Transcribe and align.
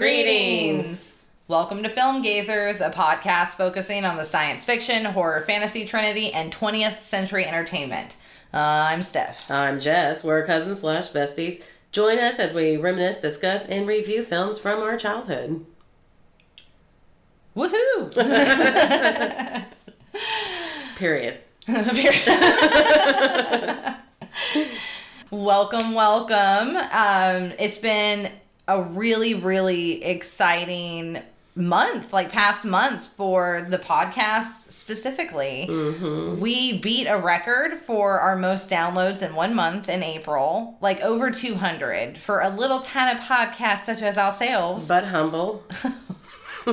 Greetings! 0.00 1.12
Welcome 1.46 1.82
to 1.82 1.90
Film 1.90 2.24
Gazers, 2.24 2.80
a 2.80 2.90
podcast 2.90 3.48
focusing 3.48 4.06
on 4.06 4.16
the 4.16 4.24
science 4.24 4.64
fiction, 4.64 5.04
horror, 5.04 5.42
fantasy 5.42 5.84
trinity, 5.84 6.32
and 6.32 6.50
20th 6.50 7.00
century 7.00 7.44
entertainment. 7.44 8.16
Uh, 8.54 8.56
I'm 8.56 9.02
Steph. 9.02 9.50
I'm 9.50 9.78
Jess. 9.78 10.24
We're 10.24 10.46
cousins 10.46 10.80
slash 10.80 11.10
besties. 11.10 11.62
Join 11.92 12.18
us 12.18 12.38
as 12.38 12.54
we 12.54 12.78
reminisce, 12.78 13.20
discuss, 13.20 13.66
and 13.66 13.86
review 13.86 14.22
films 14.22 14.58
from 14.58 14.80
our 14.80 14.96
childhood. 14.96 15.66
Woohoo! 17.54 18.10
Period. 20.96 21.40
Period. 21.66 22.16
welcome, 25.30 25.92
welcome. 25.92 26.78
Um, 26.90 27.52
it's 27.58 27.76
been 27.76 28.30
a 28.70 28.82
really, 28.82 29.34
really 29.34 30.02
exciting 30.04 31.20
month, 31.56 32.12
like 32.12 32.30
past 32.30 32.64
month 32.64 33.06
for 33.06 33.66
the 33.68 33.78
podcast 33.78 34.70
specifically. 34.70 35.66
Mm-hmm. 35.68 36.40
We 36.40 36.78
beat 36.78 37.06
a 37.06 37.18
record 37.18 37.80
for 37.80 38.20
our 38.20 38.36
most 38.36 38.70
downloads 38.70 39.26
in 39.26 39.34
one 39.34 39.54
month 39.54 39.88
in 39.88 40.04
April, 40.04 40.78
like 40.80 41.00
over 41.00 41.32
200 41.32 42.16
for 42.16 42.40
a 42.40 42.48
little 42.48 42.80
tiny 42.80 43.18
podcast 43.18 43.78
such 43.78 44.02
as 44.02 44.16
ourselves. 44.16 44.86
But 44.86 45.04
humble. 45.04 45.64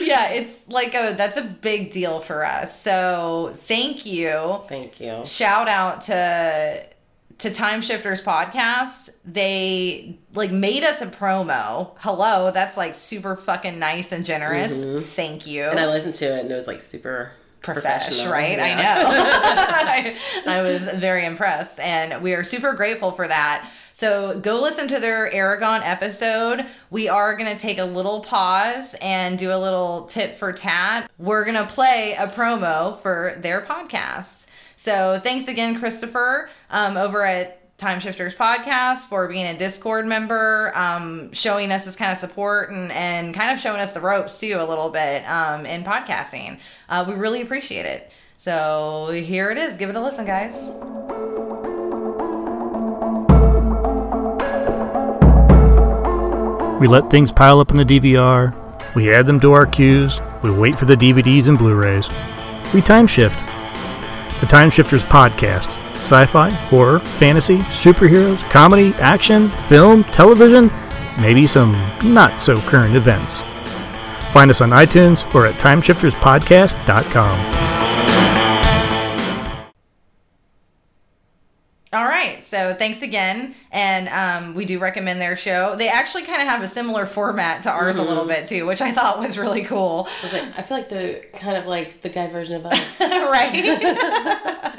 yeah, 0.00 0.28
it's 0.30 0.60
like 0.68 0.94
a 0.94 1.14
that's 1.16 1.36
a 1.36 1.42
big 1.42 1.90
deal 1.92 2.20
for 2.20 2.44
us. 2.44 2.80
So 2.80 3.50
thank 3.52 4.06
you. 4.06 4.60
Thank 4.68 5.00
you. 5.00 5.22
Shout 5.24 5.68
out 5.68 6.02
to 6.02 6.93
to 7.44 7.50
Time 7.52 7.82
Shifters 7.82 8.22
podcast. 8.22 9.10
They 9.22 10.18
like 10.32 10.50
made 10.50 10.82
us 10.82 11.02
a 11.02 11.06
promo. 11.06 11.90
Hello, 11.98 12.50
that's 12.50 12.78
like 12.78 12.94
super 12.94 13.36
fucking 13.36 13.78
nice 13.78 14.12
and 14.12 14.24
generous. 14.24 14.72
Thank 15.14 15.46
you. 15.46 15.60
Mm-hmm. 15.60 15.72
And 15.72 15.80
I 15.80 15.86
listened 15.86 16.14
to 16.14 16.24
it 16.24 16.40
and 16.40 16.50
it 16.50 16.54
was 16.54 16.66
like 16.66 16.80
super 16.80 17.32
professional. 17.60 18.32
right? 18.32 18.56
Yeah. 18.56 18.64
I 18.64 20.02
know. 20.02 20.16
I, 20.16 20.16
I 20.58 20.62
was 20.62 20.84
very 20.84 21.26
impressed, 21.26 21.78
and 21.80 22.22
we 22.22 22.32
are 22.32 22.44
super 22.44 22.72
grateful 22.72 23.12
for 23.12 23.28
that. 23.28 23.70
So 23.92 24.40
go 24.40 24.58
listen 24.58 24.88
to 24.88 24.98
their 24.98 25.30
Aragon 25.30 25.82
episode. 25.82 26.64
We 26.90 27.10
are 27.10 27.36
going 27.36 27.54
to 27.54 27.60
take 27.60 27.76
a 27.76 27.84
little 27.84 28.20
pause 28.20 28.94
and 29.02 29.38
do 29.38 29.52
a 29.52 29.58
little 29.60 30.06
tip 30.06 30.38
for 30.38 30.50
tat. 30.54 31.10
We're 31.18 31.44
going 31.44 31.56
to 31.56 31.66
play 31.66 32.14
a 32.18 32.26
promo 32.26 32.98
for 33.02 33.34
their 33.38 33.60
podcast. 33.60 34.46
So 34.76 35.20
thanks 35.22 35.48
again, 35.48 35.78
Christopher, 35.78 36.50
um, 36.70 36.96
over 36.96 37.24
at 37.24 37.76
Time 37.78 38.00
Shifters 38.00 38.34
Podcast 38.34 39.06
for 39.08 39.28
being 39.28 39.46
a 39.46 39.58
Discord 39.58 40.06
member, 40.06 40.72
um, 40.76 41.32
showing 41.32 41.72
us 41.72 41.84
this 41.84 41.96
kind 41.96 42.12
of 42.12 42.18
support 42.18 42.70
and, 42.70 42.92
and 42.92 43.34
kind 43.34 43.50
of 43.50 43.58
showing 43.58 43.80
us 43.80 43.92
the 43.92 44.00
ropes 44.00 44.38
too 44.38 44.56
a 44.58 44.64
little 44.64 44.90
bit 44.90 45.28
um, 45.28 45.66
in 45.66 45.84
podcasting. 45.84 46.60
Uh, 46.88 47.04
we 47.08 47.14
really 47.14 47.42
appreciate 47.42 47.84
it. 47.84 48.12
So 48.38 49.10
here 49.12 49.50
it 49.50 49.58
is. 49.58 49.76
Give 49.76 49.90
it 49.90 49.96
a 49.96 50.00
listen, 50.00 50.24
guys. 50.24 50.70
We 56.80 56.88
let 56.88 57.10
things 57.10 57.32
pile 57.32 57.60
up 57.60 57.70
in 57.70 57.76
the 57.76 57.84
DVR. 57.84 58.54
We 58.94 59.12
add 59.12 59.26
them 59.26 59.40
to 59.40 59.52
our 59.52 59.66
queues. 59.66 60.20
We 60.42 60.50
wait 60.50 60.78
for 60.78 60.84
the 60.84 60.94
DVDs 60.94 61.48
and 61.48 61.58
Blu 61.58 61.74
rays. 61.74 62.08
We 62.72 62.82
time 62.82 63.06
shift. 63.06 63.38
The 64.44 64.50
Time 64.50 64.70
Shifters 64.70 65.02
Podcast 65.02 65.74
sci 65.96 66.26
fi, 66.26 66.50
horror, 66.50 66.98
fantasy, 66.98 67.60
superheroes, 67.60 68.42
comedy, 68.50 68.92
action, 68.96 69.50
film, 69.68 70.04
television, 70.04 70.70
maybe 71.18 71.46
some 71.46 71.72
not 72.04 72.42
so 72.42 72.58
current 72.58 72.94
events. 72.94 73.40
Find 74.34 74.50
us 74.50 74.60
on 74.60 74.68
iTunes 74.68 75.34
or 75.34 75.46
at 75.46 75.54
timeshifterspodcast.com. 75.54 77.83
So 82.54 82.72
thanks 82.72 83.02
again. 83.02 83.52
And 83.72 84.08
um, 84.10 84.54
we 84.54 84.64
do 84.64 84.78
recommend 84.78 85.20
their 85.20 85.36
show. 85.36 85.74
They 85.74 85.88
actually 85.88 86.22
kind 86.22 86.40
of 86.40 86.46
have 86.46 86.62
a 86.62 86.68
similar 86.68 87.04
format 87.04 87.64
to 87.64 87.70
ours 87.72 87.96
a 87.96 88.02
little 88.02 88.26
bit 88.26 88.46
too, 88.46 88.64
which 88.64 88.80
I 88.80 88.92
thought 88.92 89.18
was 89.18 89.36
really 89.36 89.64
cool. 89.64 90.06
I 90.20 90.24
was 90.24 90.32
like, 90.32 90.58
I 90.58 90.62
feel 90.62 90.76
like 90.76 90.88
they're 90.88 91.22
kind 91.34 91.56
of 91.56 91.66
like 91.66 92.02
the 92.02 92.10
guy 92.10 92.28
version 92.28 92.54
of 92.54 92.66
us. 92.66 93.00
right? 93.00 94.70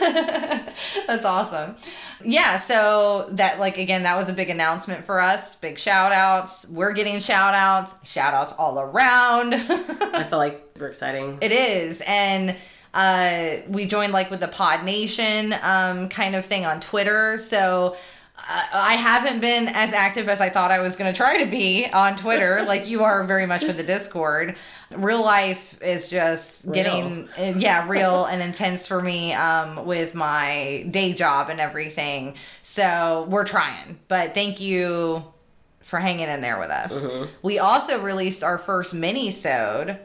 That's 1.06 1.24
awesome. 1.24 1.76
Yeah, 2.24 2.56
so 2.56 3.28
that 3.30 3.60
like 3.60 3.78
again, 3.78 4.02
that 4.02 4.16
was 4.16 4.28
a 4.28 4.32
big 4.32 4.50
announcement 4.50 5.06
for 5.06 5.20
us. 5.20 5.54
Big 5.54 5.78
shout 5.78 6.10
outs. 6.10 6.66
We're 6.68 6.94
getting 6.94 7.20
shout 7.20 7.54
outs. 7.54 7.94
Shout 8.02 8.34
outs 8.34 8.52
all 8.54 8.80
around. 8.80 9.54
I 9.54 10.24
feel 10.24 10.38
like 10.38 10.68
we're 10.80 10.88
exciting. 10.88 11.38
it 11.40 11.52
is. 11.52 12.02
And 12.08 12.56
uh 12.94 13.56
we 13.68 13.84
joined 13.86 14.12
like 14.12 14.30
with 14.30 14.40
the 14.40 14.48
Pod 14.48 14.84
Nation 14.84 15.54
um 15.62 16.08
kind 16.08 16.34
of 16.34 16.46
thing 16.46 16.64
on 16.64 16.80
Twitter. 16.80 17.36
So 17.38 17.96
uh, 18.36 18.66
I 18.72 18.94
haven't 18.94 19.40
been 19.40 19.68
as 19.68 19.92
active 19.92 20.28
as 20.28 20.40
I 20.40 20.50
thought 20.50 20.70
I 20.70 20.80
was 20.80 20.96
going 20.96 21.10
to 21.12 21.16
try 21.16 21.42
to 21.42 21.48
be 21.48 21.86
on 21.86 22.16
Twitter, 22.16 22.62
like 22.66 22.88
you 22.88 23.04
are 23.04 23.24
very 23.24 23.46
much 23.46 23.62
with 23.62 23.76
the 23.76 23.84
Discord. 23.84 24.56
Real 24.90 25.22
life 25.22 25.80
is 25.80 26.08
just 26.08 26.70
getting, 26.72 27.28
uh, 27.38 27.54
yeah, 27.56 27.88
real 27.88 28.24
and 28.26 28.42
intense 28.42 28.86
for 28.86 29.00
me 29.00 29.32
um, 29.32 29.86
with 29.86 30.14
my 30.14 30.86
day 30.90 31.12
job 31.12 31.48
and 31.48 31.60
everything. 31.60 32.34
So 32.62 33.26
we're 33.30 33.44
trying, 33.46 33.98
but 34.08 34.34
thank 34.34 34.60
you 34.60 35.22
for 35.82 35.98
hanging 35.98 36.28
in 36.28 36.40
there 36.40 36.58
with 36.58 36.70
us. 36.70 36.92
We 37.42 37.58
also 37.58 38.02
released 38.02 38.42
our 38.44 38.58
first 38.58 38.94
mini-sode 38.94 39.98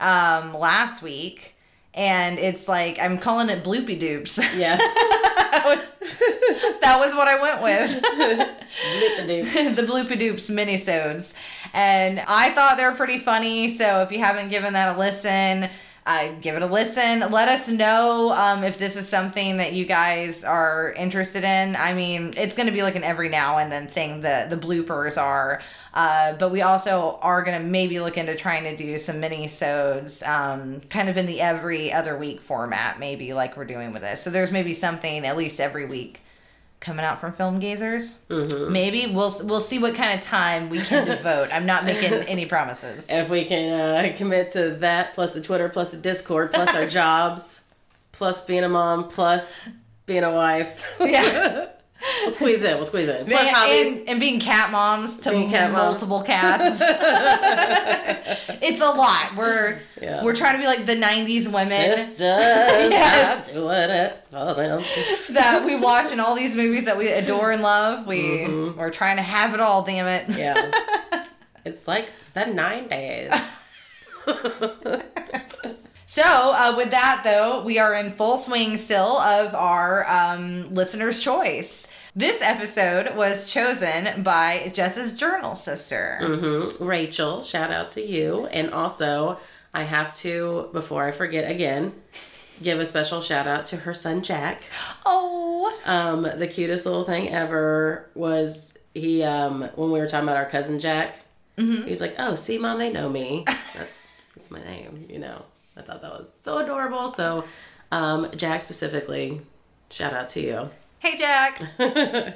um, 0.00 0.54
last 0.54 1.02
week. 1.02 1.51
And 1.94 2.38
it's 2.38 2.68
like 2.68 2.98
I'm 2.98 3.18
calling 3.18 3.48
it 3.48 3.62
bloopy 3.64 4.00
doops. 4.00 4.38
Yes. 4.56 4.80
that 5.52 5.64
was 5.66 6.78
that 6.80 6.98
was 6.98 7.14
what 7.14 7.28
I 7.28 7.40
went 7.40 7.62
with. 7.62 8.48
The 8.72 9.82
Bloopy 9.82 10.18
Doops 10.18 10.50
minisodes. 10.50 11.34
And 11.74 12.20
I 12.20 12.50
thought 12.54 12.76
they 12.78 12.84
were 12.84 12.94
pretty 12.94 13.18
funny. 13.18 13.74
So 13.74 14.02
if 14.02 14.10
you 14.10 14.18
haven't 14.18 14.48
given 14.48 14.72
that 14.72 14.96
a 14.96 14.98
listen, 14.98 15.68
uh, 16.04 16.32
give 16.40 16.56
it 16.56 16.62
a 16.62 16.66
listen. 16.66 17.20
Let 17.30 17.48
us 17.48 17.68
know 17.68 18.32
um, 18.32 18.64
if 18.64 18.76
this 18.76 18.96
is 18.96 19.08
something 19.08 19.58
that 19.58 19.72
you 19.72 19.84
guys 19.84 20.42
are 20.42 20.92
interested 20.92 21.44
in. 21.44 21.76
I 21.76 21.94
mean, 21.94 22.34
it's 22.36 22.56
going 22.56 22.66
to 22.66 22.72
be 22.72 22.82
like 22.82 22.96
an 22.96 23.04
every 23.04 23.28
now 23.28 23.58
and 23.58 23.70
then 23.70 23.86
thing. 23.86 24.20
The 24.20 24.46
the 24.50 24.56
bloopers 24.56 25.20
are, 25.20 25.62
uh, 25.94 26.32
but 26.34 26.50
we 26.50 26.62
also 26.62 27.18
are 27.22 27.44
going 27.44 27.60
to 27.60 27.64
maybe 27.64 28.00
look 28.00 28.18
into 28.18 28.34
trying 28.34 28.64
to 28.64 28.76
do 28.76 28.98
some 28.98 29.20
mini 29.20 29.46
sodes, 29.46 30.24
um, 30.24 30.80
kind 30.90 31.08
of 31.08 31.16
in 31.16 31.26
the 31.26 31.40
every 31.40 31.92
other 31.92 32.18
week 32.18 32.40
format, 32.40 32.98
maybe 32.98 33.32
like 33.32 33.56
we're 33.56 33.64
doing 33.64 33.92
with 33.92 34.02
this. 34.02 34.22
So 34.22 34.30
there's 34.30 34.50
maybe 34.50 34.74
something 34.74 35.24
at 35.24 35.36
least 35.36 35.60
every 35.60 35.86
week 35.86 36.20
coming 36.82 37.04
out 37.04 37.20
from 37.20 37.32
film 37.32 37.60
gazers. 37.60 38.18
Maybe 38.68 39.06
we'll 39.06 39.34
we'll 39.44 39.60
see 39.60 39.78
what 39.78 39.94
kind 39.94 40.18
of 40.18 40.26
time 40.26 40.68
we 40.68 40.80
can 40.80 41.06
devote. 41.06 41.48
I'm 41.52 41.64
not 41.64 41.84
making 41.86 42.12
any 42.28 42.44
promises. 42.44 43.06
If 43.08 43.30
we 43.30 43.46
can 43.46 43.72
uh, 43.72 44.16
commit 44.16 44.50
to 44.50 44.72
that, 44.80 45.14
plus 45.14 45.32
the 45.32 45.40
Twitter, 45.40 45.68
plus 45.70 45.92
the 45.92 45.96
Discord, 45.96 46.52
plus 46.52 46.74
our 46.74 46.86
jobs, 47.00 47.62
plus 48.10 48.44
being 48.44 48.64
a 48.64 48.68
mom, 48.68 49.08
plus 49.08 49.50
being 50.04 50.24
a 50.24 50.32
wife. 50.32 50.86
Yeah. 51.00 51.68
We'll 52.22 52.30
squeeze 52.30 52.62
in. 52.64 52.76
We'll 52.76 52.84
squeeze 52.84 53.08
in. 53.08 53.26
Plus 53.26 53.40
and, 53.40 53.50
hobbies. 53.56 53.98
and, 53.98 54.08
and 54.08 54.20
being 54.20 54.40
cat 54.40 54.70
moms 54.70 55.18
to 55.20 55.30
Being 55.30 55.50
cat 55.50 55.70
moms. 55.72 55.84
multiple 56.00 56.22
cats. 56.22 56.80
it's 58.62 58.80
a 58.80 58.90
lot. 58.90 59.36
We're 59.36 59.80
Yeah. 60.00 60.22
we're 60.24 60.34
trying 60.34 60.54
to 60.54 60.58
be 60.58 60.66
like 60.66 60.84
the 60.86 60.96
'90s 60.96 61.46
women 61.52 61.96
Sisters, 61.96 62.18
Yes. 62.20 63.50
I 63.50 63.52
do 63.52 63.68
it 63.70 64.16
for 64.30 64.54
them. 64.54 64.82
that 65.34 65.62
we 65.64 65.76
watch 65.76 66.10
in 66.12 66.18
all 66.20 66.34
these 66.34 66.56
movies 66.56 66.84
that 66.86 66.96
we 66.98 67.08
adore 67.08 67.50
and 67.52 67.62
love. 67.62 68.06
We 68.06 68.22
Mm-hmm. 68.22 68.78
we're 68.80 68.90
trying 68.90 69.16
to 69.16 69.22
have 69.22 69.54
it 69.54 69.60
all. 69.60 69.82
Damn 69.84 70.06
it. 70.08 70.36
Yeah. 70.36 71.24
it's 71.64 71.86
like 71.86 72.10
the 72.34 72.46
nine 72.46 72.88
days. 72.88 73.32
So, 76.06 76.22
uh, 76.22 76.74
with 76.76 76.90
that 76.90 77.22
though, 77.24 77.62
we 77.64 77.78
are 77.78 77.94
in 77.94 78.10
full 78.12 78.36
swing 78.36 78.76
still 78.76 79.16
of 79.18 79.54
our 79.54 80.06
um, 80.06 80.74
listener's 80.74 81.18
choice. 81.20 81.88
This 82.14 82.42
episode 82.42 83.16
was 83.16 83.50
chosen 83.50 84.22
by 84.22 84.70
Jess's 84.74 85.14
journal 85.14 85.54
sister. 85.54 86.18
hmm 86.20 86.84
Rachel, 86.84 87.42
shout 87.42 87.70
out 87.70 87.92
to 87.92 88.02
you. 88.02 88.46
And 88.46 88.70
also, 88.70 89.38
I 89.72 89.84
have 89.84 90.14
to, 90.18 90.68
before 90.74 91.04
I 91.06 91.10
forget 91.12 91.50
again, 91.50 91.94
give 92.62 92.78
a 92.80 92.84
special 92.84 93.22
shout 93.22 93.46
out 93.46 93.64
to 93.66 93.78
her 93.78 93.94
son 93.94 94.22
Jack. 94.22 94.62
Oh, 95.06 95.72
Um, 95.84 96.22
the 96.38 96.46
cutest 96.48 96.84
little 96.86 97.04
thing 97.04 97.28
ever 97.30 98.10
was 98.14 98.76
he 98.94 99.22
um 99.22 99.62
when 99.76 99.90
we 99.90 99.98
were 99.98 100.06
talking 100.08 100.28
about 100.28 100.36
our 100.36 100.44
cousin 100.48 100.78
Jack. 100.80 101.18
He 101.56 101.88
was 101.90 102.00
like, 102.00 102.16
"Oh, 102.18 102.34
see, 102.34 102.58
mom, 102.58 102.78
they 102.78 102.90
know 102.92 103.08
me. 103.08 103.44
That's 103.74 104.02
that's 104.34 104.50
my 104.50 104.60
name." 104.64 105.06
You 105.08 105.18
know, 105.20 105.44
I 105.76 105.82
thought 105.82 106.02
that 106.02 106.10
was 106.10 106.28
so 106.44 106.58
adorable. 106.58 107.06
So, 107.08 107.44
um, 107.92 108.30
Jack 108.36 108.62
specifically, 108.62 109.40
shout 109.90 110.12
out 110.12 110.28
to 110.30 110.40
you. 110.40 110.70
Hey, 111.02 111.18
Jack. 111.18 111.58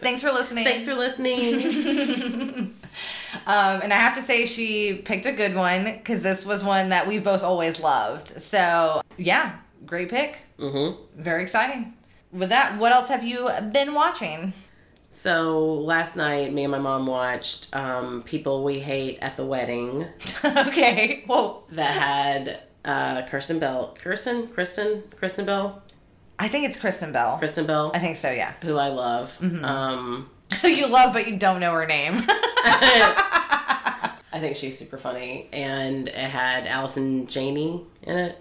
Thanks 0.01 0.21
for 0.21 0.33
listening. 0.33 0.65
Thanks 0.65 0.87
for 0.89 0.95
listening. 0.95 2.75
Um, 3.47 3.83
and 3.83 3.93
I 3.93 4.01
have 4.01 4.17
to 4.17 4.23
say, 4.23 4.47
she 4.47 4.95
picked 5.05 5.27
a 5.27 5.31
good 5.31 5.55
one 5.55 5.85
because 5.85 6.23
this 6.23 6.45
was 6.45 6.65
one 6.65 6.89
that 6.89 7.07
we 7.07 7.19
both 7.19 7.45
always 7.45 7.79
loved. 7.79 8.41
So, 8.41 9.03
yeah, 9.19 9.57
great 9.85 10.09
pick. 10.09 10.39
mm-hmm. 10.59 11.23
Very 11.23 11.43
exciting. 11.43 11.93
With 12.33 12.49
that, 12.49 12.79
what 12.79 12.93
else 12.93 13.09
have 13.09 13.23
you 13.23 13.49
been 13.71 13.95
watching? 13.95 14.53
So 15.11 15.75
last 15.75 16.17
night, 16.17 16.53
me 16.53 16.65
and 16.65 16.73
my 16.73 16.79
mom 16.79 17.07
watched 17.07 17.75
um, 17.77 18.23
"People 18.25 18.65
We 18.65 18.81
Hate 18.81 19.19
at 19.21 19.37
the 19.37 19.45
Wedding" 19.45 20.07
okay. 20.45 21.23
Whoa. 21.27 21.63
that 21.73 21.93
had 21.93 22.61
uh, 22.85 23.27
Kirsten 23.27 23.59
Bell, 23.59 23.97
Kirsten, 24.03 24.49
Kristen, 24.49 25.03
Kristen 25.15 25.45
Bell, 25.45 25.83
I 26.39 26.49
think 26.49 26.67
it's 26.67 26.79
Kristen 26.79 27.13
Bell. 27.13 27.39
Kristen 27.39 27.67
Bell, 27.67 27.91
I 27.95 27.99
think 27.99 28.17
so, 28.17 28.31
yeah. 28.31 28.53
who 28.63 28.77
I 28.77 28.89
love. 28.89 29.37
Mm-hmm. 29.41 29.65
Um, 29.65 30.31
Who 30.63 30.69
you 30.81 30.87
love, 30.87 31.13
but 31.13 31.27
you 31.27 31.37
don't 31.39 31.61
know 31.61 31.73
her 31.73 31.87
name. 31.87 32.17
I 32.29 34.13
think 34.39 34.57
she's 34.57 34.79
super 34.79 34.99
funny, 34.99 35.49
and 35.53 36.09
it 36.09 36.15
had 36.15 36.67
Allison 36.67 37.27
Janney 37.27 37.83
in 38.03 38.19
it. 38.19 38.39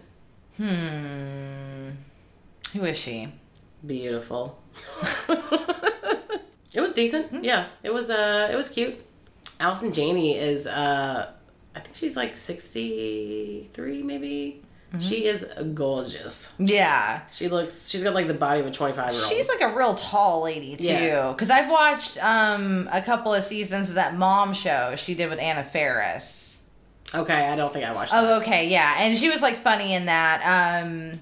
hmm. 0.58 1.90
Who 2.78 2.84
is 2.86 2.98
she? 2.98 3.30
Beautiful. 3.86 4.60
it 5.30 6.82
was 6.82 6.92
decent. 6.92 7.28
Hmm. 7.28 7.44
Yeah, 7.44 7.68
it 7.82 7.94
was. 7.94 8.10
Uh, 8.10 8.50
it 8.52 8.56
was 8.56 8.70
cute. 8.70 8.96
Allison 9.62 9.94
Janney 9.94 10.38
is. 10.38 10.68
Uh, 10.68 11.32
I 11.74 11.80
think 11.80 11.96
she's 11.96 12.18
like 12.18 12.36
sixty 12.36 13.70
three, 13.74 14.04
maybe. 14.04 14.62
Mm-hmm. 14.98 15.08
She 15.10 15.26
is 15.26 15.46
gorgeous. 15.74 16.54
Yeah. 16.60 17.22
She 17.32 17.48
looks. 17.48 17.88
She's 17.90 18.04
got 18.04 18.14
like 18.14 18.28
the 18.28 18.34
body 18.34 18.60
of 18.62 18.68
a 18.68 18.72
twenty 18.72 18.94
five 18.96 19.12
year 19.14 19.22
old. 19.22 19.32
She's 19.32 19.48
like 19.48 19.62
a 19.62 19.76
real 19.76 19.96
tall 19.96 20.44
lady 20.44 20.76
too. 20.76 20.86
Yes. 20.86 21.34
Because 21.34 21.50
I've 21.50 21.70
watched 21.70 22.18
um 22.24 22.90
a 22.92 23.02
couple 23.02 23.34
of 23.34 23.44
seasons 23.44 23.90
of 23.90 23.96
that 23.96 24.16
mom 24.16 24.54
show 24.54 24.96
she 24.98 25.14
did 25.16 25.30
with 25.30 25.40
Anna 25.40 25.64
Faris. 25.64 26.60
okay. 27.14 27.48
I 27.48 27.56
don't 27.56 27.72
think 27.72 27.86
I 27.86 27.94
watched. 27.94 28.12
that. 28.12 28.24
Oh, 28.24 28.38
okay, 28.38 28.68
yeah, 28.70 28.96
and 29.00 29.18
she 29.18 29.30
was 29.30 29.42
like 29.42 29.58
funny 29.58 29.94
in 29.94 30.06
that. 30.06 30.84
Um, 30.84 31.20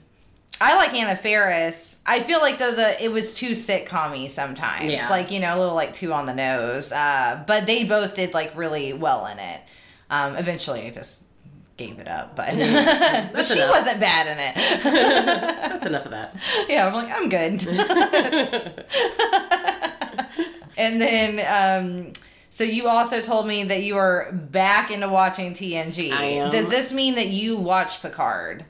I 0.62 0.76
like 0.76 0.94
Anna 0.94 1.16
Faris. 1.16 2.00
I 2.06 2.22
feel 2.22 2.40
like 2.40 2.58
though 2.58 2.74
the 2.74 3.04
it 3.04 3.12
was 3.12 3.34
too 3.34 3.52
sitcom 3.52 4.30
sometimes, 4.30 4.86
Yeah. 4.86 5.10
like 5.10 5.32
you 5.32 5.40
know 5.40 5.58
a 5.58 5.60
little 5.60 5.76
like 5.76 5.94
too 5.94 6.14
on 6.14 6.26
the 6.26 6.34
nose. 6.36 6.92
Uh, 6.92 7.44
but 7.48 7.66
they 7.66 7.84
both 7.84 8.16
did 8.16 8.34
like 8.34 8.56
really 8.56 8.94
well 8.94 9.26
in 9.28 9.40
it. 9.40 9.62
Um, 10.10 10.36
eventually, 10.36 10.86
I 10.86 10.92
just 10.92 11.20
gave 11.78 12.00
it 12.00 12.08
up, 12.08 12.36
but 12.36 12.48
but 13.34 13.46
she 13.46 13.60
enough. 13.60 13.70
wasn't 13.72 14.00
bad 14.00 14.28
in 14.28 14.40
it. 14.40 14.56
That's 14.84 15.86
enough 15.86 16.06
of 16.06 16.12
that. 16.12 16.36
yeah, 16.70 16.88
I'm 16.88 16.94
like 16.94 17.12
I'm 17.12 17.28
good. 17.30 17.68
and 20.78 21.02
then 21.02 21.40
um 21.48 22.14
so 22.50 22.64
you 22.64 22.88
also 22.88 23.22
told 23.22 23.48
me 23.48 23.64
that 23.64 23.82
you 23.82 23.98
are 23.98 24.32
back 24.32 24.92
into 24.92 25.10
watching 25.10 25.56
TNG. 25.56 26.12
I 26.12 26.24
am. 26.24 26.52
Does 26.52 26.70
this 26.70 26.94
mean 26.94 27.16
that 27.16 27.30
you 27.30 27.58
watch 27.58 28.00
Picard? 28.02 28.66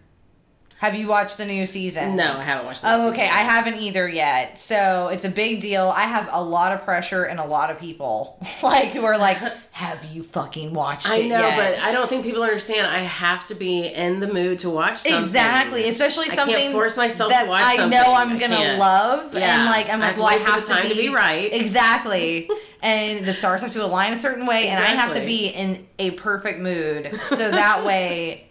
Have 0.83 0.95
you 0.95 1.07
watched 1.07 1.38
the 1.38 1.45
new 1.45 1.65
season? 1.65 2.18
No, 2.18 2.33
I 2.38 2.44
haven't 2.44 2.65
watched. 2.65 2.81
the 2.81 2.91
Oh, 2.94 2.97
season 2.97 3.13
okay. 3.13 3.24
I 3.30 3.44
haven't 3.44 3.75
either 3.75 4.06
yet. 4.06 4.59
So 4.59 5.07
it's 5.13 5.24
a 5.24 5.30
big 5.30 5.62
deal. 5.62 5.88
I 5.95 6.01
have 6.01 6.27
a 6.30 6.44
lot 6.44 6.74
of 6.74 6.83
pressure 6.83 7.24
and 7.24 7.39
a 7.39 7.45
lot 7.45 7.71
of 7.71 7.80
people 7.80 8.38
like 8.62 8.89
who 8.89 9.06
are 9.06 9.18
like, 9.18 9.38
"Have 9.71 10.03
you 10.03 10.24
fucking 10.24 10.74
watched 10.74 11.07
I 11.09 11.19
it 11.19 11.25
I 11.25 11.27
know, 11.30 11.39
yet?" 11.39 11.57
but 11.57 11.80
I 11.81 11.94
don't 11.94 12.09
think 12.09 12.25
people 12.25 12.44
understand. 12.44 12.85
I 12.85 13.00
have 13.00 13.47
to 13.47 13.56
be 13.56 13.85
in 13.88 14.19
the 14.19 14.27
mood 14.27 14.59
to 14.59 14.69
watch 14.69 14.97
something. 15.00 15.24
Exactly, 15.24 15.88
especially 15.88 16.30
something. 16.31 16.53
I 16.53 16.59
can't 16.63 16.74
force 16.74 16.97
myself 16.97 17.30
that 17.31 17.44
to 17.44 17.50
watch 17.50 17.63
I 17.63 17.88
know 17.88 18.03
I'm 18.13 18.38
gonna 18.38 18.75
love, 18.77 19.33
Yeah. 19.33 19.62
and 19.62 19.69
like 19.69 19.88
I'm 19.89 20.01
I 20.01 20.07
like, 20.12 20.12
have 20.12 20.15
to 20.18 20.21
well, 20.21 20.30
I 20.30 20.35
have 20.51 20.65
the 20.68 20.74
time 20.74 20.89
to 20.89 20.95
be 20.95 21.07
right. 21.07 21.53
Exactly, 21.53 22.50
and 22.81 23.25
the 23.25 23.31
stars 23.31 23.62
have 23.62 23.71
to 23.71 23.85
align 23.85 24.12
a 24.12 24.18
certain 24.18 24.45
way, 24.45 24.68
and 24.68 24.83
I 24.83 24.88
have 24.88 25.13
to 25.13 25.21
be 25.21 25.47
in 25.47 25.88
a 25.97 26.12
perfect 26.12 26.59
mood, 26.59 27.18
so 27.24 27.35
that 27.51 27.85
way 27.85 28.50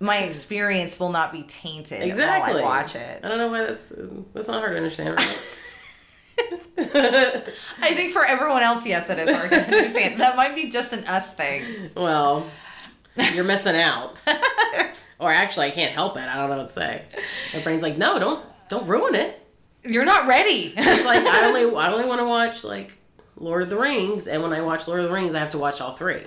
my 0.00 0.18
experience 0.18 0.98
will 1.00 1.10
not 1.10 1.32
be 1.32 1.42
tainted 1.42 2.02
Exactly. 2.02 2.54
while 2.54 2.62
I 2.62 2.80
watch 2.82 2.94
it. 2.94 3.20
I 3.24 3.28
don't 3.28 3.38
know 3.38 3.48
why 3.48 3.64
that's 3.66 3.92
that's 4.34 4.48
not 4.48 4.60
hard 4.60 4.72
to 4.72 4.76
understand. 4.76 5.18
Right? 5.18 5.38
I 6.78 7.94
think 7.94 8.12
for 8.12 8.24
everyone 8.24 8.62
else, 8.62 8.86
yes, 8.86 9.10
it 9.10 9.18
is 9.18 9.34
hard 9.36 9.50
to 9.50 9.60
understand. 9.64 10.20
That 10.20 10.36
might 10.36 10.54
be 10.54 10.70
just 10.70 10.92
an 10.92 11.04
us 11.06 11.34
thing. 11.34 11.64
well, 11.96 12.48
you're 13.34 13.44
missing 13.44 13.74
out. 13.74 14.16
or 15.18 15.32
actually, 15.32 15.66
I 15.66 15.70
can't 15.70 15.92
help 15.92 16.16
it. 16.16 16.20
I 16.22 16.36
don't 16.36 16.50
know 16.50 16.58
what 16.58 16.68
to 16.68 16.72
say. 16.72 17.02
My 17.54 17.60
brain's 17.60 17.82
like, 17.82 17.98
no, 17.98 18.18
don't 18.18 18.44
don't 18.68 18.86
ruin 18.86 19.14
it. 19.16 19.44
You're 19.84 20.04
not 20.04 20.26
ready. 20.28 20.74
It's 20.76 21.04
like 21.04 21.24
I 21.24 21.46
only 21.48 21.62
I 21.76 21.92
only 21.92 22.06
want 22.06 22.20
to 22.20 22.26
watch 22.26 22.62
like 22.62 22.96
Lord 23.36 23.62
of 23.62 23.70
the 23.70 23.78
Rings, 23.78 24.28
and 24.28 24.42
when 24.42 24.52
I 24.52 24.60
watch 24.60 24.86
Lord 24.86 25.00
of 25.00 25.06
the 25.08 25.12
Rings, 25.14 25.34
I 25.34 25.40
have 25.40 25.50
to 25.50 25.58
watch 25.58 25.80
all 25.80 25.96
three. 25.96 26.22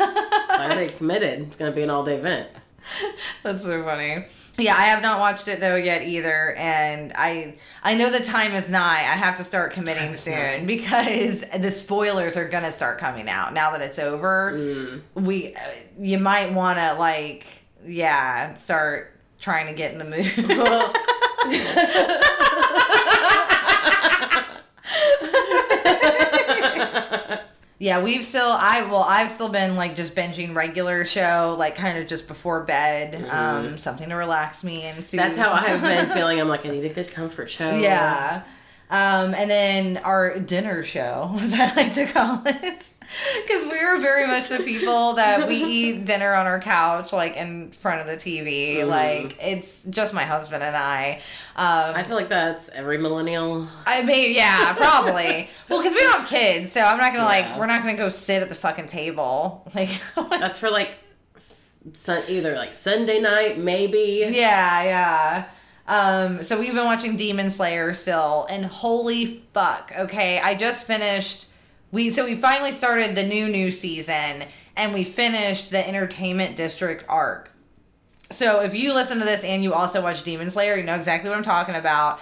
I'm 0.00 0.70
already 0.72 0.90
committed. 0.92 1.40
It's 1.40 1.56
gonna 1.56 1.72
be 1.72 1.82
an 1.82 1.90
all 1.90 2.04
day 2.04 2.16
event. 2.16 2.48
That's 3.42 3.64
so 3.64 3.82
funny. 3.84 4.26
Yeah, 4.56 4.76
I 4.76 4.82
have 4.82 5.02
not 5.02 5.18
watched 5.18 5.48
it 5.48 5.60
though 5.60 5.74
yet 5.74 6.02
either, 6.02 6.54
and 6.54 7.12
I 7.16 7.56
I 7.82 7.94
know 7.94 8.10
the 8.10 8.20
time 8.20 8.54
is 8.54 8.68
nigh. 8.68 9.00
I 9.00 9.16
have 9.16 9.36
to 9.38 9.44
start 9.44 9.72
committing 9.72 10.14
soon 10.16 10.34
nigh. 10.34 10.64
because 10.64 11.44
the 11.58 11.70
spoilers 11.70 12.36
are 12.36 12.48
gonna 12.48 12.70
start 12.70 12.98
coming 12.98 13.28
out 13.28 13.52
now 13.52 13.72
that 13.72 13.80
it's 13.80 13.98
over. 13.98 15.00
We 15.14 15.54
uh, 15.54 15.58
you 15.98 16.18
might 16.18 16.52
want 16.52 16.78
to 16.78 16.94
like 16.94 17.46
yeah 17.84 18.54
start 18.54 19.10
trying 19.40 19.66
to 19.66 19.72
get 19.72 19.92
in 19.92 19.98
the 19.98 20.04
mood. 20.04 20.24
Yeah, 27.84 28.02
we've 28.02 28.24
still 28.24 28.50
I 28.50 28.80
well 28.84 29.02
I've 29.02 29.28
still 29.28 29.50
been 29.50 29.76
like 29.76 29.94
just 29.94 30.16
binging 30.16 30.54
regular 30.54 31.04
show 31.04 31.54
like 31.58 31.74
kind 31.74 31.98
of 31.98 32.06
just 32.06 32.26
before 32.26 32.62
bed, 32.62 33.28
um 33.28 33.76
something 33.76 34.08
to 34.08 34.14
relax 34.14 34.64
me 34.64 34.84
and 34.84 35.04
soothe. 35.06 35.20
That's 35.20 35.36
how 35.36 35.52
I've 35.52 35.82
been 35.82 36.06
feeling. 36.14 36.40
I'm 36.40 36.48
like, 36.48 36.64
I 36.64 36.70
need 36.70 36.86
a 36.86 36.94
good 36.94 37.10
comfort 37.10 37.50
show. 37.50 37.74
Yeah. 37.74 38.42
Um, 38.88 39.34
and 39.34 39.50
then 39.50 39.98
our 39.98 40.38
dinner 40.38 40.82
show, 40.82 41.36
as 41.40 41.52
I 41.52 41.74
like 41.74 41.92
to 41.94 42.06
call 42.06 42.42
it. 42.46 42.86
Because 43.46 43.66
we 43.70 43.78
are 43.78 43.98
very 43.98 44.26
much 44.26 44.48
the 44.48 44.58
people 44.58 45.14
that 45.14 45.46
we 45.46 45.56
eat 45.64 46.04
dinner 46.04 46.34
on 46.34 46.46
our 46.46 46.60
couch, 46.60 47.12
like 47.12 47.36
in 47.36 47.70
front 47.72 48.00
of 48.00 48.06
the 48.06 48.14
TV. 48.14 48.76
Mm-hmm. 48.76 48.88
Like, 48.88 49.36
it's 49.42 49.82
just 49.90 50.14
my 50.14 50.24
husband 50.24 50.62
and 50.62 50.76
I. 50.76 51.20
Um, 51.56 51.94
I 51.94 52.02
feel 52.04 52.16
like 52.16 52.28
that's 52.28 52.68
every 52.70 52.98
millennial. 52.98 53.68
I 53.86 54.02
mean, 54.02 54.34
yeah, 54.34 54.74
probably. 54.74 55.48
well, 55.68 55.80
because 55.80 55.94
we 55.94 56.00
don't 56.00 56.20
have 56.20 56.28
kids, 56.28 56.72
so 56.72 56.80
I'm 56.80 56.98
not 56.98 57.12
gonna 57.12 57.24
like, 57.24 57.58
we're 57.58 57.66
not 57.66 57.82
gonna 57.82 57.96
go 57.96 58.08
sit 58.08 58.42
at 58.42 58.48
the 58.48 58.54
fucking 58.54 58.86
table. 58.86 59.70
Like, 59.74 59.90
That's 60.30 60.58
for 60.58 60.70
like 60.70 60.90
sun, 61.92 62.22
either 62.28 62.56
like 62.56 62.72
Sunday 62.72 63.20
night, 63.20 63.58
maybe. 63.58 64.26
Yeah, 64.30 64.82
yeah. 64.82 65.48
Um, 65.86 66.42
so 66.42 66.58
we've 66.58 66.74
been 66.74 66.86
watching 66.86 67.16
Demon 67.16 67.50
Slayer 67.50 67.92
still, 67.92 68.46
and 68.48 68.64
holy 68.64 69.44
fuck, 69.52 69.92
okay, 69.96 70.40
I 70.40 70.54
just 70.54 70.86
finished 70.86 71.46
we 71.94 72.10
so 72.10 72.24
we 72.24 72.34
finally 72.34 72.72
started 72.72 73.14
the 73.14 73.22
new 73.22 73.48
new 73.48 73.70
season 73.70 74.44
and 74.76 74.92
we 74.92 75.04
finished 75.04 75.70
the 75.70 75.88
entertainment 75.88 76.56
district 76.56 77.04
arc. 77.08 77.52
So 78.30 78.62
if 78.62 78.74
you 78.74 78.92
listen 78.92 79.20
to 79.20 79.24
this 79.24 79.44
and 79.44 79.62
you 79.62 79.72
also 79.72 80.02
watch 80.02 80.24
Demon 80.24 80.50
Slayer, 80.50 80.76
you 80.76 80.82
know 80.82 80.96
exactly 80.96 81.30
what 81.30 81.38
I'm 81.38 81.44
talking 81.44 81.76
about. 81.76 82.20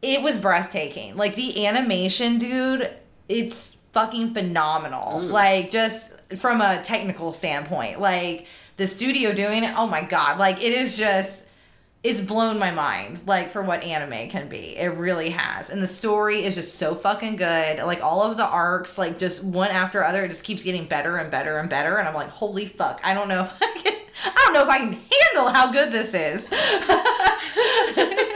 It 0.00 0.22
was 0.22 0.38
breathtaking. 0.38 1.16
Like 1.16 1.34
the 1.34 1.66
animation, 1.66 2.38
dude, 2.38 2.90
it's 3.28 3.76
fucking 3.92 4.32
phenomenal. 4.32 5.20
Mm. 5.20 5.30
Like 5.30 5.70
just 5.70 6.18
from 6.36 6.62
a 6.62 6.82
technical 6.82 7.32
standpoint. 7.34 8.00
Like 8.00 8.46
the 8.78 8.86
studio 8.86 9.34
doing 9.34 9.64
it, 9.64 9.74
oh 9.76 9.86
my 9.86 10.00
god. 10.00 10.38
Like 10.38 10.62
it 10.62 10.72
is 10.72 10.96
just 10.96 11.44
it's 12.02 12.20
blown 12.20 12.58
my 12.58 12.70
mind 12.70 13.20
like 13.26 13.50
for 13.50 13.62
what 13.62 13.84
anime 13.84 14.30
can 14.30 14.48
be. 14.48 14.76
It 14.76 14.96
really 14.96 15.30
has. 15.30 15.68
And 15.68 15.82
the 15.82 15.88
story 15.88 16.44
is 16.44 16.54
just 16.54 16.76
so 16.76 16.94
fucking 16.94 17.36
good. 17.36 17.78
Like 17.78 18.02
all 18.02 18.22
of 18.22 18.38
the 18.38 18.46
arcs 18.46 18.96
like 18.96 19.18
just 19.18 19.44
one 19.44 19.70
after 19.70 20.02
other 20.02 20.24
it 20.24 20.30
just 20.30 20.44
keeps 20.44 20.62
getting 20.62 20.86
better 20.86 21.16
and 21.18 21.30
better 21.30 21.58
and 21.58 21.68
better. 21.68 21.96
And 21.96 22.08
i'm 22.08 22.14
like 22.14 22.30
holy 22.30 22.66
fuck. 22.66 23.00
I 23.04 23.12
don't 23.12 23.28
know 23.28 23.42
if 23.42 23.52
i 23.60 23.80
can 23.82 23.92
i 24.24 24.42
don't 24.44 24.54
know 24.54 24.62
if 24.62 24.68
i 24.68 24.78
can 24.78 24.92
handle 24.92 25.52
how 25.52 25.70
good 25.70 25.92
this 25.92 26.14
is. 26.14 26.48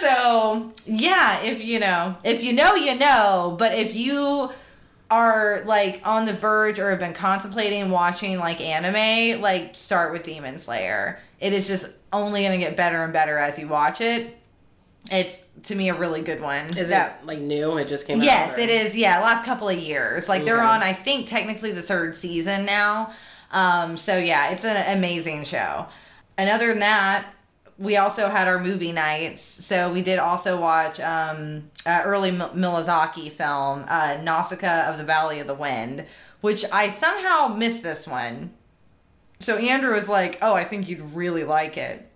So 0.00 0.72
yeah 0.84 1.40
if 1.42 1.62
you 1.62 1.78
know 1.78 2.16
if 2.24 2.42
you 2.42 2.52
know 2.52 2.74
you 2.74 2.96
know. 2.96 3.56
But 3.58 3.74
if 3.74 3.94
you 3.94 4.50
are 5.10 5.62
like 5.66 6.00
on 6.04 6.24
the 6.24 6.32
verge 6.32 6.78
or 6.78 6.90
have 6.90 6.98
been 6.98 7.12
contemplating 7.12 7.90
watching 7.90 8.38
like 8.38 8.60
anime 8.60 9.40
like 9.42 9.76
start 9.76 10.12
with 10.12 10.22
demon 10.24 10.58
slayer. 10.58 11.20
It 11.38 11.52
is 11.52 11.68
just 11.68 11.94
only 12.12 12.42
going 12.42 12.52
to 12.52 12.64
get 12.64 12.76
better 12.76 13.02
and 13.04 13.12
better 13.12 13.38
as 13.38 13.58
you 13.58 13.68
watch 13.68 14.00
it 14.00 14.38
it's 15.10 15.44
to 15.64 15.74
me 15.74 15.88
a 15.88 15.94
really 15.94 16.22
good 16.22 16.40
one 16.40 16.76
Is 16.78 16.90
That- 16.90 17.18
it 17.22 17.26
like 17.26 17.40
new? 17.40 17.76
It 17.76 17.88
just 17.88 18.06
came 18.06 18.20
out. 18.20 18.24
Yes, 18.24 18.56
or- 18.56 18.60
it 18.60 18.68
is. 18.70 18.94
Yeah, 18.94 19.18
last 19.20 19.44
couple 19.44 19.68
of 19.68 19.76
years. 19.76 20.28
Like 20.28 20.44
they're 20.44 20.62
on, 20.62 20.80
I 20.80 20.92
think, 20.92 21.26
technically 21.26 21.72
the 21.72 21.82
third 21.82 22.14
season 22.14 22.64
now. 22.64 23.12
Um, 23.50 23.96
so 23.96 24.16
yeah, 24.16 24.50
it's 24.50 24.64
an 24.64 24.96
amazing 24.96 25.42
show. 25.44 25.86
And 26.38 26.48
other 26.48 26.68
than 26.68 26.78
that, 26.78 27.26
we 27.78 27.96
also 27.96 28.28
had 28.28 28.46
our 28.46 28.60
movie 28.60 28.92
nights. 28.92 29.42
So 29.42 29.92
we 29.92 30.02
did 30.02 30.20
also 30.20 30.60
watch 30.60 31.00
um, 31.00 31.70
uh, 31.84 32.02
early 32.04 32.28
M- 32.28 32.38
Miyazaki 32.54 33.32
film, 33.32 33.84
uh, 33.88 34.18
Nausicaa 34.22 34.88
of 34.88 34.98
the 34.98 35.04
Valley 35.04 35.40
of 35.40 35.48
the 35.48 35.54
Wind, 35.54 36.04
which 36.42 36.64
I 36.70 36.88
somehow 36.88 37.48
missed 37.48 37.82
this 37.82 38.06
one. 38.06 38.52
So 39.42 39.56
Andrew 39.56 39.94
was 39.94 40.08
like, 40.08 40.38
"Oh, 40.40 40.54
I 40.54 40.64
think 40.64 40.88
you'd 40.88 41.14
really 41.14 41.44
like 41.44 41.76
it," 41.76 42.08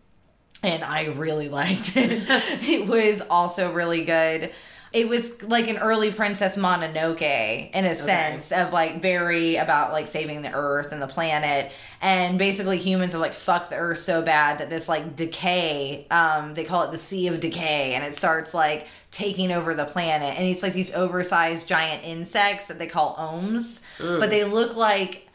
and 0.62 0.84
I 0.84 1.06
really 1.06 1.48
liked 1.60 1.96
it. 1.96 2.24
it 2.28 2.86
was 2.86 3.20
also 3.28 3.72
really 3.72 4.04
good. 4.04 4.52
It 4.92 5.08
was 5.08 5.42
like 5.42 5.68
an 5.68 5.76
early 5.76 6.10
Princess 6.10 6.56
Mononoke 6.56 7.70
in 7.72 7.84
a 7.84 7.94
sense 7.94 8.50
of 8.50 8.72
like 8.72 9.02
very 9.02 9.56
about 9.56 9.92
like 9.92 10.08
saving 10.08 10.40
the 10.40 10.54
earth 10.54 10.90
and 10.92 11.02
the 11.02 11.08
planet. 11.08 11.70
And 12.00 12.38
basically 12.38 12.78
humans 12.78 13.14
are 13.14 13.18
like 13.18 13.34
fuck 13.34 13.68
the 13.68 13.74
earth 13.76 13.98
so 13.98 14.22
bad 14.22 14.58
that 14.58 14.70
this 14.70 14.88
like 14.88 15.16
decay 15.16 16.06
um 16.10 16.54
they 16.54 16.64
call 16.64 16.84
it 16.84 16.92
the 16.92 16.98
sea 16.98 17.26
of 17.26 17.40
decay 17.40 17.94
and 17.94 18.04
it 18.04 18.16
starts 18.16 18.54
like 18.54 18.86
taking 19.10 19.50
over 19.50 19.74
the 19.74 19.86
planet. 19.86 20.38
And 20.38 20.46
it's 20.46 20.62
like 20.62 20.72
these 20.72 20.94
oversized 20.94 21.66
giant 21.66 22.04
insects 22.04 22.68
that 22.68 22.78
they 22.78 22.86
call 22.86 23.16
ohms 23.16 23.80
but 23.98 24.30
they 24.30 24.44
look 24.44 24.76
like 24.76 25.25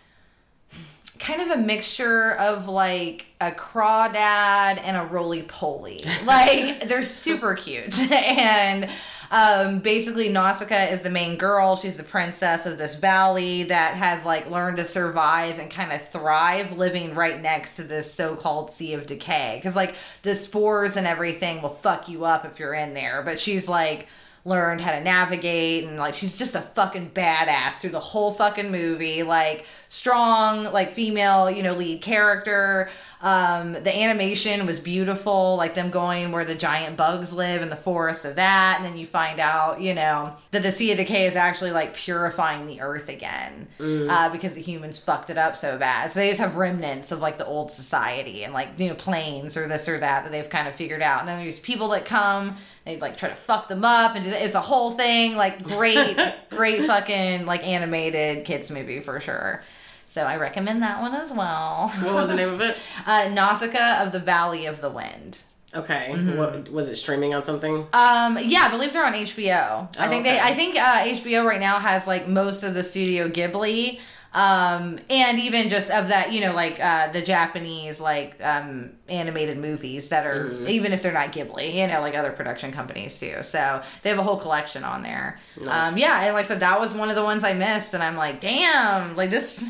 kind 1.21 1.41
of 1.41 1.51
a 1.51 1.57
mixture 1.57 2.31
of 2.33 2.67
like 2.67 3.27
a 3.39 3.51
crawdad 3.51 4.81
and 4.83 4.97
a 4.97 5.05
roly 5.05 5.43
poly. 5.43 6.03
Like 6.25 6.87
they're 6.87 7.03
super 7.03 7.55
cute. 7.55 7.97
and 8.11 8.89
um, 9.31 9.79
basically 9.79 10.29
Nausicaa 10.29 10.91
is 10.91 11.01
the 11.01 11.09
main 11.09 11.37
girl. 11.37 11.75
She's 11.75 11.97
the 11.97 12.03
princess 12.03 12.65
of 12.65 12.77
this 12.77 12.95
valley 12.95 13.63
that 13.63 13.95
has 13.95 14.25
like 14.25 14.49
learned 14.49 14.77
to 14.77 14.83
survive 14.83 15.57
and 15.57 15.71
kind 15.71 15.91
of 15.91 16.07
thrive 16.09 16.73
living 16.73 17.15
right 17.15 17.41
next 17.41 17.77
to 17.77 17.83
this 17.83 18.13
so-called 18.13 18.73
sea 18.73 18.93
of 18.93 19.07
decay. 19.07 19.59
Cause 19.63 19.75
like 19.75 19.95
the 20.23 20.35
spores 20.35 20.97
and 20.97 21.07
everything 21.07 21.61
will 21.61 21.75
fuck 21.75 22.09
you 22.09 22.25
up 22.25 22.45
if 22.45 22.59
you're 22.59 22.73
in 22.73 22.93
there. 22.93 23.21
But 23.23 23.39
she's 23.39 23.69
like 23.69 24.07
learned 24.43 24.81
how 24.81 24.91
to 24.91 25.01
navigate 25.01 25.83
and 25.83 25.97
like 25.97 26.13
she's 26.13 26.37
just 26.37 26.55
a 26.55 26.61
fucking 26.61 27.11
badass 27.11 27.73
through 27.73 27.91
the 27.91 27.99
whole 27.99 28.33
fucking 28.33 28.71
movie. 28.71 29.23
Like 29.23 29.65
strong 29.89 30.63
like 30.71 30.93
female 30.93 31.51
you 31.51 31.61
know 31.61 31.73
lead 31.73 32.01
character 32.01 32.89
um 33.21 33.73
the 33.73 33.95
animation 33.95 34.65
was 34.65 34.79
beautiful 34.79 35.55
like 35.55 35.75
them 35.75 35.89
going 35.89 36.31
where 36.31 36.45
the 36.45 36.55
giant 36.55 36.97
bugs 36.97 37.31
live 37.33 37.61
in 37.61 37.69
the 37.69 37.75
forest 37.75 38.25
of 38.25 38.35
that 38.35 38.75
and 38.77 38.85
then 38.85 38.97
you 38.97 39.05
find 39.05 39.39
out 39.39 39.79
you 39.79 39.93
know 39.93 40.35
that 40.51 40.63
the 40.63 40.71
sea 40.71 40.91
of 40.91 40.97
decay 40.97 41.25
is 41.25 41.35
actually 41.35 41.71
like 41.71 41.93
purifying 41.93 42.65
the 42.67 42.81
earth 42.81 43.09
again 43.09 43.67
uh, 44.09 44.29
because 44.31 44.53
the 44.53 44.61
humans 44.61 44.97
fucked 44.99 45.29
it 45.29 45.37
up 45.37 45.55
so 45.55 45.77
bad. 45.77 46.11
So 46.11 46.19
they 46.19 46.29
just 46.29 46.39
have 46.39 46.55
remnants 46.55 47.11
of 47.11 47.19
like 47.19 47.37
the 47.37 47.45
old 47.45 47.71
society 47.71 48.43
and 48.43 48.53
like 48.53 48.69
you 48.77 48.87
know 48.89 48.95
planes 48.95 49.57
or 49.57 49.67
this 49.67 49.87
or 49.87 49.99
that 49.99 50.23
that 50.23 50.31
they've 50.31 50.49
kind 50.49 50.67
of 50.67 50.75
figured 50.75 51.01
out. 51.01 51.19
And 51.19 51.27
then 51.27 51.39
there's 51.39 51.59
people 51.59 51.89
that 51.89 52.05
come 52.05 52.57
they 52.85 52.99
like 52.99 53.17
try 53.17 53.29
to 53.29 53.35
fuck 53.35 53.67
them 53.67 53.85
up 53.85 54.15
and 54.15 54.25
it's 54.25 54.55
a 54.55 54.61
whole 54.61 54.91
thing 54.91 55.35
like 55.35 55.63
great 55.63 56.17
great 56.49 56.85
fucking 56.85 57.45
like 57.45 57.65
animated 57.65 58.45
kids 58.45 58.71
movie 58.71 58.99
for 58.99 59.19
sure 59.19 59.63
so 60.11 60.23
i 60.23 60.35
recommend 60.35 60.83
that 60.83 61.01
one 61.01 61.13
as 61.15 61.31
well 61.31 61.89
What 62.03 62.13
was 62.13 62.27
the 62.29 62.35
name 62.35 62.49
of 62.53 62.61
it? 62.61 62.75
uh, 63.05 63.29
nausicaa 63.31 64.03
of 64.03 64.11
the 64.11 64.19
valley 64.19 64.65
of 64.65 64.81
the 64.81 64.89
wind 64.89 65.37
Okay. 65.73 66.09
Mm-hmm. 66.11 66.37
What 66.37 66.69
was 66.69 66.89
it 66.89 66.97
streaming 66.97 67.33
on 67.33 67.43
something? 67.45 67.75
um 67.93 68.37
yeah 68.43 68.63
i 68.67 68.69
believe 68.69 68.91
they're 68.93 69.05
on 69.05 69.13
hbo 69.13 69.49
i 69.97 70.05
Oh, 70.05 70.09
think 70.09 70.25
okay. 70.25 70.33
they 70.33 70.39
i 70.39 70.53
think 70.53 70.75
uh, 70.77 71.03
hbo 71.19 71.45
right 71.45 71.61
now 71.61 71.79
has 71.79 72.05
like 72.07 72.27
most 72.27 72.63
of 72.63 72.73
the 72.73 72.83
studio 72.83 73.29
ghibli 73.29 74.01
um 74.33 74.97
and 75.09 75.39
even 75.39 75.67
just 75.69 75.91
of 75.91 76.07
that 76.07 76.31
you 76.33 76.39
know 76.41 76.53
like 76.53 76.79
uh 76.79 77.11
the 77.11 77.21
japanese 77.21 77.99
like 77.99 78.35
um 78.41 78.91
animated 79.09 79.57
movies 79.57 80.07
that 80.09 80.25
are 80.25 80.45
Mm-hmm. 80.45 80.67
even 80.69 80.93
if 80.93 81.01
they're 81.01 81.11
not 81.21 81.31
ghibli 81.33 81.73
you 81.75 81.87
know 81.87 81.99
like 82.01 82.15
other 82.15 82.31
production 82.31 82.71
companies 82.71 83.17
too 83.19 83.41
so 83.43 83.81
they 84.03 84.09
have 84.09 84.19
a 84.19 84.23
whole 84.23 84.39
collection 84.39 84.83
on 84.85 85.03
there 85.03 85.39
Nice. 85.59 85.91
um 85.93 85.97
yeah 85.97 86.21
and 86.23 86.33
like 86.33 86.45
i 86.45 86.47
said 86.47 86.59
that 86.61 86.79
was 86.79 86.93
one 86.93 87.09
of 87.09 87.15
the 87.15 87.23
ones 87.23 87.43
i 87.45 87.53
missed 87.53 87.93
and 87.93 88.01
i'm 88.03 88.15
like 88.15 88.39
damn 88.41 89.15
like 89.17 89.29
this 89.31 89.61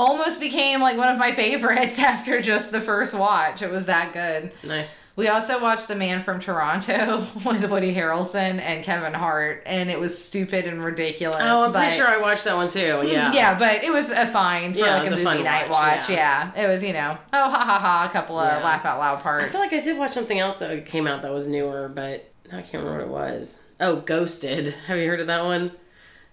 almost 0.00 0.40
became 0.40 0.80
like 0.80 0.96
one 0.96 1.08
of 1.08 1.18
my 1.18 1.32
favorites 1.32 1.98
after 2.12 2.40
just 2.40 2.72
the 2.72 2.80
first 2.80 3.14
watch 3.14 3.62
it 3.62 3.70
was 3.70 3.86
that 3.86 4.12
good 4.12 4.50
Nice. 4.64 4.96
we 5.16 5.28
also 5.28 5.60
watched 5.60 5.88
The 5.88 5.94
Man 5.96 6.22
from 6.22 6.40
Toronto 6.40 7.26
with 7.44 7.68
Woody 7.70 7.94
Harrelson 7.94 8.58
and 8.60 8.82
Kevin 8.82 9.12
Hart, 9.12 9.62
and 9.66 9.90
it 9.90 10.00
was 10.00 10.16
stupid 10.22 10.64
and 10.66 10.82
ridiculous. 10.82 11.36
Oh, 11.38 11.64
I'm 11.66 11.72
but, 11.72 11.80
pretty 11.80 11.96
sure 11.96 12.06
I 12.08 12.16
watched 12.18 12.44
that 12.44 12.56
one 12.56 12.68
too. 12.70 12.78
Mm-hmm. 12.78 13.08
Yeah. 13.08 13.32
Yeah, 13.32 13.58
but 13.58 13.84
it 13.84 13.92
was 13.92 14.10
a 14.10 14.26
fine 14.26 14.72
for 14.72 14.78
Yeah, 14.80 14.94
like 15.00 15.08
a 15.08 15.14
was 15.16 15.20
a 15.20 15.24
movie 15.24 15.42
night 15.42 15.68
watch, 15.68 15.98
watch. 16.08 16.10
yeah. 16.10 16.50
Yeah. 16.56 16.64
it 16.64 16.68
was 16.68 16.82
you 16.82 16.92
know 16.94 17.18
oh 17.32 17.50
ha 17.50 17.64
ha 17.64 17.78
ha 17.78 18.06
a 18.08 18.12
couple 18.12 18.38
of 18.38 18.46
Yeah. 18.60 18.64
laugh 18.64 18.84
out 18.86 18.98
loud 18.98 19.20
parts. 19.20 19.44
I 19.46 19.48
feel 19.50 19.60
like 19.60 19.72
I 19.74 19.80
did 19.80 19.98
watch 19.98 20.12
something 20.12 20.38
else 20.38 20.58
that 20.60 20.86
came 20.86 21.06
out 21.06 21.20
that 21.22 21.32
was 21.32 21.46
newer, 21.46 21.88
but 21.88 22.32
I 22.52 22.62
can't 22.62 22.82
remember 22.84 23.06
what 23.06 23.28
it 23.28 23.30
was. 23.32 23.62
Oh, 23.80 23.96
Ghosted. 23.96 24.74
Have 24.86 24.98
you 24.98 25.08
heard 25.08 25.20
of 25.20 25.26
that 25.28 25.44
one? 25.44 25.70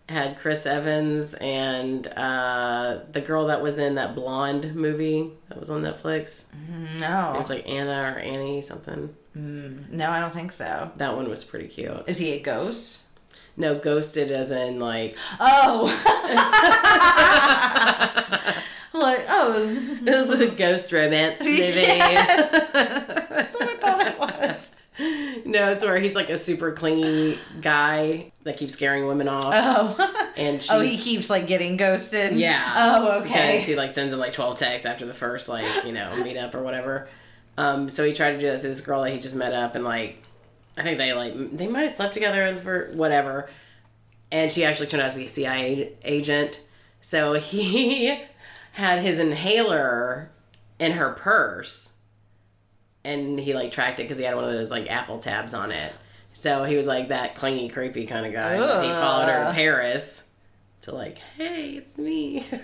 Had 0.10 0.38
Chris 0.38 0.66
Evans 0.66 1.34
and 1.34 2.08
uh, 2.08 3.00
the 3.12 3.20
girl 3.20 3.48
that 3.48 3.62
was 3.62 3.78
in 3.78 3.96
that 3.96 4.16
blonde 4.16 4.74
movie 4.74 5.32
that 5.50 5.60
was 5.60 5.70
on 5.70 5.82
Netflix. 5.82 6.46
No, 7.00 7.34
it 7.36 7.40
was 7.40 7.50
like 7.50 7.68
Anna 7.68 8.14
or 8.16 8.20
Annie 8.20 8.62
something. 8.62 9.14
no, 9.36 10.10
I 10.10 10.20
don't 10.22 10.34
think 10.34 10.54
so. 10.54 10.92
That 10.96 11.14
one 11.16 11.30
was 11.30 11.44
pretty 11.44 11.68
cute. 11.68 12.04
Is 12.08 12.18
he 12.20 12.32
a 12.34 12.40
ghost? 12.42 13.02
No, 13.58 13.80
Ghosted 13.80 14.32
as 14.32 14.52
in 14.52 14.80
like 14.80 15.18
Oh, 15.40 15.88
like 18.94 19.20
oh, 19.30 19.54
it 20.06 20.28
was 20.30 20.42
a 20.42 20.48
ghost 20.50 20.92
romance 20.92 21.40
movie. 21.42 21.62
that's 21.64 23.56
what 23.60 23.70
I 23.70 23.76
thought 23.78 24.08
it 24.08 24.20
was. 24.20 24.72
No, 25.48 25.72
it's 25.72 25.84
where 25.84 25.98
he's 26.00 26.13
like 26.16 26.30
a 26.30 26.38
super 26.38 26.72
clingy 26.74 27.39
guy 27.62 28.32
that 28.44 28.58
keeps 28.58 28.74
scaring 28.74 29.08
women 29.08 29.27
off, 29.27 29.54
Oh, 29.56 30.30
and 30.36 30.66
oh, 30.72 30.82
he 30.82 30.98
keeps 30.98 31.30
like 31.30 31.48
getting 31.48 31.77
ghosted. 31.77 32.36
Yeah. 32.38 32.74
Oh, 32.75 33.22
okay. 33.22 33.62
he 33.62 33.75
like 33.75 33.92
sends 33.92 34.13
him 34.13 34.20
like 34.20 34.34
12 34.34 34.58
texts 34.58 34.86
after 34.86 35.06
the 35.06 35.13
first 35.13 35.48
like 35.50 35.66
you 35.86 35.94
know 35.94 36.10
meetup 36.18 36.54
or 36.54 36.62
whatever 36.62 37.08
um 37.58 37.89
so 37.89 38.06
he 38.06 38.13
tried 38.13 38.34
to 38.34 38.39
do 38.39 38.48
that 38.48 38.62
to 38.62 38.68
this 38.68 38.82
girl 38.82 39.01
that 39.04 39.12
he 39.12 39.20
just 39.20 39.36
met 39.36 39.51
up 39.54 39.74
and 39.75 39.84
like 39.84 40.22
i 40.77 40.84
think 40.84 40.98
they 41.00 41.12
like 41.13 41.34
they 41.58 41.68
might 41.68 41.82
have 41.82 41.92
slept 41.92 42.13
together 42.13 42.56
for 42.60 42.92
whatever 42.94 43.50
and 44.32 44.51
she 44.51 44.63
actually 44.63 44.86
turned 44.86 45.01
out 45.01 45.12
to 45.12 45.18
be 45.18 45.25
a 45.25 45.30
cia 45.30 45.92
agent 46.04 46.62
so 47.01 47.34
he 47.39 48.16
had 48.74 49.00
his 49.00 49.18
inhaler 49.20 50.30
in 50.80 50.92
her 50.92 51.10
purse 51.12 51.94
and 53.08 53.40
he 53.40 53.54
like 53.54 53.72
tracked 53.72 54.00
it 54.00 54.04
because 54.04 54.18
he 54.18 54.24
had 54.24 54.36
one 54.36 54.44
of 54.44 54.52
those 54.52 54.70
like 54.72 54.90
apple 54.92 55.20
tabs 55.20 55.54
on 55.54 55.72
it 55.72 55.94
so 56.34 56.64
he 56.64 56.76
was 56.76 56.86
like 56.88 57.08
that 57.08 57.34
clingy 57.36 57.70
creepy 57.70 58.06
kind 58.06 58.26
of 58.26 58.32
guy 58.34 58.58
but 58.58 58.84
he 58.84 58.90
followed 58.90 59.28
her 59.30 59.46
to 59.50 59.54
paris 59.54 60.28
to 60.82 60.94
like 60.94 61.18
hey 61.38 61.72
it's 61.72 61.98
me 61.98 62.46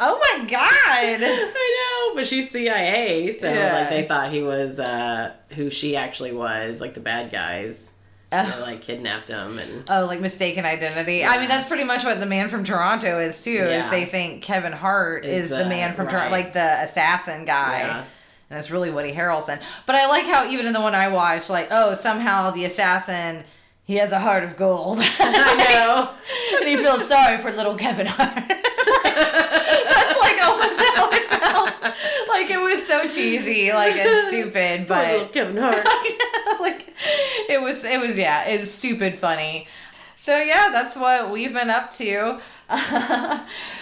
Oh 0.00 0.16
my 0.38 0.44
god. 0.44 0.60
I 0.62 1.16
know, 1.18 2.14
but 2.14 2.24
she's 2.24 2.50
CIA, 2.52 3.32
so 3.36 3.52
Yeah. 3.52 3.80
like 3.80 3.88
they 3.90 4.06
thought 4.06 4.30
he 4.30 4.42
was 4.42 4.78
uh 4.78 5.32
who 5.56 5.70
she 5.70 5.96
actually 5.96 6.32
was, 6.32 6.80
like 6.80 6.94
the 6.94 7.00
bad 7.00 7.32
guys. 7.32 7.90
They, 8.30 8.60
like 8.60 8.82
kidnapped 8.82 9.26
him 9.28 9.58
and 9.58 9.90
Oh, 9.90 10.04
like 10.06 10.20
mistaken 10.20 10.64
identity. 10.64 11.24
I 11.24 11.38
mean, 11.38 11.48
that's 11.48 11.66
pretty 11.66 11.82
much 11.82 12.04
what 12.04 12.20
the 12.20 12.26
man 12.26 12.48
from 12.48 12.62
Toronto 12.62 13.18
is 13.20 13.42
too. 13.42 13.50
Is 13.50 13.90
they 13.90 14.04
think 14.04 14.42
Kevin 14.42 14.72
Hart 14.72 15.24
Is 15.24 15.44
is, 15.44 15.50
the, 15.50 15.56
the- 15.64 15.64
man 15.68 15.94
from 15.94 16.06
right. 16.06 16.12
Toronto, 16.12 16.30
like 16.30 16.52
the 16.52 16.82
assassin 16.82 17.44
guy. 17.44 18.04
And 18.50 18.58
it's 18.58 18.70
really 18.70 18.90
Woody 18.90 19.12
Harrelson. 19.12 19.60
But 19.86 19.94
I 19.96 20.06
like 20.08 20.24
how 20.24 20.48
even 20.48 20.66
in 20.66 20.72
the 20.72 20.80
one 20.80 20.94
I 20.94 21.08
watched, 21.08 21.50
like, 21.50 21.68
oh, 21.70 21.94
somehow 21.94 22.50
the 22.50 22.64
assassin 22.64 23.44
he 23.84 23.96
has 23.96 24.12
a 24.12 24.20
heart 24.20 24.44
of 24.44 24.56
gold. 24.58 24.98
I 25.18 25.66
know. 25.72 26.58
and 26.60 26.68
he 26.68 26.76
feels 26.76 27.08
sorry 27.08 27.38
for 27.38 27.50
little 27.50 27.74
Kevin 27.74 28.06
Hart. 28.06 28.34
That's 29.04 30.20
like 30.20 30.42
almost 30.42 30.78
how 30.78 31.08
I 31.10 31.24
felt. 31.28 31.94
Like 32.28 32.50
it 32.50 32.60
was 32.60 32.86
so 32.86 33.08
cheesy, 33.08 33.72
like 33.72 33.96
and 33.96 34.28
stupid, 34.28 34.86
Poor 34.86 34.96
little 34.98 35.24
but 35.24 35.32
Kevin 35.32 35.56
Hart. 35.56 35.86
like 36.60 36.92
it 37.48 37.62
was 37.62 37.82
it 37.84 37.98
was 37.98 38.18
yeah 38.18 38.46
it 38.46 38.60
was 38.60 38.72
stupid 38.72 39.18
funny 39.18 39.66
so 40.16 40.38
yeah 40.38 40.68
that's 40.70 40.96
what 40.96 41.30
we've 41.30 41.52
been 41.52 41.70
up 41.70 41.90
to 41.92 42.40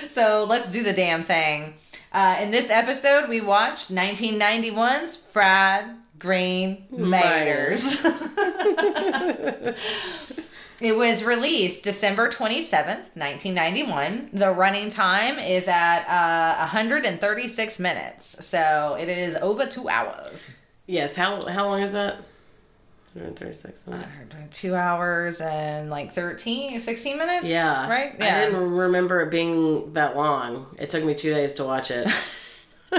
so 0.08 0.44
let's 0.44 0.70
do 0.70 0.82
the 0.82 0.92
damn 0.92 1.23
thing 1.23 1.75
uh, 2.16 2.37
in 2.42 2.50
this 2.50 2.70
episode 2.70 3.28
we 3.28 3.40
watched 3.40 3.92
1991's 3.92 5.16
fried 5.16 5.85
green 6.18 6.87
miners 6.90 8.04
It 10.80 10.94
was 10.94 11.25
released 11.25 11.85
December 11.85 12.28
27th, 12.28 13.08
1991. 13.14 14.28
The 14.35 14.50
running 14.50 14.90
time 14.90 15.38
is 15.38 15.68
at 15.68 16.04
uh, 16.06 16.58
136 16.58 17.78
minutes. 17.78 18.44
So 18.44 18.96
it 19.00 19.08
is 19.08 19.37
over 19.37 19.64
two 19.64 19.88
hours. 19.88 20.54
Yes, 20.87 21.16
how 21.16 21.40
how 21.49 21.66
long 21.66 21.82
is 21.82 21.92
that? 21.92 22.18
136 23.16 23.87
minutes. 23.87 24.16
Two 24.52 24.75
hours 24.75 25.40
and 25.40 25.88
like 25.88 26.12
13, 26.12 26.78
16 26.80 27.18
minutes? 27.18 27.46
Yeah. 27.46 27.88
Right? 27.88 28.14
I 28.20 28.44
didn't 28.44 28.70
remember 28.70 29.23
it 29.23 29.30
being 29.30 29.94
that 29.94 30.16
long. 30.16 30.66
It 30.78 30.90
took 30.90 31.02
me 31.02 31.14
two 31.14 31.32
days 31.32 31.54
to 31.54 31.64
watch 31.64 31.90
it. 31.90 32.08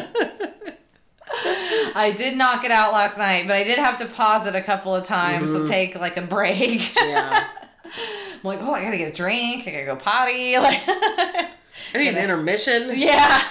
I 1.96 2.14
did 2.18 2.38
knock 2.38 2.64
it 2.64 2.72
out 2.72 2.94
last 2.94 3.18
night, 3.18 3.48
but 3.48 3.56
I 3.56 3.64
did 3.64 3.80
have 3.80 4.00
to 4.00 4.06
pause 4.06 4.48
it 4.48 4.56
a 4.56 4.62
couple 4.62 4.96
of 4.96 5.06
times 5.06 5.54
to 5.54 5.60
mm-hmm. 5.60 5.70
take 5.70 5.96
like 5.96 6.18
a 6.18 6.22
break. 6.22 6.94
Yeah. 7.08 7.48
I'm 7.86 8.44
like, 8.44 8.60
oh, 8.62 8.74
I 8.74 8.84
gotta 8.84 8.98
get 8.98 9.14
a 9.14 9.16
drink. 9.16 9.66
I 9.68 9.72
gotta 9.72 9.86
go 9.86 9.96
potty. 9.96 10.58
Like, 10.58 10.82
I 10.86 11.50
need 11.96 12.10
an 12.10 12.18
intermission. 12.18 12.92
yeah. 12.96 13.42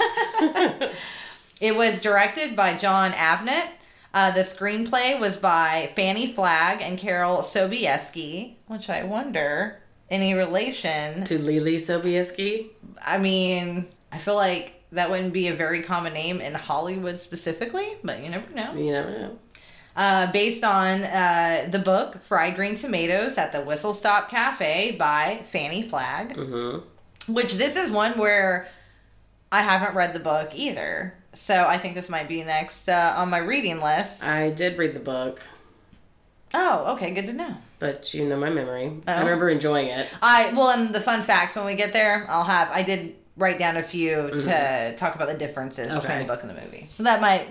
it 1.61 1.75
was 1.75 2.01
directed 2.03 2.55
by 2.55 2.75
Jon 2.75 3.13
Avnet. 3.13 3.69
Uh, 4.15 4.31
the 4.31 4.41
screenplay 4.41 5.19
was 5.19 5.37
by 5.37 5.93
Fanny 5.95 6.33
Flagg 6.33 6.81
and 6.81 6.99
Carol 6.99 7.39
Sobieski, 7.39 8.55
which 8.67 8.89
I 8.89 9.05
wonder 9.05 9.79
any 10.11 10.33
relation. 10.35 11.25
To 11.25 11.39
Leelee 11.39 11.77
Sobieski. 11.77 12.69
I 13.05 13.19
mean, 13.19 13.87
I 14.11 14.19
feel 14.19 14.37
like 14.37 14.83
that 14.93 15.11
wouldn't 15.11 15.33
be 15.33 15.49
a 15.49 15.55
very 15.55 15.83
common 15.83 16.15
name 16.15 16.41
in 16.41 16.55
Hollywood 16.55 17.21
specifically, 17.21 17.97
but 18.05 18.23
you 18.23 18.31
never 18.31 18.51
know. 18.55 18.73
You 18.75 18.93
never 18.93 19.11
know. 19.11 19.39
Uh, 19.97 20.31
based 20.31 20.63
on 20.63 21.05
uh, 21.05 21.69
the 21.71 21.79
book 21.79 22.23
Fried 22.23 22.55
Green 22.55 22.75
Tomatoes 22.75 23.37
at 23.39 23.53
the 23.53 23.61
Whistle 23.63 23.93
Stop 23.95 24.29
Cafe 24.31 24.95
by 24.99 25.43
Fanny 25.51 25.83
Flagg, 25.83 26.37
Mm-hmm. 26.37 27.33
which 27.33 27.55
this 27.55 27.77
is 27.77 27.91
one 27.91 28.13
where 28.19 28.69
I 29.51 29.63
haven't 29.63 29.95
read 29.97 30.13
the 30.15 30.21
book 30.21 30.51
either. 30.55 31.15
So 31.37 31.67
I 31.67 31.79
think 31.79 31.95
this 31.95 32.09
might 32.09 32.29
be 32.29 32.43
next 32.43 32.89
uh, 32.89 33.15
on 33.17 33.31
my 33.31 33.39
reading 33.39 33.81
list. 33.81 34.23
I 34.25 34.51
did 34.51 34.79
read 34.79 34.95
the 34.95 35.01
book, 35.01 35.43
oh, 36.55 36.95
okay, 36.95 37.13
good 37.13 37.27
to 37.27 37.33
know. 37.33 37.55
but 37.79 38.15
you 38.15 38.27
know 38.27 38.37
my 38.39 38.51
memory. 38.51 38.91
Oh. 39.07 39.13
I 39.13 39.21
remember 39.21 39.51
enjoying 39.51 39.89
it. 39.89 40.09
I 40.23 40.53
well, 40.55 40.71
and 40.71 40.95
the 40.95 41.01
fun 41.01 41.23
facts 41.23 41.55
when 41.55 41.67
we 41.67 41.75
get 41.75 41.93
there, 41.93 42.27
I'll 42.29 42.45
have. 42.45 42.71
I 42.71 42.83
did 42.83 43.17
write 43.37 43.59
down 43.59 43.77
a 43.77 43.83
few 43.83 44.31
to 44.31 44.95
talk 44.97 45.15
about 45.15 45.29
the 45.29 45.37
differences 45.39 45.93
between 45.93 46.21
the 46.21 46.25
book 46.25 46.43
and 46.43 46.51
the 46.51 46.61
movie, 46.61 46.89
so 46.91 47.03
that 47.03 47.21
might 47.21 47.49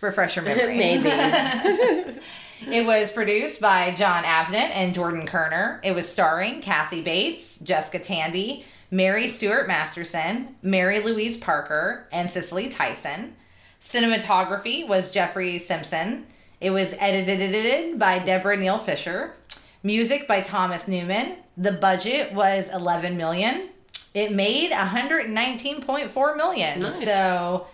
refresh 0.00 0.36
your 0.36 0.44
memory. 0.44 0.76
Maybe. 1.02 2.20
It 2.70 2.86
was 2.86 3.10
produced 3.10 3.60
by 3.60 3.90
Jon 3.94 4.24
Avnet 4.24 4.70
and 4.70 4.94
Jordan 4.94 5.26
Kerner. 5.26 5.80
It 5.82 5.94
was 5.94 6.08
starring 6.08 6.62
Kathy 6.62 7.02
Bates, 7.02 7.58
Jessica 7.58 7.98
Tandy, 7.98 8.64
Mary 8.94 9.26
Stuart 9.26 9.66
Masterson, 9.66 10.54
Mary 10.62 11.00
Louise 11.00 11.36
Parker, 11.36 12.06
and 12.12 12.30
Cicely 12.30 12.68
Tyson. 12.68 13.34
Cinematography 13.82 14.86
was 14.86 15.10
Geoffrey 15.10 15.58
Simpson. 15.58 16.26
It 16.60 16.70
was 16.70 16.94
edited 17.00 17.98
by 17.98 18.20
Deborah 18.20 18.56
Neal 18.56 18.78
Fisher. 18.78 19.34
Music 19.82 20.28
by 20.28 20.40
Thomas 20.42 20.86
Newman. 20.86 21.38
The 21.56 21.72
budget 21.72 22.34
was 22.34 22.70
11 22.72 23.16
million. 23.16 23.68
It 24.14 24.30
made 24.30 24.70
119.4 24.70 26.36
million. 26.36 26.80
Nice. 26.80 27.04
So 27.04 27.66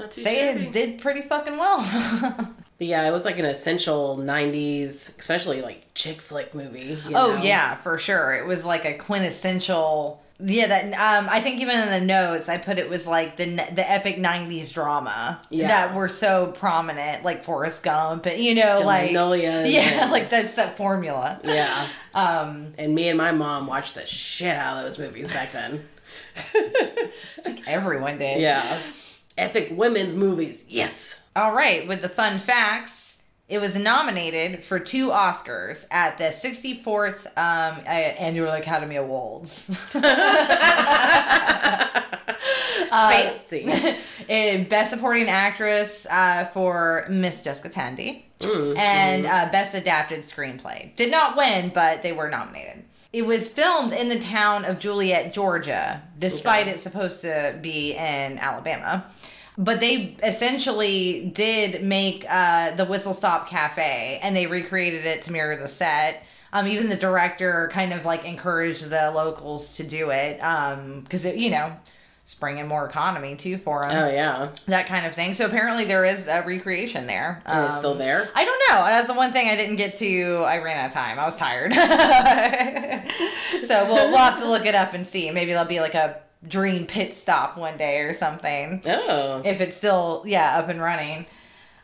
Not 0.00 0.12
say 0.12 0.48
it 0.56 0.72
did 0.72 1.00
pretty 1.00 1.22
fucking 1.22 1.56
well. 1.56 2.50
But 2.76 2.88
yeah, 2.88 3.06
it 3.06 3.12
was 3.12 3.24
like 3.24 3.38
an 3.38 3.44
essential 3.44 4.16
'90s, 4.18 5.16
especially 5.20 5.62
like 5.62 5.86
chick 5.94 6.20
flick 6.20 6.56
movie. 6.56 6.98
you 7.08 7.14
Oh 7.16 7.36
know? 7.36 7.40
yeah, 7.40 7.76
for 7.76 8.00
sure. 8.00 8.34
It 8.34 8.46
was 8.46 8.64
like 8.64 8.84
a 8.84 8.94
quintessential. 8.94 10.23
Yeah, 10.40 10.66
that 10.66 10.84
um, 10.94 11.28
I 11.30 11.40
think 11.40 11.60
even 11.60 11.78
in 11.78 11.90
the 11.90 12.00
notes 12.00 12.48
I 12.48 12.58
put 12.58 12.78
it 12.78 12.90
was 12.90 13.06
like 13.06 13.36
the 13.36 13.44
the 13.46 13.88
epic 13.88 14.16
'90s 14.16 14.72
drama 14.74 15.40
Yeah. 15.48 15.68
that 15.68 15.94
were 15.94 16.08
so 16.08 16.52
prominent, 16.52 17.22
like 17.24 17.44
Forrest 17.44 17.84
Gump, 17.84 18.26
and 18.26 18.42
you 18.42 18.54
know, 18.56 18.80
like 18.84 19.04
Magnolia. 19.12 19.64
yeah, 19.66 20.08
like 20.10 20.30
that's 20.30 20.56
that 20.56 20.76
formula. 20.76 21.40
yeah. 21.44 21.86
Um, 22.14 22.74
And 22.78 22.94
me 22.94 23.08
and 23.08 23.18
my 23.18 23.32
mom 23.32 23.66
watched 23.66 23.94
the 23.96 24.04
shit 24.06 24.54
out 24.56 24.76
of 24.78 24.84
those 24.84 24.98
movies 25.00 25.28
back 25.30 25.50
then. 25.52 25.80
everyone 27.66 28.18
did. 28.18 28.40
yeah. 28.40 28.78
Epic 29.36 29.68
women's 29.72 30.14
movies. 30.14 30.64
Yes. 30.68 31.20
All 31.34 31.52
right, 31.52 31.88
with 31.88 32.02
the 32.02 32.08
fun 32.08 32.38
facts, 32.38 33.03
it 33.48 33.60
was 33.60 33.76
nominated 33.76 34.64
for 34.64 34.78
two 34.78 35.10
Oscars 35.10 35.86
at 35.90 36.18
the 36.18 36.24
64th 36.24 37.26
um, 37.36 37.80
uh, 37.84 37.88
Annual 37.88 38.52
Academy 38.52 38.96
Awards. 38.96 39.66
Fancy. 42.90 43.96
Uh, 44.24 44.64
Best 44.64 44.88
Supporting 44.88 45.28
Actress 45.28 46.06
uh, 46.06 46.46
for 46.54 47.04
Miss 47.10 47.42
Jessica 47.42 47.68
Tandy, 47.68 48.24
and 48.40 49.26
uh, 49.26 49.50
Best 49.52 49.74
Adapted 49.74 50.20
Screenplay. 50.20 50.96
Did 50.96 51.10
not 51.10 51.36
win, 51.36 51.70
but 51.74 52.02
they 52.02 52.12
were 52.12 52.30
nominated. 52.30 52.84
It 53.12 53.26
was 53.26 53.50
filmed 53.50 53.92
in 53.92 54.08
the 54.08 54.18
town 54.18 54.64
of 54.64 54.78
Juliette, 54.78 55.34
Georgia, 55.34 56.02
despite 56.18 56.68
it 56.68 56.80
supposed 56.80 57.20
to 57.20 57.58
be 57.60 57.92
in 57.92 58.38
Alabama. 58.38 59.04
But 59.56 59.78
they 59.80 60.16
essentially 60.22 61.30
did 61.32 61.84
make 61.84 62.26
uh, 62.28 62.74
the 62.74 62.84
Whistle 62.84 63.14
Stop 63.14 63.48
Cafe, 63.48 64.18
and 64.22 64.34
they 64.34 64.46
recreated 64.46 65.06
it 65.06 65.22
to 65.22 65.32
mirror 65.32 65.56
the 65.56 65.68
set. 65.68 66.22
Um, 66.52 66.66
even 66.68 66.88
the 66.88 66.96
director 66.96 67.68
kind 67.72 67.92
of 67.92 68.04
like 68.04 68.24
encouraged 68.24 68.88
the 68.88 69.10
locals 69.12 69.76
to 69.76 69.82
do 69.84 70.10
it 70.10 70.36
because 71.02 71.24
it, 71.24 71.36
you 71.36 71.50
know, 71.50 71.76
it's 72.24 72.34
bringing 72.34 72.66
more 72.66 72.86
economy 72.88 73.36
too 73.36 73.58
for 73.58 73.82
them 73.82 73.90
oh 74.04 74.08
yeah. 74.08 74.50
that 74.66 74.86
kind 74.86 75.04
of 75.04 75.14
thing. 75.14 75.34
So 75.34 75.46
apparently 75.46 75.84
there 75.84 76.04
is 76.04 76.26
a 76.26 76.42
recreation 76.46 77.06
there. 77.06 77.42
It's 77.44 77.54
Um, 77.54 77.70
still 77.72 77.94
there. 77.94 78.28
I 78.34 78.44
don't 78.44 78.60
know. 78.70 78.84
That's 78.86 79.08
the 79.08 79.14
one 79.14 79.30
thing 79.32 79.48
I 79.48 79.56
didn't 79.56 79.76
get 79.76 79.94
to. 79.96 80.42
I 80.46 80.62
ran 80.62 80.78
out 80.78 80.86
of 80.86 80.92
time. 80.94 81.18
I 81.18 81.24
was 81.26 81.36
tired. 81.36 81.74
so 83.66 83.84
we'll, 83.86 84.08
we'll 84.10 84.18
have 84.18 84.38
to 84.38 84.48
look 84.48 84.64
it 84.64 84.74
up 84.74 84.94
and 84.94 85.06
see. 85.06 85.30
Maybe 85.30 85.52
there'll 85.52 85.68
be 85.68 85.80
like 85.80 85.94
a 85.94 86.22
dream 86.46 86.86
pit 86.86 87.14
stop 87.14 87.56
one 87.56 87.76
day 87.76 88.00
or 88.00 88.14
something. 88.14 88.82
Oh. 88.86 89.42
If 89.44 89.60
it's 89.60 89.76
still, 89.76 90.24
yeah, 90.26 90.58
up 90.58 90.68
and 90.68 90.80
running. 90.80 91.26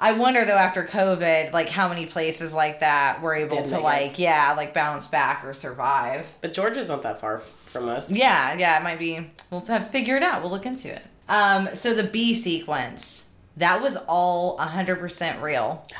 I 0.02 0.12
wonder 0.12 0.46
though 0.46 0.56
after 0.56 0.84
COVID, 0.84 1.52
like 1.52 1.68
how 1.68 1.88
many 1.88 2.06
places 2.06 2.54
like 2.54 2.80
that 2.80 3.20
were 3.20 3.34
able 3.34 3.58
Did 3.58 3.66
to 3.66 3.72
make 3.72 3.80
it. 3.80 3.84
like, 3.84 4.18
yeah, 4.18 4.54
like 4.56 4.72
bounce 4.72 5.06
back 5.06 5.44
or 5.44 5.52
survive. 5.52 6.26
But 6.40 6.54
Georgia's 6.54 6.88
not 6.88 7.02
that 7.02 7.20
far 7.20 7.40
from 7.66 7.88
us. 7.88 8.10
Yeah, 8.10 8.54
yeah, 8.56 8.78
it 8.78 8.82
might 8.82 8.98
be. 8.98 9.30
We'll 9.50 9.60
have 9.66 9.84
to 9.84 9.90
figure 9.90 10.16
it 10.16 10.22
out. 10.22 10.40
We'll 10.42 10.50
look 10.50 10.64
into 10.64 10.90
it. 10.94 11.02
Um, 11.28 11.68
so 11.74 11.94
the 11.94 12.02
bee 12.02 12.34
sequence, 12.34 13.28
that 13.58 13.82
was 13.82 13.96
all 14.08 14.58
100% 14.58 15.42
real. 15.42 15.86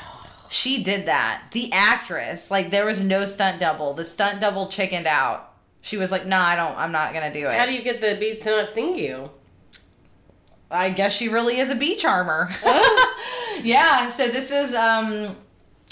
She 0.49 0.83
did 0.83 1.05
that. 1.05 1.43
The 1.53 1.71
actress, 1.71 2.51
like, 2.51 2.71
there 2.71 2.85
was 2.85 2.99
no 2.99 3.23
stunt 3.23 3.61
double. 3.61 3.93
The 3.93 4.03
stunt 4.03 4.41
double 4.41 4.67
chickened 4.67 5.07
out. 5.07 5.50
She 5.81 5.97
was 5.97 6.11
like, 6.11 6.25
"Nah, 6.25 6.43
I 6.43 6.55
don't. 6.55 6.77
I'm 6.77 6.91
not 6.91 7.13
gonna 7.13 7.33
do 7.33 7.47
it." 7.47 7.57
How 7.57 7.65
do 7.65 7.73
you 7.73 7.81
get 7.81 8.01
the 8.01 8.15
bees 8.19 8.39
to 8.39 8.51
not 8.51 8.67
sing 8.67 8.95
you? 8.97 9.31
I 10.69 10.89
guess 10.89 11.11
she 11.13 11.27
really 11.27 11.59
is 11.59 11.69
a 11.69 11.75
bee 11.75 11.95
charmer. 11.95 12.49
yeah. 13.61 14.09
So 14.09 14.27
this 14.29 14.51
is 14.51 14.73
um, 14.73 15.35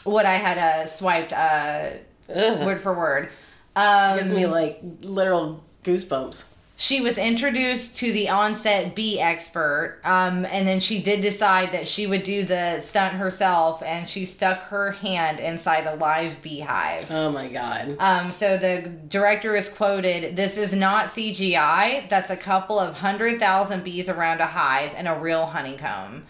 what 0.03 0.25
I 0.25 0.35
had 0.35 0.57
uh, 0.57 0.85
swiped 0.85 1.33
uh, 1.33 1.89
Ugh. 2.33 2.65
word 2.65 2.81
for 2.81 2.93
word. 2.93 3.29
Um, 3.75 4.17
Gives 4.17 4.31
me 4.31 4.45
like 4.45 4.79
literal 5.01 5.63
goosebumps. 5.83 6.48
She 6.81 7.01
was 7.01 7.17
introduced 7.17 7.97
to 7.97 8.13
the 8.13 8.29
onset 8.29 8.95
bee 8.95 9.19
expert 9.19 9.99
um, 10.05 10.45
and 10.45 10.65
then 10.65 10.79
she 10.79 11.01
did 11.01 11.19
decide 11.19 11.73
that 11.73 11.85
she 11.89 12.07
would 12.07 12.23
do 12.23 12.45
the 12.45 12.79
stunt 12.79 13.15
herself 13.15 13.83
and 13.83 14.07
she 14.07 14.25
stuck 14.25 14.61
her 14.61 14.91
hand 14.91 15.41
inside 15.41 15.85
a 15.85 15.95
live 15.95 16.41
beehive. 16.41 17.11
Oh 17.11 17.31
my 17.31 17.49
god. 17.49 17.97
um, 17.99 18.31
so 18.31 18.57
the 18.57 18.89
director 19.09 19.57
is 19.57 19.67
quoted 19.67 20.37
this 20.37 20.57
is 20.57 20.73
not 20.73 21.07
cgi 21.07 22.07
that's 22.07 22.29
a 22.29 22.37
couple 22.37 22.79
of 22.79 22.95
hundred 22.95 23.41
thousand 23.41 23.83
bees 23.83 24.07
around 24.07 24.39
a 24.39 24.47
hive 24.47 24.93
and 24.95 25.05
a 25.07 25.19
real 25.19 25.47
honeycomb. 25.47 26.25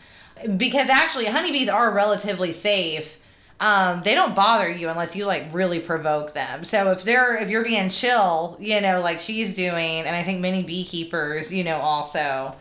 Because 0.57 0.89
actually 0.89 1.25
honeybees 1.25 1.69
are 1.69 1.91
relatively 1.93 2.53
safe 2.53 3.18
um, 3.59 4.01
they 4.03 4.15
don't 4.15 4.35
bother 4.35 4.69
you 4.69 4.89
unless 4.89 5.15
you 5.15 5.25
like 5.25 5.53
really 5.53 5.79
provoke 5.79 6.33
them. 6.33 6.63
So 6.63 6.91
if 6.91 7.03
they're 7.03 7.37
if 7.37 7.49
you're 7.49 7.63
being 7.63 7.89
chill, 7.89 8.57
you 8.59 8.79
know, 8.79 9.01
like 9.01 9.19
she's 9.19 9.55
doing, 9.55 10.05
and 10.05 10.15
I 10.15 10.23
think 10.23 10.39
many 10.39 10.63
beekeepers, 10.63 11.53
you 11.53 11.63
know, 11.63 11.77
also 11.77 12.55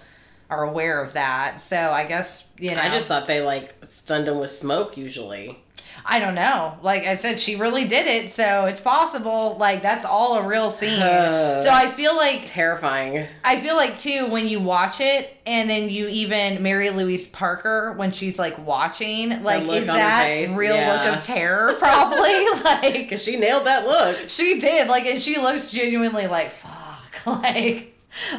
are 0.51 0.65
aware 0.65 1.03
of 1.03 1.13
that. 1.13 1.61
So 1.61 1.77
I 1.77 2.07
guess 2.07 2.49
you 2.59 2.75
know, 2.75 2.81
I 2.81 2.89
just 2.89 3.07
thought 3.07 3.27
they 3.27 3.43
like 3.43 3.75
stunned 3.83 4.27
them 4.27 4.41
with 4.41 4.51
smoke 4.51 4.97
usually. 4.97 5.59
I 6.05 6.21
don't 6.21 6.35
know. 6.35 6.79
Like 6.83 7.05
I 7.05 7.15
said, 7.15 7.41
she 7.41 7.57
really 7.57 7.87
did 7.87 8.07
it, 8.07 8.31
so 8.31 8.65
it's 8.65 8.81
possible. 8.81 9.57
Like 9.59 9.83
that's 9.83 10.05
all 10.05 10.39
a 10.39 10.47
real 10.47 10.71
scene. 10.71 11.01
Uh, 11.01 11.59
so 11.63 11.71
I 11.71 11.89
feel 11.89 12.17
like 12.17 12.47
Terrifying. 12.47 13.27
I 13.45 13.61
feel 13.61 13.77
like 13.77 13.99
too 13.99 14.27
when 14.27 14.49
you 14.49 14.61
watch 14.61 15.01
it, 15.01 15.37
and 15.47 15.69
then 15.69 15.89
you 15.91 16.09
even 16.09 16.63
Mary 16.63 16.91
Louise 16.91 17.29
Parker 17.29 17.93
when 17.97 18.11
she's 18.11 18.39
like 18.39 18.59
watching, 18.59 19.43
like 19.43 19.63
is 19.65 19.87
that 19.87 20.49
real 20.57 20.75
yeah. 20.75 20.93
look 20.93 21.19
of 21.19 21.25
terror? 21.25 21.75
Probably 21.79 22.47
like 22.65 22.95
Because 22.95 23.23
she 23.23 23.37
nailed 23.37 23.67
that 23.67 23.87
look. 23.87 24.29
she 24.29 24.61
did. 24.61 24.89
Like 24.89 25.07
and 25.07 25.21
she 25.21 25.39
looks 25.39 25.71
genuinely 25.71 26.27
like 26.27 26.53
fuck, 26.53 27.27
like 27.43 27.95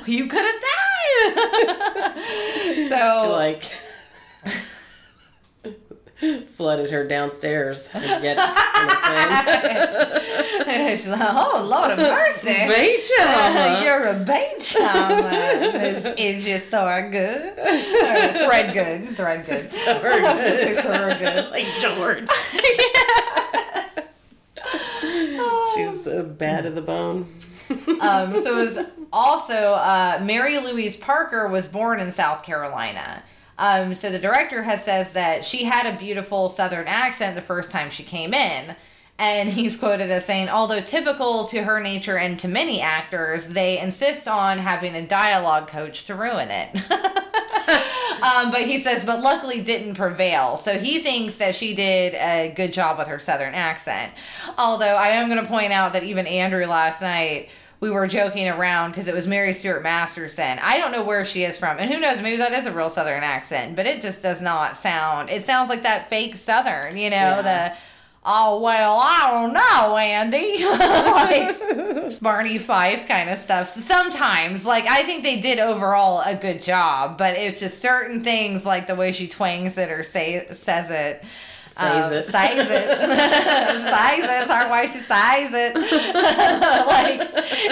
you 0.06 0.28
could 0.28 0.43
have 0.45 0.62
died. 0.62 2.24
She 2.76 2.88
so 2.88 3.30
like 3.32 3.63
flooded 6.50 6.92
her 6.92 7.08
downstairs 7.08 7.92
and 7.94 8.04
get. 8.22 8.38
She's 11.00 11.08
like, 11.08 11.22
oh, 11.22 11.66
Lord 11.70 11.92
of 11.92 11.98
mercy. 11.98 12.48
Charmer. 13.18 13.82
You're 13.84 14.06
a 14.06 14.26
charmer, 14.62 15.74
Miss 15.74 16.06
Idgie 16.20 16.60
Thorgood. 16.70 17.58
Or 17.58 18.50
Threadgoode. 18.50 19.16
Threadgoode. 19.16 19.74
I 19.88 19.94
was 19.94 20.22
gonna 20.22 20.58
say 20.58 20.76
Thorgood. 20.82 21.52
like 21.52 21.68
George. 21.80 22.28
She's 25.76 26.04
so 26.04 26.24
bad 26.24 26.64
to 26.66 26.72
the 26.72 26.82
bone. 26.82 27.28
Um, 28.02 28.38
so 28.38 28.58
it 28.60 28.66
was 28.66 28.80
also 29.14 29.54
uh, 29.74 30.20
Mary 30.24 30.58
Louise 30.60 30.96
Parker 30.98 31.48
was 31.48 31.68
born 31.68 32.00
in 32.00 32.12
South 32.12 32.44
Carolina. 32.44 33.24
Um, 33.60 33.93
so 33.93 34.10
the 34.10 34.19
director 34.19 34.63
has 34.63 34.86
says 34.86 35.12
that 35.13 35.43
she 35.43 35.65
had 35.65 35.86
a 35.86 36.00
beautiful 36.00 36.50
Southern 36.50 36.88
accent 36.88 37.36
the 37.36 37.41
first 37.41 37.69
time 37.69 37.89
she 37.89 38.04
came 38.04 38.34
in. 38.34 38.76
And 39.19 39.50
he's 39.50 39.76
quoted 39.76 40.10
as 40.10 40.26
saying, 40.26 40.48
although 40.48 40.80
typical 40.80 41.45
to 41.50 41.63
her 41.63 41.82
nature 41.82 42.17
and 42.17 42.39
to 42.39 42.48
many 42.48 42.82
actors, 42.82 43.50
they 43.50 43.78
insist 43.78 44.30
on 44.30 44.60
having 44.60 44.95
a 44.95 45.06
dialogue 45.06 45.67
coach 45.67 46.06
to 46.06 46.15
ruin 46.15 46.50
it. 46.50 46.74
um, 48.24 48.50
but 48.50 48.62
he 48.62 48.80
says, 48.80 49.04
but 49.04 49.19
luckily 49.19 49.62
didn't 49.62 49.95
prevail. 49.95 50.56
So 50.56 50.80
he 50.80 51.00
thinks 51.00 51.36
that 51.36 51.54
she 51.54 51.76
did 51.76 52.13
a 52.15 52.54
good 52.56 52.72
job 52.72 52.98
with 52.98 53.10
her 53.10 53.19
Southern 53.19 53.56
accent. 53.56 54.13
Although 54.58 54.95
I 54.95 55.10
am 55.10 55.28
going 55.28 55.41
to 55.41 55.50
point 55.50 55.74
out 55.74 55.91
that 55.93 56.04
even 56.04 56.26
Andrew 56.26 56.65
last 56.65 57.02
night, 57.02 57.50
we 57.80 57.89
were 57.89 58.08
joking 58.08 58.48
around 58.50 58.92
because 58.92 59.08
it 59.08 59.15
was 59.15 59.26
Mary 59.28 59.54
Stuart 59.54 59.84
Masterson. 59.84 60.60
I 60.62 60.78
don't 60.78 60.92
know 60.92 61.04
where 61.04 61.24
she 61.24 61.44
is 61.44 61.58
from, 61.58 61.78
and 61.80 61.89
who 61.92 62.00
knows, 62.00 62.22
maybe 62.22 62.38
that 62.38 62.52
is 62.54 62.65
a 62.65 62.72
real 62.74 62.89
Southern 62.89 63.24
accent, 63.24 63.76
but 63.76 63.86
it 63.86 64.02
just 64.02 64.22
does 64.22 64.42
not 64.42 64.76
sound. 64.76 65.30
It 65.30 65.44
sounds 65.44 65.70
like 65.70 65.84
that 65.84 66.10
fake 66.10 66.36
Southern, 66.38 66.98
you 66.98 67.10
know, 67.10 67.15
Yeah. 67.15 67.42
the. 67.72 67.78
Oh 68.26 68.60
well, 68.60 69.00
I 69.02 69.32
don't 69.32 69.54
know, 69.54 69.96
Andy. 69.98 70.62
like 70.65 72.20
Barney 72.22 72.58
Fife 72.58 73.08
kind 73.08 73.30
of 73.30 73.38
stuff. 73.38 73.70
So 73.70 73.80
sometimes, 73.80 74.65
like 74.65 74.86
I 74.88 75.04
think 75.04 75.24
they 75.24 75.39
did 75.39 75.58
overall 75.58 76.22
a 76.26 76.36
good 76.36 76.62
job, 76.62 77.18
but 77.18 77.36
it's 77.36 77.62
just 77.62 77.80
certain 77.80 78.22
things 78.22 78.65
like 78.65 78.88
the 78.88 78.96
way 78.96 79.13
she 79.13 79.30
twangs 79.30 79.78
it 79.78 79.89
or 79.89 80.04
say 80.04 80.48
says 80.52 80.89
it. 80.89 81.24
Says 81.80 82.28
it. 82.28 82.32
Size 82.32 82.58
it. 82.58 82.68
size 82.68 84.24
it. 84.24 84.48
Sorry, 84.48 84.70
why 84.70 84.86
she 84.86 85.00
size 85.00 85.52
it. 85.54 85.76
like, 86.88 87.22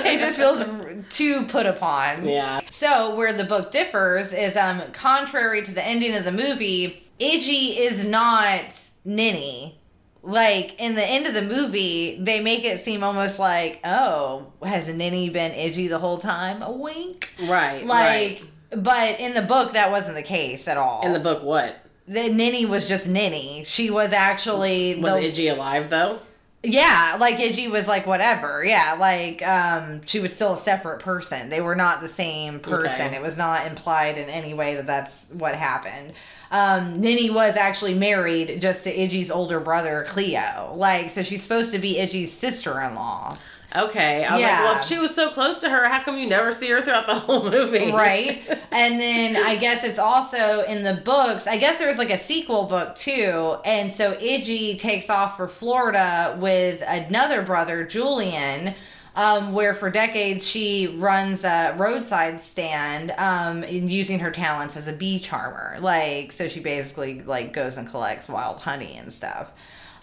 it 0.06 0.20
just 0.20 0.38
feels 0.38 0.64
too 1.10 1.46
put 1.48 1.66
upon. 1.66 2.28
Yeah. 2.28 2.62
So, 2.70 3.16
where 3.16 3.34
the 3.34 3.44
book 3.44 3.72
differs 3.72 4.34
is 4.34 4.56
um 4.56 4.82
contrary 4.92 5.64
to 5.64 5.72
the 5.72 5.86
ending 5.86 6.16
of 6.16 6.24
the 6.24 6.32
movie, 6.32 7.08
Iggy 7.20 7.78
is 7.78 8.06
not 8.06 8.80
Ninny. 9.06 9.80
Like 10.24 10.76
in 10.80 10.96
the 10.96 11.06
end 11.06 11.26
of 11.26 11.34
the 11.34 11.42
movie, 11.42 12.18
they 12.22 12.42
make 12.42 12.66
it 12.66 12.82
seem 12.82 13.02
almost 13.02 13.40
like, 13.40 13.80
oh, 13.86 14.52
has 14.62 14.90
Ninny 14.90 15.30
been 15.30 15.54
Iggy 15.54 15.88
the 15.88 16.00
whole 16.00 16.18
time? 16.18 16.62
A 16.62 16.72
wink. 16.72 17.32
Right. 17.44 17.86
Like, 17.86 17.88
right. 17.88 18.44
but 18.72 19.20
in 19.22 19.34
the 19.34 19.42
book, 19.42 19.72
that 19.72 19.90
wasn't 19.90 20.18
the 20.18 20.24
case 20.24 20.68
at 20.68 20.76
all. 20.76 21.06
In 21.06 21.14
the 21.14 21.20
book, 21.20 21.44
what? 21.44 21.78
The 22.08 22.30
Ninny 22.30 22.66
was 22.66 22.88
just 22.88 23.08
Ninny. 23.08 23.64
She 23.68 23.90
was 23.90 24.14
actually 24.14 25.00
Was 25.00 25.14
the, 25.14 25.20
Iggy 25.30 25.52
alive 25.54 25.90
though? 25.90 26.20
yeah, 26.64 27.18
like 27.20 27.38
Iggy 27.38 27.70
was 27.70 27.88
like 27.88 28.08
whatever. 28.08 28.64
Yeah, 28.64 28.96
like 29.00 29.46
um 29.46 30.02
she 30.06 30.20
was 30.20 30.34
still 30.34 30.54
a 30.54 30.58
separate 30.58 31.00
person. 31.00 31.50
They 31.50 31.62
were 31.62 31.76
not 31.76 32.02
the 32.02 32.08
same 32.08 32.60
person. 32.60 33.08
Okay. 33.08 33.16
It 33.16 33.22
was 33.22 33.38
not 33.38 33.68
implied 33.68 34.18
in 34.18 34.30
any 34.30 34.54
way 34.54 34.76
that 34.76 34.88
that's 34.88 35.28
what 35.32 35.56
happened. 35.56 36.14
Um 36.50 37.02
Ninny 37.02 37.30
was 37.30 37.56
actually 37.56 37.94
married 37.94 38.62
just 38.62 38.84
to 38.86 38.96
Iggy's 38.96 39.30
older 39.30 39.60
brother 39.60 40.06
Cleo. 40.08 40.74
Like 40.76 41.12
so 41.12 41.24
she's 41.24 41.44
supposed 41.44 41.72
to 41.74 41.80
be 41.80 41.96
Iggy's 41.96 42.32
sister-in-law. 42.32 43.38
Okay. 43.78 44.26
I 44.26 44.32
was 44.34 44.42
Yeah. 44.42 44.48
like, 44.64 44.64
well, 44.74 44.82
if 44.82 44.88
she 44.88 44.98
was 44.98 45.14
so 45.14 45.30
close 45.30 45.60
to 45.62 45.70
her, 45.70 45.88
how 45.88 46.02
come 46.04 46.18
you 46.18 46.28
never 46.28 46.52
see 46.52 46.70
her 46.70 46.82
throughout 46.82 47.08
the 47.08 47.14
whole 47.20 47.50
movie? 47.50 47.92
right 47.92 48.42
and 48.72 49.00
then 49.00 49.36
i 49.38 49.56
guess 49.56 49.84
it's 49.84 50.00
also 50.00 50.64
in 50.64 50.84
the 50.84 51.02
books 51.06 51.48
i 51.48 51.58
guess 51.58 51.80
there's 51.80 51.98
like 51.98 52.10
a 52.10 52.18
sequel 52.18 52.66
book 52.66 52.96
too 52.96 53.56
and 53.66 53.92
so 53.94 54.14
iggy 54.16 54.78
takes 54.80 55.10
off 55.10 55.38
for 55.38 55.48
florida 55.48 56.38
with 56.40 56.82
another 56.86 57.42
brother 57.42 57.86
julian 57.86 58.74
um, 59.16 59.54
where 59.54 59.74
for 59.74 59.90
decades 59.90 60.46
she 60.46 60.88
runs 61.00 61.44
a 61.44 61.74
roadside 61.78 62.40
stand 62.42 63.12
um, 63.18 63.64
in 63.64 63.90
using 63.90 64.20
her 64.20 64.30
talents 64.32 64.78
as 64.78 64.88
a 64.88 64.94
bee 64.94 65.20
charmer 65.20 65.78
like 65.80 66.32
so 66.32 66.48
she 66.48 66.60
basically 66.60 67.22
like 67.24 67.54
goes 67.54 67.78
and 67.78 67.90
collects 67.90 68.28
wild 68.30 68.60
honey 68.62 68.96
and 68.98 69.12
stuff 69.12 69.52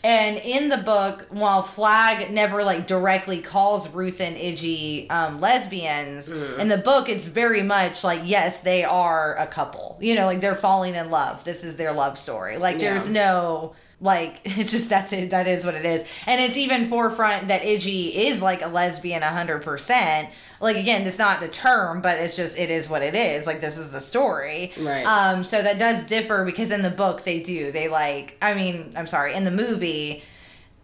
and 0.04 0.36
in 0.36 0.68
the 0.68 0.76
book, 0.76 1.26
while 1.30 1.62
Flagg 1.62 2.30
never 2.30 2.62
like 2.62 2.86
directly 2.86 3.40
calls 3.40 3.88
Ruth 3.88 4.20
and 4.20 4.36
Iggy 4.36 5.10
um, 5.10 5.40
lesbians, 5.40 6.28
in 6.30 6.68
the 6.68 6.76
book 6.78 7.08
it's 7.08 7.26
very 7.26 7.62
much 7.62 8.04
like 8.04 8.20
yes, 8.24 8.60
they 8.60 8.84
are 8.84 9.34
a 9.36 9.46
couple. 9.46 9.96
You 10.00 10.14
know, 10.14 10.26
like 10.26 10.40
they're 10.40 10.54
falling 10.54 10.94
in 10.94 11.10
love. 11.10 11.42
This 11.44 11.64
is 11.64 11.76
their 11.76 11.92
love 11.92 12.18
story. 12.18 12.58
Like 12.58 12.76
Yeah. 12.80 12.92
there's 12.94 13.08
no 13.08 13.74
like 14.04 14.40
it's 14.44 14.70
just 14.70 14.88
that's 14.88 15.12
it. 15.12 15.30
That 15.30 15.48
is 15.48 15.64
what 15.64 15.74
it 15.74 15.84
is. 15.84 16.04
And 16.26 16.40
it's 16.40 16.56
even 16.56 16.88
forefront 16.88 17.48
that 17.48 17.62
Iggy 17.62 18.14
is 18.14 18.40
like 18.40 18.62
a 18.62 18.68
lesbian 18.68 19.22
hundred 19.22 19.62
percent. 19.62 20.28
Like 20.60 20.76
again, 20.76 21.06
it's 21.06 21.18
not 21.18 21.40
the 21.40 21.48
term, 21.48 22.00
but 22.00 22.18
it's 22.18 22.36
just 22.36 22.58
it 22.58 22.70
is 22.70 22.88
what 22.88 23.02
it 23.02 23.14
is. 23.14 23.46
Like 23.46 23.60
this 23.60 23.76
is 23.76 23.90
the 23.90 24.00
story. 24.00 24.72
Right. 24.78 25.04
Um, 25.04 25.42
so 25.42 25.60
that 25.60 25.78
does 25.78 26.06
differ 26.06 26.44
because 26.44 26.70
in 26.70 26.82
the 26.82 26.90
book 26.90 27.24
they 27.24 27.40
do. 27.40 27.72
They 27.72 27.88
like 27.88 28.36
I 28.40 28.54
mean, 28.54 28.92
I'm 28.94 29.08
sorry, 29.08 29.34
in 29.34 29.44
the 29.44 29.50
movie 29.50 30.22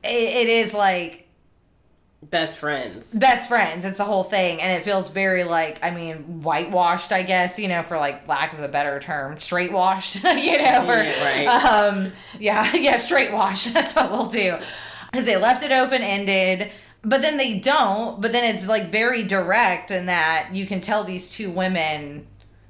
it, 0.02 0.09
it 0.09 0.48
is 0.48 0.74
like 0.74 1.26
Best 2.22 2.59
friends. 2.59 3.14
best 3.14 3.48
friends. 3.48 3.85
It's 3.85 3.96
the 3.96 4.04
whole 4.04 4.24
thing 4.24 4.61
and 4.61 4.70
it 4.72 4.85
feels 4.85 5.09
very 5.09 5.42
like 5.44 5.83
I 5.83 5.90
mean, 5.90 6.42
whitewashed, 6.42 7.12
I 7.12 7.22
guess, 7.22 7.59
you 7.59 7.66
know, 7.66 7.83
for 7.83 7.96
like 7.96 8.28
lack 8.28 8.52
of 8.52 8.61
a 8.61 8.68
better 8.68 9.00
term, 9.00 9.40
straight 9.40 9.72
washed, 9.72 10.16
you 10.24 10.59
know, 10.59 10.87
or 10.87 11.02
Yeah, 11.02 11.24
right. 11.24 11.46
um 11.48 12.12
yeah, 12.38 12.72
yeah, 12.74 12.98
straight 12.98 13.33
wash. 13.33 13.64
That's 13.72 13.94
what 13.94 14.11
we'll 14.11 14.26
do. 14.26 14.59
Cuz 15.14 15.24
they 15.24 15.37
left 15.37 15.62
it 15.62 15.72
open 15.72 16.02
ended 16.02 16.70
but 17.02 17.22
then 17.22 17.38
they 17.38 17.59
don't, 17.59 18.20
but 18.20 18.33
then 18.33 18.54
it's 18.54 18.68
like 18.68 18.92
very 18.92 19.22
direct 19.22 19.90
in 19.90 20.04
that 20.06 20.54
you 20.54 20.66
can 20.66 20.83
tell 20.83 21.02
these 21.02 21.30
two 21.30 21.50
women 21.50 22.26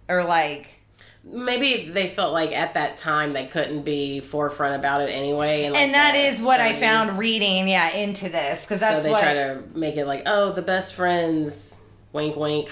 are 0.08 0.22
like 0.24 0.79
Maybe 1.22 1.90
they 1.90 2.08
felt 2.08 2.32
like 2.32 2.52
at 2.52 2.74
that 2.74 2.96
time 2.96 3.32
they 3.34 3.46
couldn't 3.46 3.82
be 3.82 4.20
forefront 4.20 4.74
about 4.74 5.02
it 5.02 5.10
anyway. 5.10 5.64
In 5.64 5.72
like 5.72 5.82
and 5.82 5.94
that 5.94 6.14
is 6.14 6.40
what 6.40 6.60
I 6.60 6.78
found 6.80 7.18
reading, 7.18 7.68
yeah, 7.68 7.90
into 7.90 8.28
this 8.28 8.64
because 8.64 8.80
So 8.80 8.86
that's 8.86 9.04
they 9.04 9.10
what 9.10 9.22
try 9.22 9.34
to 9.34 9.62
make 9.74 9.96
it 9.96 10.06
like, 10.06 10.22
oh, 10.26 10.52
the 10.52 10.62
best 10.62 10.94
friends. 10.94 11.84
Wink, 12.12 12.36
wink. 12.36 12.70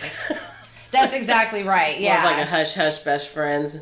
that's 0.90 1.12
exactly 1.12 1.62
right, 1.62 2.00
of 2.24 2.24
like 2.24 2.42
a 2.42 2.46
hush, 2.46 2.74
hush, 2.74 2.98
best 3.00 3.28
friends. 3.28 3.78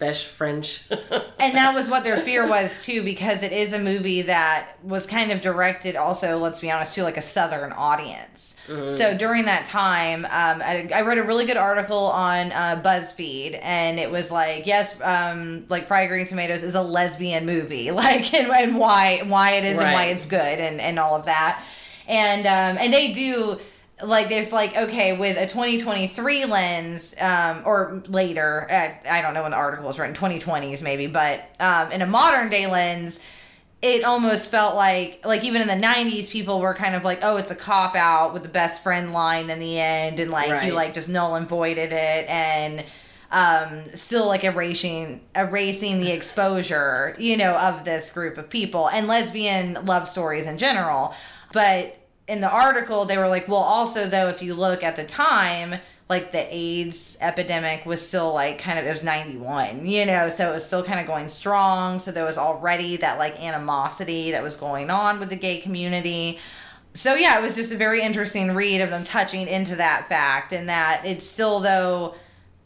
Best 0.00 0.24
French. 0.24 0.82
and 0.90 1.54
that 1.54 1.74
was 1.74 1.90
what 1.90 2.04
their 2.04 2.18
fear 2.20 2.48
was 2.48 2.82
too, 2.84 3.04
because 3.04 3.42
it 3.42 3.52
is 3.52 3.74
a 3.74 3.78
movie 3.78 4.22
that 4.22 4.78
was 4.82 5.06
kind 5.06 5.30
of 5.30 5.42
directed, 5.42 5.94
also, 5.94 6.38
let's 6.38 6.58
be 6.58 6.70
honest, 6.70 6.94
to 6.94 7.02
like 7.02 7.18
a 7.18 7.22
Southern 7.22 7.70
audience. 7.72 8.56
Mm-hmm. 8.66 8.88
So 8.88 9.14
during 9.16 9.44
that 9.44 9.66
time, 9.66 10.24
um, 10.24 10.62
I, 10.62 10.88
I 10.94 11.02
read 11.02 11.18
a 11.18 11.22
really 11.22 11.44
good 11.44 11.58
article 11.58 12.06
on 12.06 12.50
uh, 12.50 12.80
BuzzFeed, 12.82 13.60
and 13.62 14.00
it 14.00 14.10
was 14.10 14.30
like, 14.30 14.66
yes, 14.66 14.98
um, 15.02 15.66
like 15.68 15.86
Fried 15.86 16.08
Green 16.08 16.26
Tomatoes 16.26 16.62
is 16.62 16.74
a 16.74 16.82
lesbian 16.82 17.44
movie, 17.44 17.90
like, 17.90 18.32
and, 18.32 18.50
and 18.50 18.78
why 18.78 19.20
why 19.26 19.52
it 19.52 19.64
is 19.64 19.78
and 19.78 19.92
why 19.92 20.06
it's 20.06 20.24
good, 20.24 20.40
and 20.58 20.80
and 20.80 20.98
all 20.98 21.14
of 21.14 21.26
that, 21.26 21.62
and 22.08 22.46
um, 22.46 22.82
and 22.82 22.90
they 22.90 23.12
do 23.12 23.60
like 24.02 24.28
there's 24.28 24.52
like 24.52 24.76
okay 24.76 25.16
with 25.16 25.36
a 25.36 25.46
2023 25.46 26.44
lens 26.46 27.14
um 27.20 27.62
or 27.64 28.02
later 28.08 28.66
uh, 28.70 29.08
i 29.10 29.20
don't 29.20 29.34
know 29.34 29.42
when 29.42 29.50
the 29.50 29.56
article 29.56 29.86
was 29.86 29.98
written 29.98 30.14
2020s 30.14 30.82
maybe 30.82 31.06
but 31.06 31.44
um 31.60 31.90
in 31.92 32.02
a 32.02 32.06
modern 32.06 32.50
day 32.50 32.66
lens 32.66 33.20
it 33.82 34.04
almost 34.04 34.50
felt 34.50 34.74
like 34.74 35.20
like 35.24 35.44
even 35.44 35.62
in 35.62 35.68
the 35.68 35.86
90s 35.86 36.30
people 36.30 36.60
were 36.60 36.74
kind 36.74 36.94
of 36.94 37.02
like 37.04 37.20
oh 37.22 37.36
it's 37.36 37.50
a 37.50 37.56
cop 37.56 37.96
out 37.96 38.32
with 38.32 38.42
the 38.42 38.48
best 38.48 38.82
friend 38.82 39.12
line 39.12 39.50
in 39.50 39.58
the 39.58 39.78
end 39.78 40.20
and 40.20 40.30
like 40.30 40.64
you 40.64 40.72
like 40.72 40.94
just 40.94 41.08
null 41.08 41.34
and 41.34 41.48
voided 41.48 41.92
it 41.92 42.28
and 42.28 42.84
um 43.32 43.84
still 43.94 44.26
like 44.26 44.44
erasing 44.44 45.20
erasing 45.36 46.00
the 46.00 46.10
exposure 46.10 47.14
you 47.18 47.36
know 47.36 47.54
of 47.54 47.84
this 47.84 48.10
group 48.10 48.36
of 48.38 48.50
people 48.50 48.88
and 48.88 49.06
lesbian 49.06 49.74
love 49.86 50.08
stories 50.08 50.46
in 50.46 50.58
general. 50.58 51.14
But 51.52 51.99
in 52.30 52.40
the 52.40 52.48
article 52.48 53.04
they 53.04 53.18
were 53.18 53.28
like 53.28 53.48
well 53.48 53.58
also 53.58 54.06
though 54.06 54.28
if 54.28 54.40
you 54.40 54.54
look 54.54 54.84
at 54.84 54.94
the 54.94 55.04
time 55.04 55.74
like 56.08 56.30
the 56.30 56.54
AIDS 56.54 57.18
epidemic 57.20 57.84
was 57.84 58.06
still 58.06 58.32
like 58.32 58.58
kind 58.58 58.78
of 58.78 58.86
it 58.86 58.90
was 58.90 59.02
91 59.02 59.84
you 59.84 60.06
know 60.06 60.28
so 60.28 60.48
it 60.48 60.54
was 60.54 60.64
still 60.64 60.84
kind 60.84 61.00
of 61.00 61.08
going 61.08 61.28
strong 61.28 61.98
so 61.98 62.12
there 62.12 62.24
was 62.24 62.38
already 62.38 62.96
that 62.98 63.18
like 63.18 63.40
animosity 63.40 64.30
that 64.30 64.44
was 64.44 64.54
going 64.54 64.90
on 64.90 65.18
with 65.18 65.28
the 65.28 65.36
gay 65.36 65.60
community. 65.60 66.38
So 66.94 67.14
yeah 67.14 67.36
it 67.38 67.42
was 67.42 67.56
just 67.56 67.72
a 67.72 67.76
very 67.76 68.00
interesting 68.00 68.54
read 68.54 68.80
of 68.80 68.90
them 68.90 69.04
touching 69.04 69.48
into 69.48 69.74
that 69.76 70.08
fact 70.08 70.52
and 70.52 70.68
that 70.68 71.04
it's 71.04 71.26
still 71.26 71.58
though 71.58 72.14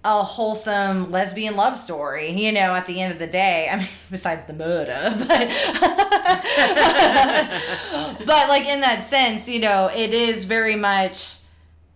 a 0.04 0.22
wholesome 0.22 1.10
lesbian 1.10 1.56
love 1.56 1.78
story, 1.78 2.30
you 2.30 2.52
know, 2.52 2.74
at 2.74 2.86
the 2.86 3.00
end 3.00 3.12
of 3.12 3.18
the 3.18 3.26
day. 3.26 3.68
I 3.70 3.76
mean, 3.78 3.88
besides 4.10 4.46
the 4.46 4.52
murder, 4.52 4.92
but 5.18 5.28
but 8.26 8.48
like 8.48 8.66
in 8.66 8.80
that 8.80 9.02
sense, 9.02 9.48
you 9.48 9.60
know, 9.60 9.90
it 9.94 10.12
is 10.12 10.44
very 10.44 10.76
much 10.76 11.36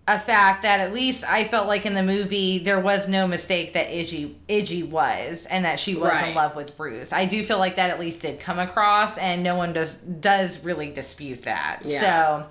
a 0.07 0.18
fact 0.18 0.62
that 0.62 0.81
at 0.81 0.94
least 0.94 1.23
I 1.23 1.47
felt 1.49 1.68
like 1.68 1.85
in 1.85 1.92
the 1.92 2.03
movie 2.03 2.59
there 2.59 2.81
was 2.81 3.09
no 3.09 3.27
mistake 3.29 3.75
that 3.75 3.88
Iggy 3.88 4.35
Iggy 4.49 4.88
was 4.88 5.44
and 5.44 5.66
that 5.66 5.79
she 5.79 5.94
was 5.94 6.12
Right. 6.12 6.31
in 6.31 6.35
love 6.35 6.57
with 6.57 6.79
Bruce. 6.79 7.12
I 7.12 7.27
do 7.27 7.44
feel 7.44 7.59
like 7.59 7.77
that 7.77 7.90
at 7.90 8.01
least 8.01 8.23
did 8.23 8.40
come 8.40 8.59
across 8.59 9.18
and 9.18 9.42
no 9.42 9.55
one 9.57 9.75
does 9.75 9.97
does 9.97 10.64
really 10.64 10.90
dispute 10.90 11.42
that. 11.42 11.81
Yeah. 11.85 12.01
So 12.01 12.47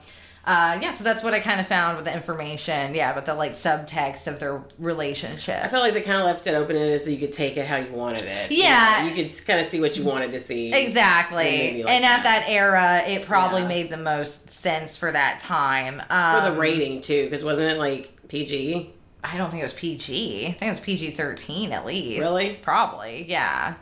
uh, 0.48 0.80
yeah, 0.82 0.92
so 0.92 1.04
that's 1.04 1.22
what 1.24 1.34
I 1.34 1.42
kind 1.42 1.60
of 1.60 1.68
found 1.68 1.98
with 1.98 2.06
the 2.06 2.16
information. 2.16 2.96
Yeah, 2.96 3.14
but 3.14 3.26
the 3.26 3.34
like 3.36 3.52
subtext 3.52 4.28
of 4.28 4.40
their 4.40 4.64
relationship. 4.80 5.62
I 5.62 5.68
felt 5.68 5.84
like 5.84 5.94
they 5.94 6.02
kind 6.02 6.20
of 6.20 6.26
left 6.26 6.48
it 6.48 6.54
open 6.54 6.78
ended 6.78 7.02
so 7.02 7.10
you 7.10 7.18
could 7.18 7.34
take 7.34 7.58
it 7.58 7.68
how 7.68 7.76
you 7.76 7.92
wanted 7.92 8.24
it. 8.24 8.50
Yeah. 8.50 9.04
you, 9.04 9.10
know, 9.10 9.16
you 9.18 9.24
could 9.28 9.46
kind 9.46 9.60
of 9.60 9.66
see 9.68 9.82
what 9.82 9.98
you 9.98 10.06
wanted 10.06 10.32
to 10.32 10.40
see. 10.40 10.74
Exactly. 10.74 11.44
maybe 11.44 11.84
like 11.84 11.94
and 11.94 12.06
at 12.06 12.24
that. 12.24 12.46
that 12.46 12.50
era, 12.50 13.04
it 13.06 13.26
probably 13.26 13.64
Yeah. 13.64 13.68
made 13.68 13.90
the 13.90 13.98
most 13.98 14.50
sense 14.50 14.96
for 14.96 15.12
that 15.12 15.42
time. 15.42 16.02
for 16.08 16.14
Um, 16.14 16.54
the 16.54 16.60
rating 16.60 17.02
too, 17.02 17.26
because 17.26 17.44
wasn't 17.44 17.70
it 17.74 17.78
like 17.78 18.14
PG? 18.30 18.94
I 19.26 19.36
don't 19.36 19.50
think 19.50 19.60
it 19.60 19.66
was 19.66 19.74
PG. 19.74 20.46
I 20.46 20.52
think 20.52 20.62
it 20.62 20.70
was 20.70 20.80
PG 20.80 21.12
13 21.12 21.74
at 21.74 21.86
least. 21.86 22.20
Really? 22.20 22.58
Probably, 22.62 23.26
yeah. 23.28 23.74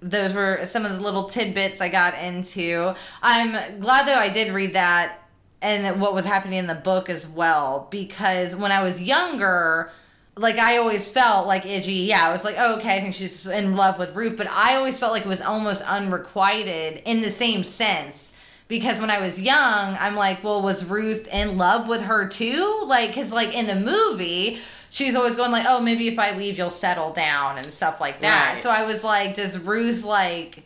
Those 0.00 0.32
were 0.34 0.60
some 0.64 0.84
of 0.84 0.92
the 0.96 1.00
little 1.00 1.28
tidbits 1.28 1.80
I 1.80 1.88
got 1.88 2.14
into. 2.14 2.94
I'm 3.22 3.78
glad 3.78 4.08
though 4.08 4.18
I 4.18 4.28
did 4.28 4.52
read 4.52 4.72
that 4.74 5.20
and 5.60 6.00
what 6.00 6.14
was 6.14 6.24
happening 6.24 6.58
in 6.58 6.66
the 6.66 6.74
book 6.74 7.08
as 7.08 7.26
well 7.26 7.88
because 7.90 8.54
when 8.54 8.70
I 8.70 8.82
was 8.82 9.00
younger, 9.00 9.90
like 10.36 10.56
I 10.56 10.76
always 10.76 11.08
felt 11.08 11.46
like 11.46 11.64
Iggy, 11.64 12.06
yeah, 12.06 12.26
I 12.26 12.30
was 12.30 12.44
like, 12.44 12.56
oh, 12.58 12.76
okay, 12.76 12.96
I 12.96 13.00
think 13.00 13.14
she's 13.14 13.46
in 13.46 13.74
love 13.76 13.98
with 13.98 14.14
Ruth, 14.14 14.36
but 14.36 14.48
I 14.48 14.76
always 14.76 14.98
felt 14.98 15.12
like 15.12 15.24
it 15.24 15.28
was 15.28 15.42
almost 15.42 15.82
unrequited 15.82 17.02
in 17.04 17.22
the 17.22 17.30
same 17.30 17.64
sense 17.64 18.34
because 18.68 19.00
when 19.00 19.10
I 19.10 19.20
was 19.20 19.40
young, 19.40 19.96
I'm 19.98 20.14
like, 20.14 20.44
well, 20.44 20.62
was 20.62 20.84
Ruth 20.84 21.26
in 21.28 21.56
love 21.56 21.88
with 21.88 22.02
her 22.02 22.28
too? 22.28 22.82
Like, 22.86 23.14
cause 23.14 23.32
like 23.32 23.54
in 23.54 23.66
the 23.66 23.74
movie, 23.74 24.60
she's 24.90 25.16
always 25.16 25.34
going 25.34 25.50
like, 25.50 25.66
oh, 25.68 25.80
maybe 25.80 26.06
if 26.06 26.18
I 26.18 26.36
leave, 26.36 26.56
you'll 26.56 26.70
settle 26.70 27.12
down 27.12 27.58
and 27.58 27.72
stuff 27.72 28.00
like 28.00 28.20
that. 28.20 28.54
Right. 28.54 28.62
So 28.62 28.70
I 28.70 28.84
was 28.84 29.02
like, 29.02 29.34
does 29.34 29.58
Ruth 29.58 30.04
like 30.04 30.62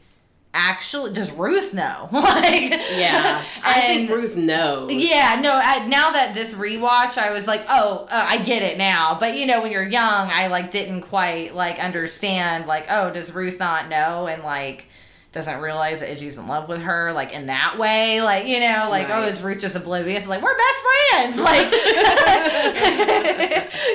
actually? 0.54 1.12
Does 1.12 1.30
Ruth 1.32 1.72
know? 1.74 2.08
like, 2.12 2.70
Yeah, 2.94 3.42
I 3.64 3.80
think 3.82 4.10
Ruth 4.10 4.36
knows. 4.36 4.92
yeah, 4.92 5.40
no. 5.42 5.52
I, 5.62 5.86
now 5.86 6.10
that 6.10 6.34
this 6.34 6.54
rewatch, 6.54 7.18
I 7.18 7.30
was 7.32 7.46
like, 7.46 7.64
oh, 7.68 8.06
uh, 8.10 8.26
I 8.28 8.38
get 8.38 8.62
it 8.62 8.78
now. 8.78 9.16
But 9.18 9.36
you 9.36 9.46
know, 9.46 9.62
when 9.62 9.72
you're 9.72 9.82
young, 9.88 10.30
I 10.32 10.48
like 10.48 10.70
didn't 10.70 11.02
quite 11.02 11.54
like 11.54 11.78
understand. 11.78 12.66
Like, 12.66 12.86
oh, 12.90 13.12
does 13.12 13.32
Ruth 13.34 13.58
not 13.58 13.88
know? 13.88 14.26
And 14.26 14.42
like, 14.42 14.86
doesn't 15.32 15.60
realize 15.60 16.00
that 16.00 16.10
Iggy's 16.10 16.36
in 16.38 16.46
love 16.46 16.68
with 16.68 16.82
her. 16.82 17.12
Like 17.12 17.32
in 17.32 17.46
that 17.46 17.78
way, 17.78 18.20
like 18.20 18.46
you 18.46 18.60
know, 18.60 18.88
like 18.90 19.08
oh, 19.08 19.20
Right. 19.20 19.28
is 19.28 19.42
Ruth 19.42 19.60
just 19.60 19.74
oblivious? 19.76 20.26
Like 20.28 20.42
we're 20.42 20.56
best 20.56 20.80
friends. 20.82 21.40
Like, 21.40 21.70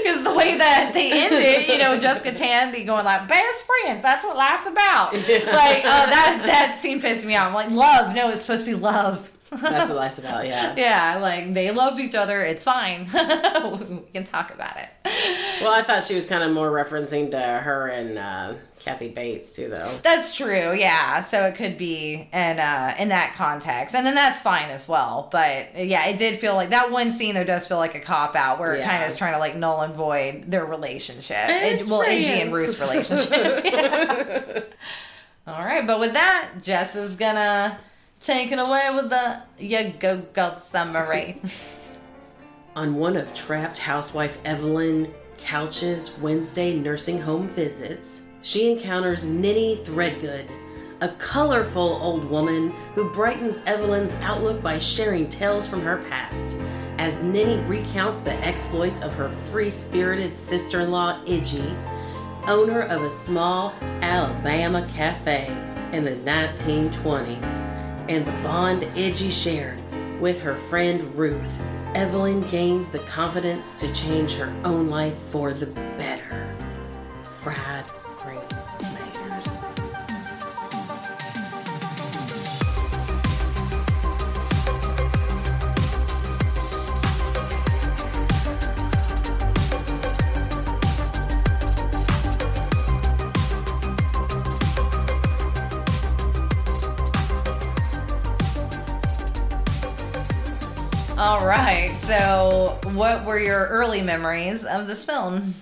because 0.03 0.23
the 0.23 0.33
way 0.35 0.57
that 0.57 0.91
they 0.93 1.11
end 1.11 1.33
it, 1.35 1.67
you 1.67 1.77
know, 1.77 1.97
Jessica 1.99 2.31
Tandy 2.33 2.83
going 2.83 3.05
like 3.05 3.27
best 3.27 3.65
friends. 3.65 4.01
That's 4.01 4.23
what 4.25 4.35
life's 4.35 4.65
about. 4.67 5.13
Like, 5.47 5.83
oh, 5.85 6.05
that 6.09 6.41
that 6.45 6.77
scene 6.79 7.01
pissed 7.01 7.25
me 7.25 7.35
off. 7.35 7.47
I'm 7.47 7.53
like, 7.53 7.69
love? 7.71 8.13
No, 8.15 8.29
it's 8.29 8.41
supposed 8.41 8.65
to 8.65 8.71
be 8.71 8.75
love. 8.75 9.31
That's 9.49 9.89
what 9.89 9.97
life's 9.97 10.19
about. 10.19 10.45
Yeah. 10.45 10.75
Yeah, 10.87 11.17
like 11.21 11.53
they 11.53 11.71
loved 11.71 11.99
each 11.99 12.15
other. 12.15 12.41
It's 12.41 12.63
fine. 12.63 13.05
we 13.13 14.01
can 14.13 14.25
talk 14.25 14.53
about 14.53 14.77
it. 14.77 14.89
Well, 15.61 15.71
I 15.71 15.83
thought 15.83 16.03
she 16.03 16.15
was 16.15 16.25
kind 16.27 16.43
of 16.43 16.51
more 16.51 16.69
referencing 16.69 17.31
to 17.31 17.39
her 17.39 17.87
and 17.87 18.17
uh, 18.17 18.53
Kathy 18.79 19.09
Bates 19.09 19.55
too, 19.55 19.69
though. 19.69 19.99
That's 20.03 20.35
true. 20.35 20.73
Yeah, 20.73 21.21
so 21.21 21.45
it 21.45 21.55
could 21.55 21.77
be 21.77 22.29
in 22.31 22.59
uh, 22.59 22.95
in 22.99 23.09
that 23.09 23.33
context, 23.35 23.95
and 23.95 24.05
then 24.05 24.15
that's 24.15 24.39
fine 24.39 24.69
as 24.69 24.87
well. 24.87 25.29
But 25.31 25.85
yeah, 25.85 26.05
it 26.07 26.17
did 26.17 26.39
feel 26.39 26.55
like 26.55 26.69
that 26.69 26.91
one 26.91 27.11
scene 27.11 27.35
though 27.35 27.43
does 27.43 27.67
feel 27.67 27.77
like 27.77 27.95
a 27.95 27.99
cop 27.99 28.35
out 28.35 28.59
where 28.59 28.75
it 28.75 28.83
kind 28.83 29.03
of 29.03 29.09
is 29.09 29.17
trying 29.17 29.33
to 29.33 29.39
like 29.39 29.55
null 29.55 29.81
and 29.81 29.95
void 29.95 30.45
their 30.47 30.65
relationship. 30.65 31.49
It, 31.49 31.87
well, 31.87 32.03
Iggy 32.03 32.41
and. 32.41 32.53
Ruth's 32.53 32.79
relationship. 32.79 34.73
All 35.47 35.63
right, 35.63 35.85
but 35.87 35.99
with 35.99 36.13
that, 36.13 36.51
Jess 36.61 36.95
is 36.95 37.15
gonna 37.15 37.77
take 38.27 38.51
it 38.51 38.59
away 38.59 38.89
with 38.93 39.09
the 39.09 39.39
"You 39.57 39.93
Go 39.97 40.21
Go 40.33 40.57
summary. 40.59 41.41
On 42.75 42.95
one 42.95 43.15
of 43.15 43.33
trapped 43.33 43.77
housewife 43.77 44.39
Evelyn 44.43 45.13
Couch's 45.37 46.11
Wednesday 46.19 46.75
nursing 46.75 47.21
home 47.21 47.47
visits, 47.47 48.23
she 48.41 48.69
encounters 48.69 49.23
Ninny 49.23 49.77
Threadgoode, 49.77 50.51
a 50.99 51.07
colorful 51.19 51.99
old 52.01 52.25
woman 52.25 52.71
who 52.95 53.09
brightens 53.13 53.61
Evelyn's 53.65 54.13
outlook 54.15 54.61
by 54.61 54.77
sharing 54.77 55.29
tales 55.29 55.65
from 55.65 55.81
her 55.83 56.03
past. 56.09 56.59
As 56.97 57.23
Ninny 57.23 57.59
recounts 57.59 58.19
the 58.19 58.33
exploits 58.45 59.01
of 59.03 59.15
her 59.15 59.29
free 59.29 59.69
spirited 59.69 60.35
sister 60.35 60.81
in 60.81 60.91
law, 60.91 61.23
Iggy, 61.23 61.65
owner 62.45 62.81
of 62.81 63.03
a 63.03 63.09
small 63.09 63.73
Alabama 64.01 64.85
cafe 64.91 65.47
in 65.93 66.03
the 66.03 66.17
1920s, 66.29 67.76
and 68.09 68.25
the 68.25 68.31
bond 68.43 68.83
Edgy 68.95 69.29
shared 69.29 69.79
with 70.21 70.39
her 70.41 70.55
friend 70.55 71.13
Ruth, 71.15 71.61
Evelyn 71.93 72.41
gains 72.47 72.91
the 72.91 72.99
confidence 72.99 73.73
to 73.75 73.93
change 73.93 74.35
her 74.35 74.53
own 74.63 74.89
life 74.89 75.17
for 75.31 75.53
the 75.53 75.67
better. 75.97 76.55
Fried 77.41 77.85
All 101.17 101.43
right. 101.43 101.97
So, 101.97 102.79
what 102.93 103.25
were 103.25 103.39
your 103.39 103.65
early 103.69 104.03
memories 104.03 104.63
of 104.63 104.85
this 104.85 105.03
film? 105.03 105.55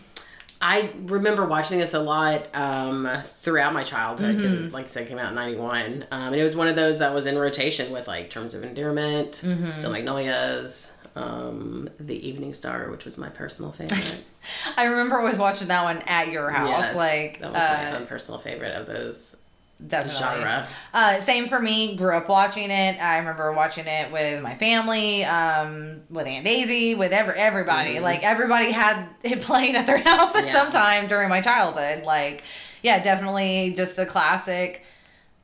I 0.59 0.91
remember 1.03 1.45
watching 1.45 1.79
this 1.79 1.93
a 1.93 1.99
lot 2.01 2.47
um, 2.53 3.07
throughout 3.23 3.73
my 3.73 3.83
childhood 3.83 4.35
because, 4.35 4.73
like 4.73 4.85
I 4.85 4.87
said, 4.89 5.03
it 5.03 5.09
came 5.09 5.17
out 5.17 5.29
in 5.29 5.35
'91, 5.35 6.07
um, 6.11 6.33
and 6.33 6.35
it 6.35 6.43
was 6.43 6.57
one 6.57 6.67
of 6.67 6.75
those 6.75 6.99
that 6.99 7.13
was 7.13 7.25
in 7.25 7.37
rotation 7.37 7.93
with 7.93 8.05
like 8.05 8.29
Terms 8.29 8.53
of 8.53 8.65
Endearment, 8.65 9.35
Steel 9.35 9.91
Magnolias, 9.91 10.91
um, 11.15 11.89
The 12.01 12.27
Evening 12.27 12.53
Star, 12.53 12.91
which 12.91 13.05
was 13.05 13.17
my 13.17 13.29
personal 13.29 13.71
favorite. 13.71 14.25
I 14.77 14.85
remember 14.85 15.19
always 15.19 15.37
watching 15.37 15.69
that 15.69 15.83
one 15.83 15.99
at 15.99 16.29
your 16.31 16.49
house. 16.49 16.69
Yes, 16.69 16.95
like, 16.97 17.39
that 17.39 17.53
was 17.53 17.61
my 17.61 17.91
uh, 17.91 17.97
own 17.99 18.07
personal 18.07 18.41
favorite 18.41 18.75
of 18.75 18.87
those 18.87 19.37
definitely. 19.85 20.19
genre. 20.19 20.67
Uh, 20.93 21.19
same 21.19 21.47
for 21.49 21.59
me. 21.59 21.95
Grew 21.95 22.15
up 22.15 22.27
watching 22.29 22.69
it. 22.71 23.01
I 23.01 23.17
remember 23.17 23.51
watching 23.53 23.85
it 23.88 24.11
with 24.11 24.41
my 24.41 24.55
family, 24.55 25.23
um, 25.25 26.01
with 26.09 26.27
Aunt 26.27 26.45
Daisy, 26.45 26.95
with 26.95 27.11
every 27.11 27.35
everybody. 27.35 27.99
Like 27.99 28.23
everybody 28.23 28.71
had 28.71 29.07
it 29.23 29.41
playing 29.49 29.75
at 29.75 29.85
their 29.85 29.97
house 29.99 30.35
at. 30.35 30.45
Yeah. 30.45 30.51
some 30.51 30.71
time 30.71 31.07
during 31.07 31.29
my 31.29 31.41
childhood. 31.41 32.03
Like, 32.03 32.43
yeah, 32.83 33.03
definitely 33.03 33.73
just 33.75 33.97
a 33.99 34.05
classic. 34.05 34.83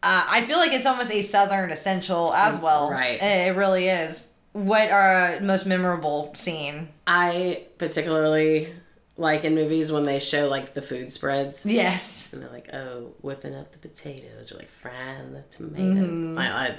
Uh, 0.04 0.26
I 0.28 0.42
feel 0.42 0.58
like 0.58 0.72
it's 0.74 0.86
almost 0.88 1.12
a 1.12 1.22
Southern 1.22 1.72
essential 1.72 2.34
as 2.34 2.60
well. 2.60 2.90
Mm, 2.90 2.94
Right. 2.94 3.22
It, 3.22 3.48
it 3.50 3.56
really 3.56 3.88
is. 3.88 4.28
What 4.54 4.90
are 4.92 5.40
most 5.42 5.66
memorable 5.66 6.34
scene? 6.36 6.90
I 7.08 7.68
particularly 7.78 8.74
like 9.22 9.46
in 9.46 9.56
movies 9.56 9.92
when 9.92 10.04
they 10.04 10.20
show 10.20 10.50
like 10.50 10.74
the 10.74 10.82
food 10.82 11.12
spreads. 11.12 11.66
Yes. 11.66 12.28
And 12.34 12.42
they're 12.42 12.50
like, 12.50 12.74
oh, 12.74 13.14
whipping 13.22 13.56
up 13.56 13.72
the 13.72 13.78
potatoes 13.78 14.52
or 14.52 14.58
like 14.58 14.70
frying 14.70 15.34
the 15.34 15.44
tomatoes. 15.50 16.10
Mm-hmm. 16.10 16.38
I, 16.38 16.68
I 16.68 16.76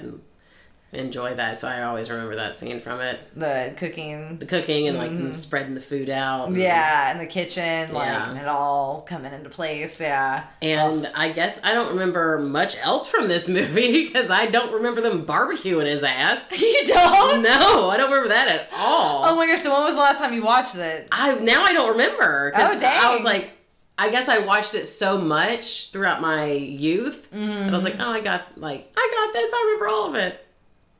enjoy 0.95 1.35
that, 1.35 1.57
so 1.57 1.67
I 1.67 1.83
always 1.83 2.09
remember 2.09 2.35
that 2.35 2.55
scene 2.55 2.79
from 2.79 3.01
it. 3.01 3.19
The 3.35 3.73
cooking. 3.77 4.37
The 4.37 4.45
cooking 4.45 4.87
and 4.87 4.97
like 4.97 5.11
them 5.11 5.33
spreading 5.33 5.75
the 5.75 5.81
food 5.81 6.09
out. 6.09 6.47
and- 6.47 6.53
Mm-hmm. 6.55 6.61
Yeah, 6.63 7.11
in 7.11 7.17
the 7.19 7.25
kitchen, 7.25 7.93
like, 7.93 8.07
Yeah. 8.07 8.29
and 8.29 8.37
it 8.39 8.47
all 8.47 9.01
coming 9.07 9.33
into 9.33 9.49
place. 9.49 9.99
Yeah. 9.99 10.43
And 10.61 11.09
I 11.15 11.31
guess 11.31 11.59
I 11.63 11.73
don't 11.73 11.89
remember 11.89 12.39
much 12.39 12.77
else 12.79 13.09
from 13.09 13.27
this 13.27 13.47
movie 13.57 14.05
because 14.05 14.29
I 14.31 14.47
don't 14.47 14.73
remember 14.73 15.01
them 15.01 15.25
barbecuing 15.25 15.85
his 15.85 16.03
ass. 16.03 16.49
You 16.73 16.87
don't? 16.87 17.41
No, 17.43 17.89
I 17.89 17.97
don't 17.97 18.09
remember 18.09 18.29
that 18.29 18.47
at 18.47 18.69
all. 18.77 19.25
Oh 19.25 19.35
my 19.35 19.47
gosh, 19.47 19.61
so 19.61 19.73
when 19.73 19.83
was 19.83 19.95
the 19.95 20.01
last 20.01 20.17
time 20.19 20.33
you 20.33 20.43
watched 20.43 20.75
it? 20.75 21.07
I 21.11 21.35
now 21.35 21.63
I 21.63 21.73
don't 21.73 21.91
remember. 21.91 22.51
Oh, 22.55 22.79
dang. 22.79 23.03
I 23.03 23.15
was 23.15 23.23
like, 23.23 23.51
I 23.97 24.09
guess 24.09 24.27
I 24.27 24.39
watched 24.39 24.73
it 24.75 24.85
so 24.87 25.17
much 25.19 25.91
throughout 25.91 26.19
my 26.21 26.51
youth, 26.51 27.29
and 27.31 27.69
I 27.69 27.71
was 27.77 27.83
Mm-hmm. 27.83 27.99
like, 27.99 28.07
oh, 28.07 28.11
I 28.11 28.21
got 28.21 28.57
like 28.59 28.91
I 28.97 29.11
got 29.13 29.33
this. 29.33 29.51
I 29.53 29.63
remember 29.65 29.87
all 29.87 30.09
of 30.09 30.15
it. 30.15 30.43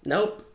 Nope. 0.06 0.46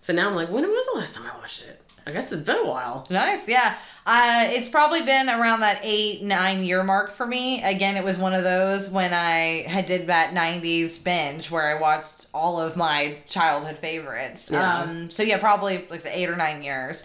So 0.00 0.12
now 0.12 0.28
I'm 0.28 0.34
like, 0.34 0.50
when 0.50 0.66
was 0.66 0.86
the 0.92 0.98
last 0.98 1.16
time 1.16 1.30
I 1.32 1.38
watched 1.38 1.64
it? 1.64 1.82
I 2.06 2.12
guess 2.12 2.32
it's 2.32 2.42
been 2.42 2.56
a 2.56 2.66
while. 2.66 3.06
Nice, 3.10 3.46
yeah. 3.46 3.76
Uh, 4.06 4.46
it's 4.48 4.70
probably 4.70 5.02
been 5.02 5.28
around 5.28 5.60
that 5.60 5.80
eight, 5.82 6.22
nine 6.22 6.62
year 6.62 6.82
mark 6.82 7.12
for 7.12 7.26
me. 7.26 7.62
Again, 7.62 7.98
it 7.98 8.04
was 8.04 8.16
one 8.16 8.32
of 8.32 8.42
those 8.42 8.88
when 8.88 9.12
I 9.12 9.66
had 9.68 9.84
did 9.84 10.06
that 10.06 10.32
'90s 10.32 11.04
binge 11.04 11.50
where 11.50 11.76
I 11.76 11.78
watched 11.78 12.26
all 12.32 12.58
of 12.58 12.76
my 12.76 13.18
childhood 13.28 13.76
favorites. 13.76 14.48
Yeah. 14.50 14.78
Um, 14.78 15.10
so 15.10 15.22
yeah, 15.22 15.38
probably 15.38 15.86
like 15.90 16.06
eight 16.06 16.30
or 16.30 16.36
nine 16.36 16.62
years. 16.62 17.04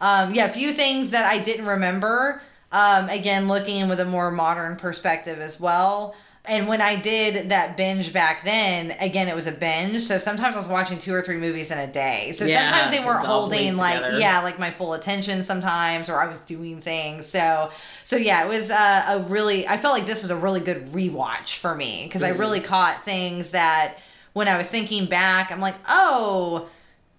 Um, 0.00 0.32
yeah, 0.32 0.44
a 0.44 0.52
few 0.52 0.72
things 0.72 1.10
that 1.10 1.24
I 1.24 1.40
didn't 1.40 1.66
remember. 1.66 2.40
Um, 2.70 3.08
again, 3.08 3.48
looking 3.48 3.88
with 3.88 3.98
a 3.98 4.04
more 4.04 4.30
modern 4.30 4.76
perspective 4.76 5.40
as 5.40 5.58
well. 5.58 6.14
And 6.46 6.68
when 6.68 6.82
I 6.82 6.96
did 7.00 7.48
that 7.48 7.74
binge 7.74 8.12
back 8.12 8.44
then, 8.44 8.90
again, 9.00 9.28
it 9.28 9.34
was 9.34 9.46
a 9.46 9.52
binge. 9.52 10.02
So 10.02 10.18
sometimes 10.18 10.54
I 10.56 10.58
was 10.58 10.68
watching 10.68 10.98
two 10.98 11.14
or 11.14 11.22
three 11.22 11.38
movies 11.38 11.70
in 11.70 11.78
a 11.78 11.86
day. 11.90 12.32
So 12.32 12.44
Yeah, 12.44 12.68
sometimes 12.70 12.90
they 12.90 13.02
weren't 13.02 13.24
holding 13.24 13.78
like, 13.78 13.96
together. 13.96 14.18
yeah, 14.18 14.40
like 14.42 14.58
my 14.58 14.70
full 14.70 14.92
attention 14.92 15.42
sometimes, 15.42 16.10
or 16.10 16.20
I 16.20 16.26
was 16.26 16.36
doing 16.40 16.82
things. 16.82 17.24
So, 17.24 17.70
so 18.04 18.16
yeah, 18.16 18.44
it 18.44 18.48
was 18.48 18.70
uh, 18.70 19.04
a 19.08 19.20
really. 19.30 19.66
I 19.66 19.78
felt 19.78 19.96
like 19.96 20.06
this 20.06 20.20
was 20.20 20.30
a 20.30 20.36
really 20.36 20.60
good 20.60 20.92
rewatch 20.92 21.56
for 21.56 21.74
me 21.74 22.04
because 22.04 22.22
I 22.22 22.28
really 22.30 22.60
caught 22.60 23.04
things 23.06 23.50
that 23.52 23.96
when 24.34 24.46
I 24.46 24.58
was 24.58 24.68
thinking 24.68 25.06
back, 25.06 25.50
I'm 25.50 25.60
like, 25.60 25.76
oh, 25.88 26.68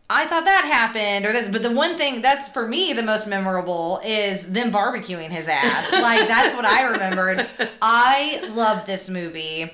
I 0.10 0.28
thought 0.28 0.46
that 0.46 0.66
happened 0.66 1.26
or 1.26 1.34
this. 1.34 1.50
But 1.50 1.64
the 1.64 1.72
one 1.72 1.98
thing 1.98 2.22
that's 2.22 2.48
for 2.48 2.68
me 2.68 2.94
the 2.94 3.02
most 3.04 3.28
memorable 3.28 4.02
is 4.06 4.52
them 4.52 4.72
barbecuing 4.72 5.30
his 5.30 5.48
ass. 5.48 5.92
like 6.02 6.28
that's 6.28 6.56
what 6.56 6.66
I 6.66 6.84
remembered. 6.84 7.48
I 7.82 8.48
love 8.54 8.86
this 8.86 9.10
movie. 9.10 9.72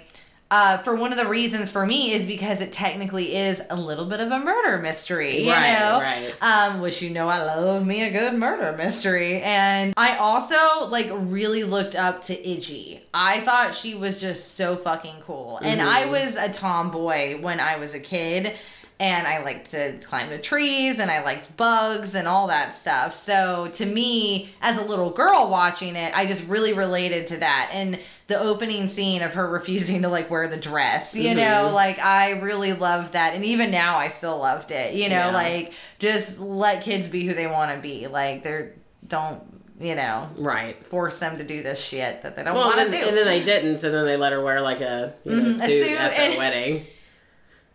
Uh, 0.49 0.77
for 0.79 0.93
one 0.93 1.13
of 1.13 1.17
the 1.17 1.27
reasons 1.29 1.71
for 1.71 1.85
me 1.85 2.11
is 2.11 2.25
because 2.25 2.59
it 2.59 2.73
technically 2.73 3.37
is 3.37 3.61
a 3.69 3.75
little 3.77 4.03
bit 4.05 4.19
of 4.19 4.29
a 4.31 4.37
murder 4.39 4.77
mystery, 4.79 5.43
you 5.45 5.49
Right, 5.49 5.79
know, 5.79 5.99
right. 6.01 6.33
um, 6.41 6.81
which 6.81 7.01
you 7.01 7.09
know 7.09 7.29
I 7.29 7.41
love 7.41 7.85
me 7.87 8.03
a 8.03 8.11
good 8.11 8.33
murder 8.33 8.75
mystery, 8.77 9.41
and 9.41 9.93
I 9.95 10.17
also 10.17 10.87
like 10.89 11.09
really 11.13 11.63
looked 11.63 11.95
up 11.95 12.25
to 12.25 12.33
Idgie. 12.35 12.99
I 13.13 13.39
thought 13.39 13.75
she 13.75 13.95
was 13.95 14.19
just 14.19 14.55
so 14.55 14.75
fucking 14.75 15.21
cool, 15.25 15.57
and 15.61 15.81
I 15.81 16.01
Mm-hmm. 16.01 16.11
was 16.11 16.35
a 16.35 16.51
tomboy 16.51 17.39
when 17.41 17.61
I 17.61 17.77
was 17.77 17.93
a 17.93 17.99
kid, 18.01 18.53
and 19.01 19.25
I 19.27 19.43
liked 19.43 19.71
to 19.71 19.97
climb 20.03 20.29
the 20.29 20.37
trees, 20.37 20.99
and 20.99 21.09
I 21.09 21.23
liked 21.23 21.57
bugs 21.57 22.13
and 22.13 22.27
all 22.27 22.45
that 22.47 22.71
stuff. 22.71 23.15
So 23.15 23.69
to 23.73 23.85
me, 23.87 24.53
as 24.61 24.77
a 24.77 24.83
little 24.85 25.09
girl 25.09 25.49
watching 25.49 25.95
it, 25.95 26.15
I 26.15 26.27
just 26.27 26.47
really 26.47 26.73
related 26.73 27.27
to 27.29 27.37
that, 27.37 27.71
and 27.73 27.99
the 28.27 28.39
opening 28.39 28.87
scene 28.87 29.23
of 29.23 29.33
her 29.33 29.49
refusing 29.49 30.03
to 30.03 30.07
like 30.07 30.29
wear 30.29 30.47
the 30.47 30.55
dress, 30.55 31.15
you 31.15 31.33
know, 31.33 31.69
Mhm. 31.69 31.73
like 31.73 31.97
I 31.97 32.29
really 32.41 32.73
loved 32.73 33.13
that, 33.13 33.33
and 33.33 33.43
even 33.43 33.71
now 33.71 33.97
I 33.97 34.07
still 34.09 34.37
loved 34.37 34.69
it, 34.69 34.93
you 34.93 35.09
know, 35.09 35.15
Yeah. 35.15 35.31
like 35.31 35.73
just 35.97 36.39
let 36.39 36.83
kids 36.83 37.07
be 37.07 37.25
who 37.25 37.33
they 37.33 37.47
want 37.47 37.73
to 37.75 37.79
be, 37.81 38.05
like 38.05 38.43
they're 38.43 38.73
don't 39.07 39.41
you 39.79 39.95
know 39.95 40.29
Right. 40.37 40.77
force 40.85 41.17
them 41.17 41.39
to 41.39 41.43
do 41.43 41.63
this 41.63 41.83
shit 41.83 42.21
that 42.21 42.35
they 42.35 42.43
don't 42.43 42.53
Well, 42.53 42.67
want 42.67 42.91
to 42.91 42.91
do. 42.99 43.07
and 43.07 43.17
then 43.17 43.25
they 43.25 43.41
didn't, 43.43 43.79
so 43.79 43.89
then 43.89 44.05
they 44.05 44.15
let 44.15 44.31
her 44.31 44.43
wear 44.43 44.61
like 44.61 44.79
a 44.79 45.13
you 45.23 45.31
know 45.37 45.45
Mhm, 45.45 45.47
a 45.47 45.53
suit, 45.53 45.87
suit 45.87 45.99
at 45.99 46.15
their 46.15 46.37
wedding. 46.37 46.85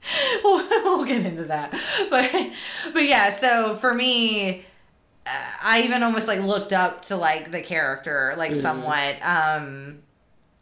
we'll, 0.45 0.69
we'll 0.85 1.05
get 1.05 1.25
into 1.27 1.45
that. 1.45 1.73
But 2.11 2.31
but 2.93 3.05
yeah 3.05 3.31
so 3.31 3.77
for 3.77 3.93
me 3.95 4.65
uh, 5.27 5.31
i 5.63 5.83
even 5.83 6.03
almost 6.03 6.29
like 6.29 6.41
looked 6.41 6.73
up 6.73 7.05
to 7.07 7.17
like 7.17 7.51
the 7.51 7.63
character 7.63 8.35
like 8.37 8.53
Mhm. 8.53 8.63
somewhat. 8.63 9.17
Um 9.23 10.01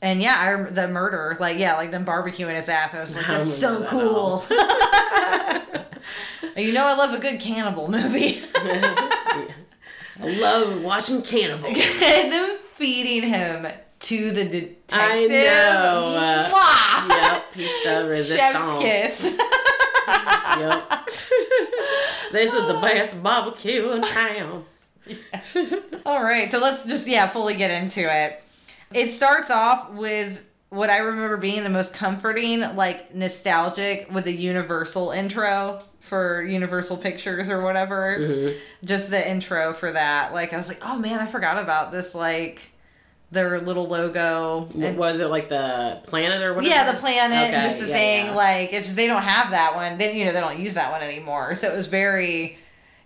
and 0.03 0.21
yeah 0.23 0.67
I, 0.67 0.71
the 0.71 0.89
murder 0.89 1.37
like 1.41 1.59
yeah 1.59 1.77
like 1.77 1.91
them 1.91 2.05
barbecuing 2.05 2.57
his 2.57 2.69
ass 2.69 2.95
i 2.95 3.03
was 3.03 3.17
like 3.17 3.27
that's 3.27 3.53
so 3.53 3.79
that 3.81 3.89
cool. 3.89 4.45
you 6.63 6.73
know 6.73 6.85
i 6.87 6.95
love 6.95 7.13
a 7.15 7.19
good 7.19 7.41
cannibal 7.41 7.91
movie. 7.91 8.43
I 8.57 9.49
love 10.41 10.81
watching 10.83 11.23
cannibals. 11.23 11.77
and 12.03 12.33
them 12.33 12.57
feeding 12.75 13.29
him 13.29 13.67
to 14.05 14.31
the 14.33 14.45
detective 14.45 14.91
I 14.93 15.27
know. 15.27 16.49
Mwah! 16.53 17.09
yep, 17.09 17.53
pizza 17.53 18.07
resistance. 18.09 18.39
chef's 18.39 18.79
kiss 18.83 19.39
Yep. 20.59 21.07
this 22.33 22.53
is 22.53 22.67
the 22.67 22.79
best 22.83 23.23
barbecue 23.23 23.91
in 23.93 24.03
town. 24.03 24.65
All 26.07 26.23
right, 26.23 26.51
so 26.51 26.59
let's 26.61 26.85
just 26.85 27.07
yeah 27.07 27.29
fully 27.29 27.55
get 27.55 27.71
into 27.71 28.01
it. 28.01 28.43
It 28.93 29.11
starts 29.11 29.51
off 29.51 29.91
with 29.93 30.45
what 30.71 30.91
I 30.91 30.99
remember 30.99 31.37
being 31.37 31.63
the 31.65 31.71
most 31.71 31.95
comforting, 31.95 32.61
like 32.77 33.15
nostalgic, 33.15 34.09
with 34.13 34.25
the 34.25 34.33
Universal 34.33 35.11
intro 35.13 35.83
for 36.01 36.43
Universal 36.43 36.99
Pictures 36.99 37.49
or 37.49 37.63
whatever. 37.63 38.17
Mhm. 38.19 38.59
Just 38.85 39.11
the 39.11 39.29
intro 39.31 39.73
for 39.73 39.93
that, 39.93 40.35
like 40.35 40.53
I 40.53 40.57
was 40.57 40.69
like, 40.69 40.81
oh 40.83 40.99
man, 40.99 41.21
I 41.21 41.27
forgot 41.27 41.59
about 41.63 41.91
this, 41.93 42.15
like 42.15 42.71
their 43.35 43.61
little 43.61 43.87
logo. 43.89 44.69
What 44.73 44.95
was 44.97 45.21
it 45.21 45.27
like 45.27 45.49
the 45.51 46.01
planet 46.07 46.41
or 46.43 46.55
whatever? 46.55 46.75
Yeah, 46.75 46.91
the 46.93 46.99
planet 46.99 47.37
and 47.37 47.55
Okay, 47.55 47.65
just 47.67 47.81
the 47.81 47.89
yeah, 47.89 47.95
thing. 47.95 48.27
yeah. 48.27 48.35
Like 48.35 48.73
it's 48.73 48.87
just 48.87 48.97
they 48.97 49.07
don't 49.07 49.23
have 49.23 49.51
that 49.51 49.75
one. 49.75 49.99
They 49.99 50.17
you 50.19 50.25
know 50.25 50.33
they 50.33 50.41
don't 50.41 50.59
use 50.59 50.75
that 50.75 50.91
one 50.91 51.03
anymore. 51.03 51.55
So 51.55 51.71
it 51.73 51.77
was 51.77 51.89
very. 51.89 52.59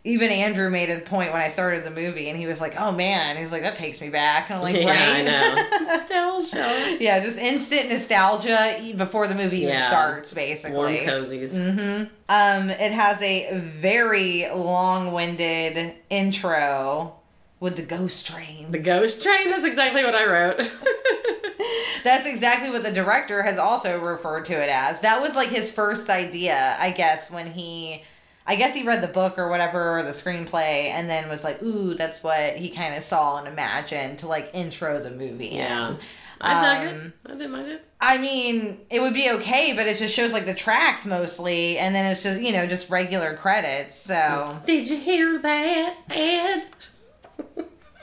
Even 0.04 0.30
Andrew 0.30 0.70
made 0.70 0.88
a 0.90 1.00
point 1.00 1.32
when 1.32 1.42
I 1.42 1.48
started 1.48 1.82
the 1.84 1.90
movie, 1.90 2.28
and 2.30 2.38
he 2.38 2.46
was 2.46 2.60
like, 2.60 2.80
"Oh 2.80 2.92
man," 2.92 3.36
he's 3.36 3.50
like, 3.52 3.62
"That 3.62 3.74
takes 3.74 4.00
me 4.00 4.08
back." 4.08 4.48
And 4.48 4.58
I'm 4.58 4.62
like, 4.62 4.76
yeah, 4.76 4.86
"Right." 4.86 5.16
I 5.16 5.22
know. 5.22 6.04
Still 6.06 6.42
show. 6.44 6.96
yeah, 7.00 7.18
just 7.22 7.36
instant 7.38 7.90
nostalgia 7.90 8.80
before 8.96 9.26
the 9.26 9.34
movie 9.34 9.58
even 9.58 9.70
Yeah. 9.70 9.88
starts, 9.88 10.32
Warm 10.34 10.46
basically. 10.46 10.98
cozies. 11.00 11.52
hmm 11.52 12.04
Um, 12.28 12.70
it 12.70 12.92
has 12.92 13.20
a 13.20 13.58
very 13.58 14.48
long-winded 14.54 15.94
intro 16.10 17.14
with 17.60 17.76
the 17.76 17.82
ghost 17.82 18.26
train. 18.26 18.70
The 18.70 18.78
ghost 18.78 19.22
train. 19.22 19.48
That's 19.50 19.64
exactly 19.64 20.04
what 20.04 20.14
I 20.14 20.24
wrote. 20.26 20.58
That's 22.04 22.26
exactly 22.26 22.70
what 22.70 22.82
the 22.84 22.92
director 22.92 23.42
has 23.42 23.58
also 23.58 24.00
referred 24.00 24.46
to 24.46 24.52
it 24.54 24.68
as. 24.70 25.00
That 25.00 25.20
was 25.20 25.34
like 25.34 25.48
his 25.48 25.70
first 25.70 26.08
idea, 26.08 26.76
I 26.78 26.92
guess, 26.92 27.30
when 27.30 27.50
he 27.52 28.04
I 28.46 28.56
guess 28.56 28.74
he 28.74 28.82
read 28.86 29.02
the 29.02 29.08
book 29.08 29.36
or 29.36 29.50
whatever 29.50 29.98
or 29.98 30.02
the 30.02 30.08
screenplay 30.10 30.84
and 30.86 31.10
then 31.10 31.28
was 31.28 31.44
like, 31.44 31.62
"Ooh, 31.62 31.94
that's 31.94 32.22
what 32.22 32.56
he 32.56 32.70
kind 32.70 32.94
of 32.94 33.02
saw 33.02 33.36
and 33.38 33.46
imagined 33.48 34.20
to 34.20 34.28
like 34.28 34.50
intro 34.54 35.02
the 35.02 35.10
movie." 35.10 35.48
in." 35.48 35.56
yeah. 35.58 35.96
I 36.40 36.62
dug 36.84 36.88
Um, 36.94 36.96
it. 37.06 37.12
I 37.26 37.30
didn't 37.32 37.50
mind 37.50 37.66
it. 37.68 37.84
I 38.00 38.16
mean, 38.16 38.78
it 38.90 39.00
would 39.02 39.12
be 39.12 39.28
okay, 39.32 39.72
but 39.74 39.88
it 39.88 39.98
just 39.98 40.14
shows 40.14 40.32
like 40.32 40.46
the 40.46 40.54
tracks 40.54 41.04
mostly 41.04 41.78
and 41.78 41.92
then 41.92 42.06
it's 42.06 42.22
just, 42.22 42.38
you 42.40 42.52
know, 42.52 42.64
just 42.64 42.88
regular 42.90 43.36
credits. 43.36 43.96
So, 44.00 44.56
Did 44.64 44.88
you 44.88 44.96
hear 44.98 45.40
that, 45.40 45.96
Ed? 46.10 46.62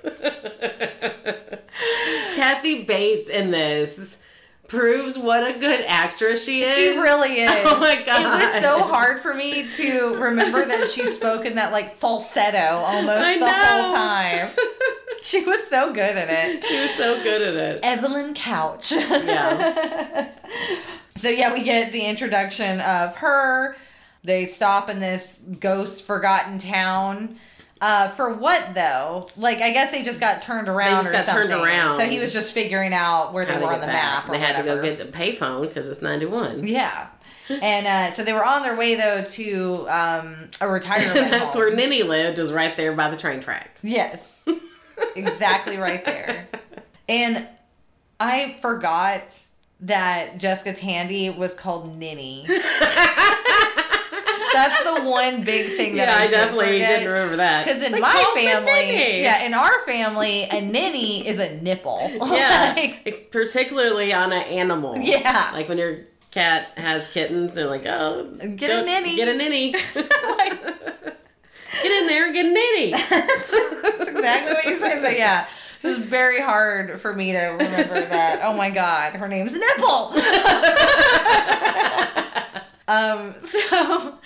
Kathy 2.36 2.84
Bates 2.84 3.30
in 3.30 3.52
this 3.52 4.19
proves 4.67 5.17
what 5.17 5.45
a 5.45 5.58
good 5.58 5.82
actress 5.88 6.43
she 6.43 6.63
is. 6.63 6.76
She 6.76 6.89
really 6.98 7.41
oh 7.41 7.45
is. 7.45 7.65
Oh 7.65 7.80
my 7.80 8.02
god. 8.04 8.41
It 8.41 8.43
was 8.43 8.62
so 8.62 8.84
hard 8.84 9.21
for 9.21 9.34
me 9.34 9.69
to 9.71 10.15
remember 10.15 10.65
that 10.65 10.89
she 10.89 11.06
spoke 11.08 11.45
in 11.45 11.56
that 11.56 11.71
like 11.71 11.95
falsetto 11.95 12.78
almost 12.78 13.26
I 13.26 13.38
the 13.38 13.52
whole 13.52 13.93
time. 13.93 14.50
She 15.21 15.43
was 15.43 15.65
so 15.67 15.91
good 15.91 16.15
at 16.17 16.30
it. 16.30 16.63
She 16.65 16.80
was 16.80 16.91
so 16.91 17.21
good 17.24 17.41
at 17.41 17.56
it. 17.56 17.80
Evelyn 17.84 18.36
Couch. 18.36 18.91
Yeah. 18.91 20.30
so 21.15 21.30
yeah, 21.30 21.52
we 21.52 21.63
get 21.63 21.91
the 21.91 22.06
introduction 22.06 22.80
of 22.82 23.15
her. 23.17 23.76
They 24.24 24.45
stop 24.45 24.88
in 24.89 25.00
this 25.00 25.38
ghost 25.60 26.04
forgotten 26.04 26.60
town. 26.60 27.38
Uh, 27.82 28.08
for 28.10 28.34
what 28.34 28.74
though? 28.74 29.28
Like 29.36 29.60
I 29.60 29.72
guess 29.72 29.92
they 29.92 30.02
just 30.04 30.20
got 30.20 30.42
turned 30.42 30.70
around 30.70 31.04
They 31.06 31.12
just 31.12 31.28
got 31.28 31.36
something. 31.36 31.50
turned 31.50 31.64
around. 31.64 31.98
So 31.98 32.06
he 32.06 32.20
was 32.20 32.32
just 32.32 32.54
figuring 32.54 32.94
out 32.94 33.34
where 33.34 33.46
they 33.46 33.58
were 33.58 33.74
on 33.74 33.82
the 33.82 33.88
back. 33.88 34.26
map. 34.28 34.32
They 34.32 34.40
had 34.40 34.56
to 34.58 34.64
go 34.64 34.82
get 34.82 34.98
the 34.98 35.06
payphone 35.06 35.68
because 35.68 35.90
it's 35.90 36.02
91. 36.02 36.68
Yeah. 36.68 37.08
And 37.48 37.86
uh, 37.86 38.12
so 38.12 38.24
they 38.24 38.34
were 38.34 38.44
on 38.44 38.64
their 38.64 38.76
way 38.76 38.96
though 38.96 39.24
to 39.24 39.88
um, 39.88 40.50
a 40.62 40.68
retirement. 40.68 41.14
That's 41.32 41.54
home. 41.54 41.62
where 41.62 41.76
Ninny 41.76 42.02
lived, 42.02 42.40
was 42.40 42.52
right 42.52 42.76
there 42.76 42.92
by 42.94 43.12
the 43.12 43.18
train 43.18 43.40
tracks. 43.40 43.84
Yes, 43.84 44.42
exactly 45.16 45.78
right 45.78 46.04
there. 46.04 46.48
And 47.08 47.48
I 48.20 48.58
forgot 48.64 49.40
that 49.82 50.40
Jessica 50.40 50.74
Tandy 50.74 51.30
was 51.30 51.54
called 51.54 51.96
Ninny. 52.00 52.48
That's 54.56 54.84
the 54.84 55.10
one 55.10 55.44
big 55.44 55.76
thing 55.78 55.96
that 55.98 56.08
yeah, 56.10 56.15
I, 56.18 56.24
I 56.24 56.28
definitely 56.28 56.65
forget. 56.74 57.00
didn't 57.00 57.13
remember 57.13 57.36
that. 57.38 57.65
Because 57.65 57.82
in 57.84 57.91
They 57.91 58.00
my 58.00 58.32
family, 58.36 59.22
yeah, 59.22 59.44
in 59.44 59.54
our 59.54 59.80
family, 59.86 60.44
a 60.44 60.62
ninny 60.62 61.28
is 61.28 61.39
a 61.39 61.56
nipple. 61.62 62.00
Yeah, 62.36 62.74
Like, 62.76 63.02
it's 63.06 63.20
particularly 63.32 64.12
on 64.13 64.32
an 64.32 64.44
animal. 64.44 64.98
Yeah. 64.98 65.52
like 65.54 65.68
when 65.70 65.78
your 65.78 66.00
cat 66.32 66.69
has 66.77 67.08
kittens, 67.08 67.54
they're 67.56 67.67
like, 67.67 67.86
"Oh, 67.86 68.25
Get 68.56 68.69
a 68.71 68.84
ninny." 68.86 69.15
get 69.15 69.27
a 69.27 69.34
ninny, 69.36 69.71
like, 69.96 70.63
get 71.84 71.92
in 71.92 72.08
there, 72.08 72.25
and 72.25 72.34
get 72.34 72.46
a 72.46 72.50
ninny." 72.50 72.92
That's 72.92 74.10
exactly 74.10 74.54
what 74.54 74.65
you 74.65 74.77
said. 74.79 75.02
So 75.02 75.10
yeah, 75.10 75.48
it 75.82 75.88
was 75.88 75.98
very 76.00 76.42
hard 76.42 77.00
for 77.00 77.13
me 77.15 77.32
to 77.32 77.40
remember 77.40 78.02
that. 78.02 78.42
Oh 78.44 78.54
my 78.54 78.69
god, 78.69 79.13
her 79.13 79.27
name's 79.27 79.54
Nipple. 79.54 80.13
um. 82.88 83.34
So, 83.44 84.17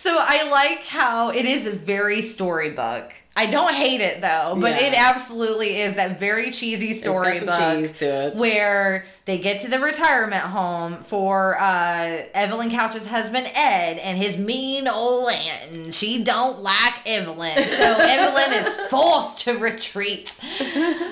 So 0.00 0.16
I 0.18 0.48
like 0.50 0.86
how 0.86 1.28
it 1.30 1.44
is 1.44 1.66
a 1.66 1.72
very 1.72 2.22
storybook. 2.22 3.12
I 3.36 3.44
don't 3.46 3.74
hate 3.74 4.00
it 4.00 4.22
though, 4.22 4.56
but 4.58 4.72
Yeah. 4.80 4.86
it 4.88 4.94
absolutely 4.98 5.78
is 5.82 5.96
that 5.96 6.18
very 6.18 6.50
cheesy 6.50 6.90
It's 6.90 7.02
got 7.02 7.14
some 7.26 7.34
storybook 7.34 7.54
cheese 7.90 7.98
to 7.98 8.26
it. 8.28 8.34
where 8.34 9.04
they 9.26 9.36
get 9.36 9.60
to 9.60 9.68
the 9.68 9.78
retirement 9.78 10.42
home 10.42 11.02
for 11.04 11.60
uh, 11.60 12.22
Evelyn 12.32 12.70
Couch's 12.70 13.06
husband 13.06 13.46
Ed 13.54 13.98
and 13.98 14.16
his 14.16 14.38
mean 14.38 14.88
old 14.88 15.28
aunt, 15.30 15.70
and 15.70 15.94
she 15.94 16.24
don't 16.24 16.62
like 16.62 16.94
Evelyn, 17.06 17.56
so 17.62 17.96
Evelyn 18.00 18.52
is 18.54 18.74
forced 18.88 19.44
to 19.44 19.58
retreat, 19.58 20.34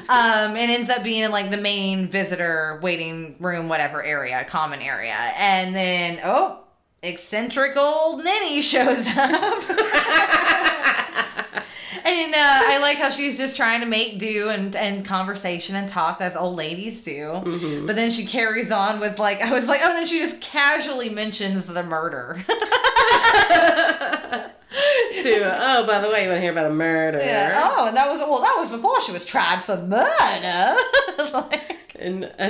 um, 0.09 0.57
and 0.57 0.71
ends 0.71 0.89
up 0.89 1.03
being 1.03 1.25
in 1.25 1.31
like 1.31 1.51
the 1.51 1.59
main 1.59 2.09
visitor 2.09 2.81
waiting 2.83 3.37
room, 3.39 3.69
whatever 3.69 4.03
area, 4.03 4.45
common 4.49 4.81
area, 4.81 5.13
and 5.37 5.77
then 5.77 6.21
oh, 6.25 6.61
eccentric 7.03 7.77
old 7.77 8.25
Ninny 8.25 8.61
shows 8.61 9.07
up. 9.09 9.65
And 12.09 12.35
uh, 12.35 12.39
I 12.39 12.79
like 12.81 12.97
how 12.99 13.11
she's 13.11 13.37
just 13.37 13.57
trying 13.57 13.81
to 13.81 13.87
make 13.87 14.19
do 14.19 14.49
and, 14.49 14.75
and 14.75 15.05
conversation 15.05 15.77
and 15.77 15.89
talk 15.89 16.21
as 16.21 16.37
old 16.37 16.57
ladies 16.57 17.03
do. 17.03 17.21
Mm-hmm. 17.21 17.87
But 17.87 17.97
then 17.97 18.11
she 18.11 18.25
carries 18.25 18.71
on 18.71 19.01
with 19.01 19.19
like 19.19 19.41
I 19.41 19.53
was 19.53 19.69
like, 19.69 19.81
oh, 19.83 19.91
and 19.91 19.99
then 19.99 20.07
she 20.07 20.19
just 20.19 20.41
casually 20.41 21.11
mentions 21.11 21.67
the 21.67 21.83
murder. 21.83 22.43
to 22.47 22.55
oh, 25.45 25.87
by 25.87 26.01
the 26.01 26.09
way, 26.09 26.25
you 26.25 26.29
want 26.29 26.39
to 26.39 26.41
hear 26.41 26.53
about 26.53 26.71
a 26.71 26.75
murder? 26.75 27.19
yeah. 27.19 27.53
Oh, 27.57 27.89
and 27.89 27.97
that 27.97 28.11
was 28.11 28.21
well, 28.21 28.41
that 28.41 28.57
was 28.59 28.71
before 28.71 29.01
she 29.03 29.13
was 29.13 29.25
tried 29.25 29.63
for 29.63 29.77
murder. 29.77 30.77
like, 31.35 31.97
And 31.99 32.33
uh, 32.39 32.49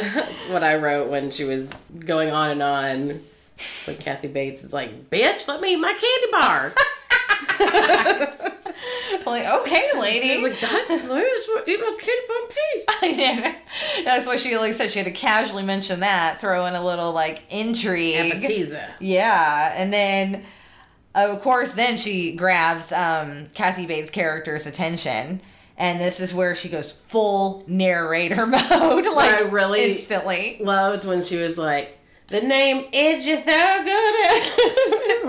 what 0.51 0.63
I 0.63 0.77
wrote 0.77 1.11
when 1.11 1.31
she 1.31 1.45
was 1.45 1.69
going 1.99 2.31
on 2.31 2.51
and 2.51 2.63
on 2.63 3.21
with 3.87 4.01
Kathy 4.01 4.29
Bates 4.29 4.65
is 4.65 4.73
like, 4.73 5.11
"Bitch, 5.11 5.49
let 5.49 5.61
me 5.61 5.73
eat 5.75 5.77
my 5.77 5.93
candy 5.93 6.31
bar." 6.33 6.73
like 9.27 9.47
okay, 9.63 9.89
lady. 9.99 10.43
Like, 10.43 10.61
"God, 10.61 10.89
let 10.89 11.09
me 11.09 11.23
just 11.23 11.49
eat 11.67 11.81
my 11.81 11.99
candy 12.01 12.23
bar 12.29 12.37
peace." 12.49 12.85
I 13.03 13.13
know. 13.43 13.55
That's 14.05 14.27
why 14.27 14.37
she 14.37 14.57
like 14.57 14.75
said 14.75 14.91
she 14.91 14.99
had 14.99 15.07
to 15.07 15.13
casually 15.13 15.63
mention 15.63 16.01
that, 16.01 16.41
throw 16.41 16.67
in 16.67 16.75
a 16.75 16.85
little 16.85 17.13
like 17.13 17.43
intrigue. 17.51 18.33
Appetizer. 18.45 18.95
Yeah, 19.01 19.75
and 19.77 19.93
then 19.93 20.45
of 21.15 21.41
course 21.43 21.73
then 21.73 21.97
she 21.97 22.33
grabs 22.33 22.93
um 22.93 23.49
Kathy 23.55 23.87
Bates' 23.87 24.11
character's 24.11 24.67
attention. 24.67 25.41
And 25.81 26.01
this 26.01 26.19
is 26.19 26.35
where 26.35 26.57
she 26.57 26.69
goes 26.69 26.91
full 27.07 27.63
narrator 27.69 28.47
mode, 28.47 29.07
like 29.07 29.31
I 29.31 29.43
really- 29.43 29.93
instantly. 29.93 30.57
Loved 30.59 31.07
when 31.07 31.23
she 31.23 31.37
was 31.37 31.57
like, 31.57 31.97
"The 32.29 32.41
name 32.41 32.87
Edgy 32.93 33.37
Thorogood." 33.37 33.95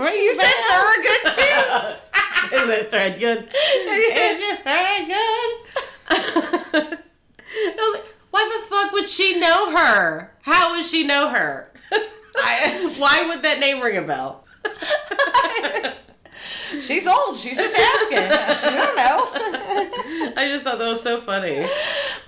You 0.00 0.34
said 0.34 0.54
Thorogood 0.68 1.24
too. 1.36 2.56
Is 2.56 2.68
it 2.70 2.90
Threadgoode? 2.90 3.48
Edgy 3.52 4.62
Thorogood. 4.62 5.52
I 7.52 7.76
was 7.76 7.94
like, 8.00 8.04
why 8.30 8.60
the 8.60 8.66
fuck 8.66 8.92
would 8.92 9.06
she 9.06 9.38
know 9.38 9.76
her? 9.76 10.32
How 10.42 10.74
would 10.74 10.86
she 10.86 11.06
know 11.06 11.28
her? 11.28 11.70
I- 12.38 12.94
Why 12.98 13.26
would 13.28 13.42
that 13.42 13.58
name 13.60 13.80
ring 13.82 13.98
a 13.98 14.02
bell? 14.02 14.44
She's 16.80 17.06
old. 17.06 17.38
She's 17.38 17.56
just 17.56 17.76
asking. 17.76 18.70
she 18.70 18.74
don't 18.76 18.96
know. 18.96 19.28
I 20.36 20.48
just 20.50 20.64
thought 20.64 20.78
that 20.78 20.88
was 20.88 21.02
so 21.02 21.20
funny. 21.20 21.62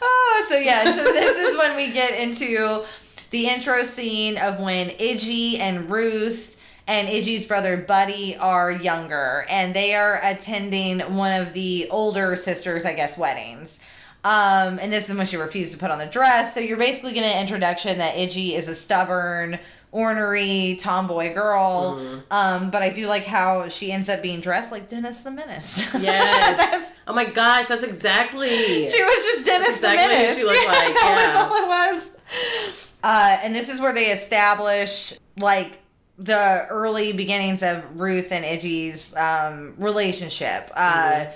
Oh, 0.02 0.44
so 0.48 0.56
yeah, 0.56 0.84
so 0.94 1.04
this 1.04 1.36
is 1.38 1.56
when 1.56 1.74
we 1.76 1.90
get 1.92 2.18
into 2.20 2.84
the 3.32 3.48
intro 3.48 3.82
scene 3.82 4.38
of 4.38 4.60
when 4.60 4.90
Idgie 4.90 5.58
and 5.58 5.90
Ruth 5.90 6.56
and 6.86 7.08
Idgie's 7.08 7.46
brother 7.46 7.76
Buddy 7.76 8.36
are 8.36 8.70
younger 8.70 9.44
and 9.48 9.74
they 9.74 9.94
are 9.94 10.20
attending 10.22 11.00
one 11.16 11.40
of 11.40 11.52
the 11.52 11.88
older 11.90 12.36
sisters, 12.36 12.84
I 12.84 12.94
guess, 12.94 13.18
weddings. 13.18 13.80
Um, 14.24 14.78
and 14.78 14.92
this 14.92 15.08
is 15.10 15.16
when 15.16 15.26
she 15.26 15.36
refused 15.36 15.72
to 15.72 15.78
put 15.78 15.90
on 15.90 15.98
the 15.98 16.06
dress. 16.06 16.54
So 16.54 16.60
you're 16.60 16.76
basically 16.76 17.12
getting 17.12 17.30
an 17.32 17.40
introduction 17.40 17.98
that 17.98 18.14
Idgie 18.14 18.52
is 18.56 18.68
a 18.68 18.74
stubborn, 18.74 19.58
ornery, 19.90 20.76
tomboy 20.80 21.34
girl. 21.34 22.22
Um, 22.30 22.70
but 22.70 22.82
I 22.82 22.90
do 22.90 23.06
like 23.06 23.24
how 23.24 23.68
she 23.68 23.90
ends 23.92 24.08
up 24.08 24.22
being 24.22 24.40
dressed 24.40 24.70
like 24.72 24.88
Dennis 24.88 25.20
the 25.20 25.30
Menace. 25.30 25.92
Yes. 26.00 26.94
Oh 27.06 27.14
my 27.14 27.24
gosh, 27.24 27.66
that's 27.68 27.82
exactly. 27.82 28.48
she 28.86 29.02
was 29.02 29.24
just 29.24 29.44
Dennis 29.46 29.76
exactly 29.76 30.02
the 30.06 30.22
Menace. 30.22 30.36
she 30.36 30.44
looked 30.44 30.56
Yeah, 30.62 30.68
like, 30.68 30.94
that 30.94 31.18
yeah. 31.18 31.48
was 31.48 31.52
all 31.52 31.64
it 31.64 31.68
was. 31.68 32.91
Uh, 33.02 33.38
and 33.42 33.54
this 33.54 33.68
is 33.68 33.80
where 33.80 33.92
they 33.92 34.10
establish 34.12 35.14
like 35.36 35.78
the 36.18 36.66
early 36.68 37.12
beginnings 37.12 37.62
of 37.62 37.98
Ruth 38.00 38.30
and 38.30 38.44
Idgie's 38.44 39.14
um, 39.16 39.74
relationship. 39.78 40.70
Uh, 40.74 41.02
Mm-hmm. 41.02 41.32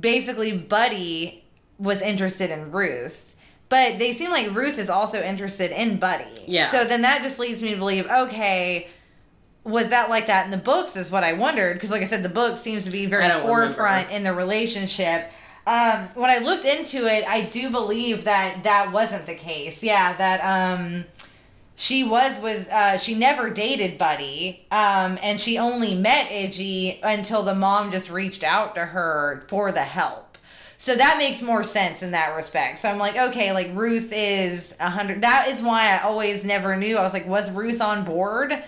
Basically, 0.00 0.58
Buddy 0.58 1.44
was 1.78 2.02
interested 2.02 2.50
in 2.50 2.72
Ruth. 2.72 3.36
But 3.68 3.98
they 3.98 4.12
seem 4.12 4.30
like 4.30 4.54
Ruth 4.54 4.78
is 4.78 4.90
also 4.90 5.22
interested 5.22 5.70
in 5.70 5.98
Buddy. 5.98 6.44
Yeah. 6.46 6.68
So 6.68 6.84
then 6.84 7.02
that 7.02 7.22
just 7.22 7.38
leads 7.38 7.62
me 7.62 7.70
to 7.70 7.76
believe, 7.76 8.06
okay, 8.06 8.88
was 9.64 9.90
that 9.90 10.10
like 10.10 10.26
that 10.26 10.44
in 10.44 10.50
the 10.50 10.56
books? 10.58 10.96
Is 10.96 11.10
what 11.10 11.24
I 11.24 11.32
wondered 11.32 11.74
because, 11.74 11.90
like 11.90 12.02
I 12.02 12.04
said, 12.04 12.22
the 12.22 12.28
book 12.28 12.56
seems 12.56 12.84
to 12.84 12.90
be 12.90 13.06
very 13.06 13.28
forefront 13.40 14.08
remember. 14.08 14.10
in 14.10 14.22
the 14.24 14.32
relationship. 14.32 15.30
Um, 15.66 16.08
when 16.14 16.30
I 16.30 16.38
looked 16.38 16.64
into 16.64 17.06
it, 17.06 17.26
I 17.26 17.42
do 17.42 17.70
believe 17.70 18.24
that 18.24 18.64
that 18.64 18.92
wasn't 18.92 19.26
the 19.26 19.34
case. 19.34 19.82
Yeah, 19.82 20.14
that 20.16 20.40
um, 20.40 21.06
she 21.74 22.04
was 22.04 22.40
with 22.40 22.68
uh, 22.68 22.98
she 22.98 23.14
never 23.14 23.50
dated 23.50 23.96
Buddy, 23.96 24.66
um, 24.70 25.18
and 25.22 25.40
she 25.40 25.58
only 25.58 25.94
met 25.94 26.28
Idgie 26.28 27.00
until 27.02 27.42
the 27.42 27.54
mom 27.54 27.90
just 27.90 28.10
reached 28.10 28.42
out 28.42 28.74
to 28.74 28.86
her 28.86 29.44
for 29.48 29.72
the 29.72 29.82
help. 29.82 30.36
So 30.76 30.94
that 30.94 31.16
makes 31.16 31.40
more 31.40 31.64
sense 31.64 32.02
in 32.02 32.10
that 32.10 32.36
respect. 32.36 32.80
So 32.80 32.90
I'm 32.90 32.98
like, 32.98 33.16
okay, 33.16 33.52
like 33.52 33.70
Ruth 33.74 34.12
is 34.12 34.76
a 34.78 34.90
hundred. 34.90 35.22
That 35.22 35.48
is 35.48 35.62
why 35.62 35.88
I 35.88 36.02
always 36.02 36.44
never 36.44 36.76
knew. 36.76 36.98
I 36.98 37.02
was 37.02 37.14
like, 37.14 37.26
was 37.26 37.50
Ruth 37.50 37.80
on 37.80 38.04
board? 38.04 38.62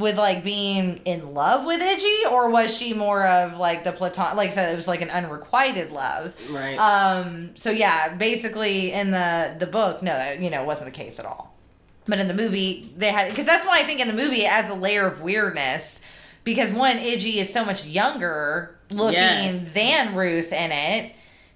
With 0.00 0.16
like 0.16 0.42
being 0.42 1.02
in 1.04 1.34
love 1.34 1.66
with 1.66 1.80
Idgie, 1.80 2.30
or 2.32 2.48
was 2.50 2.76
she 2.76 2.94
more 2.94 3.24
of 3.26 3.58
like 3.58 3.84
the 3.84 3.92
platon? 3.92 4.36
Like 4.36 4.50
I 4.50 4.52
said, 4.52 4.72
it 4.72 4.76
was 4.76 4.88
like 4.88 5.02
an 5.02 5.10
unrequited 5.10 5.92
love. 5.92 6.34
Right. 6.50 6.76
Um. 6.76 7.50
So 7.56 7.70
yeah, 7.70 8.14
basically 8.16 8.92
in 8.92 9.10
the 9.10 9.54
the 9.58 9.66
book, 9.66 10.02
no, 10.02 10.12
that, 10.12 10.40
you 10.40 10.48
know, 10.50 10.62
it 10.62 10.66
wasn't 10.66 10.92
the 10.92 10.96
case 10.98 11.18
at 11.18 11.26
all. 11.26 11.54
But 12.06 12.18
in 12.18 12.28
the 12.28 12.34
movie, 12.34 12.92
they 12.96 13.08
had 13.10 13.28
because 13.28 13.46
that's 13.46 13.66
why 13.66 13.78
I 13.80 13.84
think 13.84 14.00
in 14.00 14.08
the 14.08 14.14
movie 14.14 14.42
it 14.42 14.46
adds 14.50 14.70
a 14.70 14.74
layer 14.74 15.06
of 15.06 15.20
weirdness 15.20 16.00
because 16.42 16.72
one, 16.72 16.96
Idgie 16.96 17.36
is 17.36 17.52
so 17.52 17.64
much 17.64 17.84
younger 17.84 18.74
looking 18.90 19.14
Yes. 19.14 19.72
than 19.74 20.16
Ruth 20.16 20.52
in 20.52 20.72
it. 20.72 21.12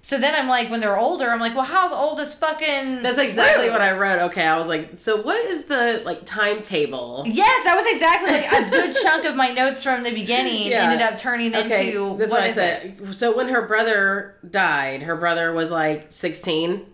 So 0.07 0.19
then 0.19 0.35
I'm 0.35 0.47
like, 0.47 0.69
when 0.69 0.81
they're 0.81 0.99
older, 0.99 1.31
I'm 1.31 1.39
like, 1.39 1.55
well, 1.55 1.63
how 1.65 1.91
old 1.91 2.19
is 2.19 2.35
fucking? 2.35 3.01
That's 3.01 3.17
exactly 3.17 3.63
Ruth? 3.63 3.71
what 3.71 3.81
I 3.81 3.97
wrote. 3.97 4.19
Okay, 4.27 4.43
I 4.43 4.55
was 4.55 4.67
like, 4.67 4.99
so 4.99 5.19
what 5.19 5.43
is 5.45 5.65
the 5.65 6.03
like 6.05 6.23
timetable? 6.25 7.23
Yes, 7.25 7.63
that 7.65 7.75
was 7.75 7.87
exactly 7.87 8.29
like 8.31 8.51
a 8.51 8.69
good 8.69 8.95
chunk 9.03 9.25
of 9.25 9.35
my 9.35 9.49
notes 9.49 9.81
from 9.81 10.03
the 10.03 10.13
beginning 10.13 10.67
Yeah. 10.67 10.83
ended 10.83 11.01
up 11.01 11.17
turning 11.17 11.55
Okay, 11.55 11.87
into 11.87 12.17
that's 12.19 12.29
what 12.29 12.41
what 12.41 12.43
I 12.43 12.47
is 12.49 12.57
it? 12.59 12.97
said. 12.99 13.15
So 13.15 13.35
when 13.35 13.47
her 13.47 13.63
brother 13.65 14.35
died, 14.47 15.01
her 15.01 15.15
brother 15.15 15.51
was 15.53 15.71
like 15.71 16.09
sixteen. 16.11 16.85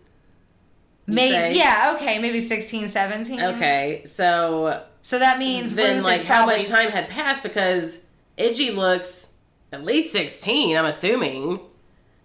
Maybe 1.06 1.34
say? 1.34 1.58
yeah, 1.58 1.94
okay, 1.98 2.18
maybe 2.20 2.40
16, 2.40 2.88
17. 2.88 3.42
Okay, 3.42 4.04
so 4.06 4.86
So 5.02 5.20
that 5.20 5.38
means 5.38 5.76
then 5.76 5.96
Ruth 5.98 6.04
like 6.06 6.22
how 6.24 6.46
probably 6.46 6.60
much 6.60 6.68
time 6.68 6.92
had 6.92 7.10
passed 7.10 7.44
because 7.44 8.06
Idgie 8.38 8.74
looks 8.74 9.34
at 9.74 9.84
least 9.84 10.14
sixteen. 10.14 10.78
I'm 10.78 10.86
assuming 10.86 11.60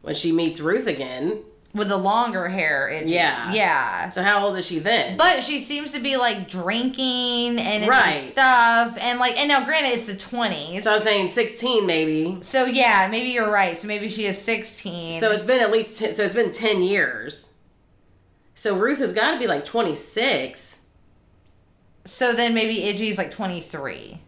when 0.07 0.15
she 0.15 0.31
meets 0.33 0.61
Ruth 0.61 0.87
again. 0.87 1.43
with 1.75 1.89
the 1.89 1.97
longer 1.99 2.49
hair. 2.49 3.03
Yeah. 3.05 3.53
Yeah. 3.53 4.09
So 4.09 4.23
how 4.23 4.47
old 4.47 4.57
is 4.57 4.65
she 4.67 4.79
then? 4.79 5.19
But 5.19 5.43
she 5.43 5.61
seems 5.61 5.93
to 5.93 6.01
be 6.01 6.17
like 6.17 6.49
drinking 6.49 7.59
and 7.59 7.87
Right. 7.87 8.19
stuff 8.23 8.97
and 8.99 9.19
like 9.19 9.37
and 9.37 9.49
now 9.49 9.63
granted 9.65 9.93
it's 9.93 10.07
the 10.07 10.15
20s. 10.15 10.85
so 10.85 10.95
I'm 10.95 11.03
saying 11.03 11.29
sixteen 11.29 11.85
maybe. 11.85 12.39
So 12.41 12.65
yeah, 12.65 13.09
maybe 13.11 13.29
you're 13.29 13.51
right. 13.51 13.77
So 13.77 13.89
maybe 13.89 14.09
she 14.09 14.25
is 14.25 14.41
16. 14.41 15.21
So 15.21 15.31
it's 15.33 15.43
been 15.43 15.61
at 15.61 15.71
least 15.71 15.99
ten, 15.99 16.15
so 16.15 16.23
it's 16.25 16.35
been 16.35 16.51
ten 16.51 16.83
years. 16.83 17.53
So 18.55 18.75
Ruth 18.75 18.99
has 19.01 19.13
got 19.13 19.33
to 19.33 19.39
be 19.39 19.47
like 19.47 19.67
twenty 19.67 19.97
six. 19.97 20.81
so 22.07 22.33
then 22.33 22.55
maybe 22.55 22.77
Idgie's 22.77 23.19
like 23.19 23.33
23. 23.33 24.21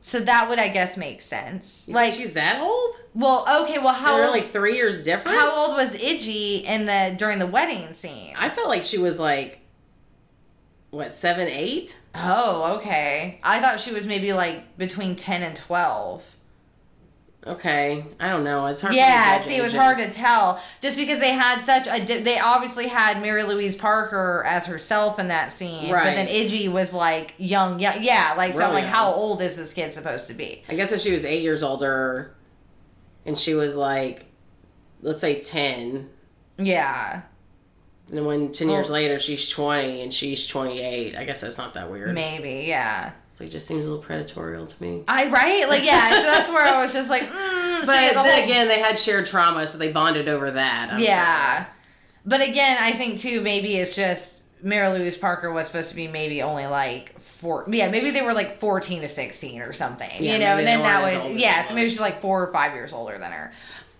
So 0.00 0.20
that 0.20 0.48
would 0.48 0.58
I 0.58 0.68
guess 0.68 0.96
make 0.96 1.22
sense. 1.22 1.86
Like 1.88 2.14
she's 2.14 2.32
that 2.32 2.60
old? 2.60 2.96
well, 3.14 3.64
okay, 3.64 3.78
well 3.78 3.92
how 3.92 4.16
They're 4.16 4.26
old 4.26 4.34
like 4.36 4.50
three 4.50 4.76
years 4.76 5.04
difference. 5.04 5.38
How 5.38 5.66
old 5.66 5.76
was 5.76 5.92
Idgie 5.94 6.64
in 6.64 6.86
the 6.86 7.14
during 7.18 7.38
the 7.38 7.46
wedding 7.46 7.92
scene? 7.94 8.34
I 8.36 8.50
felt 8.50 8.68
like 8.68 8.82
she 8.82 8.98
was 8.98 9.18
like 9.18 9.60
what 10.90 11.12
seven, 11.12 11.48
eight. 11.48 11.98
oh, 12.14 12.76
okay. 12.78 13.38
I 13.42 13.60
thought 13.60 13.78
she 13.80 13.92
was 13.92 14.06
maybe 14.06 14.32
like 14.32 14.76
between 14.78 15.16
ten 15.16 15.42
and 15.42 15.56
twelve. 15.56 16.24
Okay, 17.46 18.04
I 18.20 18.28
don't 18.28 18.44
know. 18.44 18.66
It's 18.66 18.82
hard. 18.82 18.94
Yeah, 18.94 19.40
see, 19.40 19.56
it 19.56 19.62
was 19.62 19.74
hard 19.74 19.96
to 19.96 20.10
tell 20.10 20.62
just 20.82 20.98
because 20.98 21.20
they 21.20 21.32
had 21.32 21.60
such 21.62 21.86
a. 21.86 22.04
di- 22.04 22.20
They 22.20 22.38
obviously 22.38 22.86
had 22.86 23.22
Mary 23.22 23.42
Louise 23.44 23.76
Parker 23.76 24.44
as 24.46 24.66
herself 24.66 25.18
in 25.18 25.28
that 25.28 25.50
scene, 25.50 25.90
but 25.90 26.04
then 26.04 26.28
Idgie 26.28 26.70
was 26.70 26.92
like 26.92 27.32
young, 27.38 27.80
yeah, 27.80 27.96
yeah. 27.98 28.34
Like 28.36 28.52
so, 28.52 28.62
I'm 28.64 28.74
like, 28.74 28.84
how 28.84 29.10
old 29.12 29.40
is 29.40 29.56
this 29.56 29.72
kid 29.72 29.92
supposed 29.94 30.26
to 30.26 30.34
be? 30.34 30.64
I 30.68 30.74
guess 30.74 30.92
if 30.92 31.00
she 31.00 31.12
was 31.12 31.24
eight 31.24 31.42
years 31.42 31.62
older, 31.62 32.34
and 33.24 33.38
she 33.38 33.54
was 33.54 33.74
like, 33.74 34.26
let's 35.00 35.20
say 35.20 35.40
ten, 35.40 36.10
Yeah, 36.58 37.22
and 38.08 38.18
then 38.18 38.26
when 38.26 38.52
ten 38.52 38.68
years 38.68 38.90
later 38.90 39.18
she's 39.18 39.48
twenty 39.48 40.02
and 40.02 40.12
she's 40.12 40.46
twenty 40.46 40.82
eight, 40.82 41.16
I 41.16 41.24
guess 41.24 41.40
that's 41.40 41.56
not 41.56 41.72
that 41.72 41.90
weird. 41.90 42.14
maybe, 42.14 42.66
yeah. 42.68 43.12
It 43.40 43.50
just 43.50 43.66
seems 43.66 43.86
a 43.86 43.90
little 43.92 44.04
predatorial 44.04 44.68
to 44.68 44.82
me. 44.82 45.02
I 45.08 45.28
right, 45.28 45.68
like 45.68 45.84
yeah. 45.84 46.10
so 46.10 46.22
that's 46.22 46.48
where 46.48 46.64
I 46.64 46.82
was 46.82 46.92
just 46.92 47.08
like, 47.10 47.22
mm, 47.22 47.80
But 47.86 47.86
the 47.86 48.14
then 48.14 48.14
whole- 48.16 48.44
again, 48.44 48.68
they 48.68 48.78
had 48.80 48.98
shared 48.98 49.26
trauma, 49.26 49.66
so 49.66 49.78
they 49.78 49.90
bonded 49.92 50.28
over 50.28 50.50
that. 50.50 50.92
I'm 50.92 50.98
yeah. 51.00 51.66
But 52.26 52.42
again, 52.42 52.76
I 52.80 52.92
think 52.92 53.18
too 53.20 53.40
maybe 53.40 53.76
it's 53.76 53.96
just 53.96 54.40
Mary 54.62 54.88
Louise 54.98 55.16
Parker 55.16 55.50
was 55.52 55.66
supposed 55.66 55.88
to 55.90 55.96
be 55.96 56.06
maybe 56.06 56.42
only 56.42 56.66
like 56.66 57.18
four. 57.20 57.64
Yeah, 57.68 57.90
maybe 57.90 58.10
they 58.10 58.22
were 58.22 58.34
like 58.34 58.60
fourteen 58.60 59.00
to 59.00 59.08
sixteen 59.08 59.62
or 59.62 59.72
something. 59.72 60.10
Yeah, 60.18 60.32
you 60.34 60.38
know, 60.38 60.58
and 60.58 60.66
then 60.66 60.80
that 60.80 61.00
weren't 61.02 61.12
as 61.14 61.18
old 61.22 61.32
would 61.32 61.40
yeah. 61.40 61.64
So 61.64 61.74
maybe 61.74 61.88
she's 61.88 62.00
like 62.00 62.20
four 62.20 62.42
or 62.42 62.52
five 62.52 62.74
years 62.74 62.92
older 62.92 63.18
than 63.18 63.32
her. 63.32 63.52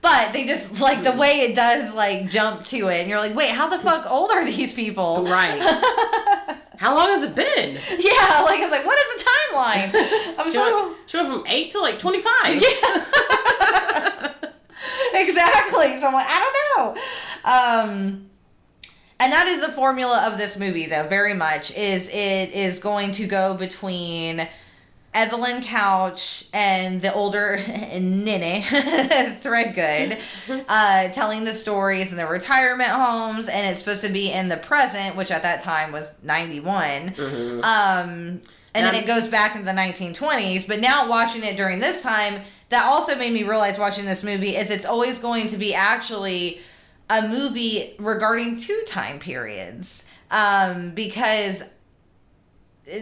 But 0.02 0.32
they 0.32 0.46
just 0.46 0.80
like 0.80 1.02
the 1.02 1.12
way 1.12 1.40
it 1.40 1.54
does 1.54 1.94
like 1.94 2.28
jump 2.28 2.64
to 2.66 2.88
it, 2.88 3.00
and 3.00 3.08
you're 3.10 3.18
like, 3.18 3.34
wait, 3.34 3.50
how 3.50 3.68
the 3.68 3.78
fuck 3.78 4.10
old 4.10 4.30
are 4.30 4.44
these 4.44 4.74
people? 4.74 5.24
Right. 5.24 6.56
How 6.80 6.96
long 6.96 7.08
has 7.08 7.22
it 7.22 7.34
been? 7.34 7.76
Yeah, 8.00 8.40
like 8.40 8.58
I 8.58 8.62
was 8.62 8.70
like, 8.70 8.86
what 8.86 8.98
is 8.98 9.22
the 9.22 9.30
timeline? 9.30 9.90
I'm 10.38 10.46
She 10.46 10.52
so 10.52 10.86
went, 10.88 10.96
she 11.04 11.16
went 11.18 11.28
from 11.30 11.46
eight 11.46 11.70
to 11.72 11.80
like 11.80 11.98
twenty 11.98 12.20
five. 12.20 12.54
Yeah. 12.54 14.32
exactly. 15.20 16.00
So 16.00 16.06
I'm 16.06 16.14
like, 16.14 16.26
I 16.26 16.40
don't 16.40 16.56
know. 16.96 17.02
Um, 17.44 18.30
and 19.18 19.30
that 19.30 19.46
is 19.46 19.60
the 19.60 19.70
formula 19.72 20.26
of 20.26 20.38
this 20.38 20.58
movie, 20.58 20.86
though. 20.86 21.06
Very 21.06 21.34
much 21.34 21.70
is 21.72 22.08
it 22.08 22.50
is 22.54 22.78
going 22.78 23.12
to 23.12 23.26
go 23.26 23.52
between 23.52 24.48
Evelyn 25.12 25.62
Couch 25.62 26.44
and 26.52 27.02
the 27.02 27.12
older 27.12 27.56
Ninny 27.66 28.62
Threadgoode, 28.68 30.20
uh, 30.68 31.08
telling 31.08 31.44
the 31.44 31.54
stories 31.54 32.10
in 32.12 32.16
the 32.16 32.26
retirement 32.26 32.90
homes, 32.90 33.48
and 33.48 33.66
it's 33.66 33.80
supposed 33.80 34.02
to 34.02 34.08
be 34.08 34.30
in 34.30 34.48
the 34.48 34.56
present, 34.56 35.16
which 35.16 35.30
at 35.30 35.42
that 35.42 35.62
time 35.62 35.92
was 35.92 36.12
ninety 36.22 36.60
Um, 37.62 38.40
and 38.72 38.86
then 38.86 38.94
it 38.94 39.06
goes 39.06 39.26
back 39.26 39.56
into 39.56 39.64
the 39.64 39.72
1920s. 39.72 40.68
But 40.68 40.80
now 40.80 41.08
watching 41.08 41.42
it 41.42 41.56
during 41.56 41.80
this 41.80 42.02
time, 42.02 42.42
that 42.68 42.84
also 42.84 43.16
made 43.16 43.32
me 43.32 43.42
realize 43.42 43.78
watching 43.78 44.04
this 44.04 44.22
movie 44.22 44.54
is 44.56 44.70
it's 44.70 44.84
always 44.84 45.18
going 45.18 45.48
to 45.48 45.56
be 45.56 45.74
actually 45.74 46.60
a 47.08 47.26
movie 47.26 47.96
regarding 47.98 48.56
two 48.56 48.82
time 48.86 49.18
periods. 49.18 50.04
Um, 50.30 50.92
because 50.92 51.64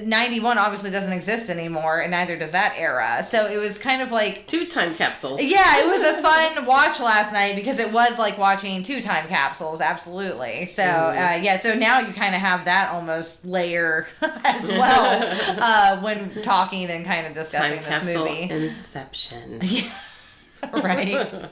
91 0.05 0.59
obviously 0.59 0.91
doesn't 0.91 1.12
exist 1.12 1.49
anymore, 1.51 2.01
and 2.01 2.11
neither 2.11 2.36
does 2.39 2.53
that 2.53 2.74
era. 2.76 3.22
So 3.22 3.47
it 3.47 3.57
was 3.59 3.78
kind 3.78 4.03
of 4.03 4.11
like 4.12 4.47
Two 4.47 4.66
time 4.66 4.95
capsules. 4.95 5.41
yeah, 5.43 5.80
it 5.84 5.91
was 5.91 6.03
a 6.03 6.20
fun 6.57 6.66
watch 6.66 7.01
last 7.01 7.32
night 7.32 7.57
because 7.57 7.78
it 7.78 7.93
was 7.93 8.18
like 8.18 8.36
watching 8.39 8.82
two 8.82 9.01
time 9.01 9.28
capsules, 9.28 9.80
absolutely. 9.80 10.66
So 10.66 10.82
uh, 10.82 11.39
yeah, 11.43 11.57
so 11.59 11.74
now 11.74 12.01
you 12.01 12.12
kind 12.12 12.34
of 12.34 12.41
have 12.41 12.64
that 12.66 12.91
almost 12.93 13.45
layer 13.45 14.07
as 14.22 14.68
well 14.68 15.22
uh, 15.61 16.01
when 16.01 16.43
talking 16.43 16.89
and 16.91 17.05
kind 17.05 17.26
of 17.26 17.34
discussing 17.34 17.80
Time 17.82 18.05
this 18.05 18.16
movie, 18.16 18.43
inception. 18.51 19.61
right? 20.72 21.49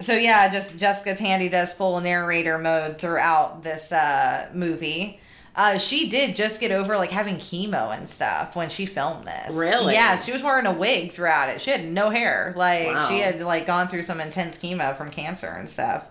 so 0.00 0.14
yeah, 0.14 0.48
just 0.48 0.78
Jessica 0.78 1.14
Tandy 1.14 1.48
does 1.48 1.72
full 1.72 2.00
narrator 2.00 2.58
mode 2.58 2.98
throughout 2.98 3.62
this 3.62 3.92
uh, 3.92 4.48
movie. 4.54 5.20
Uh, 5.56 5.78
she 5.78 6.08
did 6.08 6.34
just 6.34 6.58
get 6.60 6.72
over 6.72 6.96
like 6.96 7.10
having 7.10 7.36
chemo 7.36 7.96
and 7.96 8.08
stuff 8.08 8.56
when 8.56 8.68
she 8.70 8.86
filmed 8.86 9.24
this. 9.26 9.54
Really? 9.54 9.94
Yeah, 9.94 10.16
she 10.16 10.32
was 10.32 10.42
wearing 10.42 10.66
a 10.66 10.72
wig 10.72 11.12
throughout 11.12 11.48
it. 11.48 11.60
She 11.60 11.70
had 11.70 11.84
no 11.84 12.10
hair. 12.10 12.52
Like 12.56 12.88
Wow. 12.88 13.08
she 13.08 13.20
had 13.20 13.40
like 13.40 13.64
gone 13.64 13.86
through 13.88 14.02
some 14.02 14.20
intense 14.20 14.58
chemo 14.58 14.96
from 14.96 15.10
cancer 15.10 15.46
and 15.48 15.70
stuff. 15.70 16.04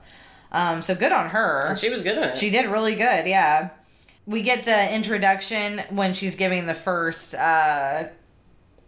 Um, 0.52 0.82
so 0.82 0.96
good 0.96 1.12
on 1.12 1.30
her. 1.30 1.76
She 1.78 1.90
was 1.90 2.04
good 2.04 2.18
at 2.18 2.36
it. 2.36 2.38
She 2.38 2.52
did 2.52 2.68
really 2.70 2.96
good, 2.96 3.28
yeah. 3.28 3.70
We 4.26 4.44
get 4.44 4.64
the 4.64 4.94
introduction 4.96 5.80
when 5.90 6.14
she's 6.14 6.36
giving 6.38 6.66
the 6.66 6.76
first 6.76 7.36
uh 7.36 8.04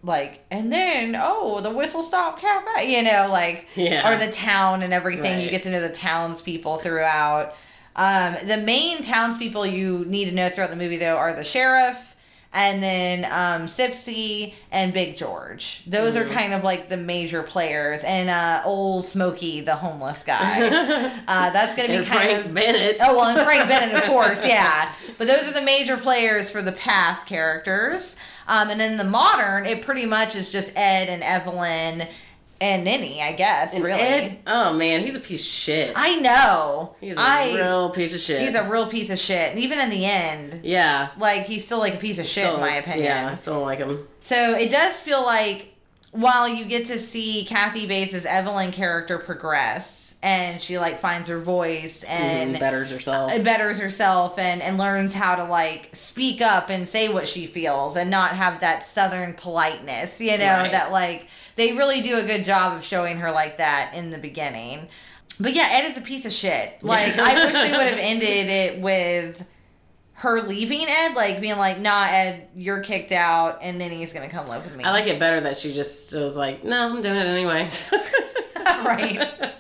like 0.03 0.45
and 0.51 0.71
then 0.71 1.17
oh 1.19 1.61
the 1.61 1.71
whistle 1.71 2.03
stop 2.03 2.39
cafe 2.39 2.95
you 2.95 3.01
know 3.01 3.27
like 3.31 3.67
Yeah. 3.75 4.07
or 4.07 4.17
the 4.23 4.31
town 4.31 4.83
and 4.83 4.93
everything 4.93 5.41
you 5.41 5.49
get 5.49 5.63
to 5.63 5.71
know 5.71 5.81
the 5.81 5.89
townspeople 5.91 6.77
throughout 6.77 7.55
um 7.95 8.35
the 8.45 8.57
main 8.57 9.01
townspeople 9.03 9.65
you 9.65 10.03
need 10.05 10.25
to 10.25 10.31
know 10.31 10.49
throughout 10.49 10.69
the 10.69 10.75
movie 10.75 10.97
though 10.97 11.15
are 11.17 11.33
the 11.35 11.43
sheriff 11.43 12.15
and 12.53 12.81
then 12.81 13.25
um 13.25 13.67
Sipsy 13.67 14.53
and 14.71 14.93
Big 14.93 15.17
George. 15.17 15.83
Those 15.85 16.15
Mm-hmm. 16.15 16.29
are 16.29 16.33
kind 16.33 16.53
of 16.53 16.63
like 16.63 16.87
the 16.87 16.95
major 16.95 17.43
players 17.43 18.01
and 18.05 18.29
uh 18.29 18.61
old 18.63 19.03
Smokey 19.05 19.59
the 19.61 19.75
homeless 19.75 20.23
guy. 20.23 20.61
uh 21.27 21.49
that's 21.49 21.75
going 21.75 21.89
to 21.89 21.93
be 21.93 21.97
and 21.97 22.07
kind 22.07 22.29
Frank 22.29 22.45
of 22.45 22.53
Bennett. 22.53 22.97
Oh 23.01 23.17
well, 23.17 23.25
and 23.37 23.41
Frank 23.45 23.67
Bennett, 23.69 23.95
of 23.95 24.03
course, 24.09 24.45
yeah. 24.45 24.93
But 25.17 25.27
those 25.27 25.43
are 25.49 25.53
the 25.53 25.61
major 25.63 25.97
players 25.97 26.49
for 26.49 26.61
the 26.61 26.71
past 26.71 27.27
characters. 27.27 28.15
Um, 28.47 28.69
and 28.69 28.79
in 28.81 28.97
the 28.97 29.03
modern, 29.03 29.65
it 29.65 29.81
pretty 29.81 30.05
much 30.05 30.35
is 30.35 30.51
just 30.51 30.71
Ed 30.77 31.09
and 31.09 31.23
Evelyn 31.23 32.07
and 32.61 32.83
Ninny, 32.85 33.21
I 33.21 33.33
guess. 33.33 33.73
And 33.75 33.83
really, 33.83 33.99
Ed, 33.99 34.37
oh 34.47 34.73
man, 34.73 35.01
he's 35.05 35.15
a 35.15 35.19
piece 35.19 35.41
of 35.41 35.47
shit. 35.47 35.93
I 35.95 36.15
know. 36.15 36.95
he's 37.01 37.17
a 37.17 37.21
I 37.21 37.53
real 37.53 37.89
piece 37.91 38.13
of 38.15 38.21
shit. 38.21 38.41
he's 38.41 38.55
a 38.55 38.69
real 38.69 38.89
piece 38.89 39.09
of 39.09 39.19
shit. 39.19 39.51
And 39.51 39.59
even 39.59 39.79
in 39.79 39.89
the 39.89 40.05
end, 40.05 40.61
yeah. 40.63 41.09
like 41.17 41.45
he's 41.45 41.65
still 41.65 41.79
like 41.79 41.95
a 41.95 41.97
piece 41.97 42.17
of 42.19 42.25
shit 42.25 42.45
So, 42.45 42.55
in 42.55 42.61
my 42.61 42.75
opinion. 42.75 43.05
Yeah, 43.05 43.29
I 43.31 43.35
still 43.35 43.55
don't 43.55 43.63
like 43.63 43.79
him. 43.79 44.07
So 44.21 44.55
it 44.57 44.71
does 44.71 44.99
feel 44.99 45.23
like 45.23 45.73
while 46.11 46.47
you 46.47 46.63
get 46.65 46.87
to 46.87 46.97
see 46.97 47.43
Kathy 47.45 47.85
Bates' 47.87 48.25
Evelyn 48.25 48.71
character 48.71 49.17
progress 49.19 50.15
and 50.23 50.59
she 50.61 50.79
like 50.79 51.01
finds 51.01 51.27
her 51.27 51.39
voice 51.39 52.03
and 52.03 52.51
And 52.51 52.59
betters 52.59 52.89
herself. 52.89 53.31
uh, 53.33 53.43
betters 53.43 53.77
herself 53.79 54.39
and 54.39 54.61
and 54.61 54.77
learns 54.77 55.13
how 55.13 55.35
to 55.35 55.43
like 55.43 55.89
speak 55.93 56.41
up 56.41 56.69
and 56.69 56.87
say 56.87 57.09
what 57.09 57.27
she 57.27 57.45
feels 57.47 57.95
and 57.97 58.09
not 58.09 58.31
have 58.31 58.61
that 58.61 58.85
southern 58.85 59.33
politeness 59.33 60.21
you 60.21 60.37
know 60.37 60.45
Right. 60.45 60.71
that 60.71 60.91
like 60.91 61.27
they 61.55 61.73
really 61.73 62.01
do 62.01 62.17
a 62.17 62.23
good 62.23 62.43
job 62.43 62.77
of 62.77 62.83
showing 62.83 63.17
her 63.17 63.31
like 63.31 63.57
that 63.57 63.93
in 63.93 64.09
the 64.09 64.17
beginning. 64.17 64.87
But 65.39 65.53
yeah 65.53 65.67
ed 65.71 65.85
is 65.85 65.97
a 65.97 66.01
piece 66.01 66.25
of 66.25 66.31
shit. 66.31 66.83
Like 66.83 67.17
i 67.17 67.45
wish 67.45 67.53
they 67.53 67.71
would 67.71 67.87
have 67.87 67.99
ended 67.99 68.47
it 68.47 68.81
with 68.81 69.45
her 70.17 70.41
leaving 70.43 70.87
ed 70.87 71.13
like 71.13 71.41
being 71.41 71.57
like 71.57 71.77
nah 71.77 72.03
ed 72.03 72.47
you're 72.55 72.79
kicked 72.79 73.11
out 73.11 73.59
and 73.61 73.81
then 73.81 73.91
he's 73.91 74.13
gonna 74.13 74.29
come 74.29 74.47
live 74.47 74.63
with 74.63 74.75
me. 74.75 74.83
I 74.83 74.91
like 74.91 75.07
it 75.07 75.19
better 75.19 75.41
that 75.41 75.57
she 75.57 75.73
just 75.73 76.13
was 76.13 76.37
like, 76.37 76.63
no, 76.63 76.89
I'm 76.89 77.01
doing 77.01 77.15
it 77.15 77.25
anyway. 77.25 77.69
right. 78.57 79.51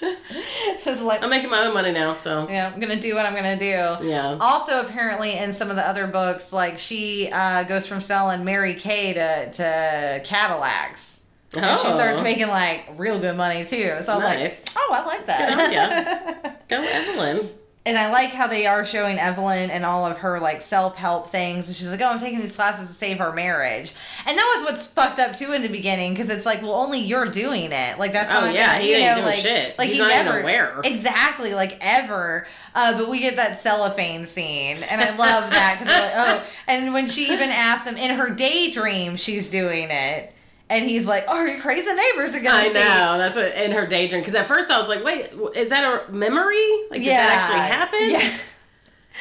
Just 0.84 1.02
like 1.02 1.22
I'm 1.22 1.30
making 1.30 1.50
my 1.50 1.66
own 1.66 1.74
money 1.74 1.92
now, 1.92 2.14
so. 2.14 2.46
Yeah 2.48 2.70
i'm 2.72 2.80
gonna 2.80 3.00
do 3.00 3.14
what 3.14 3.26
i'm 3.26 3.34
gonna 3.34 3.58
do. 3.58 4.06
Yeah. 4.06 4.38
Also, 4.40 4.80
apparently, 4.80 5.32
in 5.32 5.52
some 5.52 5.70
of 5.70 5.76
the 5.76 5.86
other 5.86 6.06
books, 6.06 6.52
like 6.52 6.78
she 6.78 7.30
uh, 7.32 7.64
goes 7.64 7.86
from 7.86 8.00
selling 8.00 8.44
Mary 8.44 8.74
Kay 8.74 9.14
to, 9.14 9.50
to 9.52 10.20
Cadillacs. 10.24 11.17
And 11.54 11.80
she 11.80 11.86
Oh. 11.88 11.94
starts 11.94 12.20
making 12.22 12.48
like 12.48 12.86
real 12.96 13.18
good 13.18 13.36
money 13.36 13.64
too. 13.64 13.96
So 14.02 14.12
I 14.12 14.16
was 14.16 14.24
Nice. 14.24 14.38
like, 14.66 14.70
oh, 14.76 14.92
I 14.92 15.06
like 15.06 15.26
that. 15.26 16.64
Go 16.68 16.76
Evelyn. 16.82 17.48
and 17.86 17.96
I 17.96 18.10
like 18.10 18.30
how 18.32 18.46
they 18.46 18.66
are 18.66 18.84
showing 18.84 19.18
Evelyn 19.18 19.70
and 19.70 19.86
all 19.86 20.04
of 20.04 20.18
her 20.18 20.40
like 20.40 20.60
self 20.60 20.94
help 20.96 21.28
things. 21.30 21.68
And 21.68 21.74
she's 21.74 21.88
like, 21.88 22.02
oh, 22.02 22.08
I'm 22.10 22.20
taking 22.20 22.40
these 22.40 22.54
classes 22.54 22.88
to 22.88 22.94
save 22.94 23.22
our 23.22 23.32
marriage. 23.32 23.94
And 24.26 24.36
that 24.36 24.54
was 24.58 24.66
what's 24.70 24.86
fucked 24.86 25.18
up 25.18 25.36
too 25.36 25.54
in 25.54 25.62
the 25.62 25.68
beginning 25.70 26.12
because 26.12 26.28
it's 26.28 26.44
like, 26.44 26.60
well, 26.60 26.74
only 26.74 27.00
you're 27.00 27.24
doing 27.24 27.72
it. 27.72 27.98
Like 27.98 28.12
that's 28.12 28.30
Oh, 28.30 28.42
not 28.44 28.54
yeah, 28.54 28.72
gonna- 28.72 28.80
he 28.84 28.90
you 28.90 28.96
ain't 28.96 29.06
know, 29.06 29.14
doing 29.14 29.26
like, 29.26 29.36
shit. 29.36 29.78
Like 29.78 29.86
He's 29.88 29.96
he 29.96 30.02
not 30.02 30.10
even 30.12 30.26
never 30.26 30.40
aware. 30.42 30.80
exactly 30.84 31.54
like 31.54 31.78
ever. 31.80 32.46
Uh, 32.74 32.98
but 32.98 33.08
we 33.08 33.20
get 33.20 33.36
that 33.36 33.58
cellophane 33.58 34.26
scene, 34.26 34.82
and 34.82 35.00
I 35.00 35.16
love 35.16 35.48
that 35.50 35.78
because 35.78 35.98
like, 35.98 36.12
oh, 36.14 36.44
and 36.68 36.92
when 36.92 37.08
she 37.08 37.32
even 37.32 37.48
asks 37.48 37.86
him 37.86 37.96
in 37.96 38.16
her 38.16 38.28
daydream, 38.28 39.16
she's 39.16 39.48
doing 39.48 39.90
it. 39.90 40.34
And 40.70 40.84
he's 40.84 41.06
like, 41.06 41.24
"Oh, 41.28 41.38
are 41.38 41.48
you 41.48 41.60
crazy? 41.62 41.92
Neighbors 41.94 42.34
are 42.34 42.40
gonna 42.40 42.54
I 42.54 42.68
see." 42.68 42.74
know. 42.74 43.16
That's 43.18 43.36
what 43.36 43.52
in 43.54 43.70
her 43.72 43.86
daydream. 43.86 44.20
Because 44.20 44.34
at 44.34 44.46
first 44.46 44.70
I 44.70 44.78
was 44.78 44.88
like, 44.88 45.02
wait, 45.02 45.30
is 45.56 45.68
that 45.70 45.82
a 46.08 46.12
memory? 46.12 46.62
Like, 46.90 47.00
did 47.00 47.08
that 47.08 47.50
actually 47.50 47.76
happen? 47.76 48.10
Yeah. 48.10 48.36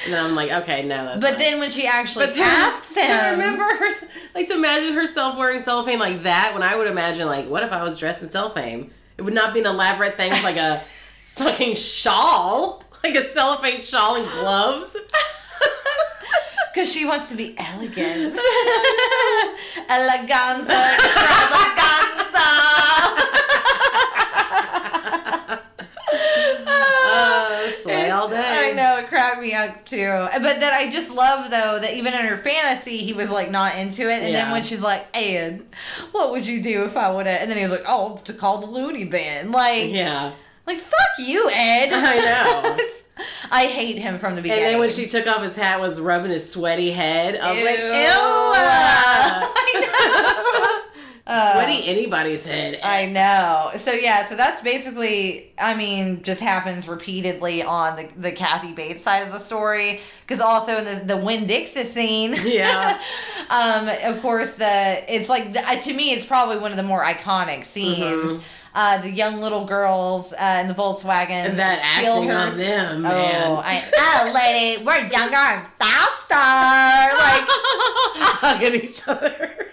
And 0.05 0.13
then 0.13 0.23
I'm 0.23 0.35
like, 0.35 0.51
okay, 0.51 0.83
no, 0.83 1.05
that's 1.05 1.21
But 1.21 1.31
not. 1.31 1.39
then 1.39 1.57
when 1.59 1.71
she 1.71 1.87
actually 1.87 2.27
to, 2.31 2.39
asks 2.39 2.93
to 2.93 3.01
him, 3.01 3.31
remember, 3.31 3.63
her, 3.63 3.91
like 4.35 4.45
to 4.47 4.53
imagine 4.53 4.93
herself 4.93 5.35
wearing 5.39 5.59
cellophane 5.59 5.97
like 5.97 6.21
that. 6.21 6.53
When 6.53 6.61
I 6.61 6.75
would 6.75 6.85
imagine, 6.85 7.25
like, 7.25 7.47
what 7.49 7.63
if 7.63 7.71
I 7.73 7.83
was 7.83 7.97
dressed 7.97 8.21
in 8.21 8.29
cellophane? 8.29 8.91
It 9.17 9.23
would 9.23 9.33
not 9.33 9.55
be 9.55 9.59
an 9.61 9.65
elaborate 9.65 10.15
thing 10.15 10.29
with 10.29 10.43
like 10.43 10.57
a 10.57 10.83
fucking 11.33 11.77
shawl, 11.77 12.83
like 13.03 13.15
a 13.15 13.27
cellophane 13.29 13.81
shawl 13.81 14.17
and 14.17 14.25
gloves. 14.33 14.95
Because 16.77 16.93
she 16.93 17.07
wants 17.07 17.29
to 17.29 17.35
be 17.35 17.55
elegant. 17.57 18.35
Eleganza, 19.89 20.93
extravaganza. 20.93 22.37
oh, 26.67 27.73
slay 27.79 28.11
all 28.11 28.29
day. 28.29 28.69
I 28.69 28.73
know, 28.75 28.99
it 28.99 29.07
cracked 29.07 29.41
me 29.41 29.55
up 29.55 29.87
too. 29.87 30.27
But 30.33 30.59
then 30.59 30.71
I 30.71 30.91
just 30.91 31.09
love 31.09 31.49
though 31.49 31.79
that 31.79 31.95
even 31.95 32.13
in 32.13 32.27
her 32.27 32.37
fantasy, 32.37 32.99
he 32.99 33.13
was 33.13 33.31
like 33.31 33.49
not 33.49 33.75
into 33.75 34.11
it. 34.11 34.21
And 34.21 34.31
yeah. 34.31 34.43
then 34.43 34.51
when 34.51 34.61
she's 34.61 34.83
like, 34.83 35.07
"And 35.17 35.65
what 36.11 36.29
would 36.29 36.45
you 36.45 36.61
do 36.61 36.83
if 36.83 36.95
I 36.95 37.11
would 37.11 37.25
have?" 37.25 37.41
And 37.41 37.49
then 37.49 37.57
he 37.57 37.63
was 37.63 37.71
like, 37.71 37.85
"Oh, 37.87 38.21
to 38.25 38.33
call 38.33 38.61
the 38.61 38.67
loony 38.67 39.05
bin." 39.05 39.51
Like, 39.51 39.91
yeah, 39.91 40.35
like 40.67 40.77
fuck 40.77 41.25
you, 41.25 41.49
Ed. 41.51 41.91
I 41.91 42.17
know. 42.17 42.77
I 43.51 43.67
hate 43.67 43.97
him 43.97 44.19
from 44.19 44.35
the 44.35 44.41
beginning. 44.41 44.63
And 44.65 44.73
then 44.73 44.79
when 44.79 44.89
she 44.89 45.07
took 45.07 45.27
off 45.27 45.41
his 45.43 45.55
hat, 45.55 45.79
was 45.79 45.99
rubbing 45.99 46.31
his 46.31 46.49
sweaty 46.49 46.91
head. 46.91 47.35
I 47.35 47.53
was 47.53 47.63
like, 47.63 47.77
Ew. 47.79 47.85
ew. 47.85 47.93
I 49.59 50.81
know. 50.81 50.83
Sweaty 51.27 51.85
anybody's 51.85 52.45
head. 52.45 52.79
I 52.81 53.05
know. 53.05 53.71
So 53.75 53.91
yeah, 53.91 54.25
so 54.25 54.37
that's 54.37 54.61
basically, 54.61 55.51
I 55.59 55.75
mean, 55.75 56.23
just 56.23 56.39
happens 56.39 56.87
repeatedly 56.87 57.61
on 57.63 57.97
the, 57.97 58.09
the 58.15 58.31
Kathy 58.31 58.71
Bates 58.71 59.03
side 59.03 59.27
of 59.27 59.33
the 59.33 59.39
story. 59.39 59.99
Because 60.25 60.39
also 60.39 60.77
in 60.77 60.85
the 60.85 61.15
the 61.15 61.17
Winn-Dixie 61.17 61.83
scene, 61.83 62.33
Yeah. 62.43 62.97
um, 63.49 63.89
of 64.05 64.21
course 64.21 64.53
the 64.55 65.03
it's 65.13 65.27
like 65.27 65.53
uh, 65.55 65.75
to 65.75 65.93
me 65.93 66.11
it's 66.13 66.25
probably 66.25 66.59
one 66.59 66.71
of 66.71 66.77
the 66.77 66.83
more 66.83 67.03
iconic 67.03 67.65
scenes. 67.65 68.31
Mm-hmm. 68.31 68.41
Uh, 68.79 69.01
the 69.01 69.09
young 69.09 69.41
little 69.41 69.65
girls 69.65 70.33
uh, 70.33 70.59
in 70.61 70.67
the 70.67 70.73
Volkswagen 70.75 71.29
and 71.31 71.57
that 71.57 71.79
steal 71.97 72.13
acting 72.13 72.29
her- 72.29 72.35
on 72.37 72.55
them, 72.57 72.97
Oh, 73.07 73.09
man. 73.09 73.51
I, 73.65 73.83
oh, 73.97 74.31
lady, 74.35 74.83
we're 74.85 74.99
younger 75.09 75.35
and 75.35 75.65
faster. 75.79 76.35
Like 77.17 77.47
hugging 78.37 78.75
each 78.83 79.07
other. 79.07 79.71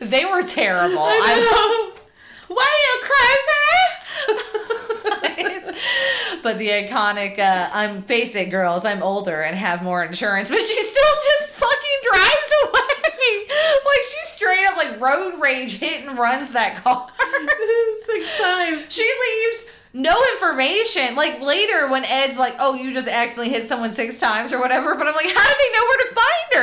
they 0.00 0.24
were 0.24 0.42
terrible. 0.44 1.00
I 1.02 1.20
I-. 1.22 1.90
Why 2.48 2.64
are 2.64 2.80
you 2.86 2.96
crazy? 3.10 3.50
but 6.42 6.58
the 6.58 6.68
iconic 6.68 7.38
uh, 7.38 7.68
i'm 7.72 8.02
face 8.02 8.34
it 8.34 8.50
girls 8.50 8.84
i'm 8.84 9.02
older 9.02 9.42
and 9.42 9.56
have 9.56 9.82
more 9.82 10.04
insurance 10.04 10.48
but 10.48 10.58
she 10.60 10.82
still 10.82 11.14
just 11.38 11.50
fucking 11.52 12.00
drives 12.04 12.52
away 12.64 13.03
like 13.84 14.04
she 14.10 14.18
straight 14.24 14.66
up 14.66 14.76
like 14.76 15.00
road 15.00 15.40
rage 15.40 15.78
hit 15.78 16.06
and 16.06 16.18
runs 16.18 16.52
that 16.52 16.76
car. 16.82 17.08
Six 18.04 18.40
times. 18.40 18.86
she 18.92 19.02
leaves 19.02 19.66
no 19.92 20.14
information. 20.32 21.14
Like 21.14 21.40
later 21.40 21.88
when 21.90 22.04
ed's 22.04 22.38
like 22.38 22.54
oh 22.58 22.74
you 22.74 22.92
just 22.92 23.08
accidentally 23.08 23.48
hit 23.54 23.68
someone 23.68 23.92
six 23.92 24.18
times 24.18 24.52
or 24.52 24.60
whatever 24.60 24.94
but 24.94 25.06
i'm 25.06 25.14
like 25.14 25.26
how 25.26 25.48
did 25.48 25.56
they 25.58 25.72
know 25.72 25.84
where 25.88 25.98
to 25.98 26.14
find 26.14 26.54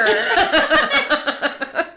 her 1.86 1.88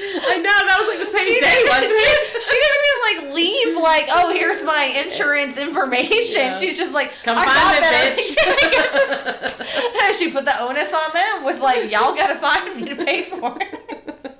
I 0.00 0.36
know 0.38 0.56
that 0.66 0.76
was 0.80 0.88
like 0.88 1.02
the 1.06 1.12
same 1.16 1.26
she 1.34 1.40
day, 1.40 1.60
wasn't 1.68 1.92
it? 1.92 2.42
she 2.42 2.56
didn't 2.56 2.86
even 2.88 3.00
like 3.04 3.34
leave 3.36 3.76
like 3.82 4.06
oh 4.10 4.32
here's 4.32 4.62
my 4.64 4.84
insurance 4.84 5.56
information 5.58 6.56
Yeah. 6.56 6.56
she's 6.58 6.76
just 6.78 6.92
like 6.92 7.12
Come 7.22 7.36
I 7.38 7.44
find 7.44 7.82
that. 7.84 8.16
bitch. 8.16 9.92
I 10.02 10.12
she 10.18 10.30
put 10.30 10.44
the 10.44 10.58
onus 10.60 10.92
on 10.92 11.12
them 11.12 11.44
was 11.44 11.60
like 11.60 11.90
y'all 11.90 12.14
gotta 12.14 12.36
find 12.36 12.76
me 12.76 12.88
to 12.88 12.96
pay 12.96 13.24
for 13.24 13.56
it 13.60 14.38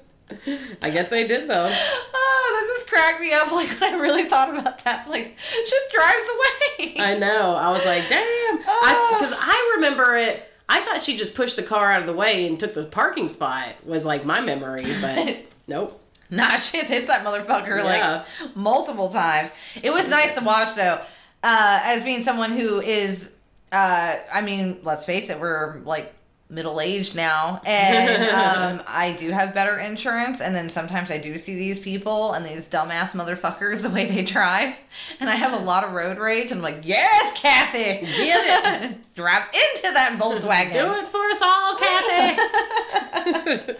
I 0.83 0.89
guess 0.91 1.09
they 1.09 1.27
did 1.27 1.49
though. 1.49 1.69
oh 1.71 2.67
that 2.69 2.75
just 2.77 2.89
cracked 2.89 3.21
me 3.21 3.33
up 3.33 3.53
like 3.53 3.69
when 3.81 3.95
i 3.95 3.97
really 3.99 4.25
thought 4.25 4.57
about 4.57 4.83
that 4.85 5.09
like 5.11 5.37
just 5.69 5.93
drives 5.93 6.29
away 6.29 6.97
I 6.99 7.15
know. 7.19 7.55
I 7.55 7.71
was 7.71 7.85
like, 7.87 8.09
damn. 8.09 8.59
Ah. 8.67 9.17
Because 9.19 9.35
I, 9.39 9.73
remember 9.77 10.17
it. 10.17 10.50
I 10.73 10.81
thought 10.83 11.03
she 11.03 11.17
just 11.17 11.35
pushed 11.35 11.57
the 11.57 11.63
car 11.65 11.91
out 11.93 12.01
of 12.01 12.07
the 12.07 12.13
way 12.13 12.47
and 12.47 12.59
took 12.59 12.75
the 12.75 12.85
parking 12.85 13.29
spot. 13.29 13.75
Was 13.85 14.05
like 14.05 14.25
my 14.25 14.41
memory, 14.41 14.87
but 15.01 15.39
nope. 15.67 16.01
Nah, 16.31 16.57
she 16.59 16.79
just 16.79 16.89
hits 16.91 17.09
that 17.09 17.25
motherfucker 17.25 17.79
Yeah. 17.83 18.23
like 18.47 18.57
multiple 18.57 19.09
times. 19.09 19.51
It 19.83 19.91
was 19.93 20.09
nice 20.09 20.37
to 20.37 20.45
watch 20.45 20.77
though, 20.77 21.01
uh, 21.43 21.81
as 21.83 22.05
being 22.05 22.23
someone 22.23 22.53
who 22.53 22.81
is, 22.81 23.33
uh, 23.73 24.15
I 24.33 24.41
mean, 24.43 24.79
let's 24.85 25.05
face 25.05 25.29
it, 25.29 25.41
we're 25.41 25.81
like 25.85 26.15
middle 26.51 26.81
aged 26.81 27.15
now, 27.15 27.61
and 27.65 28.25
um, 28.81 28.83
I 28.87 29.13
do 29.13 29.31
have 29.31 29.55
better 29.55 29.79
insurance, 29.79 30.41
and 30.41 30.55
then 30.55 30.69
sometimes 30.69 31.11
I 31.11 31.19
do 31.19 31.39
see 31.39 31.55
these 31.55 31.79
people 31.79 32.33
and 32.33 32.45
these 32.45 32.69
dumbass 32.69 33.15
motherfuckers 33.15 33.83
the 33.83 33.91
way 33.91 34.07
they 34.07 34.23
drive, 34.23 34.75
and 35.21 35.31
I 35.31 35.37
have 35.37 35.53
a 35.53 35.65
lot 35.65 35.85
of 35.85 35.93
road 35.93 36.19
rage, 36.19 36.51
and 36.51 36.59
I'm 36.59 36.63
like, 36.63 36.81
yes, 36.83 37.39
Kathy, 37.41 38.07
Get 38.07 38.83
it. 38.83 38.99
drive 39.15 39.45
into 39.53 39.93
that 39.93 40.19
Volkswagen. 40.19 40.73
Do 40.73 40.93
it 40.95 41.09
for 41.09 41.25
us 41.27 41.43
all, 41.43 41.77
Kathy. 41.77 43.77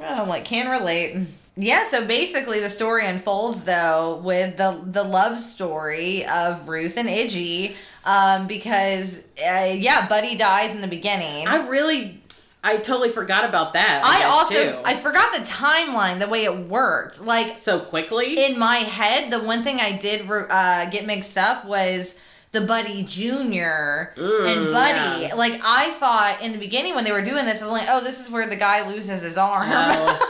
I'm 0.00 0.28
like, 0.28 0.44
can 0.44 0.70
relate. 0.70 1.16
Yeah, 1.56 1.86
so 1.86 2.06
basically 2.06 2.60
the 2.60 2.70
story 2.70 3.06
unfolds 3.06 3.64
though 3.64 4.20
with 4.24 4.56
the 4.56 4.80
the 4.82 5.02
love 5.02 5.40
story 5.40 6.24
of 6.24 6.68
Ruth 6.68 6.96
and 6.96 7.08
Idgie, 7.08 7.74
um, 8.04 8.46
because 8.46 9.18
uh, 9.44 9.74
yeah, 9.76 10.08
Buddy 10.08 10.36
dies 10.36 10.74
in 10.74 10.80
the 10.80 10.88
beginning. 10.88 11.46
I 11.48 11.66
really, 11.68 12.20
I 12.64 12.76
totally 12.78 13.10
forgot 13.10 13.44
about 13.44 13.72
that. 13.74 14.02
I 14.04 14.18
guess, 14.20 14.26
also 14.32 14.72
too. 14.72 14.78
I 14.84 14.96
forgot 14.96 15.32
the 15.38 15.44
timeline, 15.44 16.18
the 16.20 16.28
way 16.28 16.44
it 16.44 16.56
worked. 16.56 17.20
Like 17.22 17.56
so 17.56 17.80
quickly. 17.80 18.42
in 18.44 18.58
my 18.58 18.78
head, 18.78 19.30
the 19.30 19.40
one 19.40 19.62
thing 19.62 19.80
I 19.80 19.92
did 19.96 20.28
uh, 20.30 20.88
get 20.90 21.06
mixed 21.06 21.36
up 21.38 21.64
was 21.64 22.16
the 22.52 22.60
Buddy 22.62 23.04
Junior 23.04 24.12
and 24.16 24.26
Mm, 24.26 24.72
Buddy. 24.72 25.22
yeah. 25.26 25.34
Like 25.34 25.60
I 25.64 25.90
thought 25.92 26.42
in 26.42 26.52
the 26.52 26.58
beginning 26.58 26.94
when 26.94 27.04
they 27.04 27.12
were 27.12 27.22
doing 27.22 27.44
this, 27.44 27.62
I 27.62 27.66
was 27.66 27.72
like, 27.72 27.88
oh, 27.88 28.02
this 28.02 28.20
is 28.20 28.28
where 28.30 28.48
the 28.48 28.56
guy 28.56 28.88
loses 28.88 29.22
his 29.22 29.36
arm. 29.38 29.68
Oh. 29.70 30.26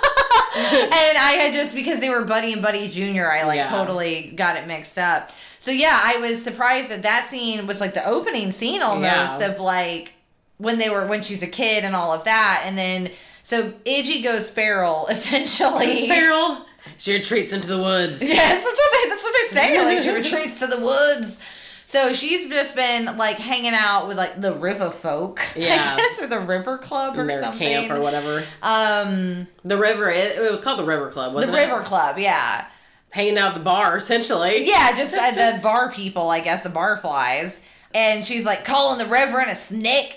and 0.55 1.19
I 1.19 1.33
had 1.41 1.55
just 1.55 1.75
because 1.75 2.01
they 2.01 2.11
were 2.11 2.25
Buddy 2.25 2.53
and 2.53 2.61
Buddy 2.61 2.89
Junior, 2.89 3.31
I 3.31 3.45
like 3.45 3.57
Yeah. 3.57 3.69
totally 3.71 4.33
got 4.35 4.57
it 4.57 4.67
mixed 4.67 4.99
up. 4.99 5.31
So 5.61 5.71
yeah, 5.71 6.01
I 6.03 6.17
was 6.17 6.43
surprised 6.43 6.91
that 6.91 7.03
that 7.03 7.27
scene 7.27 7.67
was 7.67 7.81
like 7.81 7.95
the 7.95 8.05
opening 8.09 8.51
scene 8.51 8.83
almost 8.83 9.41
Yeah. 9.41 9.47
of 9.47 9.61
like 9.61 10.15
when 10.57 10.79
they 10.79 10.91
were 10.91 11.07
when 11.07 11.23
she's 11.23 11.43
a 11.43 11.47
kid 11.47 11.85
and 11.85 11.95
all 11.95 12.13
of 12.13 12.25
that, 12.25 12.63
and 12.65 12.77
then 12.77 13.11
so 13.43 13.71
Idgie 13.87 14.23
goes 14.25 14.51
feral 14.51 15.07
essentially. 15.11 16.03
Sparrow, 16.07 16.63
she 16.99 17.13
retreats 17.15 17.53
into 17.53 17.69
the 17.69 17.79
woods. 17.79 18.23
Yes, 18.27 18.65
that's 18.65 18.81
what 18.81 18.93
they 18.93 19.09
that's 19.11 19.23
what 19.25 19.35
they 19.35 19.55
say. 19.57 19.85
Like 19.85 20.03
she 20.03 20.11
retreats 20.15 20.59
to 20.61 20.67
the 20.67 20.81
woods. 20.81 21.39
So 21.87 22.13
she's 22.13 22.49
just 22.49 22.77
been 22.77 23.17
like 23.19 23.37
hanging 23.39 23.75
out 23.75 24.07
with 24.07 24.17
like 24.17 24.41
the 24.41 24.53
river 24.55 24.91
folk, 24.93 25.41
Yeah. 25.57 25.95
I 25.95 25.97
guess, 25.97 26.21
or 26.21 26.27
the 26.29 26.39
river 26.39 26.79
club 26.79 27.19
or 27.19 27.29
something. 27.33 27.59
camp 27.59 27.91
or 27.91 28.01
whatever. 28.01 28.45
Um, 28.63 29.49
The 29.65 29.77
river, 29.77 30.09
it, 30.09 30.39
it 30.39 30.51
was 30.51 30.61
called 30.61 30.79
the 30.79 30.85
River 30.85 31.11
Club, 31.11 31.35
wasn't 31.35 31.53
it? 31.53 31.61
the 31.61 31.67
river 31.67 31.81
it? 31.81 31.87
club, 31.87 32.17
yeah. 32.17 32.67
Hanging 33.11 33.39
out 33.39 33.53
at 33.53 33.59
the 33.59 33.65
bar, 33.65 33.97
essentially. 33.97 34.67
Yeah, 34.69 34.97
just 34.97 35.13
uh, 35.15 35.33
the 35.33 35.59
bar 35.63 35.91
people, 35.93 36.31
I 36.31 36.41
guess, 36.41 36.63
the 36.63 36.69
bar 36.71 36.97
flies. 36.99 37.61
And 37.93 38.25
she's 38.25 38.47
like 38.47 38.65
calling 38.65 38.99
the 38.99 39.07
reverend 39.07 39.51
a 39.51 39.57
snake. 39.57 40.17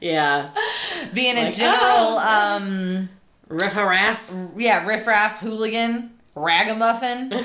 Yeah. 0.00 0.50
Being 1.12 1.34
Like, 1.36 1.52
a 1.52 1.56
general, 1.56 2.18
"Oh." 2.20 2.56
um, 2.56 3.08
Riff 3.48 3.76
a 3.76 3.84
raff. 3.84 4.32
yeah, 4.56 4.86
riffraff, 4.86 5.40
hooligan, 5.40 6.12
ragamuffin, 6.36 7.30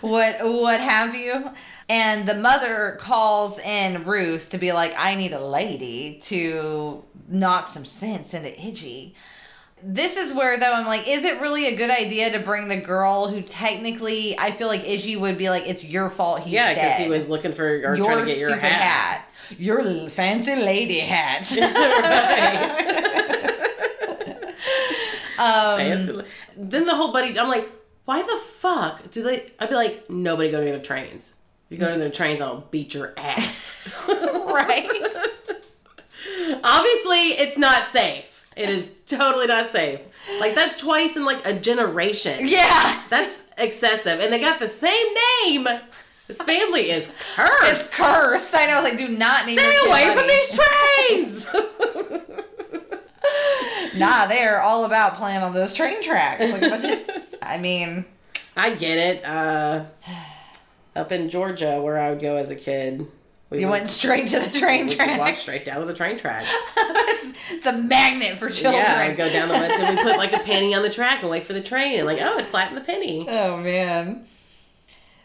what 0.00 0.36
what 0.44 0.80
have 0.80 1.14
you. 1.14 1.50
And 1.88 2.28
the 2.28 2.34
mother 2.34 2.96
calls 3.00 3.58
in 3.58 4.04
Ruth 4.04 4.50
to 4.50 4.58
be 4.58 4.72
like, 4.72 4.94
I 4.98 5.14
need 5.14 5.32
a 5.32 5.44
lady 5.44 6.18
to 6.24 7.04
knock 7.28 7.68
some 7.68 7.84
sense 7.84 8.34
into 8.34 8.50
Idgie. 8.50 9.14
This 9.82 10.16
is 10.16 10.34
where 10.34 10.58
though 10.58 10.72
I'm 10.72 10.86
like, 10.86 11.08
is 11.08 11.24
it 11.24 11.40
really 11.40 11.66
a 11.66 11.76
good 11.76 11.90
idea 11.90 12.30
to 12.32 12.38
bring 12.40 12.68
the 12.68 12.76
girl 12.76 13.28
who 13.28 13.42
technically 13.42 14.38
I 14.38 14.50
feel 14.50 14.68
like 14.68 14.84
Idgie 14.84 15.18
would 15.18 15.38
be 15.38 15.50
like, 15.50 15.66
it's 15.66 15.84
your 15.84 16.10
fault 16.10 16.42
he's 16.42 16.52
Yeah, 16.52 16.74
because 16.74 16.98
he 16.98 17.08
was 17.08 17.28
looking 17.28 17.52
for 17.52 17.66
or 17.66 17.96
your 17.96 18.06
trying 18.06 18.24
to 18.24 18.26
get 18.26 18.38
your 18.38 18.56
hat. 18.56 18.72
hat. 18.72 19.24
Your 19.58 20.08
fancy 20.08 20.56
lady 20.56 21.00
hat. 21.00 21.50
um, 25.38 26.24
Then 26.56 26.84
the 26.84 26.94
whole 26.94 27.12
buddy, 27.12 27.38
I'm 27.38 27.48
like, 27.48 27.68
why 28.04 28.22
the 28.22 28.38
fuck 28.38 29.10
do 29.10 29.22
they? 29.22 29.50
I'd 29.58 29.68
be 29.68 29.74
like, 29.74 30.10
nobody 30.10 30.50
go 30.50 30.64
to 30.64 30.72
the 30.72 30.78
trains. 30.80 31.34
If 31.70 31.78
you 31.78 31.86
go 31.86 31.92
to 31.92 31.98
the 32.02 32.10
trains, 32.10 32.40
I'll 32.40 32.62
beat 32.70 32.94
your 32.94 33.12
ass. 33.16 33.88
right? 34.08 34.88
Obviously, 36.64 37.18
it's 37.36 37.58
not 37.58 37.88
safe. 37.88 38.37
It 38.58 38.68
is 38.70 38.90
totally 39.06 39.46
not 39.46 39.68
safe. 39.68 40.00
Like 40.40 40.54
that's 40.54 40.78
twice 40.80 41.16
in 41.16 41.24
like 41.24 41.46
a 41.46 41.58
generation. 41.58 42.48
Yeah. 42.48 43.00
That's 43.08 43.42
excessive, 43.56 44.20
and 44.20 44.32
they 44.32 44.40
got 44.40 44.58
the 44.60 44.68
same 44.68 45.06
name. 45.44 45.66
This 46.26 46.42
family 46.42 46.90
is 46.90 47.14
cursed. 47.34 47.62
It's 47.64 47.94
cursed. 47.94 48.54
I 48.54 48.66
know. 48.66 48.82
Like, 48.82 48.98
do 48.98 49.08
not 49.08 49.46
name 49.46 49.56
Stay 49.56 49.76
away 49.86 50.14
from 50.14 50.26
these 50.26 50.60
trains. 50.60 51.48
Nah, 53.96 54.26
they're 54.26 54.60
all 54.60 54.84
about 54.84 55.14
playing 55.14 55.42
on 55.42 55.52
those 55.54 55.72
train 55.74 56.02
tracks. 56.02 56.50
Like, 56.52 56.62
what 56.62 56.82
you- 56.84 57.04
I 57.42 57.58
mean, 57.58 58.04
I 58.56 58.74
get 58.74 58.96
it. 58.98 59.24
Uh, 59.24 59.86
up 60.96 61.10
in 61.10 61.28
Georgia, 61.28 61.80
where 61.82 61.98
I 61.98 62.10
would 62.10 62.20
go 62.20 62.36
as 62.36 62.50
a 62.50 62.56
kid, 62.56 63.06
we 63.50 63.60
you 63.60 63.66
would, 63.66 63.72
went 63.72 63.90
straight 63.90 64.28
to 64.28 64.40
the 64.40 64.58
train 64.58 64.86
we 64.88 64.96
would 64.96 65.18
walk 65.18 65.36
straight 65.36 65.64
down 65.64 65.80
to 65.80 65.86
the 65.86 65.94
train 65.94 66.18
tracks. 66.18 66.48
it's, 66.76 67.38
it's 67.50 67.66
a 67.66 67.72
magnet 67.72 68.38
for 68.38 68.50
children. 68.50 68.82
Yeah, 68.82 69.14
go 69.14 69.30
down 69.30 69.48
the 69.48 69.54
left 69.54 69.80
and 69.80 69.96
we 69.96 70.02
put 70.02 70.18
like 70.18 70.34
a 70.34 70.40
penny 70.40 70.74
on 70.74 70.82
the 70.82 70.90
track 70.90 71.22
and 71.22 71.30
wait 71.30 71.44
for 71.44 71.54
the 71.54 71.62
train 71.62 71.98
and 71.98 72.06
like, 72.06 72.18
oh, 72.20 72.38
it 72.38 72.44
flattened 72.44 72.76
the 72.76 72.82
penny. 72.82 73.26
Oh 73.38 73.56
man. 73.56 74.26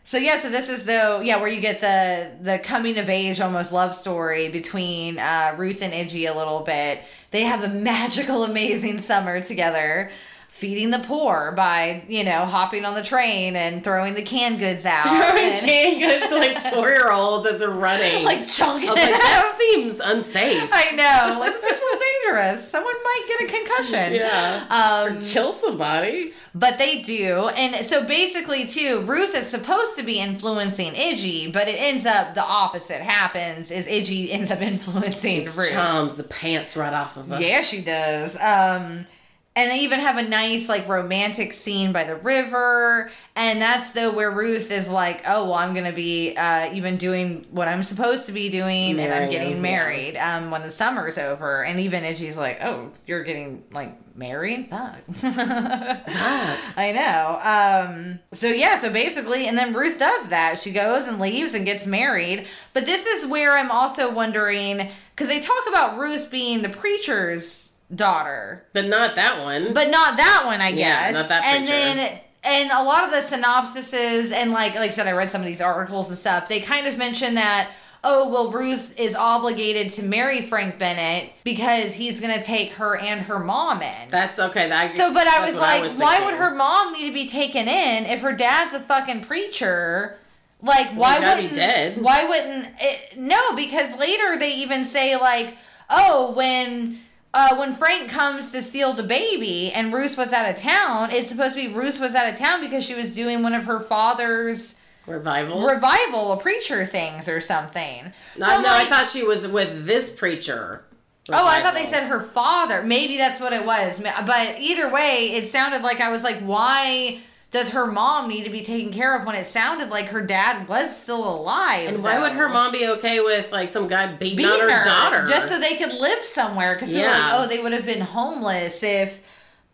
So 0.05 0.17
yeah, 0.17 0.37
so 0.37 0.49
this 0.49 0.69
is 0.69 0.85
the 0.85 1.21
yeah 1.23 1.37
where 1.37 1.47
you 1.47 1.61
get 1.61 1.79
the 1.81 2.31
the 2.41 2.59
coming 2.59 2.97
of 2.97 3.09
age 3.09 3.39
almost 3.39 3.71
love 3.71 3.95
story 3.95 4.49
between 4.49 5.17
uh, 5.17 5.55
Ruth 5.57 5.81
and 5.81 5.93
Idgie 5.93 6.29
a 6.29 6.37
little 6.37 6.61
bit. 6.61 6.99
They 7.31 7.43
have 7.43 7.63
a 7.63 7.69
magical, 7.69 8.43
amazing 8.43 8.99
summer 8.99 9.41
together, 9.41 10.11
feeding 10.53 10.91
the 10.91 10.99
poor 10.99 11.51
by 11.57 12.03
you 12.07 12.23
know 12.23 12.45
hopping 12.45 12.85
on 12.85 12.93
the 12.93 13.03
train 13.03 13.55
and 13.55 13.83
throwing 13.83 14.13
the 14.13 14.21
canned 14.21 14.59
goods 14.59 14.85
out, 14.87 15.05
and, 15.07 15.59
Canned 15.65 15.99
goods 15.99 16.31
to 16.31 16.37
like 16.37 16.57
four 16.73 16.89
year 16.89 17.11
olds 17.11 17.45
as 17.47 17.59
they're 17.59 17.69
running. 17.71 18.23
like 18.23 18.47
chunking 18.47 18.87
I 18.89 18.93
was 18.93 19.03
it 19.03 19.11
like, 19.11 19.21
that 19.21 19.55
seems 19.57 19.99
unsafe. 19.99 20.69
I 20.71 20.91
know, 20.91 21.39
like 21.39 21.53
this 21.53 21.63
seems 21.63 21.81
so 21.81 21.99
dangerous. 21.99 22.69
Someone 22.69 22.93
might 23.03 23.25
get 23.27 23.41
a 23.41 23.51
concussion. 23.51 24.13
Yeah. 24.23 24.65
Um, 25.09 25.21
Kill 25.25 25.51
somebody. 25.51 26.31
But 26.55 26.77
they 26.77 27.01
do. 27.01 27.47
And 27.57 27.83
so 27.83 28.05
basically, 28.05 28.67
too, 28.67 29.01
Ruth 29.05 29.33
is 29.33 29.47
supposed 29.47 29.97
to 29.97 30.03
be 30.03 30.19
influencing 30.19 30.93
Idgie, 30.93 31.51
but 31.51 31.67
it 31.67 31.75
ends 31.79 32.05
up 32.05 32.35
the 32.35 32.43
opposite 32.43 33.01
happens 33.01 33.71
is 33.71 33.87
Idgie 33.87 34.29
ends 34.31 34.51
up 34.51 34.61
influencing 34.61 35.41
She 35.41 35.47
Ruth. 35.47 36.15
the 36.17 36.25
pants 36.29 36.77
right 36.77 36.93
off 36.93 37.17
of 37.17 37.29
her. 37.29 37.41
Yeah, 37.41 37.61
she 37.61 37.81
does. 37.81 38.37
Um 38.39 39.07
and 39.55 39.69
they 39.69 39.79
even 39.79 39.99
have 39.99 40.17
a 40.17 40.23
nice 40.23 40.67
like 40.67 40.87
romantic 40.87 41.53
scene 41.53 41.91
by 41.91 42.03
the 42.03 42.15
river 42.15 43.09
and 43.35 43.61
that's 43.61 43.91
though 43.91 44.11
where 44.11 44.31
ruth 44.31 44.71
is 44.71 44.89
like 44.89 45.21
oh 45.27 45.45
well 45.45 45.53
i'm 45.53 45.73
gonna 45.73 45.93
be 45.93 46.35
uh, 46.35 46.73
even 46.73 46.97
doing 46.97 47.45
what 47.51 47.67
i'm 47.67 47.83
supposed 47.83 48.25
to 48.25 48.31
be 48.31 48.49
doing 48.49 48.99
and 48.99 49.13
i'm 49.13 49.29
getting 49.29 49.61
married 49.61 50.17
um, 50.17 50.51
when 50.51 50.61
the 50.61 50.71
summer's 50.71 51.17
over 51.17 51.63
and 51.63 51.79
even 51.79 52.03
Idgie's 52.03 52.37
like 52.37 52.59
oh 52.63 52.91
you're 53.05 53.23
getting 53.23 53.63
like 53.71 53.97
married 54.15 54.69
fuck 54.69 54.99
Fuck. 55.13 56.59
I 56.77 56.91
know. 56.91 57.39
Um, 57.41 58.19
so 58.31 58.47
yeah, 58.47 58.77
so 58.77 58.91
basically, 58.91 59.47
and 59.47 59.57
then 59.57 59.73
Ruth 59.73 59.99
does 59.99 60.27
that. 60.29 60.61
She 60.61 60.71
goes 60.71 61.07
and 61.07 61.19
leaves 61.19 61.53
and 61.53 61.65
gets 61.65 61.87
married. 61.87 62.47
But 62.73 62.85
this 62.85 63.05
is 63.05 63.25
where 63.25 63.57
I'm 63.57 63.71
also 63.71 64.11
wondering 64.11 64.89
because 65.15 65.27
they 65.27 65.39
talk 65.39 65.63
about 65.67 65.97
Ruth 65.97 66.29
being 66.29 66.61
the 66.61 66.69
preacher's 66.69 67.72
daughter, 67.95 68.63
But 68.73 68.85
not 68.85 69.15
that 69.15 69.39
one. 69.41 69.73
but 69.73 69.89
not 69.89 70.17
that 70.17 70.43
one, 70.45 70.61
I 70.61 70.71
guess. 70.71 71.13
Yeah, 71.13 71.19
not 71.19 71.29
that 71.29 71.43
and 71.45 71.67
then. 71.67 72.19
And 72.45 72.71
a 72.71 72.83
lot 72.83 73.05
of 73.05 73.11
the 73.11 73.35
synopsises 73.35 74.31
and 74.33 74.51
like 74.51 74.75
like 74.75 74.89
I 74.89 74.93
said, 74.93 75.07
I 75.07 75.11
read 75.13 75.31
some 75.31 75.41
of 75.41 75.47
these 75.47 75.61
articles 75.61 76.09
and 76.09 76.19
stuff. 76.19 76.49
They 76.49 76.59
kind 76.59 76.87
of 76.87 76.97
mention 76.97 77.35
that 77.35 77.69
oh 78.03 78.27
well, 78.27 78.51
Ruth 78.51 78.99
is 78.99 79.15
obligated 79.15 79.93
to 79.93 80.03
marry 80.03 80.41
Frank 80.41 80.77
Bennett 80.77 81.31
because 81.45 81.93
he's 81.93 82.19
gonna 82.19 82.43
take 82.43 82.73
her 82.73 82.97
and 82.97 83.21
her 83.21 83.39
mom 83.39 83.81
in. 83.81 84.09
that's 84.09 84.37
okay. 84.39 84.67
That, 84.67 84.91
So, 84.91 85.13
but 85.13 85.25
I 85.25 85.45
was 85.45 85.55
like, 85.55 85.89
why 85.93 86.25
would 86.25 86.33
her 86.33 86.53
mom 86.53 86.91
need 86.93 87.07
to 87.07 87.13
be 87.13 87.27
taken 87.29 87.69
in 87.69 88.05
if 88.05 88.19
her 88.21 88.33
dad's 88.33 88.73
a 88.73 88.81
fucking 88.81 89.23
preacher? 89.23 90.17
Like, 90.61 90.89
why 90.91 91.19
wouldn't? 91.35 91.55
dead. 91.55 92.01
Why 92.01 92.25
wouldn't 92.27 92.67
it? 92.79 93.17
No, 93.17 93.53
because 93.55 93.97
later 93.97 94.37
they 94.37 94.55
even 94.55 94.83
say 94.83 95.15
like, 95.17 95.55
oh, 95.89 96.31
when. 96.33 96.99
Uh, 97.33 97.55
when 97.55 97.75
Frank 97.75 98.09
comes 98.09 98.51
to 98.51 98.61
steal 98.61 98.93
the 98.93 99.01
baby 99.03 99.71
and 99.71 99.91
Ruth 99.91 100.17
was 100.17 100.31
out 100.31 100.47
of 100.49 100.61
town, 100.61 101.09
it's 101.11 101.29
supposed 101.29 101.55
to 101.55 101.67
be 101.67 101.73
Ruth 101.73 101.99
was 101.99 102.13
out 102.13 102.31
of 102.31 102.37
town 102.37 102.61
because 102.61 102.83
she 102.83 102.93
was 102.93 103.13
doing 103.15 103.41
one 103.41 103.53
of 103.55 103.63
her 103.65 103.79
father's 103.79 104.75
Revival? 105.07 105.65
revival, 105.65 106.37
preacher 106.37 106.85
things 106.85 107.27
or 107.27 107.41
something. 107.41 108.13
no, 108.37 108.45
So, 108.45 108.55
no, 108.57 108.67
like- 108.69 108.87
I 108.87 108.89
thought 108.89 109.07
she 109.07 109.23
was 109.23 109.47
with 109.47 109.85
this 109.85 110.11
preacher. 110.11 110.83
Oh, 111.29 111.47
I 111.47 111.61
thought 111.61 111.73
they 111.73 111.85
said 111.85 112.07
her 112.07 112.19
father. 112.19 112.83
Maybe 112.83 113.15
that's 113.17 113.39
what 113.39 113.53
it 113.53 113.65
was. 113.65 114.01
But 114.25 114.59
either 114.59 114.91
way, 114.91 115.31
it 115.33 115.49
sounded 115.49 115.81
like 115.81 116.01
I 116.01 116.09
was 116.11 116.21
like, 116.21 116.39
why 116.41 117.19
does 117.53 117.69
her 117.69 117.85
mom 117.87 118.27
need 118.27 118.43
to 118.43 118.49
be 118.49 118.63
taken 118.63 118.91
care 118.91 119.17
of 119.17 119.25
when 119.25 119.35
it 119.35 119.45
sounded 119.45 119.89
like 119.89 120.07
her 120.07 120.21
dad 120.25 120.67
was 120.67 120.93
still 121.01 121.23
alive? 121.23 121.87
And 121.93 122.03
why 122.03 122.19
would 122.19 122.33
her 122.33 122.49
mom 122.49 122.73
be 122.73 122.85
okay 122.87 123.21
with 123.21 123.49
like 123.51 123.69
some 123.71 123.87
guy 123.87 124.07
beating, 124.13 124.37
beating 124.37 124.51
on 124.51 124.69
her, 124.69 124.79
her 124.79 124.83
daughter? 124.85 125.25
just 125.27 125.47
so 125.47 125.59
they 125.59 125.77
could 125.77 125.93
live 125.93 126.25
somewhere? 126.25 126.73
Because 126.75 126.91
we 126.91 126.99
Yeah. 126.99 127.11
like, 127.11 127.33
oh, 127.35 127.47
they 127.47 127.59
would 127.59 127.71
have 127.71 127.85
been 127.85 128.01
homeless 128.01 128.83
if 128.83 129.23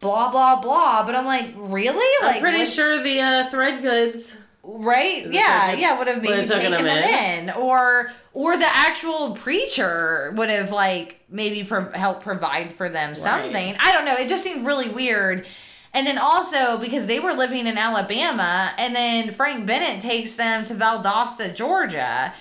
blah 0.02 0.30
blah 0.30 0.62
blah. 0.62 1.06
But 1.06 1.16
I'm 1.16 1.26
like, 1.26 1.54
really? 1.56 2.06
I'm 2.28 2.40
pretty 2.42 2.66
sure 2.68 3.02
the 3.02 3.20
uh, 3.22 3.50
Threadgoodes. 3.50 4.38
right? 4.64 5.26
Is 5.26 5.34
Yeah, 5.34 5.68
taken- 5.68 5.80
yeah, 5.82 5.98
would 5.98 6.08
have 6.08 6.22
maybe 6.22 6.46
taken 6.46 6.72
them 6.74 6.84
them 6.84 7.04
in, 7.04 7.50
or 7.52 8.12
or 8.34 8.58
the 8.58 8.68
actual 8.68 9.36
preacher 9.36 10.34
would 10.36 10.50
have 10.50 10.72
like 10.72 11.22
maybe 11.30 11.64
pro- 11.64 11.92
helped 11.94 12.24
provide 12.24 12.74
for 12.74 12.90
them 12.90 13.16
something. 13.16 13.76
I 13.80 13.92
don't 13.94 14.06
know. 14.06 14.16
It 14.16 14.28
just 14.30 14.44
seemed 14.44 14.66
really 14.66 14.90
weird. 14.90 15.46
And 15.94 16.06
then 16.06 16.18
also 16.18 16.78
because 16.78 17.08
they 17.08 17.20
were 17.20 17.34
living 17.34 17.66
in 17.68 17.78
Alabama, 17.78 18.72
and 18.78 18.96
then 18.96 19.34
Frank 19.34 19.66
Bennett 19.66 20.02
takes 20.02 20.34
them 20.34 20.66
to 20.66 20.76
Valdosta, 20.76 21.56
Georgia. 21.56 22.34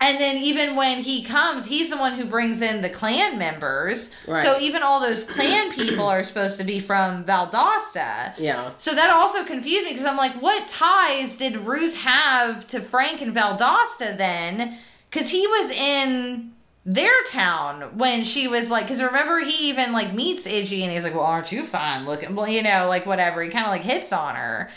And 0.00 0.18
then 0.18 0.36
even 0.36 0.74
when 0.74 0.98
he 0.98 1.22
comes, 1.22 1.66
he's 1.66 1.88
the 1.88 1.96
one 1.96 2.14
who 2.14 2.24
brings 2.24 2.60
in 2.60 2.82
the 2.82 2.90
Klan 2.90 3.38
members. 3.38 4.12
Right. 4.26 4.42
So 4.42 4.58
even 4.58 4.82
all 4.82 5.00
those 5.00 5.22
Klan 5.22 5.70
people 5.72 6.06
are 6.06 6.24
supposed 6.24 6.58
to 6.58 6.64
be 6.64 6.80
from 6.80 7.24
Valdosta. 7.24 8.34
Yeah. 8.36 8.72
So 8.78 8.96
that 8.96 9.10
also 9.10 9.44
confused 9.44 9.84
me 9.84 9.92
because 9.92 10.04
I'm 10.04 10.16
like, 10.16 10.42
what 10.42 10.68
ties 10.68 11.36
did 11.36 11.56
Ruth 11.56 11.94
have 11.96 12.66
to 12.68 12.80
Frank 12.80 13.20
and 13.20 13.32
Valdosta 13.32 14.16
then? 14.16 14.78
Because 15.08 15.30
he 15.30 15.46
was 15.46 15.70
in 15.70 16.52
their 16.84 17.12
town 17.28 17.96
when 17.96 18.24
she 18.24 18.48
was 18.48 18.70
like, 18.70 18.84
because 18.84 19.02
remember 19.02 19.40
he 19.40 19.68
even 19.68 19.92
like 19.92 20.12
meets 20.12 20.46
Idgie 20.46 20.82
and 20.82 20.90
he's 20.90 21.04
like, 21.04 21.14
well, 21.14 21.24
aren't 21.24 21.52
you 21.52 21.64
fine 21.64 22.04
looking? 22.04 22.34
Well, 22.34 22.48
you 22.48 22.62
know, 22.62 22.88
like 22.88 23.06
whatever. 23.06 23.42
He 23.42 23.50
kind 23.50 23.64
of 23.64 23.70
like 23.70 23.82
hits 23.82 24.12
on 24.12 24.34
her. 24.34 24.70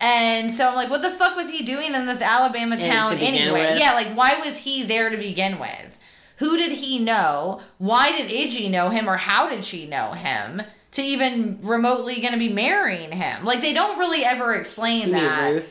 And 0.00 0.54
so 0.54 0.68
I'm 0.68 0.74
like, 0.74 0.88
what 0.88 1.02
the 1.02 1.10
fuck 1.10 1.36
was 1.36 1.50
he 1.50 1.62
doing 1.62 1.94
in 1.94 2.06
this 2.06 2.22
Alabama 2.22 2.78
town 2.78 3.10
to 3.10 3.16
anyway? 3.16 3.72
with. 3.72 3.78
Yeah, 3.78 3.92
like 3.92 4.14
why 4.14 4.40
was 4.42 4.58
he 4.58 4.82
there 4.82 5.10
to 5.10 5.16
begin 5.18 5.58
with? 5.58 5.98
Who 6.38 6.56
did 6.56 6.72
he 6.72 6.98
know? 6.98 7.60
Why 7.76 8.12
did 8.12 8.30
Idgie 8.30 8.70
know 8.70 8.88
him 8.88 9.08
or 9.08 9.18
how 9.18 9.50
did 9.50 9.62
she 9.62 9.86
know 9.86 10.12
him? 10.12 10.62
To 10.92 11.02
even 11.02 11.58
remotely 11.62 12.20
to 12.32 12.38
be 12.38 12.48
marrying 12.48 13.12
him. 13.12 13.44
Like 13.44 13.60
they 13.60 13.74
don't 13.74 13.98
really 13.98 14.24
ever 14.24 14.54
explain 14.54 15.08
You 15.08 15.12
that. 15.12 15.62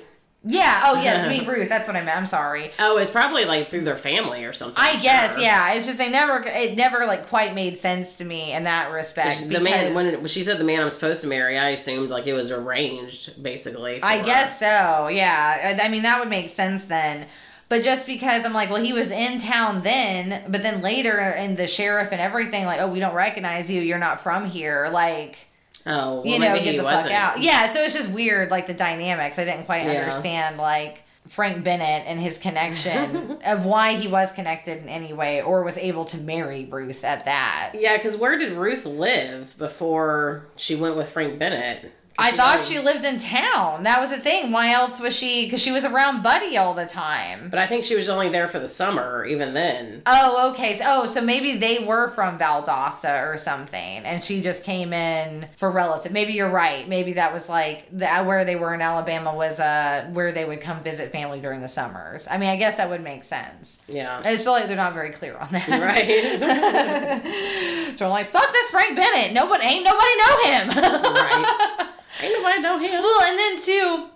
Yeah, 0.44 0.84
oh 0.86 1.02
yeah, 1.02 1.28
meet 1.30 1.48
Ruth. 1.48 1.68
That's 1.68 1.88
what 1.88 1.98
I 1.98 2.02
meant. 2.02 2.18
I'm 2.18 2.26
sorry. 2.26 2.72
Oh, 2.80 2.98
it's 2.98 3.12
probably 3.12 3.44
like 3.46 3.68
through 3.68 3.82
their 3.84 3.98
family 3.98 4.46
or 4.46 4.54
something. 4.54 4.82
I 4.82 4.92
I'm 4.92 5.02
guess, 5.02 5.32
sure. 5.34 5.42
yeah. 5.42 5.74
It's 5.74 5.86
just 5.86 5.98
they 5.98 6.10
never 6.10 6.42
it 6.46 6.78
never 6.78 7.06
like 7.06 7.28
quite 7.28 7.54
made 7.54 7.78
sense 7.78 8.18
to 8.20 8.26
me 8.26 8.54
in 8.54 8.64
that 8.64 8.92
respect. 8.92 9.50
The 9.50 9.60
man 9.60 9.94
when, 9.94 10.14
when 10.14 10.28
she 10.28 10.44
said 10.44 10.58
the 10.58 10.64
man 10.64 10.82
I'm 10.82 10.90
supposed 10.92 11.22
to 11.24 11.28
marry, 11.28 11.58
I 11.58 11.70
assumed 11.72 12.10
like 12.10 12.26
it 12.26 12.34
was 12.34 12.52
arranged, 12.52 13.42
basically. 13.44 14.00
I 14.02 14.20
for- 14.20 14.26
guess 14.26 14.60
so. 14.60 15.10
Yeah. 15.10 15.76
I 15.78 15.86
I 15.86 15.90
mean, 15.90 16.04
that 16.04 16.20
would 16.20 16.30
make 16.30 16.48
sense 16.50 16.86
then. 16.86 17.28
But 17.68 17.84
just 17.84 18.08
because 18.08 18.46
I'm 18.46 18.54
like, 18.54 18.72
well, 18.72 18.82
he 18.82 18.94
was 18.94 19.12
in 19.12 19.38
town 19.40 19.84
then, 19.84 20.50
but 20.50 20.64
then 20.64 20.82
later, 20.82 21.18
and 21.20 21.56
the 21.56 21.68
sheriff 21.68 22.10
and 22.12 22.20
everything, 22.20 22.66
like, 22.66 22.80
oh, 22.82 22.90
we 22.92 23.00
don't 23.00 23.14
recognize 23.14 23.70
you. 23.70 23.82
You're 23.82 24.00
not 24.00 24.22
from 24.22 24.46
here. 24.48 24.90
Like, 24.92 25.49
Oh, 25.86 26.16
well, 26.22 26.26
you 26.26 26.40
know, 26.40 26.54
maybe 26.54 26.66
get 26.66 26.78
the 26.78 26.84
wasn't. 26.84 27.04
fuck 27.08 27.12
out. 27.14 27.42
Yeah. 27.42 27.68
So 27.72 27.82
it's 27.82 27.94
just 27.94 28.12
weird, 28.12 28.52
like 28.52 28.68
the 28.68 28.74
dynamics. 28.74 29.40
I 29.40 29.46
didn't 29.46 29.66
quite 29.66 29.86
Yeah. 29.86 30.00
understand, 30.00 30.58
like, 30.58 31.04
Frank 31.28 31.64
Bennett 31.64 32.06
and 32.08 32.20
his 32.20 32.38
connection 32.40 33.38
of 33.46 33.64
why 33.64 33.94
he 33.96 34.08
was 34.08 34.32
connected 34.32 34.80
in 34.80 34.90
any 34.90 35.14
way 35.14 35.42
or 35.44 35.64
was 35.64 35.78
able 35.78 36.06
to 36.06 36.18
marry 36.18 36.64
Bruce 36.66 37.04
at 37.04 37.26
that. 37.26 37.72
Yeah, 37.76 37.96
because 37.98 38.18
where 38.18 38.38
did 38.40 38.54
Ruth 38.54 38.86
live 38.86 39.56
before 39.58 40.48
she 40.56 40.76
went 40.76 40.96
with 40.98 41.10
Frank 41.10 41.38
Bennett? 41.38 41.92
I 42.20 42.32
thought 42.32 42.64
she 42.64 42.80
lived 42.80 43.06
in 43.06 43.18
town. 43.18 43.84
That 43.84 44.02
was 44.02 44.10
the 44.10 44.20
thing. 44.20 44.52
Why 44.52 44.74
else 44.74 45.00
was 45.00 45.16
she? 45.16 45.46
Because 45.46 45.62
she 45.62 45.72
was 45.72 45.86
around 45.86 46.22
Buddy 46.22 46.58
all 46.58 46.74
the 46.74 46.86
time. 46.86 47.50
But 47.50 47.60
I 47.60 47.68
think 47.68 47.84
she 47.84 47.96
was 47.96 48.10
only 48.10 48.30
there 48.30 48.48
for 48.48 48.60
the 48.60 48.68
summer, 48.68 49.26
even 49.26 49.54
then. 49.54 50.02
Oh, 50.06 50.52
okay. 50.52 50.78
So, 50.78 50.84
oh, 50.86 51.06
so 51.06 51.22
maybe 51.22 51.58
they 51.58 51.80
were 51.80 52.12
from 52.12 52.38
Valdosta 52.38 53.26
or 53.26 53.38
something, 53.38 53.80
and 53.80 54.24
she 54.24 54.42
just 54.42 54.64
came 54.64 54.92
in 54.92 55.48
for 55.58 55.72
relative. 55.72 56.12
Maybe 56.12 56.34
you're 56.34 56.52
right. 56.52 56.88
Maybe 56.88 57.14
that 57.14 57.34
was 57.34 57.48
like 57.48 57.88
the, 57.92 58.08
where 58.24 58.44
they 58.44 58.56
were 58.56 58.74
in 58.74 58.82
Alabama 58.82 59.34
was 59.34 59.60
uh 59.60 60.10
where 60.14 60.32
they 60.32 60.46
would 60.46 60.62
come 60.62 60.84
visit 60.84 61.12
family 61.12 61.40
during 61.40 61.62
the 61.62 61.68
summers. 61.68 62.28
I 62.30 62.38
mean, 62.38 62.50
I 62.50 62.58
guess 62.58 62.78
that 62.78 62.90
would 62.90 63.02
make 63.02 63.24
sense. 63.24 63.80
Yeah. 63.88 64.22
I 64.24 64.32
just 64.32 64.44
feel 64.44 64.54
like 64.54 64.68
they're 64.68 64.76
not 64.76 64.94
very 64.94 65.12
clear 65.12 65.38
on 65.38 65.50
that. 65.52 65.70
Right. 65.70 67.96
so 67.98 68.06
I'm 68.06 68.12
like, 68.12 68.32
fuck 68.32 68.52
this 68.52 68.70
Frank 68.72 68.96
Bennett. 68.96 69.34
Nobody 69.34 69.64
ain't 69.64 69.86
nobody 69.86 70.18
know 70.18 70.46
him. 70.46 70.70
right. 71.16 71.88
Ain't 72.22 72.34
nobody 72.34 72.62
know 72.62 72.78
him. 72.80 73.02
Well, 73.02 73.22
and 73.30 73.38
then 73.40 73.58
too. 73.62 74.08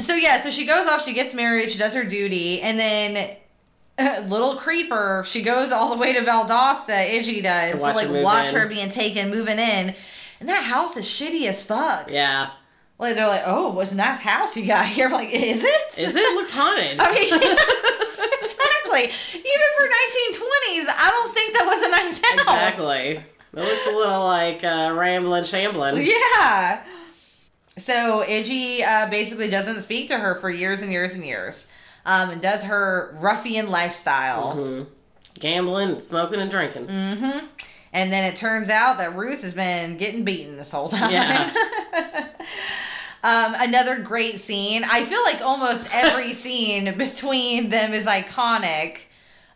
So 0.00 0.14
yeah, 0.14 0.40
so 0.40 0.50
she 0.50 0.66
goes 0.66 0.86
off. 0.86 1.04
She 1.04 1.12
gets 1.12 1.34
married. 1.34 1.70
She 1.72 1.78
does 1.78 1.94
her 1.94 2.04
duty, 2.04 2.60
and 2.62 2.78
then. 2.78 3.36
Little 4.28 4.54
creeper, 4.54 5.24
she 5.26 5.42
goes 5.42 5.72
all 5.72 5.90
the 5.90 5.96
way 6.00 6.12
to 6.12 6.20
Valdosta. 6.20 7.04
Idgie 7.18 7.42
does 7.42 7.72
To 7.72 7.78
to 7.78 7.82
watch 7.82 7.96
like 7.96 8.06
her 8.06 8.12
move 8.12 8.22
watch 8.22 8.50
in. 8.50 8.54
her 8.60 8.68
being 8.68 8.90
taken, 8.90 9.28
moving 9.28 9.58
in, 9.58 9.92
and 10.38 10.48
that 10.48 10.62
house 10.62 10.96
is 10.96 11.04
shitty 11.04 11.48
as 11.48 11.64
fuck. 11.64 12.08
Yeah. 12.08 12.50
Like 13.00 13.16
they're 13.16 13.26
like, 13.26 13.42
"Oh, 13.44 13.72
what 13.72 13.90
a 13.90 13.96
nice 13.96 14.20
house 14.20 14.56
you 14.56 14.66
got 14.68 14.86
here." 14.86 15.06
I'm 15.08 15.12
like, 15.14 15.34
"Is 15.34 15.64
it? 15.64 15.98
Is 15.98 16.14
it? 16.14 16.16
It 16.16 16.34
looks 16.36 16.52
haunted. 16.52 16.96
I 17.00 17.12
mean, 17.12 17.24
exactly. 18.22 19.02
Even 19.40 19.68
for 19.76 19.86
1920s, 19.86 20.86
I 20.94 21.08
don't 21.10 21.34
think 21.34 21.52
that 21.54 21.66
was 21.66 21.82
a 21.82 21.90
nice 21.90 22.20
house. 22.22 22.68
Exactly. 22.76 23.24
It 23.52 23.64
looks 23.64 23.86
a 23.88 23.96
little 23.96 24.22
like 24.22 24.62
uh, 24.62 24.94
rambling, 24.96 25.42
shambling. 25.44 25.96
Yeah. 26.06 26.84
So 27.78 28.22
Idgie 28.26 28.82
uh, 28.82 29.08
basically 29.08 29.48
doesn't 29.48 29.82
speak 29.82 30.08
to 30.08 30.18
her 30.18 30.34
for 30.36 30.50
years 30.50 30.82
and 30.82 30.90
years 30.90 31.14
and 31.14 31.24
years, 31.24 31.68
um, 32.04 32.30
and 32.30 32.42
does 32.42 32.64
her 32.64 33.16
ruffian 33.20 33.70
lifestyle. 33.70 34.56
Mm-hmm. 34.56 34.90
Gambling, 35.34 36.00
smoking, 36.00 36.40
and 36.40 36.50
drinking. 36.50 36.86
Mm-hmm. 36.86 37.46
And 37.92 38.12
then 38.12 38.24
it 38.24 38.36
turns 38.36 38.68
out 38.68 38.98
that 38.98 39.16
Ruth 39.16 39.42
has 39.42 39.54
been 39.54 39.96
getting 39.96 40.24
beaten 40.24 40.56
this 40.56 40.72
whole 40.72 40.88
time. 40.88 41.10
Yeah. 41.10 41.52
um, 43.22 43.54
another 43.58 44.00
great 44.00 44.40
scene. 44.40 44.84
I 44.84 45.04
feel 45.04 45.22
like 45.24 45.40
almost 45.40 45.88
every 45.92 46.32
scene 46.34 46.96
between 46.98 47.70
them 47.70 47.92
is 47.92 48.06
iconic. 48.06 49.00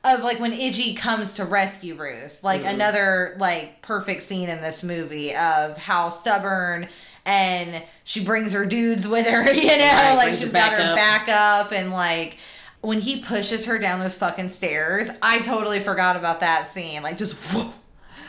Of 0.05 0.25
like 0.25 0.41
when 0.41 0.53
Idgie 0.53 0.97
comes 0.97 1.35
to 1.35 1.45
rescue 1.45 1.95
Ruth, 1.95 2.43
like 2.43 2.65
another 2.65 3.37
like 3.39 3.83
perfect 3.83 4.25
scene 4.25 4.49
in 4.49 4.61
this 4.61 4.83
movie 4.83 5.33
of 5.33 5.77
how 5.77 6.09
stubborn 6.09 6.89
and 7.25 7.83
she 8.05 8.25
brings 8.25 8.53
her 8.53 8.67
dudes 8.67 9.07
with 9.07 9.27
her, 9.27 9.43
you 9.53 9.67
know, 9.77 9.85
Right, 9.85 10.15
like 10.15 10.31
her 10.33 10.37
she's 10.37 10.53
got 10.53 10.73
her 10.73 10.79
up. 10.81 10.97
back 10.97 11.29
up 11.29 11.73
and 11.73 11.91
like 11.93 12.39
when 12.81 13.01
he 13.01 13.21
pushes 13.21 13.65
her 13.67 13.79
down 13.79 14.01
those 14.01 14.17
fucking 14.17 14.49
stairs, 14.49 15.09
I 15.23 15.39
totally 15.41 15.81
forgot 15.81 16.17
about 16.17 16.41
that 16.41 16.67
scene. 16.67 17.03
Like 17.03 17.17
just 17.19 17.35
whoa, 17.53 17.73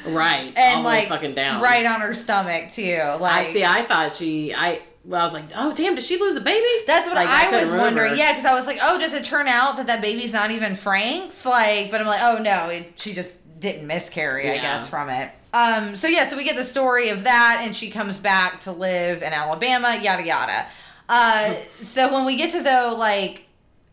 Right. 0.06 0.54
and 0.58 0.84
like 0.84 1.08
fucking 1.08 1.34
down. 1.34 1.62
right 1.62 1.86
on 1.86 2.02
her 2.02 2.14
stomach 2.14 2.72
too. 2.72 2.98
Like 3.20 3.48
I 3.48 3.54
see. 3.54 3.66
I 3.66 3.84
thought 3.84 4.14
she. 4.16 4.54
I. 4.54 4.82
Well, 5.06 5.20
I 5.20 5.24
was 5.26 5.34
like, 5.34 5.46
oh 5.58 5.74
damn, 5.74 5.96
did 5.96 6.04
she 6.06 6.18
lose 6.18 6.38
a 6.38 6.40
baby? 6.42 6.66
That's 6.88 7.08
what 7.08 7.18
Like, 7.18 7.28
I, 7.28 7.50
couldn't 7.50 7.72
was 7.72 7.78
wondering. 7.78 8.18
Yeah, 8.18 8.32
because 8.32 8.46
I 8.46 8.54
was 8.54 8.66
like, 8.66 8.80
oh, 8.82 8.98
does 8.98 9.14
it 9.14 9.26
turn 9.26 9.48
out 9.50 9.76
that 9.76 9.88
that 9.88 10.02
baby's 10.02 10.32
not 10.32 10.52
even 10.52 10.76
Frank's? 10.78 11.46
Like, 11.46 11.92
but 11.92 12.00
I'm 12.00 12.08
like, 12.08 12.22
oh 12.24 12.42
no, 12.42 12.70
it, 12.70 12.94
she 12.96 13.14
just 13.14 13.36
didn't 13.60 13.86
miscarry, 13.86 14.50
I 14.50 14.60
guess, 14.60 14.88
from 14.88 15.10
it. 15.10 15.30
Um. 15.54 15.96
So 15.96 16.08
yeah, 16.08 16.28
so 16.28 16.36
we 16.36 16.44
get 16.44 16.56
the 16.56 16.64
story 16.64 17.10
of 17.10 17.24
that, 17.24 17.62
and 17.62 17.76
she 17.76 17.90
comes 17.90 18.20
back 18.20 18.62
to 18.62 18.72
live 18.72 19.22
in 19.22 19.34
Alabama. 19.34 20.00
Yada 20.02 20.26
yada. 20.26 20.66
Uh. 21.08 21.56
so 21.82 22.12
when 22.14 22.26
we 22.26 22.36
get 22.36 22.52
to 22.52 22.64
though, 22.64 22.96
like, 22.98 23.48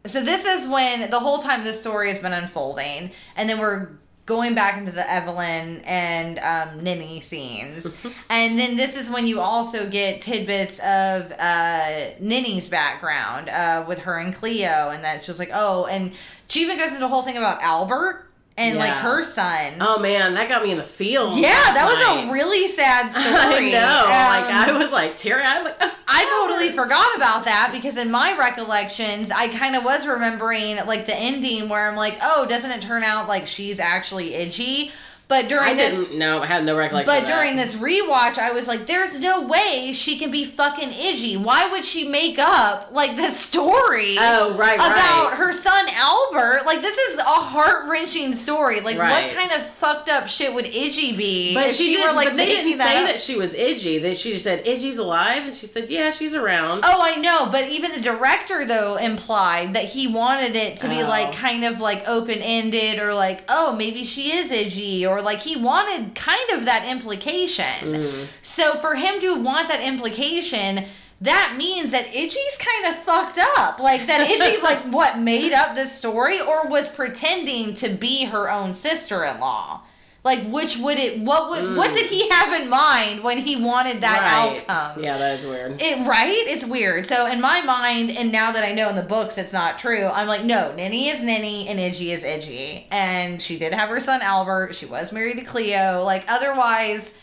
so 0.06 0.22
this 0.22 0.44
is 0.44 0.68
when 0.68 1.10
the 1.10 1.20
whole 1.20 1.38
time 1.38 1.64
this 1.64 1.78
story 1.78 2.08
has 2.08 2.18
been 2.18 2.32
unfolding, 2.32 3.10
and 3.36 3.48
then 3.48 3.58
we're 3.58 3.90
going 4.30 4.54
back 4.54 4.78
into 4.78 4.92
the 4.92 5.12
Evelyn 5.12 5.82
and 5.84 6.38
um, 6.38 6.84
Ninny 6.84 7.20
scenes. 7.20 7.92
and 8.30 8.56
then 8.56 8.76
this 8.76 8.96
is 8.96 9.10
when 9.10 9.26
you 9.26 9.40
also 9.40 9.90
get 9.90 10.22
tidbits 10.22 10.78
of 10.78 11.32
uh, 11.32 12.10
Ninny's 12.20 12.68
background 12.68 13.48
uh, 13.48 13.84
with 13.88 13.98
her 14.00 14.18
and 14.18 14.32
Cleo, 14.32 14.90
and 14.90 15.02
that 15.02 15.24
she 15.24 15.30
was 15.32 15.40
like, 15.40 15.50
oh, 15.52 15.86
and 15.86 16.12
she 16.46 16.62
even 16.62 16.78
goes 16.78 16.90
into 16.90 17.00
the 17.00 17.08
whole 17.08 17.24
thing 17.24 17.36
about 17.36 17.60
Albert 17.60 18.29
and 18.60 18.78
like 18.78 18.92
her 18.92 19.22
son. 19.22 19.74
Oh 19.80 19.98
man, 19.98 20.34
that 20.34 20.48
got 20.48 20.62
me 20.62 20.70
in 20.72 20.76
the 20.78 20.82
feels. 20.84 21.36
yeah, 21.38 21.72
that 21.72 21.84
was 21.86 21.98
night. 22.06 22.28
a 22.28 22.32
really 22.32 22.68
sad 22.68 23.10
story. 23.10 23.24
I 23.76 23.80
know. 23.80 24.04
like 24.06 24.68
I 24.68 24.70
Um, 24.70 24.78
was 24.82 24.90
like 24.92 25.16
teary 25.16 25.42
eyed. 25.42 25.64
Like 25.64 25.76
I 26.06 26.24
totally 26.46 26.70
forgot 26.70 27.14
about 27.16 27.44
that 27.44 27.70
because 27.72 27.96
in 27.96 28.10
my 28.10 28.36
recollections, 28.36 29.30
I 29.30 29.48
kind 29.48 29.76
of 29.76 29.84
was 29.84 30.06
remembering 30.06 30.76
like 30.86 31.06
the 31.06 31.14
ending 31.14 31.68
where 31.68 31.88
I'm 31.88 31.96
like, 31.96 32.18
oh, 32.22 32.46
doesn't 32.46 32.70
it 32.70 32.82
turn 32.82 33.02
out 33.04 33.28
like 33.28 33.46
she's 33.46 33.78
actually 33.80 34.30
Idgie? 34.30 34.90
But 35.30 35.48
during 35.48 35.70
I 35.70 35.74
this, 35.74 35.94
didn't 36.08 36.18
know. 36.18 36.42
I 36.42 36.46
had 36.46 36.64
no 36.64 36.76
recollection. 36.76 37.06
but 37.06 37.24
that. 37.26 37.34
during 37.34 37.56
this 37.56 37.74
rewatch, 37.76 38.36
I 38.36 38.50
was 38.50 38.66
like, 38.68 38.86
there's 38.86 39.18
no 39.18 39.46
way 39.46 39.92
she 39.94 40.18
can 40.18 40.30
be 40.30 40.44
fucking 40.44 40.90
Idgie. 40.90 41.42
Why 41.42 41.70
would 41.70 41.84
she 41.86 42.06
make 42.06 42.38
up 42.38 42.90
like 42.92 43.14
this 43.16 43.38
story? 43.38 44.16
Oh 44.18 44.54
right, 44.58 44.74
About 44.74 45.30
right. 45.30 45.34
her 45.38 45.52
son 45.52 45.86
Albert, 45.94 46.66
like 46.66 46.80
this 46.82 46.98
is 46.98 47.18
a 47.18 47.22
heart 47.22 47.88
wrenching 47.88 48.34
story. 48.34 48.80
Like, 48.80 48.98
Right. 48.98 49.26
what 49.26 49.34
kind 49.36 49.52
of 49.52 49.64
fucked 49.66 50.08
up 50.08 50.28
shit 50.28 50.52
would 50.52 50.64
Idgie 50.66 51.16
be? 51.16 51.54
But 51.54 51.72
she, 51.74 51.94
did, 51.94 52.04
were 52.08 52.12
like 52.12 52.28
but 52.30 52.36
they 52.36 52.46
didn't 52.46 52.76
say 52.78 52.98
up? 53.02 53.06
that 53.08 53.20
she 53.20 53.36
was 53.36 53.50
Idgie. 53.54 54.02
That 54.02 54.18
she 54.18 54.32
just 54.32 54.42
said 54.44 54.64
Idgie's 54.64 54.98
alive, 54.98 55.44
and 55.44 55.54
she 55.54 55.66
said, 55.66 55.88
"Yeah, 55.90 56.10
she's 56.10 56.34
around." 56.34 56.80
Oh, 56.84 56.98
I 57.00 57.14
know, 57.16 57.48
but 57.52 57.68
even 57.68 57.92
the 57.92 58.00
director 58.00 58.66
though 58.66 58.96
implied 58.96 59.74
that 59.74 59.84
he 59.84 60.08
wanted 60.08 60.56
it 60.56 60.78
to 60.78 60.88
be 60.88 61.02
Oh. 61.02 61.08
like 61.08 61.32
kind 61.34 61.64
of 61.64 61.78
like 61.78 62.08
open 62.08 62.40
ended 62.42 62.98
or 62.98 63.14
like, 63.14 63.44
oh, 63.48 63.76
maybe 63.76 64.02
she 64.04 64.32
is 64.32 64.50
Idgie 64.50 65.06
or 65.08 65.19
like 65.22 65.40
he 65.40 65.56
wanted 65.56 66.14
kind 66.14 66.50
of 66.50 66.64
that 66.64 66.86
implication. 66.88 67.64
Mm. 67.82 68.26
So 68.42 68.78
for 68.78 68.94
him 68.94 69.20
to 69.20 69.42
want 69.42 69.68
that 69.68 69.80
implication, 69.82 70.86
that 71.20 71.54
means 71.56 71.90
that 71.90 72.06
Idgie's 72.06 72.56
kind 72.58 72.94
of 72.94 73.02
fucked 73.02 73.38
up. 73.58 73.78
Like 73.78 74.06
that 74.06 74.26
Idgie 74.26 74.62
like 74.62 74.80
what 74.92 75.18
made 75.18 75.52
up 75.52 75.74
this 75.74 75.94
story 75.94 76.40
or 76.40 76.68
was 76.68 76.88
pretending 76.88 77.74
to 77.76 77.88
be 77.88 78.24
her 78.24 78.50
own 78.50 78.74
sister-in-law. 78.74 79.82
Like 80.22 80.44
which 80.50 80.76
would 80.76 80.98
it 80.98 81.18
what 81.20 81.48
would 81.48 81.76
what 81.78 81.94
did 81.94 82.06
he 82.10 82.28
have 82.28 82.52
in 82.60 82.68
mind 82.68 83.24
when 83.24 83.38
he 83.38 83.56
wanted 83.56 84.02
that 84.02 84.18
Mm. 84.20 84.22
Right. 84.22 84.68
outcome? 84.68 85.02
Yeah, 85.02 85.16
that 85.16 85.40
is 85.40 85.46
weird. 85.46 85.80
It 85.80 86.06
right? 86.06 86.44
It's 86.46 86.64
weird. 86.66 87.06
So 87.06 87.24
in 87.26 87.40
my 87.40 87.62
mind, 87.62 88.10
and 88.10 88.30
now 88.30 88.52
that 88.52 88.62
I 88.62 88.72
know 88.74 88.90
in 88.90 88.96
the 88.96 89.02
books 89.02 89.38
it's 89.38 89.52
not 89.54 89.78
true, 89.78 90.04
I'm 90.04 90.28
like, 90.28 90.44
no, 90.44 90.74
Ninny 90.76 91.08
is 91.08 91.22
Ninny 91.22 91.68
and 91.68 91.78
Idgie 91.80 92.12
is 92.12 92.22
Idgie. 92.22 92.84
And 92.90 93.40
she 93.40 93.58
did 93.58 93.72
have 93.72 93.88
her 93.88 93.98
son 94.00 94.20
Albert. 94.20 94.74
She 94.74 94.84
was 94.84 95.10
married 95.10 95.38
to 95.38 95.42
Cleo. 95.44 96.02
Like 96.04 96.24
otherwise, 96.28 97.14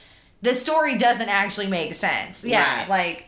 the 0.42 0.56
story 0.56 0.98
doesn't 0.98 1.30
actually 1.30 1.68
make 1.68 1.94
sense. 1.94 2.44
Yeah, 2.44 2.80
Right. 2.80 2.90
like 2.90 3.28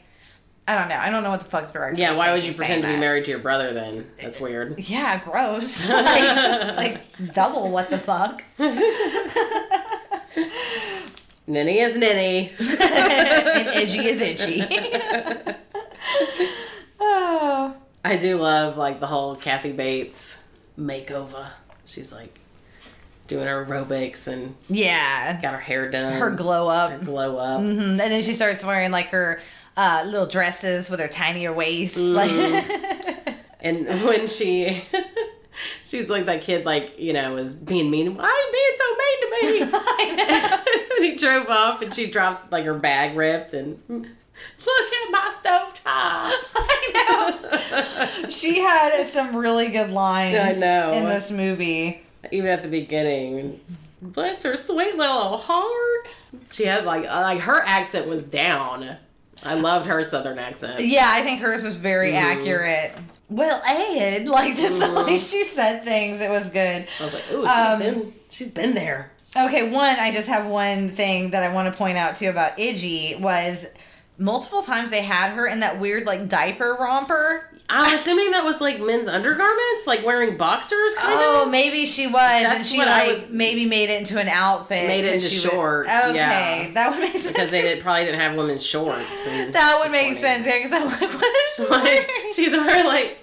I 0.69 0.75
don't 0.77 0.87
know. 0.87 0.97
I 0.97 1.09
don't 1.09 1.23
know 1.23 1.31
what 1.31 1.39
the 1.39 1.47
fuck 1.47 1.65
the 1.65 1.73
director. 1.73 1.99
yeah, 1.99 2.15
why 2.15 2.31
would 2.31 2.43
you 2.43 2.53
pretend 2.53 2.83
to 2.83 2.87
be 2.89 2.93
that. 2.93 2.99
married 2.99 3.25
to 3.25 3.31
your 3.31 3.39
brother 3.39 3.73
then? 3.73 4.07
That's 4.21 4.39
weird. 4.39 4.77
Yeah, 4.79 5.19
gross. 5.23 5.89
like, 5.91 6.77
like 6.77 7.33
double 7.33 7.71
what 7.71 7.89
the 7.89 7.97
fuck. 7.97 8.43
Ninny 11.47 11.79
is 11.79 11.95
Ninny. 11.95 12.49
and 12.59 13.67
Idgie 13.69 14.03
is 14.05 14.21
Idgie. 14.21 15.55
oh. 16.99 17.75
I 18.05 18.17
do 18.17 18.35
love 18.37 18.77
like 18.77 18.99
the 18.99 19.07
whole 19.07 19.35
Kathy 19.35 19.71
Bates 19.71 20.37
makeover. 20.79 21.47
She's 21.85 22.11
like 22.11 22.37
doing 23.25 23.47
her 23.47 23.65
aerobics 23.65 24.27
and 24.27 24.55
Yeah. 24.69 25.41
got 25.41 25.53
her 25.55 25.59
hair 25.59 25.89
done. 25.89 26.13
Her 26.19 26.29
glow 26.29 26.69
up. 26.69 26.91
her 26.91 26.99
glow 26.99 27.37
up. 27.37 27.61
hmm 27.61 27.79
And 27.79 27.99
then 27.99 28.21
she 28.21 28.35
starts 28.35 28.63
wearing 28.63 28.91
like 28.91 29.07
her 29.07 29.41
uh, 29.79 30.03
little 30.05 30.27
dresses 30.27 30.89
with 30.89 30.99
her 30.99 31.07
tinier 31.07 31.53
waist. 31.53 31.97
Like, 31.97 32.31
And 33.61 33.87
when 34.05 34.27
she 34.27 34.83
she 35.85 35.99
was 35.99 36.09
like 36.09 36.25
that 36.25 36.41
kid 36.41 36.65
like, 36.65 36.97
you 36.99 37.13
know, 37.13 37.33
was 37.33 37.55
being 37.55 37.89
mean. 37.89 38.15
Why 38.15 38.23
are 38.23 38.27
you 38.27 38.51
being 38.53 38.77
so 38.77 38.95
mean 38.97 39.19
to 39.21 39.71
me? 39.71 39.79
And 40.99 41.05
he 41.05 41.15
drove 41.15 41.47
off 41.47 41.81
and 41.81 41.93
she 41.93 42.07
dropped 42.07 42.51
like 42.51 42.65
her 42.65 42.73
bag 42.73 43.15
ripped 43.15 43.53
and 43.53 43.79
look 43.87 44.05
at 44.05 45.11
my 45.11 45.33
stove 45.39 45.73
top. 45.73 46.33
I 46.55 48.19
know. 48.23 48.29
She 48.29 48.59
had 48.59 49.05
some 49.05 49.35
really 49.35 49.69
good 49.69 49.91
lines. 49.91 50.37
I 50.37 50.53
know. 50.53 50.91
in 50.91 51.05
this 51.05 51.31
movie. 51.31 52.03
Even 52.31 52.49
at 52.51 52.61
the 52.63 52.67
beginning. 52.67 53.61
Bless 54.01 54.43
her 54.43 54.57
sweet 54.57 54.95
little 54.95 55.37
heart. 55.37 56.07
She 56.51 56.65
had 56.65 56.83
like 56.85 57.05
uh, 57.05 57.21
like 57.21 57.39
her 57.41 57.61
accent 57.61 58.07
was 58.07 58.25
down. 58.25 58.97
I 59.43 59.53
loved 59.55 59.87
her 59.87 60.03
southern 60.03 60.39
accent. 60.39 60.81
Yeah, 60.85 61.09
I 61.11 61.21
think 61.23 61.41
hers 61.41 61.63
was 61.63 61.75
very 61.75 62.11
Mm-hmm. 62.11 62.39
accurate. 62.41 62.91
Well, 63.29 63.61
Ed, 63.67 64.27
like 64.27 64.55
this, 64.55 64.77
the 64.79 64.91
way 65.05 65.19
she 65.19 65.43
said 65.45 65.83
things, 65.83 66.19
it 66.19 66.29
was 66.31 66.49
good. 66.49 66.87
I 66.99 67.03
was 67.03 67.13
like, 67.13 67.23
ooh, 67.31 67.43
she's 67.43 67.49
Um, 67.49 67.79
been 67.79 68.13
she's 68.29 68.51
been 68.51 68.73
there. 68.73 69.11
Okay, 69.37 69.69
one, 69.69 69.99
I 69.99 70.11
just 70.11 70.27
have 70.27 70.47
one 70.47 70.89
thing 70.89 71.29
that 71.31 71.43
I 71.43 71.53
want 71.53 71.71
to 71.71 71.77
point 71.77 71.97
out 71.99 72.15
too 72.15 72.29
about 72.29 72.57
Idgie 72.57 73.19
was 73.19 73.67
multiple 74.17 74.63
times 74.63 74.89
they 74.89 75.03
had 75.03 75.31
her 75.33 75.45
in 75.45 75.59
that 75.59 75.79
weird 75.79 76.05
like 76.07 76.27
diaper 76.27 76.75
romper. 76.79 77.47
I'm 77.71 77.97
assuming 77.97 78.31
that 78.31 78.43
was 78.43 78.59
like 78.59 78.79
men's 78.79 79.07
undergarments, 79.07 79.85
like 79.85 80.03
wearing 80.05 80.37
boxers, 80.37 80.95
kind 80.95 81.19
Oh, 81.21 81.43
of. 81.45 81.51
maybe 81.51 81.85
she 81.85 82.07
was, 82.07 82.15
and 82.21 82.45
That's 82.45 82.69
she 82.69 82.77
what 82.79 82.87
I 82.87 83.07
like 83.09 83.17
was- 83.21 83.29
maybe 83.31 83.65
made 83.65 83.89
it 83.91 83.99
into 83.99 84.19
an 84.19 84.27
outfit. 84.27 84.87
Made 84.87 85.05
it 85.05 85.13
into 85.15 85.29
she 85.29 85.47
would- 85.47 85.51
shorts, 85.53 85.89
okay, 85.89 86.15
yeah. 86.15 86.71
that 86.73 86.89
would 86.91 86.99
make 86.99 87.11
sense. 87.13 87.27
Because 87.27 87.51
they 87.51 87.61
did, 87.61 87.81
probably 87.81 88.05
didn't 88.05 88.19
have 88.19 88.35
women's 88.35 88.65
shorts. 88.65 89.25
that 89.25 89.77
would 89.81 89.91
make 89.91 90.17
20s. 90.17 90.19
sense. 90.19 90.47
Yeah, 90.47 90.57
because 90.57 90.73
I'm 90.73 90.85
like, 90.87 90.99
what 91.19 91.35
is 91.35 91.55
she 91.57 91.67
Like, 91.67 92.09
she's 92.33 92.51
wearing 92.53 92.85
like 92.85 93.17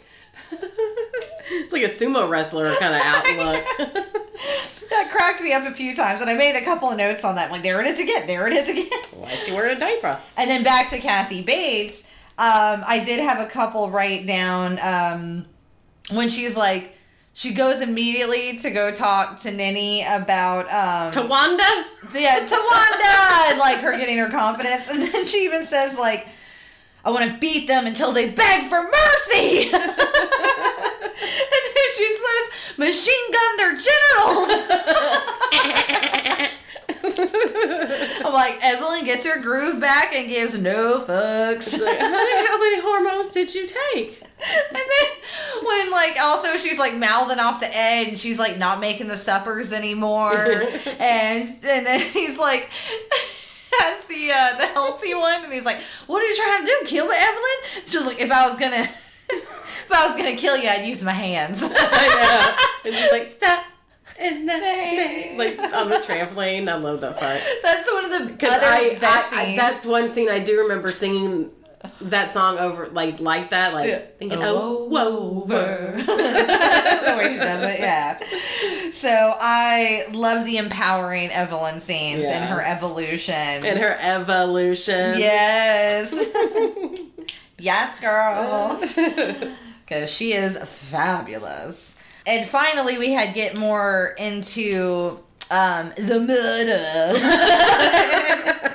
it's 1.48 1.72
like 1.72 1.82
a 1.82 1.86
sumo 1.86 2.28
wrestler 2.28 2.74
kind 2.76 2.94
of 2.94 3.00
outlook. 3.02 3.64
that 4.90 5.10
cracked 5.10 5.40
me 5.42 5.52
up 5.52 5.64
a 5.64 5.72
few 5.74 5.94
times, 5.96 6.20
and 6.20 6.30
I 6.30 6.34
made 6.34 6.56
a 6.56 6.64
couple 6.64 6.90
of 6.90 6.96
notes 6.96 7.24
on 7.24 7.34
that. 7.36 7.50
Like, 7.50 7.62
there 7.62 7.80
it 7.80 7.86
is 7.88 7.98
again. 7.98 8.26
There 8.26 8.46
it 8.46 8.52
is 8.52 8.68
again. 8.68 8.88
Why 9.12 9.32
is 9.32 9.40
she 9.44 9.52
wearing 9.52 9.76
a 9.76 9.80
diaper? 9.80 10.20
And 10.36 10.48
then 10.50 10.62
back 10.62 10.90
to 10.90 10.98
Kathy 10.98 11.42
Bates. 11.42 12.04
Um, 12.38 12.84
I 12.86 13.02
did 13.02 13.20
have 13.20 13.40
a 13.40 13.46
couple 13.46 13.88
write 13.90 14.26
down 14.26 14.78
um, 14.80 15.46
when 16.10 16.28
she's 16.28 16.54
like, 16.56 16.92
she 17.32 17.52
goes 17.52 17.80
immediately 17.80 18.58
to 18.58 18.70
go 18.70 18.90
talk 18.90 19.40
to 19.40 19.50
Ninny 19.50 20.02
about 20.02 20.66
um, 20.70 21.12
Tawanda? 21.12 21.84
yeah, 22.14 22.46
Tawanda, 22.46 23.50
and 23.50 23.58
like 23.58 23.78
her 23.80 23.96
getting 23.96 24.18
her 24.18 24.28
confidence, 24.30 24.88
and 24.90 25.02
then 25.02 25.26
she 25.26 25.44
even 25.44 25.64
says 25.64 25.98
like, 25.98 26.26
"I 27.04 27.10
want 27.10 27.30
to 27.30 27.36
beat 27.38 27.66
them 27.68 27.86
until 27.86 28.12
they 28.12 28.30
beg 28.30 28.68
for 28.70 28.82
mercy." 28.82 29.68
and 29.72 29.82
then 29.82 29.94
she 31.94 32.16
says, 32.16 32.50
"Machine 32.78 33.32
gun 33.32 33.56
their 33.58 33.76
genitals." 33.76 34.50
I'm 37.18 38.32
like, 38.32 38.58
Evelyn 38.62 39.04
gets 39.04 39.24
her 39.24 39.40
groove 39.40 39.80
back 39.80 40.12
and 40.14 40.28
gives 40.28 40.58
no 40.58 41.00
fucks. 41.00 41.80
Like, 41.80 41.98
honey, 42.00 42.46
how 42.46 42.58
many 42.58 42.80
hormones 42.80 43.32
did 43.32 43.54
you 43.54 43.66
take? 43.66 44.22
And 44.38 44.76
then 44.76 45.64
when 45.64 45.90
like 45.90 46.20
also 46.20 46.58
she's 46.58 46.78
like 46.78 46.94
mouthing 46.94 47.38
off 47.38 47.60
to 47.60 47.66
Ed 47.66 48.08
and 48.08 48.18
she's 48.18 48.38
like 48.38 48.58
not 48.58 48.80
making 48.80 49.08
the 49.08 49.16
suppers 49.16 49.72
anymore. 49.72 50.34
and 50.98 51.48
and 51.48 51.86
then 51.86 52.00
he's 52.00 52.38
like 52.38 52.70
has 53.80 54.04
the 54.04 54.30
uh 54.30 54.58
the 54.58 54.66
healthy 54.66 55.14
one 55.14 55.44
and 55.44 55.52
he's 55.52 55.64
like, 55.64 55.80
What 56.06 56.22
are 56.22 56.26
you 56.26 56.36
trying 56.36 56.60
to 56.60 56.66
do? 56.66 56.86
Kill 56.86 57.08
me, 57.08 57.14
Evelyn? 57.16 57.86
She's 57.86 58.04
like, 58.04 58.20
if 58.20 58.30
I 58.30 58.46
was 58.46 58.58
gonna 58.58 58.82
if 59.30 59.92
I 59.92 60.06
was 60.06 60.16
gonna 60.16 60.36
kill 60.36 60.56
you, 60.56 60.68
I'd 60.68 60.86
use 60.86 61.02
my 61.02 61.12
hands. 61.12 61.62
I 61.62 61.68
know. 61.68 62.90
And 62.90 62.94
she's 62.94 63.12
like, 63.12 63.26
stop. 63.26 63.64
And 64.18 64.48
then, 64.48 65.36
like 65.38 65.58
on 65.58 65.88
the 65.90 65.96
trampoline, 65.96 66.68
I 66.70 66.76
love 66.76 67.00
that 67.02 67.18
part. 67.18 67.40
That's 67.62 67.92
one 67.92 68.04
of 68.06 68.10
the 68.12 68.26
Because 68.32 68.52
other 68.52 68.66
I, 68.66 68.98
best 68.98 69.32
I, 69.32 69.52
I- 69.52 69.56
that's 69.56 69.84
one 69.86 70.08
scene 70.08 70.28
I 70.30 70.40
do 70.42 70.60
remember 70.60 70.90
singing 70.90 71.50
that 72.00 72.32
song 72.32 72.58
over, 72.58 72.88
like 72.88 73.20
like 73.20 73.50
that, 73.50 73.72
like 73.74 73.88
Yeah. 73.88 73.98
thinking, 74.18 74.40
oh, 74.42 74.86
whoa, 74.86 75.10
whoa. 75.46 75.92
the 75.96 77.14
way 77.16 77.32
he 77.32 77.38
does 77.38 77.70
it, 77.74 77.80
yeah. 77.80 78.18
So 78.90 79.08
I 79.38 80.06
love 80.12 80.44
the 80.46 80.56
empowering 80.56 81.30
Evelyn 81.30 81.78
scenes 81.80 82.22
Yeah. 82.22 82.38
and 82.40 82.48
her 82.50 82.62
evolution. 82.62 83.34
and 83.34 83.78
her 83.78 83.96
evolution. 84.00 85.18
yes. 85.18 86.12
yes, 87.58 88.00
girl. 88.00 88.80
Because 89.84 90.10
she 90.10 90.32
is 90.32 90.56
fabulous. 90.58 91.94
And 92.26 92.48
finally, 92.48 92.98
we 92.98 93.12
had 93.12 93.34
get 93.34 93.56
more 93.56 94.14
into 94.18 95.20
um, 95.50 95.92
the 95.96 96.20
murder. 96.20 97.92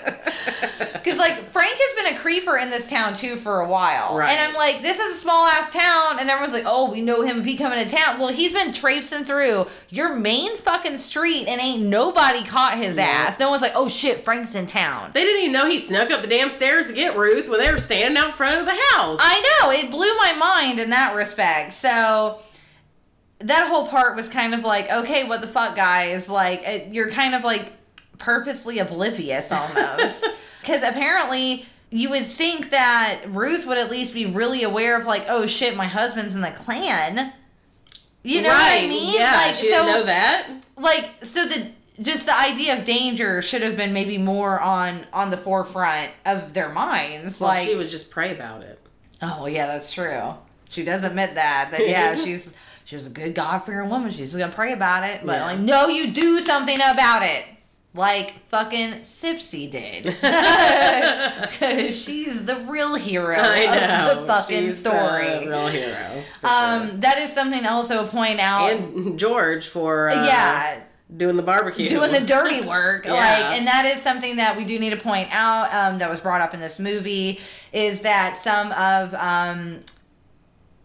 Because 1.04 1.18
like 1.18 1.52
Frank 1.52 1.74
has 1.76 1.96
been 2.06 2.16
a 2.16 2.20
creeper 2.20 2.58
in 2.58 2.70
this 2.70 2.88
town 2.88 3.16
too 3.16 3.36
for 3.36 3.62
a 3.62 3.68
while, 3.68 4.16
Right. 4.18 4.30
and 4.30 4.40
I'm 4.40 4.54
like, 4.56 4.84
this 4.84 5.00
is 5.00 5.16
a 5.18 5.20
small 5.20 5.48
ass 5.48 5.74
town, 5.74 6.20
and 6.20 6.30
everyone's 6.30 6.54
like, 6.54 6.66
oh, 6.68 6.92
we 6.92 7.02
know 7.02 7.24
him 7.24 7.40
if 7.40 7.46
he 7.46 7.58
coming 7.58 7.84
to 7.84 7.90
town. 7.90 8.20
Well, 8.20 8.28
he's 8.30 8.54
been 8.54 8.72
traipsing 8.72 9.24
through 9.24 9.66
your 9.90 10.16
main 10.16 10.58
fucking 10.58 10.98
street, 10.98 11.48
and 11.48 11.60
ain't 11.60 11.82
nobody 11.84 12.44
caught 12.44 12.78
his 12.78 12.98
Yeah. 12.98 13.06
ass. 13.08 13.40
No 13.40 13.50
one's 13.50 13.64
like, 13.64 13.74
oh 13.76 13.90
shit, 13.90 14.24
Frank's 14.24 14.54
in 14.54 14.68
town. 14.68 15.10
They 15.16 15.24
didn't 15.24 15.42
even 15.42 15.54
know 15.54 15.68
he 15.68 15.80
snuck 15.80 16.12
up 16.12 16.22
the 16.22 16.28
damn 16.28 16.52
stairs 16.52 16.86
to 16.88 16.94
get 16.94 17.18
Ruth 17.18 17.50
when 17.50 17.60
they 17.60 17.72
were 17.72 17.80
standing 17.80 18.18
out 18.18 18.36
front 18.36 18.60
of 18.60 18.66
the 18.68 18.80
house. 18.92 19.18
I 19.20 19.60
know 19.62 19.72
it 19.72 19.90
blew 19.90 20.16
my 20.18 20.34
mind 20.34 20.80
in 20.80 20.92
that 20.92 21.16
respect. 21.16 21.74
So 21.74 22.40
that 23.44 23.68
whole 23.68 23.88
part 23.88 24.16
was 24.16 24.30
kind 24.30 24.54
of 24.54 24.62
like, 24.64 24.92
okay, 24.92 25.28
what 25.28 25.42
the 25.42 25.48
fuck, 25.48 25.76
guys? 25.76 26.30
Like, 26.30 26.62
it, 26.64 26.94
you're 26.94 27.10
kind 27.10 27.36
of 27.36 27.44
like 27.44 27.74
purposely 28.18 28.80
oblivious 28.80 29.52
almost. 29.52 30.26
Because 30.62 30.84
apparently, 30.84 31.66
you 31.90 32.10
would 32.10 32.26
think 32.26 32.70
that 32.70 33.24
Ruth 33.28 33.66
would 33.66 33.78
at 33.78 33.90
least 33.90 34.14
be 34.14 34.26
really 34.26 34.64
aware 34.64 35.00
of, 35.00 35.06
like, 35.06 35.26
oh 35.28 35.46
shit, 35.46 35.76
my 35.76 35.88
husband's 35.88 36.36
in 36.36 36.42
the 36.42 36.52
Klan. 36.52 37.34
You 38.24 38.42
know 38.44 38.50
what 38.50 38.84
I 38.84 38.88
mean? 38.88 39.16
Yeah, 39.16 39.34
like, 39.34 39.56
she 39.56 39.70
so, 39.70 39.86
didn't 39.86 39.88
know 39.88 40.04
that. 40.06 40.48
like, 40.78 41.26
so 41.26 41.48
the 41.48 41.72
just 42.02 42.26
the 42.26 42.38
idea 42.38 42.78
of 42.78 42.86
danger 42.86 43.42
should 43.42 43.62
have 43.62 43.78
been 43.78 43.94
maybe 43.94 44.18
more 44.18 44.60
on 44.60 45.06
on 45.14 45.30
the 45.30 45.38
forefront 45.38 46.12
of 46.26 46.54
their 46.54 46.70
minds. 46.70 47.40
Well, 47.40 47.50
like, 47.50 47.68
she 47.68 47.76
would 47.76 47.90
just 47.90 48.12
pray 48.12 48.32
about 48.32 48.62
it. 48.62 48.80
Oh 49.22 49.48
yeah, 49.48 49.68
that's 49.68 49.92
true. 49.92 50.36
She 50.70 50.84
does 50.84 51.04
admit 51.04 51.36
that. 51.36 51.72
That 51.72 51.88
yeah, 51.88 52.16
she's 52.24 52.54
she 52.92 52.98
was 52.98 53.08
a 53.08 53.10
good 53.10 53.34
God 53.34 53.60
fearing 53.60 53.90
woman. 53.90 54.12
She's 54.12 54.36
gonna 54.36 54.52
pray 54.52 54.74
about 54.74 55.06
it, 55.06 55.26
but 55.26 55.32
Yeah. 55.38 55.46
like, 55.46 55.60
no, 55.60 55.88
you 55.88 56.12
do 56.12 56.42
something 56.42 56.76
about 56.76 57.24
it, 57.24 57.46
like 57.94 58.34
fucking 58.50 58.96
Sipsy 59.00 59.72
did, 59.72 60.04
because 61.52 61.98
she's 62.04 62.44
the 62.44 62.58
real 62.68 62.96
hero 62.96 63.38
I 63.40 63.66
know. 63.66 64.12
of 64.12 64.22
the 64.22 64.28
fucking 64.28 64.66
She's 64.66 64.78
story. 64.80 65.46
the 65.46 65.50
real 65.50 65.68
hero. 65.68 66.24
um, 66.44 67.00
that 67.00 67.18
is 67.20 67.32
something 67.32 67.66
also 67.66 68.04
to 68.06 68.12
point 68.12 68.42
out. 68.42 68.72
and 68.72 69.18
George 69.18 69.68
for 69.70 70.10
uh, 70.10 70.26
yeah, 70.26 70.82
doing 71.16 71.38
the 71.38 71.44
barbecue, 71.44 71.88
doing 71.88 72.12
the 72.12 72.20
dirty 72.20 72.60
work 72.60 73.06
Yeah. 73.06 73.14
like 73.14 73.58
and 73.58 73.68
that 73.68 73.86
is 73.86 74.02
something 74.02 74.36
that 74.36 74.58
we 74.58 74.66
do 74.66 74.78
need 74.80 74.90
to 74.90 74.98
point 74.98 75.30
out 75.32 75.74
um, 75.74 76.00
that 76.00 76.10
was 76.10 76.20
brought 76.20 76.42
up 76.42 76.54
in 76.54 76.60
this 76.60 76.78
movie 76.78 77.40
is 77.72 78.02
that 78.02 78.38
some 78.38 78.74
of 78.74 79.14
um, 79.16 79.80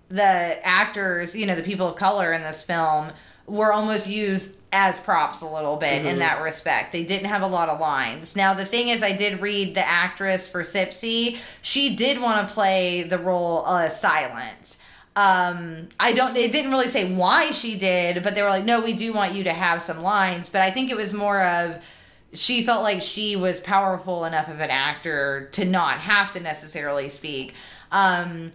the 0.08 0.66
actors 0.66 1.34
you 1.34 1.46
know 1.46 1.56
the 1.56 1.62
people 1.62 1.88
of 1.88 1.96
color 1.96 2.32
in 2.32 2.42
this 2.42 2.62
film 2.62 3.10
were 3.46 3.72
almost 3.72 4.08
used 4.08 4.54
as 4.72 5.00
props 5.00 5.40
a 5.40 5.48
little 5.48 5.76
bit 5.76 6.04
in 6.04 6.18
that 6.18 6.42
respect. 6.42 6.92
They 6.92 7.04
didn't 7.04 7.28
have 7.28 7.42
a 7.42 7.46
lot 7.46 7.68
of 7.68 7.80
lines. 7.80 8.34
Now 8.36 8.52
the 8.54 8.64
thing 8.64 8.88
is 8.88 9.02
i 9.02 9.12
did 9.12 9.40
read 9.40 9.74
the 9.74 9.86
actress 9.86 10.48
for 10.48 10.62
sipsy. 10.62 11.38
She 11.62 11.96
did 11.96 12.20
want 12.20 12.46
to 12.46 12.54
play 12.54 13.02
the 13.02 13.18
role 13.18 13.64
uh, 13.66 13.88
silent 13.88 14.76
um 15.16 15.88
i 15.98 16.12
don't 16.12 16.36
it 16.36 16.52
didn't 16.52 16.70
really 16.70 16.88
say 16.88 17.10
why 17.14 17.50
she 17.50 17.78
did 17.78 18.22
but 18.22 18.34
they 18.34 18.42
were 18.42 18.50
like 18.50 18.66
no 18.66 18.82
we 18.82 18.92
do 18.92 19.14
want 19.14 19.32
you 19.32 19.44
to 19.44 19.52
have 19.52 19.80
some 19.80 20.02
lines. 20.02 20.48
But 20.48 20.60
i 20.62 20.70
think 20.70 20.90
it 20.90 20.96
was 20.96 21.14
more 21.14 21.42
of 21.42 21.82
she 22.34 22.62
felt 22.62 22.82
like 22.82 23.00
she 23.00 23.34
was 23.34 23.60
powerful 23.60 24.26
enough 24.26 24.48
of 24.48 24.60
an 24.60 24.68
actor 24.68 25.48
to 25.52 25.64
not 25.64 25.98
have 25.98 26.32
to 26.32 26.40
necessarily 26.40 27.08
speak. 27.08 27.54
Um 27.90 28.52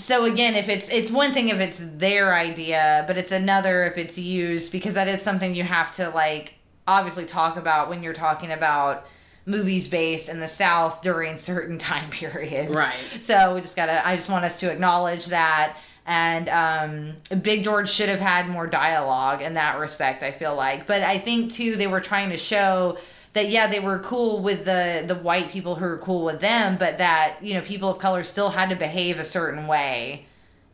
so 0.00 0.24
again 0.24 0.54
if 0.54 0.68
it's 0.68 0.88
it's 0.88 1.10
one 1.10 1.32
thing 1.32 1.48
if 1.48 1.58
it's 1.58 1.78
their 1.96 2.34
idea 2.34 3.04
but 3.06 3.16
it's 3.16 3.32
another 3.32 3.84
if 3.84 3.98
it's 3.98 4.18
used 4.18 4.72
because 4.72 4.94
that 4.94 5.08
is 5.08 5.20
something 5.20 5.54
you 5.54 5.62
have 5.64 5.92
to 5.92 6.08
like 6.10 6.54
obviously 6.86 7.24
talk 7.24 7.56
about 7.56 7.88
when 7.88 8.02
you're 8.02 8.12
talking 8.12 8.50
about 8.50 9.06
movies 9.46 9.88
based 9.88 10.28
in 10.28 10.40
the 10.40 10.48
south 10.48 11.02
during 11.02 11.36
certain 11.36 11.78
time 11.90 12.10
periods. 12.10 12.74
Right. 12.74 12.94
so 13.20 13.54
we 13.54 13.60
just 13.60 13.76
gotta 13.76 14.06
i 14.06 14.16
just 14.16 14.30
want 14.30 14.44
us 14.44 14.60
to 14.60 14.70
acknowledge 14.70 15.26
that. 15.26 15.76
And 16.06 16.48
um, 16.48 17.40
big 17.42 17.62
george 17.62 17.88
should 17.88 18.08
have 18.08 18.20
had 18.20 18.48
more 18.48 18.66
dialogue 18.66 19.42
in 19.42 19.54
that 19.54 19.78
respect 19.78 20.22
i 20.22 20.32
feel 20.32 20.54
like. 20.54 20.86
But 20.86 21.02
i 21.02 21.18
think 21.18 21.52
too 21.52 21.76
they 21.76 21.86
were 21.86 22.00
trying 22.00 22.30
to 22.30 22.36
show 22.36 22.98
that 23.32 23.48
yeah 23.48 23.66
they 23.68 23.80
were 23.80 23.98
cool 24.00 24.42
with 24.42 24.64
the 24.64 25.04
the 25.06 25.14
white 25.14 25.50
people 25.50 25.76
who 25.76 25.84
were 25.84 25.98
cool 25.98 26.24
with 26.24 26.40
them 26.40 26.76
but 26.78 26.98
that 26.98 27.36
you 27.42 27.54
know 27.54 27.60
people 27.60 27.88
of 27.90 27.98
color 27.98 28.24
still 28.24 28.50
had 28.50 28.70
to 28.70 28.76
behave 28.76 29.18
a 29.18 29.24
certain 29.24 29.66
way 29.66 30.26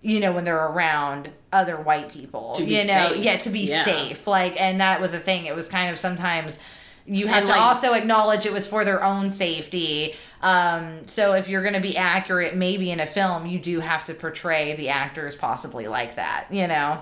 you 0.02 0.20
know 0.20 0.32
when 0.32 0.44
they're 0.44 0.66
around 0.66 1.30
other 1.52 1.76
white 1.76 2.10
people 2.12 2.54
To 2.56 2.64
be 2.64 2.76
you 2.76 2.84
know? 2.86 3.12
safe. 3.12 3.24
yeah 3.24 3.36
to 3.38 3.50
be 3.50 3.60
Yeah. 3.60 3.84
safe. 3.84 4.26
Like 4.26 4.60
and 4.60 4.80
that 4.80 5.00
was 5.00 5.14
a 5.14 5.18
thing. 5.18 5.46
It 5.46 5.54
was 5.56 5.68
kind 5.68 5.90
of 5.90 5.98
sometimes 5.98 6.58
you 7.06 7.26
have 7.28 7.38
And, 7.38 7.46
to 7.46 7.52
like- 7.52 7.60
also 7.60 7.92
acknowledge 7.94 8.46
it 8.46 8.52
was 8.52 8.66
for 8.66 8.84
their 8.84 9.02
own 9.02 9.30
safety. 9.30 10.14
Um, 10.42 11.08
so 11.08 11.32
if 11.32 11.48
you're 11.48 11.62
going 11.62 11.74
to 11.74 11.80
be 11.80 11.96
accurate 11.96 12.54
maybe 12.54 12.90
in 12.90 13.00
a 13.00 13.06
film 13.06 13.46
you 13.46 13.58
do 13.58 13.80
have 13.80 14.04
to 14.04 14.14
portray 14.14 14.76
the 14.76 14.90
actors 14.90 15.34
possibly 15.34 15.88
like 15.88 16.16
that 16.16 16.46
you 16.50 16.66
know? 16.68 16.98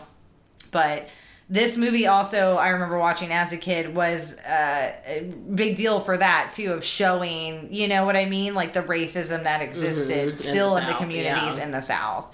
But 0.71 1.09
this 1.51 1.77
movie 1.77 2.07
also 2.07 2.57
i 2.57 2.69
remember 2.71 2.99
watching 2.99 3.31
as 3.33 3.53
a 3.53 3.57
kid 3.57 3.95
was 3.95 4.35
uh, 4.39 4.93
a 5.07 5.21
big 5.55 5.77
deal 5.77 6.01
for 6.01 6.17
that 6.17 6.51
too 6.55 6.73
of 6.73 6.83
showing 6.85 7.69
you 7.73 7.87
know 7.87 8.05
what 8.07 8.17
i 8.17 8.25
mean? 8.25 8.55
Like 8.55 8.73
the 8.73 8.81
racism 8.83 9.43
that 9.45 9.61
existed 9.61 10.29
Mhm, 10.29 10.33
in 10.33 10.39
still 10.39 10.75
the 10.75 10.81
in 10.81 10.87
the 10.87 10.93
South, 10.93 11.01
communities 11.01 11.57
yeah. 11.59 11.65
in 11.65 11.71
the 11.71 11.81
south. 11.81 12.33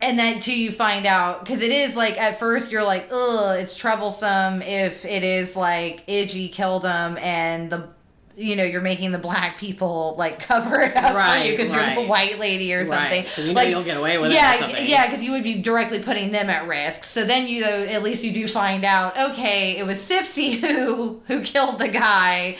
And 0.00 0.18
then 0.18 0.40
too 0.40 0.56
you 0.58 0.70
find 0.70 1.06
out 1.06 1.44
because 1.44 1.62
it 1.62 1.70
is 1.72 1.96
like 1.96 2.16
at 2.20 2.38
first 2.38 2.70
you're 2.70 2.84
like 2.84 3.08
ugh 3.10 3.58
it's 3.58 3.74
troublesome 3.74 4.60
if 4.62 5.04
it 5.04 5.24
is 5.24 5.56
like 5.56 6.06
Idgie 6.06 6.52
killed 6.52 6.84
him 6.84 7.16
and 7.18 7.70
the 7.70 7.88
you 8.36 8.56
know 8.56 8.64
you're 8.64 8.80
making 8.80 9.12
the 9.12 9.18
black 9.18 9.56
people 9.58 10.14
like 10.18 10.38
cover 10.48 10.80
it 10.80 10.96
up 10.96 11.12
for 11.12 11.16
Right, 11.18 11.46
you 11.46 11.56
because 11.56 11.72
you're 11.74 11.94
the 12.02 12.08
white 12.08 12.38
lady 12.38 12.74
or 12.74 12.80
Right, 12.80 12.88
something. 12.88 13.24
'cause 13.24 13.46
you 13.46 13.54
know 13.54 13.62
you'll 13.62 13.84
get 13.84 13.96
away 13.96 14.18
with 14.18 14.30
it 14.32 14.34
yeah 14.34 14.58
something. 14.58 14.86
yeah 14.86 15.06
because 15.06 15.22
you 15.22 15.32
would 15.32 15.44
be 15.44 15.54
directly 15.54 16.00
putting 16.00 16.32
them 16.32 16.50
at 16.50 16.66
risk. 16.66 17.04
So 17.04 17.24
then 17.24 17.46
you 17.48 17.64
at 17.64 18.02
least 18.02 18.24
you 18.24 18.32
do 18.32 18.48
find 18.48 18.84
out 18.84 19.16
okay 19.30 19.76
it 19.76 19.86
was 19.86 19.98
Sipsy 19.98 20.58
who 20.60 21.20
who 21.28 21.42
killed 21.42 21.78
the 21.78 21.88
guy 21.88 22.56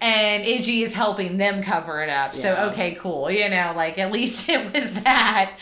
and 0.00 0.44
Idgie 0.44 0.82
is 0.82 0.92
helping 0.92 1.38
them 1.38 1.62
cover 1.62 2.02
it 2.02 2.10
up. 2.10 2.34
So 2.34 2.70
okay, 2.70 2.94
cool. 2.96 3.30
You 3.30 3.48
know, 3.48 3.72
like 3.74 3.96
at 3.98 4.12
least 4.18 4.48
it 4.48 4.72
was 4.72 4.92
that 5.02 5.52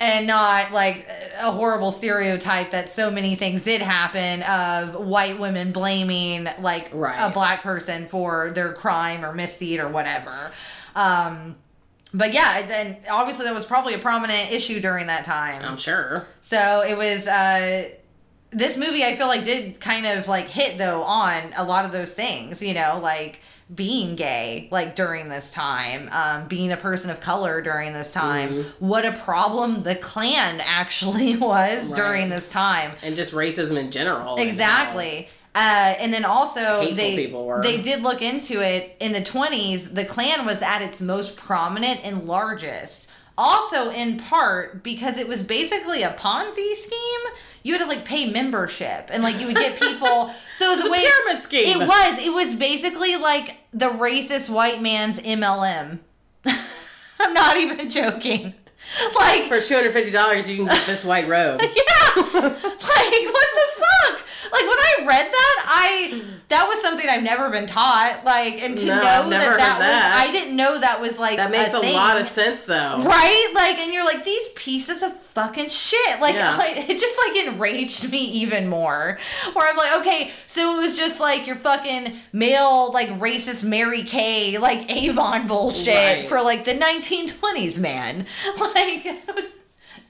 and 0.00 0.26
not 0.26 0.72
like 0.72 1.06
a 1.40 1.50
horrible 1.50 1.90
stereotype 1.90 2.70
that 2.70 2.88
so 2.88 3.10
many 3.10 3.34
things 3.34 3.64
did 3.64 3.82
happen 3.82 4.42
of 4.44 4.94
white 4.94 5.38
women 5.40 5.72
blaming 5.72 6.48
like 6.60 6.90
Right. 6.92 7.18
a 7.18 7.30
black 7.32 7.62
person 7.62 8.06
for 8.06 8.52
their 8.54 8.72
crime 8.72 9.24
or 9.24 9.32
misdeed 9.34 9.80
or 9.80 9.88
whatever. 9.88 10.52
Um 10.94 11.56
but 12.12 12.32
yeah, 12.32 12.66
then 12.66 12.96
obviously 13.08 13.44
that 13.44 13.54
was 13.54 13.64
probably 13.66 13.94
a 13.94 13.98
prominent 13.98 14.50
issue 14.50 14.80
during 14.80 15.06
that 15.06 15.24
time. 15.24 15.62
I'm 15.64 15.76
sure. 15.76 16.26
So 16.40 16.82
it 16.82 16.96
was 16.96 17.26
uh 17.26 17.88
this 18.52 18.76
movie 18.76 19.04
I 19.04 19.14
feel 19.14 19.28
like 19.28 19.44
did 19.44 19.78
kind 19.80 20.06
of 20.06 20.26
like 20.26 20.48
hit 20.48 20.76
though 20.78 21.02
on 21.02 21.52
a 21.56 21.64
lot 21.64 21.84
of 21.84 21.92
those 21.92 22.12
things, 22.12 22.60
you 22.62 22.74
know, 22.74 22.98
like 23.00 23.40
being 23.74 24.16
gay 24.16 24.68
like 24.70 24.96
during 24.96 25.28
this 25.28 25.52
time, 25.52 26.08
um, 26.12 26.48
being 26.48 26.72
a 26.72 26.76
person 26.76 27.10
of 27.10 27.20
color 27.20 27.60
during 27.62 27.92
this 27.92 28.12
time, 28.12 28.64
what 28.78 29.04
a 29.04 29.12
problem 29.12 29.82
the 29.82 29.94
Klan 29.94 30.60
actually 30.60 31.36
was 31.38 31.88
Right. 31.88 31.96
during 31.96 32.28
this 32.28 32.48
time. 32.50 32.92
And 33.02 33.16
just 33.16 33.32
racism 33.32 33.76
in 33.76 33.90
general. 33.90 34.36
Exactly. 34.36 35.28
Uh, 35.54 35.58
and 35.98 36.12
then 36.14 36.24
also 36.24 36.80
Hateful 36.80 37.60
they 37.60 37.76
they 37.76 37.82
did 37.82 38.02
look 38.02 38.22
into 38.22 38.60
it 38.64 38.96
in 39.00 39.12
the 39.12 39.20
20s. 39.20 39.94
The 39.94 40.04
Klan 40.04 40.46
was 40.46 40.62
at 40.62 40.80
its 40.80 41.00
most 41.00 41.36
prominent 41.36 42.00
and 42.04 42.24
largest. 42.24 43.09
Also, 43.40 43.90
in 43.90 44.18
part 44.18 44.82
because 44.82 45.16
it 45.16 45.26
was 45.26 45.42
basically 45.42 46.02
a 46.02 46.12
Ponzi 46.12 46.74
scheme. 46.74 47.20
You 47.62 47.72
had 47.72 47.78
to 47.78 47.86
like 47.86 48.04
pay 48.04 48.30
membership, 48.30 49.08
and 49.10 49.22
like 49.22 49.40
you 49.40 49.46
would 49.46 49.56
get 49.56 49.78
people. 49.78 50.30
So 50.54 50.70
it 50.70 50.76
was 50.76 50.86
a 50.86 50.90
way. 50.90 51.06
pyramid 51.06 51.42
scheme. 51.42 51.80
It 51.80 51.88
was. 51.88 52.18
It 52.18 52.34
was 52.34 52.54
basically 52.54 53.16
like 53.16 53.56
the 53.72 53.86
racist 53.86 54.50
white 54.50 54.82
man's 54.82 55.18
MLM. 55.20 56.00
I'm 57.18 57.32
not 57.32 57.56
even 57.56 57.88
joking. 57.88 58.52
Like 59.18 59.44
For 59.44 59.62
two 59.62 59.74
hundred 59.74 59.92
fifty 59.92 60.10
dollars, 60.10 60.50
you 60.50 60.56
can 60.56 60.66
get 60.66 60.86
this 60.86 61.02
white 61.02 61.26
robe. 61.28 61.60
yeah. 61.62 61.70
like 62.16 62.34
what 62.34 63.48
the 63.54 63.66
fuck? 63.78 64.20
Like 64.52 64.62
when 64.62 64.78
I 64.78 64.94
read 65.06 65.26
that, 65.30 65.64
I 65.66 66.22
that 66.48 66.66
was 66.66 66.82
something 66.82 67.08
I've 67.08 67.22
never 67.22 67.48
been 67.50 67.66
taught. 67.66 68.24
Like 68.24 68.54
and 68.62 68.76
to 68.78 68.86
No, 68.86 68.94
know 68.96 69.30
that 69.30 69.30
that, 69.30 69.78
that. 69.78 69.78
was 69.78 70.28
I 70.28 70.32
didn't 70.32 70.56
know 70.56 70.78
that 70.80 71.00
was 71.00 71.18
like 71.18 71.36
That 71.36 71.50
makes 71.50 71.72
a, 71.72 71.80
thing. 71.80 71.94
lot 71.94 72.20
of 72.20 72.26
sense, 72.28 72.64
though. 72.64 73.02
Right? 73.02 73.50
Like 73.54 73.78
and 73.78 73.92
you're 73.92 74.04
like 74.04 74.24
these 74.24 74.48
pieces 74.56 75.02
of 75.02 75.16
fucking 75.16 75.68
shit. 75.68 76.20
Like 76.20 76.34
Yeah. 76.34 76.56
I- 76.60 76.84
it 76.88 76.98
just 76.98 77.16
like 77.26 77.46
enraged 77.46 78.10
me 78.10 78.18
even 78.24 78.68
more. 78.68 79.18
Where 79.52 79.70
I'm 79.70 79.76
like, 79.76 80.00
okay, 80.00 80.30
so 80.46 80.76
it 80.78 80.82
was 80.82 80.96
just 80.96 81.20
like 81.20 81.46
your 81.46 81.56
fucking 81.56 82.14
male 82.32 82.92
like 82.92 83.08
racist 83.20 83.62
Mary 83.64 84.02
Kay 84.02 84.58
like 84.58 84.90
Avon 84.90 85.46
bullshit 85.46 85.94
Right. 85.94 86.28
for 86.28 86.42
like 86.42 86.64
the 86.64 86.74
1920s, 86.74 87.78
man. 87.78 88.26
Like 88.60 89.06
it 89.06 89.34
was 89.34 89.46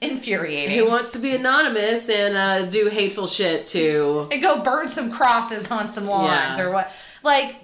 infuriating. 0.01 0.75
Who 0.77 0.87
wants 0.87 1.11
to 1.13 1.19
be 1.19 1.35
anonymous 1.35 2.09
and 2.09 2.35
uh, 2.35 2.65
do 2.65 2.87
hateful 2.89 3.27
shit 3.27 3.65
to 3.67 4.27
and 4.31 4.41
go 4.41 4.61
burn 4.61 4.87
some 4.89 5.11
crosses 5.11 5.69
on 5.69 5.89
some 5.89 6.05
lawns 6.07 6.57
Yeah. 6.57 6.61
or 6.65 6.71
what 6.71 6.91
like 7.23 7.55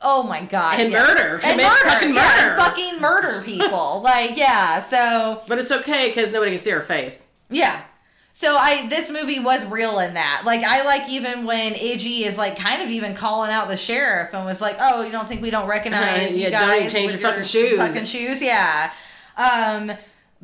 oh 0.00 0.22
my 0.22 0.42
god 0.44 0.80
And 0.80 0.90
yeah. 0.90 1.04
murder. 1.06 1.32
and 1.34 1.40
Commit 1.42 1.58
murder 1.66 1.84
fucking 1.84 2.14
yeah, 2.14 2.38
and 2.38 2.46
murder. 2.48 2.56
fucking 2.62 3.00
murder 3.00 3.42
people 3.44 4.00
like 4.04 4.36
yeah 4.36 4.80
so 4.80 5.42
But 5.46 5.58
it's 5.58 5.70
okay 5.70 6.08
because 6.08 6.32
nobody 6.32 6.52
can 6.52 6.60
see 6.60 6.70
her 6.70 6.80
face. 6.80 7.28
yeah 7.50 7.82
so 8.32 8.56
i 8.56 8.88
this 8.88 9.10
movie 9.10 9.38
was 9.38 9.64
real 9.66 9.98
in 9.98 10.14
that 10.14 10.42
like 10.46 10.62
i 10.64 10.82
like 10.86 11.06
even 11.10 11.44
when 11.44 11.74
Idgie 11.74 12.22
is 12.22 12.38
like 12.38 12.56
kind 12.58 12.80
of 12.82 12.88
even 12.88 13.14
calling 13.14 13.50
out 13.52 13.68
the 13.68 13.76
sheriff 13.76 14.30
and 14.32 14.46
was 14.46 14.62
like 14.62 14.76
oh 14.80 15.04
you 15.04 15.12
don't 15.12 15.28
think 15.28 15.42
we 15.42 15.50
don't 15.50 15.68
recognize 15.68 16.34
Yeah, 16.34 16.46
you 16.46 16.50
don't 16.50 16.60
guys 16.68 16.80
even 16.80 16.90
change 16.90 17.12
with 17.12 17.20
your 17.20 17.30
fucking 17.30 17.44
shoes." 17.44 17.76
fucking 17.78 18.04
shoes 18.06 18.40
yeah 18.40 18.92
um 19.36 19.92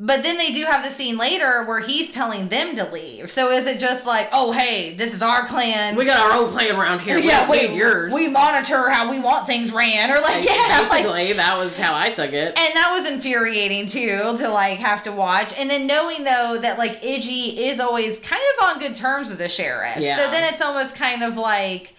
but 0.01 0.23
then 0.23 0.37
they 0.37 0.53
do 0.53 0.63
have 0.65 0.83
the 0.83 0.89
scene 0.91 1.17
later 1.17 1.63
where 1.65 1.81
he's 1.81 2.09
telling 2.11 2.47
them 2.47 2.75
to 2.77 2.89
leave. 2.91 3.29
So 3.29 3.51
is 3.51 3.65
it 3.65 3.79
just 3.79 4.05
like, 4.07 4.29
oh 4.31 4.51
hey, 4.53 4.95
this 4.95 5.13
is 5.13 5.21
our 5.21 5.45
Klan. 5.45 5.95
We 5.97 6.05
got 6.05 6.19
our 6.19 6.37
own 6.41 6.49
Klan 6.49 6.75
around 6.75 6.99
here. 7.01 7.15
We 7.15 7.23
don't 7.27 7.49
we, 7.49 7.67
yours. 7.67 8.13
we 8.13 8.27
monitor 8.29 8.89
how 8.89 9.11
we 9.11 9.19
want 9.19 9.45
things 9.45 9.71
ran, 9.71 10.09
or 10.09 10.21
like, 10.21 10.45
yeah, 10.47 10.87
like, 10.89 11.03
Basically, 11.03 11.33
that 11.33 11.57
was 11.57 11.75
how 11.75 11.93
I 11.95 12.11
took 12.11 12.31
it. 12.31 12.57
and 12.57 12.75
that 12.75 12.91
was 12.95 13.09
infuriating 13.09 13.87
too 13.87 14.37
to 14.37 14.49
like 14.49 14.79
have 14.79 15.03
to 15.03 15.11
watch. 15.11 15.53
And 15.57 15.69
then 15.69 15.85
knowing 15.87 16.23
though 16.23 16.57
that 16.61 16.77
like 16.77 17.01
Idgie 17.01 17.57
is 17.57 17.79
always 17.79 18.19
kind 18.19 18.41
of 18.57 18.69
on 18.69 18.79
good 18.79 18.95
terms 18.95 19.29
with 19.29 19.37
the 19.39 19.49
sheriff, 19.49 19.97
Yeah. 19.97 20.15
so 20.17 20.31
then 20.31 20.51
it's 20.53 20.61
almost 20.61 20.95
kind 20.95 21.23
of 21.23 21.35
like, 21.37 21.93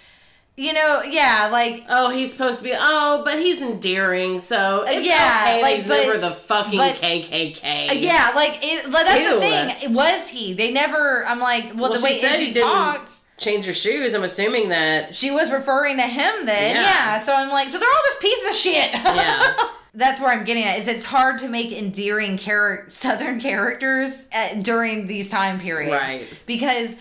you 0.60 0.74
know, 0.74 1.02
yeah, 1.02 1.48
like 1.50 1.84
Oh, 1.88 2.10
he's 2.10 2.32
supposed 2.32 2.58
to 2.58 2.64
be. 2.64 2.72
Oh, 2.76 3.22
but 3.24 3.38
he's 3.38 3.62
endearing, 3.62 4.38
so 4.38 4.84
it's 4.86 5.06
Yeah, 5.06 5.14
okay. 5.48 5.62
like, 5.62 5.76
he's 5.76 5.86
but- 5.86 6.06
never 6.06 6.18
the 6.18 6.30
fucking 6.32 6.78
but- 6.78 6.96
KKK. 6.96 7.90
uh, 7.90 7.92
yeah, 7.94 8.32
like 8.36 8.58
it, 8.62 8.90
that's 8.92 9.20
Ew. 9.22 9.34
the 9.34 9.40
thing. 9.40 9.94
Was 9.94 10.28
he? 10.28 10.52
They 10.52 10.70
never. 10.70 11.24
I'm 11.26 11.40
like, 11.40 11.72
well, 11.74 11.90
Well, 11.90 11.94
the 11.94 12.04
way 12.04 12.14
she 12.14 12.20
said 12.20 12.40
Idgie 12.40 12.46
he 12.48 12.52
talked. 12.52 13.10
change 13.38 13.64
your 13.64 13.74
shoes. 13.74 14.12
I'm 14.12 14.22
assuming 14.22 14.68
that. 14.68 15.16
She 15.16 15.30
was 15.30 15.50
referring 15.50 15.96
to 15.96 16.02
him 16.06 16.44
then, 16.44 16.76
Yeah. 16.76 16.82
yeah. 16.82 17.20
So 17.22 17.34
I'm 17.34 17.48
like, 17.48 17.70
so 17.70 17.78
they're 17.78 17.88
all 17.88 18.02
just 18.10 18.20
pieces 18.20 18.48
of 18.50 18.54
shit. 18.54 18.92
Yeah. 18.92 19.42
That's 19.94 20.20
where 20.20 20.30
I'm 20.30 20.44
getting 20.44 20.62
at. 20.64 20.78
Is 20.78 20.86
it's 20.88 21.04
hard 21.04 21.38
to 21.40 21.48
make 21.48 21.72
endearing 21.72 22.36
char- 22.38 22.84
Southern 22.88 23.40
characters 23.40 24.24
at, 24.30 24.62
during 24.62 25.06
these 25.08 25.30
time 25.30 25.58
periods, 25.58 25.90
Right. 25.92 26.26
Because 26.46 26.94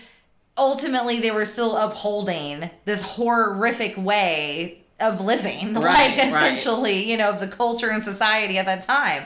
ultimately 0.60 1.18
they 1.20 1.30
were 1.32 1.46
still 1.46 1.76
upholding 1.76 2.70
this 2.84 3.02
horrific 3.02 3.96
way 3.96 4.84
of 5.00 5.20
living, 5.20 5.74
Right, 5.74 5.82
like 5.84 6.18
right. 6.18 6.28
essentially, 6.28 7.10
you 7.10 7.16
know, 7.16 7.30
of 7.30 7.40
the 7.40 7.48
culture 7.48 7.90
and 7.90 8.04
society 8.04 8.58
at 8.58 8.66
that 8.66 8.82
time. 8.82 9.24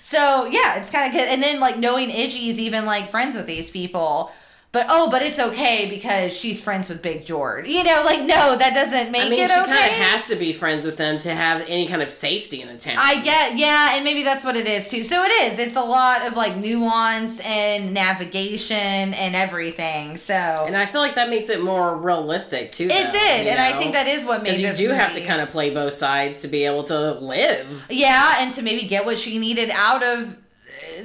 So 0.00 0.44
yeah, 0.44 0.76
it's 0.76 0.90
kind 0.90 1.06
of 1.08 1.12
good. 1.12 1.26
And 1.26 1.42
then 1.42 1.58
like 1.58 1.78
knowing 1.78 2.10
Idgie's 2.10 2.60
even 2.60 2.84
like 2.84 3.10
friends 3.10 3.34
with 3.36 3.46
these 3.46 3.70
people. 3.70 4.30
But 4.74 4.86
oh, 4.88 5.08
but 5.08 5.22
it's 5.22 5.38
okay 5.38 5.88
because 5.88 6.32
she's 6.32 6.60
friends 6.60 6.88
with 6.88 7.00
Big 7.00 7.24
George. 7.24 7.68
You 7.68 7.84
know, 7.84 8.02
like 8.04 8.22
no, 8.22 8.56
that 8.56 8.74
doesn't 8.74 9.12
make 9.12 9.22
I 9.22 9.28
mean, 9.28 9.44
it 9.44 9.48
she 9.48 9.60
okay. 9.60 9.70
kind 9.70 9.84
of 9.84 9.98
has 10.00 10.26
to 10.26 10.34
be 10.34 10.52
friends 10.52 10.84
with 10.84 10.96
them 10.96 11.20
to 11.20 11.32
have 11.32 11.60
any 11.68 11.86
kind 11.86 12.02
of 12.02 12.10
safety 12.10 12.60
in 12.60 12.66
the 12.66 12.76
town. 12.76 12.96
I 12.98 13.22
get, 13.22 13.56
yeah, 13.56 13.94
and 13.94 14.02
maybe 14.02 14.24
that's 14.24 14.44
what 14.44 14.56
it 14.56 14.66
is 14.66 14.90
too. 14.90 15.04
So 15.04 15.22
it 15.22 15.28
is. 15.28 15.60
It's 15.60 15.76
a 15.76 15.80
lot 15.80 16.26
of 16.26 16.36
like 16.36 16.56
nuance 16.56 17.38
and 17.38 17.94
navigation 17.94 19.14
and 19.14 19.36
everything. 19.36 20.16
So 20.16 20.34
and 20.34 20.76
I 20.76 20.86
feel 20.86 21.00
like 21.00 21.14
that 21.14 21.30
makes 21.30 21.50
it 21.50 21.62
more 21.62 21.96
realistic 21.96 22.72
too. 22.72 22.86
it 22.86 22.88
though, 22.88 23.12
did, 23.12 23.44
you 23.44 23.52
and 23.52 23.60
I 23.60 23.78
think 23.78 23.92
that 23.92 24.08
is 24.08 24.24
what 24.24 24.42
made 24.42 24.56
because 24.56 24.80
you 24.80 24.88
do 24.88 24.92
have 24.94 25.12
to 25.12 25.24
kind 25.24 25.40
of 25.40 25.50
play 25.50 25.72
both 25.72 25.92
sides 25.94 26.42
to 26.42 26.48
be 26.48 26.64
able 26.64 26.82
to 26.84 27.12
live. 27.20 27.86
yeah, 27.90 28.38
and 28.40 28.52
to 28.54 28.62
maybe 28.62 28.88
get 28.88 29.04
what 29.04 29.20
she 29.20 29.38
needed 29.38 29.70
out 29.70 30.02
of. 30.02 30.36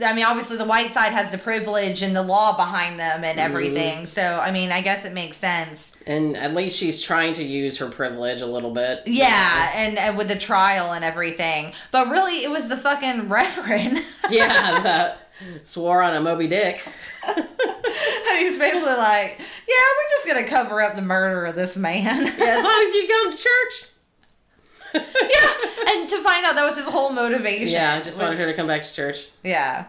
I 0.03 0.13
mean, 0.13 0.25
obviously, 0.25 0.57
the 0.57 0.65
white 0.65 0.91
side 0.93 1.13
has 1.13 1.31
the 1.31 1.37
privilege 1.37 2.01
and 2.01 2.15
the 2.15 2.21
law 2.21 2.55
behind 2.55 2.99
them 2.99 3.09
Mm-hmm. 3.21 3.23
and 3.25 3.39
everything. 3.39 4.05
So, 4.05 4.21
I 4.39 4.51
mean, 4.51 4.71
I 4.71 4.81
guess 4.81 5.05
it 5.05 5.13
makes 5.13 5.37
sense. 5.37 5.95
And 6.07 6.35
at 6.37 6.53
least 6.53 6.77
she's 6.77 7.01
trying 7.01 7.33
to 7.35 7.43
use 7.43 7.77
her 7.79 7.89
privilege 7.89 8.41
a 8.41 8.45
little 8.45 8.73
bit. 8.73 8.99
Yeah, 9.05 9.71
and, 9.75 9.97
and 9.97 10.17
with 10.17 10.27
the 10.27 10.37
trial 10.37 10.91
and 10.93 11.03
everything. 11.03 11.73
But 11.91 12.09
really, 12.09 12.43
it 12.43 12.49
was 12.49 12.67
the 12.69 12.77
fucking 12.77 13.29
reverend. 13.29 13.99
Yeah, 14.29 14.81
that 14.81 15.29
swore 15.63 16.01
on 16.03 16.13
a 16.15 16.21
Moby 16.21 16.47
Dick. 16.47 16.81
And 17.27 17.47
he's 18.39 18.57
basically 18.59 18.93
like, 18.93 19.37
yeah, 19.39 19.75
we're 19.95 20.09
just 20.11 20.27
gonna 20.27 20.43
cover 20.47 20.81
up 20.81 20.95
the 20.95 21.01
murder 21.01 21.45
of 21.45 21.55
this 21.55 21.75
man. 21.77 22.25
Yeah, 22.25 22.57
as 22.57 22.63
long 22.63 22.83
as 22.87 22.93
you 22.93 23.07
come 23.07 23.31
to 23.31 23.37
church. 23.37 23.85
yeah, 24.93 25.91
and 25.91 26.09
to 26.09 26.21
find 26.23 26.45
out 26.45 26.55
that 26.55 26.63
was 26.65 26.77
his 26.77 26.87
whole 26.87 27.11
motivation. 27.11 27.67
Yeah, 27.69 27.95
I 27.95 27.97
just 28.01 28.17
was- 28.17 28.25
wanted 28.27 28.39
her 28.39 28.45
to 28.47 28.53
come 28.53 28.67
back 28.67 28.83
to 28.83 28.93
church. 28.93 29.29
Yeah, 29.43 29.85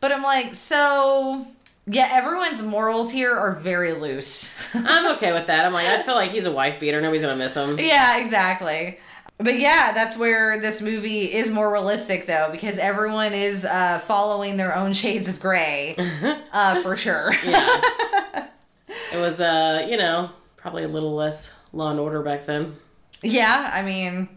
but 0.00 0.12
I'm 0.12 0.22
like, 0.22 0.54
so 0.54 1.46
yeah, 1.86 2.08
everyone's 2.12 2.62
morals 2.62 3.10
here 3.10 3.34
are 3.36 3.54
very 3.54 3.92
loose. 3.92 4.54
I'm 4.74 5.14
okay 5.16 5.32
with 5.32 5.46
that. 5.48 5.64
I'm 5.64 5.72
like, 5.72 5.86
I 5.86 6.02
feel 6.02 6.14
like 6.14 6.30
he's 6.30 6.46
a 6.46 6.52
wife 6.52 6.78
beater. 6.80 7.00
Nobody's 7.00 7.22
gonna 7.22 7.36
miss 7.36 7.54
him. 7.54 7.78
yeah, 7.78 8.18
exactly. 8.18 8.98
But 9.38 9.58
yeah, 9.58 9.92
that's 9.92 10.18
where 10.18 10.60
this 10.60 10.82
movie 10.82 11.32
is 11.32 11.50
more 11.50 11.72
realistic, 11.72 12.26
though, 12.26 12.50
because 12.52 12.76
everyone 12.76 13.32
is 13.32 13.64
uh, 13.64 13.98
following 14.00 14.58
their 14.58 14.76
own 14.76 14.92
shades 14.92 15.28
of 15.28 15.40
gray, 15.40 15.96
uh, 16.52 16.82
for 16.82 16.94
sure. 16.94 17.32
Yeah. 17.42 17.80
it 19.12 19.16
was, 19.16 19.40
uh, 19.40 19.86
you 19.88 19.96
know, 19.96 20.28
probably 20.58 20.84
a 20.84 20.88
little 20.88 21.14
less 21.14 21.50
law 21.72 21.90
and 21.90 21.98
order 21.98 22.22
back 22.22 22.44
then. 22.44 22.76
Yeah, 23.22 23.70
I 23.72 23.82
mean, 23.82 24.28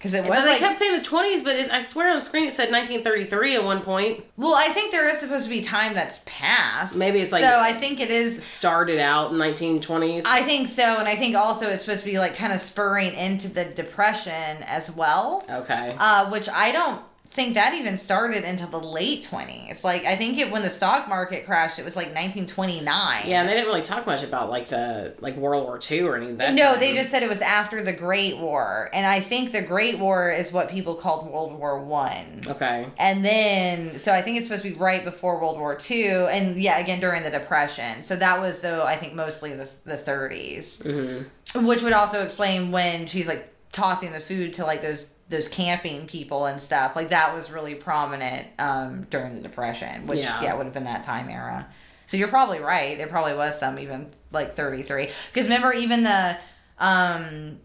because 0.00 0.14
it 0.14 0.20
was 0.20 0.30
But 0.30 0.44
they 0.44 0.52
like 0.52 0.60
kept 0.60 0.78
saying 0.78 0.98
the 0.98 1.06
20s, 1.06 1.44
but 1.44 1.56
I 1.70 1.82
swear 1.82 2.10
on 2.10 2.18
the 2.18 2.24
screen 2.24 2.48
it 2.48 2.54
said 2.54 2.70
1933 2.70 3.56
at 3.56 3.64
one 3.64 3.82
point. 3.82 4.24
Well, 4.38 4.54
I 4.54 4.68
think 4.68 4.92
there 4.92 5.06
is 5.10 5.18
supposed 5.18 5.44
to 5.44 5.50
be 5.50 5.60
time 5.60 5.92
that's 5.92 6.22
passed. 6.24 6.96
Maybe 6.96 7.20
it's 7.20 7.32
like- 7.32 7.44
so. 7.44 7.60
I 7.60 7.74
think 7.74 8.00
it 8.00 8.10
is. 8.10 8.42
Started 8.42 8.98
out 8.98 9.32
in 9.32 9.38
1920s. 9.38 10.22
I 10.24 10.42
think 10.42 10.68
so, 10.68 10.82
and 10.82 11.06
I 11.06 11.16
think 11.16 11.36
also 11.36 11.68
it's 11.68 11.82
supposed 11.82 12.04
to 12.04 12.10
be 12.10 12.18
like 12.18 12.34
kind 12.34 12.52
of 12.52 12.60
spurring 12.60 13.12
into 13.12 13.48
the 13.48 13.66
depression 13.66 14.62
as 14.62 14.90
well, 14.90 15.44
okay. 15.50 15.94
uh, 15.98 16.30
which 16.30 16.48
I 16.48 16.72
don't 16.72 17.02
think 17.32 17.54
that 17.54 17.74
even 17.74 17.96
started 17.96 18.42
until 18.42 18.66
the 18.66 18.80
late 18.80 19.22
twenties. 19.22 19.84
Like 19.84 20.04
I 20.04 20.16
think 20.16 20.38
it 20.38 20.50
when 20.50 20.62
the 20.62 20.70
stock 20.70 21.08
market 21.08 21.46
crashed, 21.46 21.78
it 21.78 21.84
was 21.84 21.94
like 21.94 22.06
1929. 22.06 23.28
yeah, 23.28 23.40
and 23.40 23.48
they 23.48 23.54
didn't 23.54 23.66
really 23.68 23.82
talk 23.82 24.04
much 24.04 24.24
about 24.24 24.50
like 24.50 24.68
the 24.68 25.14
like 25.20 25.36
World 25.36 25.64
War 25.64 25.78
II 25.90 26.00
or 26.02 26.16
anything. 26.16 26.38
that. 26.38 26.54
No, 26.54 26.72
time. 26.72 26.80
they 26.80 26.92
just 26.94 27.10
said 27.10 27.22
it 27.22 27.28
was 27.28 27.40
after 27.40 27.82
the 27.84 27.92
Great 27.92 28.38
War, 28.38 28.90
and 28.92 29.06
I 29.06 29.20
think 29.20 29.52
the 29.52 29.62
Great 29.62 29.98
War 30.00 30.30
is 30.30 30.50
what 30.52 30.70
people 30.70 30.96
called 30.96 31.30
World 31.30 31.56
War 31.58 31.78
One. 31.84 32.42
Okay. 32.46 32.86
And 32.98 33.24
then, 33.24 33.98
so 34.00 34.12
I 34.12 34.22
think 34.22 34.36
it's 34.36 34.46
supposed 34.46 34.64
to 34.64 34.70
be 34.70 34.74
right 34.76 35.04
before 35.04 35.40
World 35.40 35.58
War 35.58 35.78
II, 35.90 36.08
and 36.08 36.60
yeah, 36.60 36.78
again 36.78 36.98
during 37.00 37.22
the 37.22 37.30
Depression. 37.30 38.02
So 38.02 38.16
that 38.16 38.40
was 38.40 38.60
though 38.60 38.82
I 38.82 38.96
think 38.96 39.14
mostly 39.14 39.54
the 39.54 39.68
the 39.84 39.96
30s, 39.96 40.82
Mm-hmm. 40.82 41.66
which 41.66 41.82
would 41.82 41.92
also 41.92 42.22
explain 42.22 42.72
when 42.72 43.06
she's 43.06 43.28
like 43.28 43.46
tossing 43.72 44.12
the 44.12 44.20
food 44.20 44.54
to 44.54 44.64
like 44.64 44.82
those 44.82 45.14
those 45.28 45.48
camping 45.48 46.06
people 46.06 46.46
and 46.46 46.60
stuff. 46.60 46.96
Like 46.96 47.10
that 47.10 47.34
was 47.34 47.50
really 47.52 47.74
prominent 47.76 48.48
um, 48.58 49.06
during 49.10 49.36
the 49.36 49.40
Depression, 49.42 50.06
which 50.08 50.18
Yeah. 50.18 50.42
yeah, 50.42 50.54
would 50.54 50.66
have 50.66 50.74
been 50.74 50.84
that 50.84 51.04
time 51.04 51.30
era. 51.30 51.68
So 52.06 52.16
you're 52.16 52.28
probably 52.28 52.58
right. 52.58 52.98
There 52.98 53.06
probably 53.06 53.34
was 53.34 53.58
some 53.58 53.78
even 53.78 54.10
like 54.32 54.54
33. 54.56 55.08
Because 55.32 55.46
remember, 55.46 55.72
even 55.72 56.02
the 56.02 56.36
um, 56.80 57.60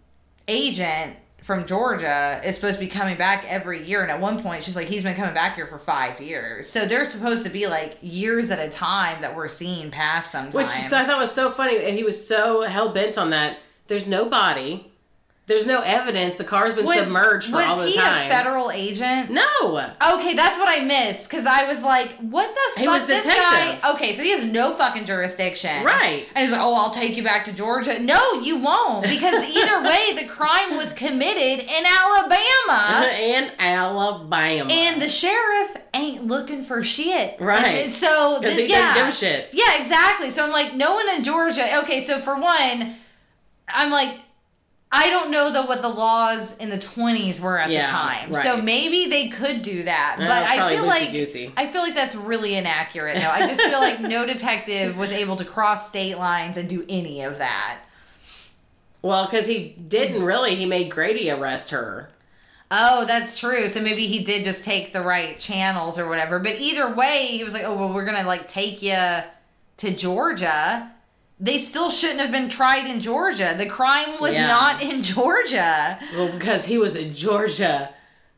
agent 0.47 1.15
from 1.41 1.65
Georgia 1.65 2.41
is 2.43 2.55
supposed 2.55 2.79
to 2.79 2.85
be 2.85 2.89
coming 2.89 3.17
back 3.17 3.45
every 3.47 3.83
year. 3.83 4.01
And 4.01 4.11
at 4.11 4.19
one 4.19 4.41
point, 4.41 4.63
she's 4.63 4.75
like, 4.75 4.87
he's 4.87 5.03
been 5.03 5.15
coming 5.15 5.33
back 5.33 5.55
here 5.55 5.67
for 5.67 5.77
five 5.79 6.19
years. 6.21 6.69
So 6.69 6.85
they're 6.85 7.05
supposed 7.05 7.45
to 7.45 7.51
be 7.51 7.67
like 7.67 7.97
years 8.01 8.51
at 8.51 8.59
a 8.59 8.69
time 8.69 9.21
that 9.21 9.35
we're 9.35 9.47
seeing 9.47 9.89
pass 9.91 10.31
sometimes. 10.31 10.53
Which 10.55 10.91
I 10.91 11.05
thought 11.05 11.19
was 11.19 11.31
so 11.31 11.51
funny, 11.51 11.77
and 11.83 11.95
he 11.95 12.03
was 12.03 12.27
so 12.27 12.61
hell 12.61 12.89
bent 12.93 13.17
on 13.17 13.31
that. 13.31 13.57
There's 13.87 14.07
no 14.07 14.29
body. 14.29 14.91
There's 15.47 15.67
no 15.67 15.81
evidence. 15.81 16.37
The 16.37 16.43
car's 16.43 16.73
been 16.73 16.87
submerged 16.87 17.51
for 17.51 17.57
all 17.61 17.75
the 17.77 17.93
time. 17.93 18.13
Was 18.13 18.21
he 18.23 18.25
a 18.27 18.29
federal 18.29 18.71
agent? 18.71 19.29
no. 19.29 19.43
Okay, 20.17 20.33
that's 20.33 20.57
what 20.57 20.67
I 20.67 20.83
missed 20.83 21.29
because 21.29 21.45
I 21.45 21.65
was 21.67 21.83
like, 21.83 22.13
"What 22.17 22.51
the 22.51 22.79
He 22.81 22.87
fuck?" 22.87 22.99
was 22.99 23.07
this 23.07 23.25
detective. 23.25 23.79
guy. 23.83 23.91
Okay, 23.93 24.13
so 24.13 24.23
he 24.23 24.31
has 24.31 24.43
no 24.43 24.73
fucking 24.73 25.05
jurisdiction, 25.05 25.83
Right. 25.83 26.25
And 26.33 26.43
he's 26.43 26.51
like, 26.51 26.61
"Oh, 26.61 26.73
I'll 26.73 26.89
take 26.89 27.15
you 27.15 27.21
back 27.21 27.45
to 27.45 27.51
Georgia." 27.53 27.99
No, 27.99 28.33
you 28.41 28.57
won't 28.57 29.03
because 29.03 29.47
either 29.55 29.83
way, 29.83 30.13
the 30.15 30.25
crime 30.27 30.77
was 30.77 30.93
committed 30.93 31.63
in 31.63 31.85
Alabama, 31.85 33.11
in 33.19 33.51
Alabama. 33.59 34.71
and 34.73 34.99
the 34.99 35.09
sheriff 35.09 35.77
ain't 35.93 36.25
looking 36.25 36.63
for 36.63 36.81
shit. 36.81 37.39
Right. 37.39 37.83
And 37.83 37.91
so 37.91 38.39
'Cause 38.41 38.41
th- 38.41 38.55
he 38.55 38.67
doesn't 38.67 38.69
yeah, 38.69 38.95
give 38.95 39.07
a 39.07 39.11
shit. 39.11 39.49
Yeah, 39.53 39.79
exactly. 39.79 40.31
So 40.31 40.43
I'm 40.43 40.51
like, 40.51 40.73
no 40.73 40.95
one 40.95 41.07
in 41.09 41.23
Georgia. 41.23 41.79
Okay, 41.83 42.03
so 42.03 42.19
for 42.19 42.35
one, 42.35 42.95
I'm 43.69 43.91
like. 43.91 44.21
I 44.97 45.09
don't 45.09 45.29
know 45.31 45.51
though 45.51 45.65
what 45.65 45.81
the 45.81 45.89
laws 45.89 46.55
in 46.57 46.69
the 46.69 46.77
20s 46.77 47.39
were 47.39 47.59
at 47.59 47.69
Yeah, 47.69 47.85
the 47.85 47.91
time. 47.91 48.31
right. 48.31 48.43
So 48.43 48.61
maybe 48.61 49.07
they 49.09 49.27
could 49.29 49.61
do 49.61 49.83
that. 49.83 50.15
But 50.19 50.29
I 50.29 50.73
feel 50.75 50.85
like 50.85 51.09
loosey-goosey. 51.09 51.51
I 51.57 51.67
feel 51.67 51.81
like 51.81 51.95
that's 51.95 52.15
really 52.15 52.55
inaccurate 52.55 53.15
now. 53.15 53.31
I 53.31 53.47
just 53.47 53.61
feel 53.61 53.79
like 53.79 53.99
no 53.99 54.25
detective 54.33 54.95
was 54.97 55.11
able 55.11 55.35
to 55.37 55.45
cross 55.45 55.87
state 55.87 56.17
lines 56.17 56.57
and 56.57 56.69
do 56.69 56.85
any 56.87 57.21
of 57.21 57.37
that. 57.39 57.79
well, 59.01 59.25
because 59.25 59.47
he 59.47 59.69
didn't 59.87 60.23
really. 60.23 60.55
He 60.55 60.65
made 60.65 60.89
Grady 60.91 61.29
arrest 61.29 61.71
her. 61.71 62.09
Oh, 62.71 63.05
that's 63.05 63.37
true. 63.39 63.69
So 63.69 63.79
maybe 63.81 64.07
he 64.07 64.23
did 64.23 64.43
just 64.43 64.63
take 64.65 64.91
the 64.91 65.01
right 65.01 65.37
channels 65.39 65.99
or 65.99 66.09
whatever. 66.09 66.39
But 66.39 66.55
either 66.59 66.91
way, 66.93 67.27
he 67.27 67.43
was 67.43 67.53
like, 67.53 67.63
"Oh, 67.63 67.75
well, 67.75 67.93
we're 67.93 68.05
going 68.05 68.17
to 68.17 68.23
like 68.25 68.47
take 68.47 68.81
you 68.81 68.97
to 69.77 69.91
Georgia." 69.91 70.91
They 71.39 71.57
still 71.59 71.89
shouldn't 71.89 72.21
have 72.21 72.31
been 72.31 72.47
tried 72.49 72.87
in 72.87 73.01
Georgia. 73.01 73.55
The 73.57 73.65
crime 73.65 74.17
was 74.21 74.33
Yeah. 74.35 74.47
not 74.47 74.81
in 74.81 75.03
Georgia. 75.03 75.99
Well, 76.15 76.31
because 76.31 76.65
he 76.65 76.77
was 76.77 76.95
a 76.95 77.03
Georgia 77.09 77.93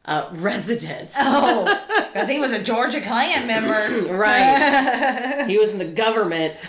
uh, 0.06 0.30
resident. 0.34 1.12
Oh, 1.18 1.66
because 2.14 2.28
he 2.30 2.40
was 2.40 2.52
a 2.52 2.64
Georgia 2.64 3.02
Klan 3.02 3.46
member. 3.46 4.08
Right. 4.18 5.46
he 5.48 5.58
was 5.60 5.70
in 5.70 5.78
the 5.78 5.86
government. 5.92 6.56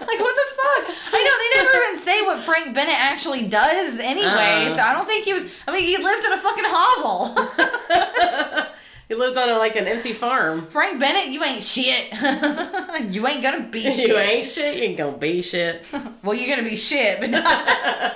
Like 0.00 0.20
what 0.20 0.34
the 0.34 0.46
fuck? 0.56 0.96
I 1.12 1.22
know 1.22 1.34
they 1.38 1.62
never 1.62 1.84
even 1.84 1.98
say 1.98 2.22
what 2.22 2.40
Frank 2.40 2.74
Bennett 2.74 2.98
actually 2.98 3.46
does 3.46 3.98
anyway. 3.98 4.26
Uh-uh. 4.68 4.76
So 4.76 4.82
I 4.82 4.92
don't 4.94 5.06
think 5.06 5.24
he 5.26 5.32
was. 5.34 5.44
I 5.66 5.72
mean, 5.74 5.84
he 5.84 5.96
lived 6.02 6.24
in 6.24 6.32
a 6.32 6.38
fucking 6.38 6.64
hovel. 6.66 7.34
he 9.08 9.14
lived 9.14 9.36
on 9.38 9.48
a, 9.48 9.56
like 9.58 9.74
an 9.76 9.86
empty 9.86 10.12
farm. 10.12 10.66
Frank 10.66 11.00
Bennett, 11.00 11.32
you 11.32 11.42
ain't 11.42 11.62
shit. 11.62 12.12
you 13.12 13.26
ain't 13.26 13.42
gonna 13.42 13.68
be 13.70 13.82
shit. 13.96 14.08
You 14.08 14.16
ain't 14.18 14.48
shit. 14.50 14.76
You 14.76 14.82
ain't 14.82 14.98
gonna 14.98 15.16
be 15.18 15.42
shit. 15.42 15.84
Well, 16.22 16.34
you're 16.36 16.54
gonna 16.54 16.68
be 16.68 16.76
shit, 16.76 17.20
but 17.20 17.30
not. 17.30 18.14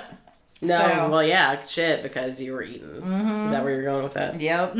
No. 0.61 0.77
So- 0.77 0.83
Mm-hmm. 0.83 1.11
Well, 1.11 1.23
yeah, 1.23 1.63
shit 1.63 2.03
because 2.03 2.39
you 2.39 2.53
were 2.53 2.61
eating. 2.63 2.89
Is 3.45 3.51
that 3.51 3.63
where 3.63 3.73
you're 3.73 3.83
going 3.83 4.03
with 4.03 4.13
that? 4.13 4.39
yep. 4.39 4.73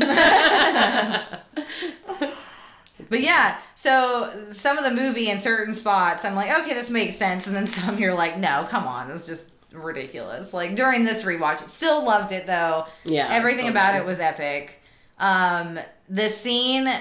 but 3.10 3.20
yeah, 3.20 3.58
so 3.74 4.30
some 4.52 4.78
of 4.78 4.84
the 4.84 4.90
movie 4.90 5.28
in 5.30 5.40
certain 5.40 5.74
spots, 5.74 6.24
I'm 6.24 6.34
like, 6.34 6.50
okay, 6.60 6.74
this 6.74 6.90
makes 6.90 7.16
sense, 7.16 7.46
and 7.46 7.54
then 7.54 7.66
some 7.66 7.98
you're 7.98 8.14
like, 8.14 8.38
no, 8.38 8.66
come 8.70 8.86
on, 8.86 9.10
it's 9.10 9.26
just 9.26 9.50
ridiculous. 9.72 10.54
Like 10.54 10.74
during 10.76 11.04
this 11.04 11.24
rewatch, 11.24 11.68
still 11.68 12.04
loved 12.04 12.32
it 12.32 12.46
though. 12.46 12.86
Yeah, 13.04 13.28
everything 13.30 13.68
about 13.68 13.94
it 13.94 14.04
was 14.06 14.20
epic. 14.20 14.80
Um, 15.18 15.78
the 16.08 16.28
scene 16.28 16.92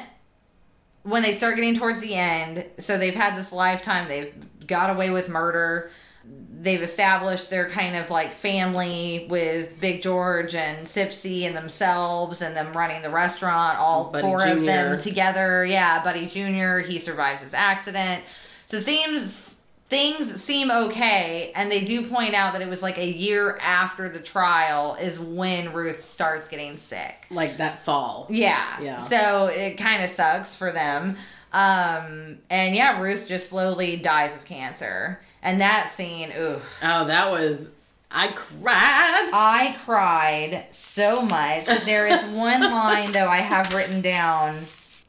when 1.04 1.22
they 1.22 1.34
start 1.34 1.56
getting 1.56 1.78
towards 1.78 2.02
the 2.02 2.16
end, 2.16 2.66
so 2.80 2.98
they've 2.98 3.16
had 3.16 3.36
this 3.36 3.52
lifetime, 3.52 4.08
they've 4.08 4.34
got 4.66 4.90
away 4.90 5.10
with 5.10 5.30
murder. 5.30 5.92
They've 6.26 6.82
established 6.82 7.50
their 7.50 7.70
kind 7.70 7.98
of 7.98 8.10
like 8.10 8.32
family 8.32 9.28
with 9.30 9.82
Big 9.82 10.02
George 10.02 10.56
and 10.56 10.88
Sipsy 10.88 11.44
and 11.44 11.54
themselves 11.54 12.42
and 12.42 12.56
them 12.56 12.72
running 12.72 13.02
the 13.02 13.10
restaurant, 13.10 13.78
all 13.78 14.10
Buddy 14.10 14.22
four 14.22 14.46
of 14.46 14.64
them 14.64 14.98
together. 14.98 15.66
Yeah, 15.66 16.02
Buddy 16.02 16.28
Jr., 16.28 16.78
he 16.78 17.00
survives 17.00 17.44
his 17.44 17.54
accident. 17.54 18.24
So 18.66 18.80
things 18.80 19.53
things 19.94 20.42
seem 20.42 20.72
okay 20.72 21.52
and 21.54 21.72
they 21.72 21.84
do 21.86 22.08
point 22.08 22.34
out 22.34 22.54
that 22.54 22.64
it 22.64 22.68
was 22.68 22.82
like 22.82 22.98
a 22.98 23.08
year 23.08 23.60
after 23.62 24.10
the 24.10 24.20
trial 24.20 24.96
is 24.96 25.20
when 25.20 25.72
Ruth 25.72 26.02
starts 26.02 26.48
getting 26.48 26.78
sick. 26.78 27.28
Like 27.30 27.58
that 27.58 27.86
fall. 27.86 28.26
Yeah. 28.28 28.82
Yeah. 28.82 28.98
So 28.98 29.46
it 29.54 29.78
kind 29.78 30.04
of 30.04 30.10
sucks 30.10 30.56
for 30.56 30.72
them. 30.72 31.16
Um, 31.52 32.40
and 32.50 32.76
yeah, 32.76 33.00
Ruth 33.00 33.28
just 33.28 33.50
slowly 33.50 33.96
dies 33.98 34.36
of 34.36 34.46
cancer. 34.46 35.22
And 35.44 35.62
that 35.62 35.92
scene, 35.92 36.34
ooh. 36.36 36.60
Oh, 36.82 37.06
that 37.06 37.30
was. 37.30 37.70
I 38.10 38.30
cried. 38.30 39.30
I 39.32 39.76
cried 39.86 40.66
so 40.72 41.22
much. 41.22 41.66
There 41.86 42.08
is 42.08 42.24
one 42.34 42.62
line 42.62 43.12
though 43.12 43.28
I 43.28 43.42
have 43.42 43.76
written 43.76 44.02
down, 44.02 44.58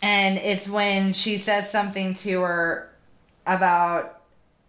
and 0.03 0.37
it's 0.37 0.69
when 0.69 1.15
she 1.15 1.39
says 1.39 1.71
something 1.71 2.15
to 2.17 2.43
her 2.43 2.91
about 3.47 4.14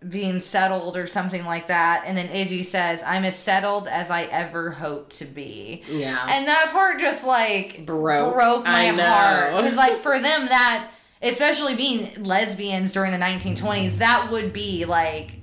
being 0.09 0.39
settled 0.39 0.95
or 0.97 1.07
something 1.07 1.45
like 1.45 1.67
that, 1.67 2.03
and 2.05 2.17
then 2.17 2.27
Idgie 2.29 2.63
says, 2.65 3.01
"I'm 3.03 3.23
as 3.25 3.35
settled 3.35 3.87
as 3.87 4.09
I 4.09 4.23
ever 4.23 4.71
hoped 4.71 5.17
to 5.19 5.25
be." 5.25 5.83
Yeah. 5.89 6.25
And 6.29 6.47
that 6.47 6.69
part 6.71 6.99
just 6.99 7.23
like 7.25 7.85
Broke. 7.85 8.33
broke 8.33 8.63
my 8.65 8.87
heart 8.87 9.63
because 9.63 9.75
like 9.77 9.97
for 9.97 10.19
them 10.19 10.47
that 10.47 10.89
especially 11.21 11.75
being 11.75 12.23
lesbians 12.23 12.91
during 12.91 13.11
the 13.11 13.17
1920s 13.17 13.97
that 13.97 14.29
would 14.31 14.51
be 14.53 14.85
like 14.85 15.37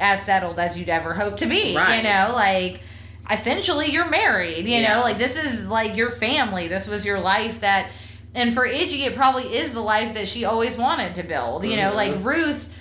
as 0.00 0.20
settled 0.22 0.58
as 0.58 0.76
you'd 0.76 0.88
ever 0.88 1.14
hope 1.14 1.36
to 1.38 1.46
be 1.46 1.68
you 1.70 2.02
know 2.02 2.32
like 2.34 2.80
essentially 3.30 3.86
you're 3.90 4.08
married 4.10 4.66
you 4.66 4.74
Yeah. 4.78 4.94
know 4.96 5.00
like 5.02 5.18
this 5.18 5.36
is 5.36 5.68
like 5.68 5.96
your 5.96 6.10
family 6.10 6.66
this 6.68 6.88
was 6.88 7.04
your 7.06 7.20
life 7.20 7.60
that 7.60 7.88
and 8.34 8.52
for 8.52 8.66
Idgie 8.66 9.06
it 9.06 9.14
probably 9.14 9.44
is 9.56 9.72
the 9.72 9.80
life 9.80 10.14
that 10.14 10.26
she 10.28 10.44
always 10.44 10.76
wanted 10.76 11.14
to 11.14 11.22
build 11.22 11.64
you 11.64 11.76
know 11.76 11.94
like 11.94 12.12
Mhm. 12.14 12.24
Ruth 12.24 12.71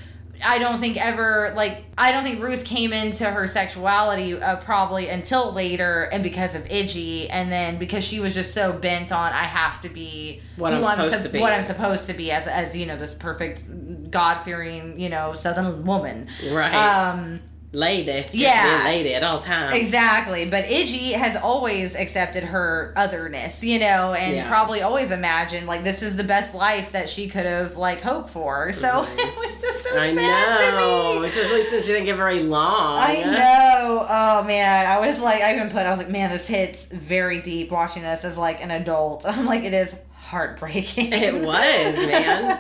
I 0.44 0.58
don't 0.60 0.80
think 0.80 0.98
ever 1.04 1.54
like 1.56 1.84
I 1.98 2.12
don't 2.12 2.24
think 2.24 2.42
Ruth 2.42 2.66
came 2.66 2.94
into 2.94 3.26
her 3.26 3.48
sexuality 3.48 4.34
uh, 4.42 4.58
probably 4.58 5.08
until 5.08 5.52
later 5.54 6.04
and 6.12 6.24
because 6.24 6.56
of 6.56 6.64
Idgie 6.66 7.28
and 7.30 7.52
then 7.52 7.78
because 7.78 8.04
she 8.04 8.20
was 8.20 8.34
just 8.34 8.54
so 8.54 8.74
bent 8.74 9.12
on 9.12 9.32
I 9.34 9.44
have 9.44 9.82
to 9.82 9.90
be 9.90 10.42
What 10.58 10.74
I'm 10.74 10.84
supposed 10.84 11.24
to 11.24 11.30
be. 11.30 11.40
what 11.40 11.54
I'm 11.54 11.64
supposed 11.64 12.08
to 12.08 12.14
be 12.14 12.32
as 12.32 12.48
as 12.48 12.76
you 12.76 12.86
know 12.86 12.98
this 12.98 13.14
perfect 13.14 13.64
God 14.12 14.44
fearing 14.44 15.00
you 15.00 15.10
know 15.10 15.34
southern 15.36 15.86
woman 15.86 16.28
Right. 16.52 16.74
um 16.76 17.42
lady. 17.74 18.26
Yeah. 18.34 18.82
lady 18.86 19.14
at 19.14 19.24
all 19.24 19.40
times. 19.40 19.74
Exactly, 19.74 20.46
but 20.46 20.66
Idgie 20.66 21.14
has 21.14 21.36
always 21.36 21.96
accepted 21.96 22.44
her 22.44 22.94
otherness, 22.96 23.64
you 23.64 23.80
know, 23.80 24.14
and 24.14 24.36
Yeah. 24.36 24.48
probably 24.48 24.82
always 24.82 25.12
imagined 25.12 25.68
like 25.68 25.84
this 25.84 26.02
is 26.02 26.16
the 26.16 26.24
best 26.24 26.54
life 26.54 26.92
that 26.92 27.10
she 27.10 27.28
could 27.28 27.46
have 27.46 27.76
like 27.78 28.02
hoped 28.02 28.30
for. 28.32 28.74
So 28.74 28.88
mm-hmm. 29.04 29.20
it 29.20 29.38
was 29.38 29.62
just 29.62 29.84
so 29.84 29.98
I 29.98 30.14
sad 30.14 30.74
know. 30.74 31.14
to 31.14 31.20
me. 31.22 31.28
Especially 31.28 31.64
since 31.64 31.88
you 31.88 31.94
didn't 31.94 32.06
get 32.08 32.18
very 32.18 32.44
long. 32.44 32.98
I 33.00 33.24
know. 33.24 34.06
Oh 34.10 34.44
man, 34.44 34.86
I 34.86 35.00
was 35.00 35.22
like, 35.22 35.42
I 35.42 35.56
even 35.56 35.70
put, 35.70 35.86
I 35.86 35.90
was 35.92 36.00
like, 36.00 36.10
man, 36.10 36.30
this 36.30 36.48
hits 36.48 36.86
very 36.86 37.42
deep 37.42 37.72
watching 37.72 38.04
this 38.04 38.26
as 38.26 38.38
like 38.38 38.62
an 38.62 38.72
adult. 38.72 39.26
I'm 39.28 39.46
like, 39.46 39.64
it 39.64 39.74
is 39.74 39.96
heartbreaking. 40.14 41.14
It 41.14 41.34
was, 41.34 41.46
man. 41.46 42.60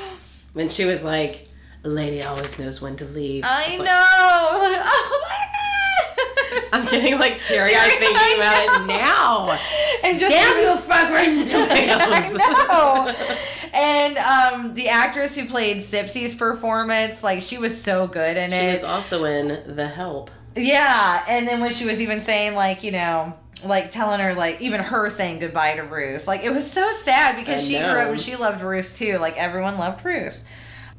when 0.52 0.68
she 0.68 0.84
was 0.84 1.02
like, 1.02 1.47
a 1.84 1.88
lady 1.88 2.22
always 2.22 2.58
knows 2.58 2.80
when 2.80 2.96
to 2.96 3.04
leave. 3.04 3.44
I 3.46 3.76
know. 3.76 3.82
like, 3.82 4.82
oh 4.84 5.20
my 5.22 5.28
god. 5.30 6.64
I'm 6.72 6.84
getting 6.86 7.18
like 7.18 7.42
teary 7.44 7.74
eyed 7.74 7.98
thinking 7.98 8.36
about 8.36 8.80
it 8.82 8.86
now. 8.86 9.58
And 10.04 10.18
just 10.18 10.32
Damn 10.32 10.58
you, 10.60 10.76
fucking 10.76 11.40
I 11.40 11.44
tomatoes. 11.44 12.40
I 12.40 12.66
know. 12.68 13.70
And 13.74 14.18
um, 14.18 14.74
the 14.74 14.88
actress 14.88 15.34
who 15.34 15.46
played 15.46 15.78
Sipsy's 15.78 16.34
performance, 16.34 17.22
like 17.22 17.42
she 17.42 17.58
was 17.58 17.80
so 17.80 18.06
good 18.06 18.36
in 18.36 18.50
She 18.50 18.56
it. 18.56 18.72
was 18.72 18.84
also 18.84 19.24
in 19.24 19.76
The 19.76 19.86
Help. 19.88 20.30
yeah, 20.56 21.24
and 21.28 21.46
then 21.46 21.60
when 21.60 21.72
she 21.72 21.84
was 21.84 22.00
even 22.00 22.20
saying 22.20 22.54
like, 22.54 22.82
you 22.82 22.92
know, 22.92 23.34
like 23.64 23.90
telling 23.90 24.20
her 24.20 24.34
like 24.34 24.60
even 24.60 24.80
her 24.80 25.10
saying 25.10 25.38
goodbye 25.40 25.74
to 25.76 25.82
Ruth, 25.82 26.26
like 26.26 26.44
it 26.44 26.50
was 26.52 26.70
so 26.70 26.90
sad 26.92 27.36
because 27.36 27.62
she 27.62 27.74
grew 27.78 27.84
up 27.86 28.10
and 28.10 28.20
she 28.20 28.36
loved 28.36 28.62
Ruth 28.62 28.96
too. 28.96 29.18
Like 29.18 29.36
everyone 29.36 29.78
loved 29.78 30.04
Ruth. 30.04 30.42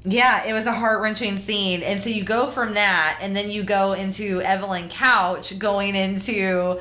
Yeah, 0.05 0.45
it 0.45 0.53
was 0.53 0.65
a 0.65 0.71
heart 0.71 1.01
wrenching 1.01 1.37
scene, 1.37 1.83
and 1.83 2.01
so 2.01 2.09
you 2.09 2.23
go 2.23 2.47
from 2.49 2.75
that, 2.75 3.19
and 3.21 3.35
then 3.35 3.51
you 3.51 3.63
go 3.63 3.91
into 3.93 4.41
Evelyn 4.41 4.87
Couch 4.89 5.57
going 5.59 5.93
into 5.95 6.79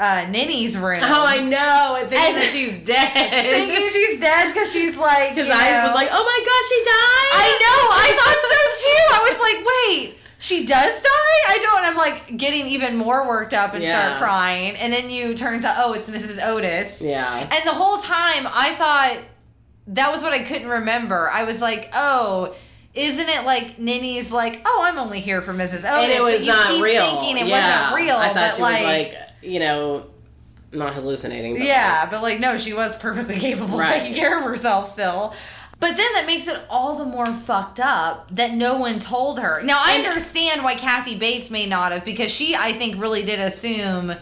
uh, 0.00 0.26
Ninny's 0.28 0.76
room. 0.76 0.98
Oh, 1.02 1.24
I 1.26 1.42
know. 1.42 1.96
And 2.00 2.08
thinking 2.10 2.34
And- 2.34 2.36
that 2.42 2.50
she's 2.52 2.86
dead. 2.86 3.12
thinking 3.12 3.88
she's 3.92 4.20
dead 4.20 4.52
because 4.52 4.72
she's 4.72 4.96
like 4.96 5.30
Because 5.36 5.50
I 5.52 5.70
know- 5.70 5.86
was 5.86 5.94
like, 5.94 6.08
oh 6.10 6.24
my 6.24 6.40
gosh, 6.44 6.68
she 6.68 6.82
died. 6.84 7.30
I 7.32 7.48
know. 7.62 7.80
I 7.94 8.08
thought 8.18 8.40
so 8.50 8.60
too. 8.84 9.04
I 9.14 9.30
was 9.30 9.38
like, 9.40 9.66
wait, 10.06 10.18
she 10.38 10.66
does 10.66 11.00
die. 11.02 11.50
I 11.50 11.58
don't. 11.62 11.84
I'm 11.84 11.96
like 11.96 12.36
getting 12.36 12.66
even 12.66 12.96
more 12.96 13.26
worked 13.26 13.54
up 13.54 13.74
and 13.74 13.82
Yeah. 13.84 14.16
start 14.18 14.22
crying, 14.22 14.74
and 14.76 14.92
then 14.92 15.10
you 15.10 15.36
turns 15.36 15.64
out, 15.64 15.76
oh, 15.78 15.92
it's 15.94 16.08
Mrs. 16.10 16.44
Otis. 16.44 17.00
Yeah. 17.02 17.48
And 17.52 17.66
the 17.66 17.72
whole 17.74 17.98
time, 17.98 18.46
I 18.52 18.74
thought 18.76 19.18
that 19.88 20.10
was 20.12 20.22
what 20.22 20.32
I 20.32 20.40
couldn't 20.44 20.68
remember. 20.68 21.30
I 21.30 21.44
was 21.44 21.60
like, 21.60 21.90
oh. 21.94 22.54
Isn't 22.94 23.28
it 23.28 23.44
like 23.44 23.76
Ninny's 23.78 24.32
like, 24.32 24.60
oh, 24.64 24.82
I'm 24.84 24.98
only 24.98 25.20
here 25.20 25.40
for 25.40 25.52
Mrs. 25.52 25.84
Otis, 25.84 25.84
and 25.84 26.10
it 26.12 26.20
was 26.20 26.36
but 26.36 26.40
you 26.40 26.46
not 26.46 26.70
keep 26.70 26.82
real. 26.82 27.04
thinking 27.20 27.36
it 27.36 27.46
yeah. 27.46 27.92
wasn't 27.92 28.02
real, 28.06 28.16
I 28.16 28.34
thought 28.34 28.54
she 28.56 28.62
like, 28.62 28.72
was 28.80 28.82
like, 28.82 29.14
you 29.42 29.60
know, 29.60 30.06
not 30.72 30.94
hallucinating. 30.94 31.54
But 31.54 31.62
yeah, 31.64 32.08
but 32.10 32.22
like, 32.22 32.40
no, 32.40 32.58
she 32.58 32.72
was 32.72 32.96
perfectly 32.96 33.36
capable 33.38 33.78
Right. 33.78 33.94
of 33.94 34.02
taking 34.02 34.14
care 34.16 34.38
of 34.38 34.42
herself 34.44 34.88
still. 34.90 35.32
But 35.78 35.96
then 35.96 36.12
that 36.14 36.24
makes 36.26 36.48
it 36.48 36.60
all 36.68 36.96
the 36.96 37.04
more 37.04 37.26
fucked 37.26 37.78
up 37.78 38.34
that 38.34 38.54
no 38.54 38.78
one 38.78 38.98
told 38.98 39.38
her. 39.38 39.62
Now 39.62 39.76
I 39.80 39.92
And- 39.98 40.06
understand 40.06 40.64
why 40.64 40.74
Kathy 40.74 41.16
Bates 41.16 41.50
may 41.50 41.66
not 41.66 41.92
have 41.92 42.04
because 42.04 42.32
she, 42.32 42.56
I 42.56 42.72
think, 42.72 43.00
really 43.00 43.22
did 43.24 43.38
assume, 43.38 44.12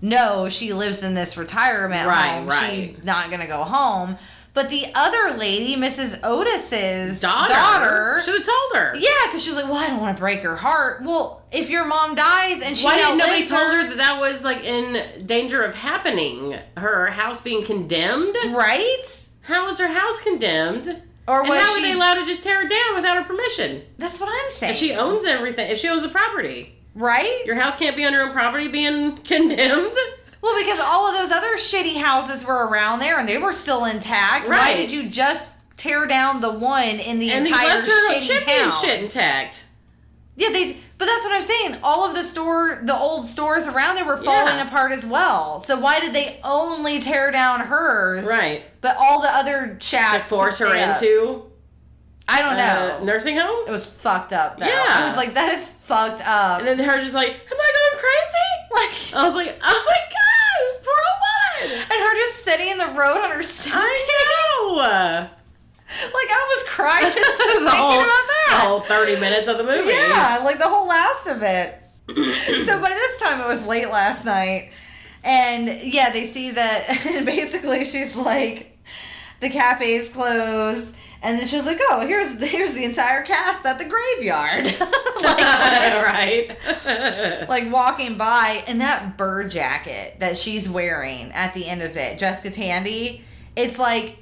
no, 0.00 0.48
she 0.48 0.72
lives 0.72 1.02
in 1.02 1.12
this 1.12 1.36
retirement 1.36 2.08
Right, 2.08 2.38
home. 2.38 2.46
right. 2.46 2.94
She's 2.96 3.04
not 3.04 3.30
gonna 3.30 3.46
go 3.48 3.64
home. 3.64 4.16
But 4.54 4.68
the 4.68 4.86
other 4.94 5.36
lady, 5.36 5.74
Mrs. 5.76 6.20
Otis's 6.22 7.20
daughter, 7.20 7.52
daughter, 7.52 8.20
should 8.24 8.34
have 8.34 8.44
told 8.44 8.76
her. 8.76 8.94
yeah, 8.96 9.08
because 9.26 9.42
she 9.42 9.50
was 9.50 9.56
like, 9.56 9.64
well, 9.66 9.78
I 9.82 9.88
don't 9.88 10.00
want 10.00 10.16
to 10.16 10.20
break 10.20 10.40
her 10.42 10.54
heart. 10.56 11.02
Well, 11.02 11.42
if 11.50 11.68
your 11.68 11.84
mom 11.84 12.14
dies 12.14 12.62
and 12.62 12.78
she 12.78 12.84
Why 12.84 12.96
didn't 12.96 13.18
nobody 13.18 13.44
told 13.46 13.72
her 13.74 13.88
that 13.88 13.96
that 13.96 14.20
was 14.20 14.44
like 14.44 14.62
in 14.64 15.26
danger 15.26 15.62
of 15.62 15.74
happening? 15.74 16.56
Her 16.76 17.06
house 17.08 17.40
being 17.42 17.64
condemned. 17.64 18.36
right? 18.54 19.26
How 19.42 19.66
was 19.66 19.78
her 19.78 19.88
house 19.88 20.20
condemned? 20.22 21.02
Or 21.26 21.40
And 21.40 21.48
was 21.48 21.60
how 21.60 21.72
were 21.72 21.78
she? 21.78 21.84
they 21.86 21.92
allowed 21.92 22.14
to 22.16 22.24
just 22.26 22.42
tear 22.44 22.62
it 22.64 22.68
down 22.70 22.94
without 22.94 23.16
her 23.16 23.24
permission? 23.24 23.82
That's 23.98 24.20
what 24.20 24.28
I'm 24.30 24.50
saying. 24.50 24.74
If 24.74 24.78
she 24.78 24.92
owns 24.94 25.24
everything, 25.24 25.68
if 25.70 25.78
she 25.80 25.88
owns 25.88 26.02
the 26.02 26.08
property, 26.10 26.76
right? 26.94 27.42
your 27.44 27.56
house 27.56 27.76
can't 27.76 27.96
be 27.96 28.04
on 28.04 28.12
your 28.12 28.22
own 28.22 28.32
property 28.32 28.68
being 28.68 29.16
condemned. 29.18 29.96
Well, 30.44 30.58
because 30.62 30.78
all 30.78 31.08
of 31.08 31.14
those 31.14 31.30
other 31.30 31.56
shitty 31.56 31.96
houses 31.96 32.44
were 32.44 32.66
around 32.68 32.98
there 32.98 33.18
and 33.18 33.26
they 33.26 33.38
were 33.38 33.54
still 33.54 33.86
intact. 33.86 34.46
Why 34.46 34.74
did 34.74 34.90
you 34.90 35.08
just 35.08 35.52
tear 35.78 36.06
down 36.06 36.40
the 36.42 36.52
one 36.52 36.84
in 37.00 37.18
the 37.18 37.30
And 37.30 37.46
entire 37.46 37.80
her 37.80 38.10
shitty 38.20 38.44
town? 38.44 38.70
shit 38.70 39.02
intact. 39.02 39.64
Yeah, 40.36 40.50
they. 40.50 40.76
But 40.98 41.06
that's 41.06 41.24
what 41.24 41.32
I'm 41.34 41.42
saying. 41.42 41.76
All 41.82 42.04
of 42.06 42.14
the 42.14 42.22
store, 42.24 42.80
the 42.84 42.94
old 42.94 43.26
stores 43.26 43.66
around 43.66 43.94
there 43.96 44.04
were 44.04 44.16
falling 44.18 44.56
Yeah. 44.58 44.66
apart 44.66 44.92
as 44.92 45.06
well. 45.06 45.60
So 45.60 45.78
why 45.78 45.98
did 46.00 46.12
they 46.12 46.40
only 46.44 47.00
tear 47.00 47.30
down 47.30 47.60
hers? 47.60 48.26
Right. 48.26 48.64
But 48.80 48.96
all 48.98 49.22
the 49.22 49.28
other 49.30 49.76
To 49.80 50.18
force 50.20 50.58
her 50.58 50.66
up? 50.66 50.96
into 51.00 51.44
I 52.28 52.40
don't 52.42 52.56
know. 52.56 52.98
uh, 53.00 53.04
nursing 53.04 53.36
home. 53.36 53.66
It 53.66 53.70
was 53.70 53.84
fucked 53.86 54.32
up 54.32 54.58
though. 54.58 54.66
Yeah. 54.66 54.84
I 54.88 55.06
was 55.06 55.16
like, 55.16 55.34
that 55.34 55.52
is 55.54 55.68
fucked 55.68 56.20
up. 56.26 56.58
And 56.60 56.68
then 56.68 56.78
her 56.80 57.00
just 57.00 57.14
like, 57.14 57.30
am 57.30 57.36
I 57.60 57.70
going 57.92 58.02
crazy? 58.02 59.12
like, 59.14 59.22
I 59.22 59.26
was 59.26 59.34
like, 59.34 59.58
oh 59.62 59.84
my 59.86 59.96
god, 60.10 60.33
poor 60.82 61.68
woman. 61.70 61.82
and 61.90 62.00
her 62.00 62.14
just 62.16 62.44
sitting 62.44 62.68
in 62.68 62.78
the 62.78 62.86
road 62.98 63.22
on 63.24 63.30
her 63.30 63.42
suitcase. 63.42 63.72
I 63.76 64.58
know. 64.68 65.28
Like 65.86 66.28
I 66.28 66.56
was 66.56 66.68
crying 66.70 67.04
just 67.12 67.32
thinking 67.38 67.64
the 67.64 67.70
whole, 67.70 67.92
about 68.00 68.06
that. 68.06 68.46
the 68.50 68.56
whole 68.56 68.80
30 68.80 69.20
minutes 69.20 69.46
of 69.46 69.58
the 69.58 69.64
movie. 69.64 69.90
Yeah, 69.90 70.40
like 70.44 70.58
the 70.58 70.66
whole 70.68 70.88
last 70.88 71.28
of 71.28 71.40
it. 71.44 71.72
so 72.66 72.80
by 72.80 72.88
this 72.88 73.20
time 73.20 73.40
it 73.40 73.46
was 73.46 73.64
late 73.64 73.88
last 73.90 74.24
night. 74.24 74.72
And 75.22 75.68
yeah, 75.68 76.10
they 76.10 76.26
see 76.26 76.50
that 76.52 77.06
and 77.06 77.24
basically 77.34 77.84
she's 77.84 78.16
like 78.16 78.76
the 79.38 79.50
cafe's 79.50 80.08
closed 80.08 80.96
and 81.24 81.40
then 81.40 81.46
she's 81.46 81.64
like, 81.64 81.80
"Oh, 81.90 82.06
here's 82.06 82.38
here's 82.38 82.74
the 82.74 82.84
entire 82.84 83.22
cast 83.22 83.64
at 83.64 83.78
the 83.78 83.86
graveyard." 83.86 84.66
like, 84.66 84.78
right. 85.22 86.50
like 87.48 87.72
walking 87.72 88.18
by 88.18 88.62
and 88.66 88.82
that 88.82 89.16
bird 89.16 89.50
jacket 89.50 90.20
that 90.20 90.36
she's 90.36 90.68
wearing 90.68 91.32
at 91.32 91.54
the 91.54 91.66
end 91.66 91.82
of 91.82 91.96
it, 91.96 92.18
Jessica 92.18 92.50
Tandy, 92.50 93.24
it's 93.56 93.78
like 93.78 94.18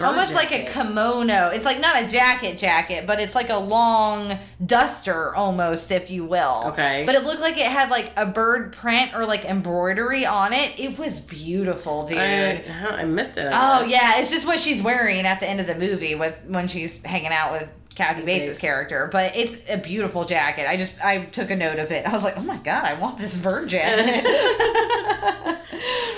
Almost 0.00 0.34
like 0.34 0.50
a 0.52 0.64
kimono. 0.64 1.48
It's 1.48 1.64
like 1.64 1.80
not 1.80 2.02
a 2.02 2.08
jacket 2.08 2.58
jacket, 2.58 3.06
but 3.06 3.20
it's 3.20 3.34
like 3.34 3.50
a 3.50 3.56
long 3.56 4.38
duster 4.64 5.34
almost, 5.34 5.90
if 5.90 6.10
you 6.10 6.24
will. 6.24 6.64
Okay. 6.68 7.04
But 7.06 7.14
it 7.14 7.24
looked 7.24 7.40
like 7.40 7.56
it 7.56 7.66
had 7.66 7.90
like 7.90 8.12
a 8.16 8.26
bird 8.26 8.72
print 8.72 9.14
or 9.14 9.26
like 9.26 9.44
embroidery 9.44 10.26
on 10.26 10.52
it. 10.52 10.78
It 10.78 10.98
was 10.98 11.20
beautiful, 11.20 12.06
dude. 12.06 12.18
I, 12.18 12.64
I 12.82 13.04
missed 13.04 13.36
it. 13.36 13.46
I 13.52 13.80
oh 13.80 13.84
yeah, 13.86 14.18
it's 14.18 14.30
just 14.30 14.46
what 14.46 14.58
she's 14.58 14.82
wearing 14.82 15.26
at 15.26 15.40
the 15.40 15.48
end 15.48 15.60
of 15.60 15.66
the 15.66 15.74
movie 15.76 16.14
with 16.14 16.38
when 16.46 16.66
she's 16.66 17.00
hanging 17.02 17.32
out 17.32 17.52
with 17.52 17.68
Kathy 17.94 18.22
Bates' 18.24 18.46
Bates. 18.46 18.58
character. 18.58 19.08
But 19.12 19.36
it's 19.36 19.58
a 19.68 19.76
beautiful 19.76 20.24
jacket. 20.24 20.68
I 20.68 20.76
just 20.76 21.00
I 21.04 21.26
took 21.26 21.50
a 21.50 21.56
note 21.56 21.78
of 21.78 21.92
it. 21.92 22.06
I 22.06 22.12
was 22.12 22.24
like, 22.24 22.36
oh 22.36 22.42
my 22.42 22.56
god, 22.56 22.84
I 22.84 22.94
want 22.94 23.18
this 23.18 23.36
bird 23.36 23.68
jacket. 23.68 24.24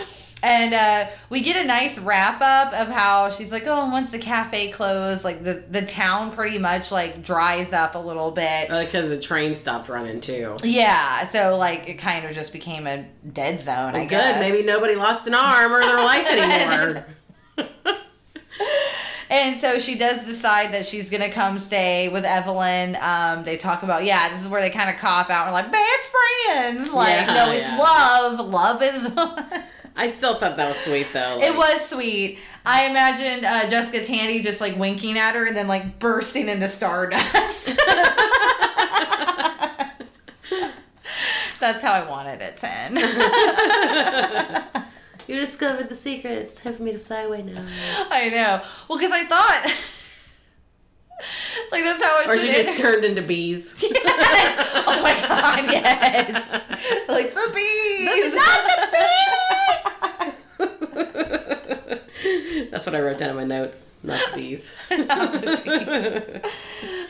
And 0.46 0.74
uh, 0.74 1.10
we 1.28 1.40
get 1.40 1.56
a 1.56 1.66
nice 1.66 1.98
wrap 1.98 2.40
up 2.40 2.72
of 2.72 2.86
how 2.86 3.30
she's 3.30 3.50
like, 3.50 3.66
oh, 3.66 3.90
once 3.90 4.12
the 4.12 4.18
cafe 4.20 4.70
closed, 4.70 5.24
like 5.24 5.42
the, 5.42 5.64
the 5.68 5.84
town 5.84 6.30
pretty 6.30 6.58
much 6.58 6.92
like 6.92 7.24
dries 7.24 7.72
up 7.72 7.96
a 7.96 7.98
little 7.98 8.30
bit. 8.30 8.68
Because 8.68 9.08
the 9.08 9.20
train 9.20 9.56
stopped 9.56 9.88
running 9.88 10.20
too. 10.20 10.54
Yeah, 10.62 11.24
so 11.26 11.56
like 11.56 11.88
it 11.88 11.94
kind 11.94 12.24
of 12.26 12.32
just 12.32 12.52
became 12.52 12.86
a 12.86 13.06
dead 13.32 13.60
zone. 13.60 13.96
I 13.96 14.04
Good. 14.04 14.10
guess. 14.10 14.48
Maybe 14.48 14.64
nobody 14.64 14.94
lost 14.94 15.26
an 15.26 15.34
arm 15.34 15.72
or 15.72 15.82
their 15.82 15.96
life 15.96 16.26
anymore. 16.30 17.06
And 19.28 19.58
so 19.58 19.80
she 19.80 19.98
does 19.98 20.24
decide 20.24 20.72
that 20.72 20.86
she's 20.86 21.10
gonna 21.10 21.30
come 21.30 21.58
stay 21.58 22.08
with 22.08 22.24
Evelyn. 22.24 22.96
Um, 23.00 23.42
they 23.42 23.56
talk 23.56 23.82
about 23.82 24.04
yeah, 24.04 24.28
this 24.28 24.40
is 24.40 24.46
where 24.46 24.60
they 24.60 24.70
kind 24.70 24.88
of 24.88 24.98
cop 24.98 25.30
out. 25.30 25.48
We're 25.48 25.52
like 25.52 25.72
best 25.72 26.14
friends. 26.46 26.92
Like 26.92 27.26
Yeah, 27.26 27.34
no, 27.34 27.50
it's 27.50 27.68
yeah. 27.68 27.76
love. 27.76 28.48
Love 28.48 28.82
is. 28.82 29.10
I 29.96 30.08
still 30.08 30.38
thought 30.38 30.56
that 30.58 30.68
was 30.68 30.76
sweet 30.76 31.06
though. 31.12 31.40
it 31.42 31.56
was 31.56 31.88
sweet. 31.88 32.38
I 32.64 32.86
imagined 32.86 33.44
uh, 33.46 33.68
Jessica 33.70 34.04
Tandy 34.04 34.42
just 34.42 34.60
like 34.60 34.76
winking 34.76 35.18
at 35.18 35.34
her 35.34 35.46
and 35.46 35.56
then 35.56 35.68
like 35.68 35.98
bursting 35.98 36.48
into 36.48 36.68
stardust. 36.68 37.76
That's 41.58 41.82
how 41.82 41.92
I 41.92 42.08
wanted 42.08 42.42
it 42.42 42.56
to 42.58 42.70
end. 42.70 42.98
You 45.28 45.40
discovered 45.40 45.88
the 45.88 45.96
secrets. 45.96 46.60
Time 46.62 46.76
for 46.76 46.84
me 46.84 46.92
to 46.92 47.00
fly 47.00 47.22
away 47.22 47.42
now. 47.42 47.60
I 48.10 48.28
know. 48.28 48.62
Well, 48.88 48.96
because 48.96 49.10
I 49.10 49.24
thought. 49.24 49.74
like 51.72 51.82
that's 51.84 52.02
how 52.02 52.20
it 52.20 52.28
Or 52.28 52.38
she 52.38 52.48
just 52.52 52.68
end. 52.68 52.78
turned 52.78 53.04
into 53.04 53.22
bees. 53.22 53.74
oh 53.84 55.00
my 55.02 55.14
god, 55.28 55.64
yes. 55.70 56.50
like 57.08 57.32
the 57.32 57.52
bees. 57.54 58.32
The, 58.32 58.38
not 58.38 58.60
the 58.68 58.88
bees. 62.58 62.70
that's 62.70 62.86
what 62.86 62.94
I 62.94 63.00
wrote 63.00 63.18
down 63.18 63.30
in 63.30 63.36
my 63.36 63.44
notes. 63.44 63.88
Not 64.02 64.20
the 64.32 64.36
bees. 64.36 64.76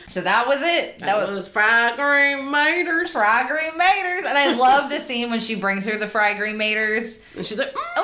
so 0.07 0.21
that 0.21 0.47
was 0.47 0.61
it. 0.61 0.99
That, 0.99 1.17
was, 1.17 1.47
fried 1.47 1.95
green 1.95 2.47
maters. 2.51 3.09
fry 3.09 3.45
green 3.47 3.77
maters. 3.79 4.25
And 4.25 4.37
I 4.37 4.53
love 4.53 4.89
the 4.89 4.99
scene 4.99 5.29
when 5.29 5.41
she 5.41 5.55
brings 5.55 5.85
her 5.85 5.97
the 5.97 6.07
fry 6.07 6.33
green 6.33 6.55
maters. 6.55 7.19
And 7.35 7.45
she's 7.45 7.59
like, 7.59 7.73
"Mm." 7.73 8.03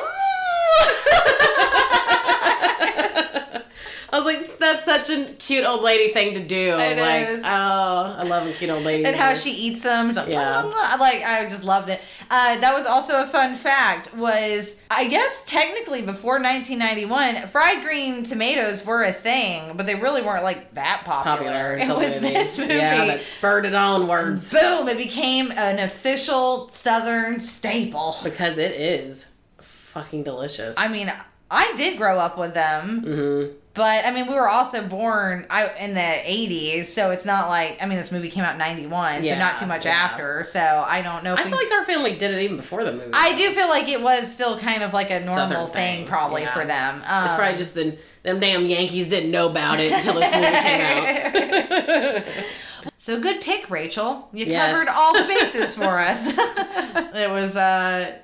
I 4.14 4.20
was 4.20 4.26
like, 4.26 4.60
that's 4.60 4.86
such 4.86 5.10
a 5.10 5.34
cute 5.40 5.66
old 5.66 5.82
lady 5.82 6.14
thing 6.14 6.36
to 6.36 6.40
do. 6.46 6.78
It 6.78 7.00
like, 7.00 7.28
is. 7.30 7.42
oh, 7.44 7.48
I 7.48 8.22
love 8.22 8.46
a 8.46 8.54
cute 8.54 8.70
old 8.70 8.84
lady. 8.84 9.06
and 9.06 9.16
how 9.16 9.34
she 9.34 9.50
eats 9.50 9.82
them. 9.82 10.16
Yeah. 10.28 10.62
Like 11.00 11.24
I 11.24 11.50
just 11.50 11.64
loved 11.64 11.90
it. 11.90 12.00
Uh, 12.30 12.60
that 12.60 12.76
was 12.76 12.86
also 12.86 13.24
a 13.24 13.26
fun 13.26 13.56
fact. 13.56 14.14
Was 14.14 14.80
I 14.92 15.08
guess 15.08 15.44
technically 15.48 16.04
before 16.04 16.34
1991, 16.34 17.48
fried 17.48 17.84
green 17.84 18.24
tomatoes 18.24 18.86
were 18.86 19.02
a 19.02 19.12
thing, 19.12 19.76
but 19.76 19.88
they 19.88 19.96
really 19.96 20.22
weren't 20.22 20.44
like 20.44 20.76
that 20.76 21.02
popular. 21.06 21.78
popular. 21.78 21.78
It 21.84 21.98
was 21.98 22.20
this 22.20 22.60
movie. 22.60 22.76
Yeah, 22.76 23.06
that 23.06 23.24
spurred 23.24 23.66
it 23.66 23.74
onwards. 23.74 24.52
Boom! 24.52 24.88
It 24.90 24.98
became 24.98 25.52
an 25.52 25.80
official 25.80 26.70
Southern 26.70 27.42
staple. 27.42 28.16
Because 28.24 28.60
it 28.60 28.74
is 28.74 29.26
fucking 29.60 30.22
delicious. 30.22 30.76
I 30.78 30.88
mean, 30.88 31.12
I 31.50 31.74
did 31.78 31.98
grow 31.98 32.20
up 32.20 32.38
with 32.38 32.54
them. 32.54 33.04
mm-hmm. 33.06 33.58
But 33.76 34.06
I 34.06 34.12
mean, 34.12 34.28
we 34.28 34.36
were 34.36 34.48
also 34.50 34.88
born 34.88 35.48
I, 35.50 35.68
in 35.80 35.96
the 35.96 36.00
'80s, 36.00 36.86
so 36.86 37.10
it's 37.10 37.26
not 37.26 37.50
like 37.50 37.78
I 37.82 37.88
mean, 37.88 37.98
this 37.98 38.12
movie 38.12 38.30
came 38.30 38.44
out 38.44 38.52
in 38.54 38.60
'91, 38.60 39.26
so 39.26 39.36
not 39.40 39.58
too 39.58 39.66
much 39.66 39.86
yeah. 39.86 39.94
after. 39.94 40.44
So 40.44 40.60
I 40.60 41.02
don't 41.02 41.24
know 41.24 41.34
I 41.34 41.44
we. 41.44 41.50
feel 41.50 41.58
like 41.58 41.72
our 41.72 41.86
family 41.86 42.16
did 42.16 42.32
it 42.36 42.42
even 42.44 42.58
before 42.58 42.84
the 42.84 42.92
movie. 42.94 43.10
I 43.14 43.36
do 43.36 43.52
feel 43.54 43.68
like 43.70 43.88
it 43.88 44.02
was 44.02 44.32
still 44.32 44.60
kind 44.60 44.84
of 44.84 44.94
like 44.94 45.10
a 45.10 45.22
normal 45.22 45.66
thing, 45.66 46.00
thing, 46.02 46.08
probably 46.08 46.44
yeah. 46.44 46.54
for 46.54 46.66
them. 46.66 47.02
Um, 47.08 47.24
It's 47.24 47.34
probably 47.34 47.58
just 47.58 47.74
the 47.74 47.98
them 48.22 48.40
damn 48.40 48.66
Yankees 48.68 49.10
didn't 49.10 49.32
know 49.32 49.50
about 49.50 49.80
it 49.80 49.92
until 49.92 50.14
this 50.14 50.34
movie 50.34 50.48
came 50.48 52.28
out. 52.38 52.94
so 52.98 53.20
good 53.20 53.42
pick, 53.42 53.70
Rachel. 53.72 54.30
You 54.32 54.46
Yes. 54.46 54.72
covered 54.72 54.88
all 54.88 55.14
the 55.14 55.26
bases 55.28 55.76
for 55.76 56.00
us. 56.00 56.32
it 56.38 57.30
was 57.30 57.56
uh, 57.58 58.18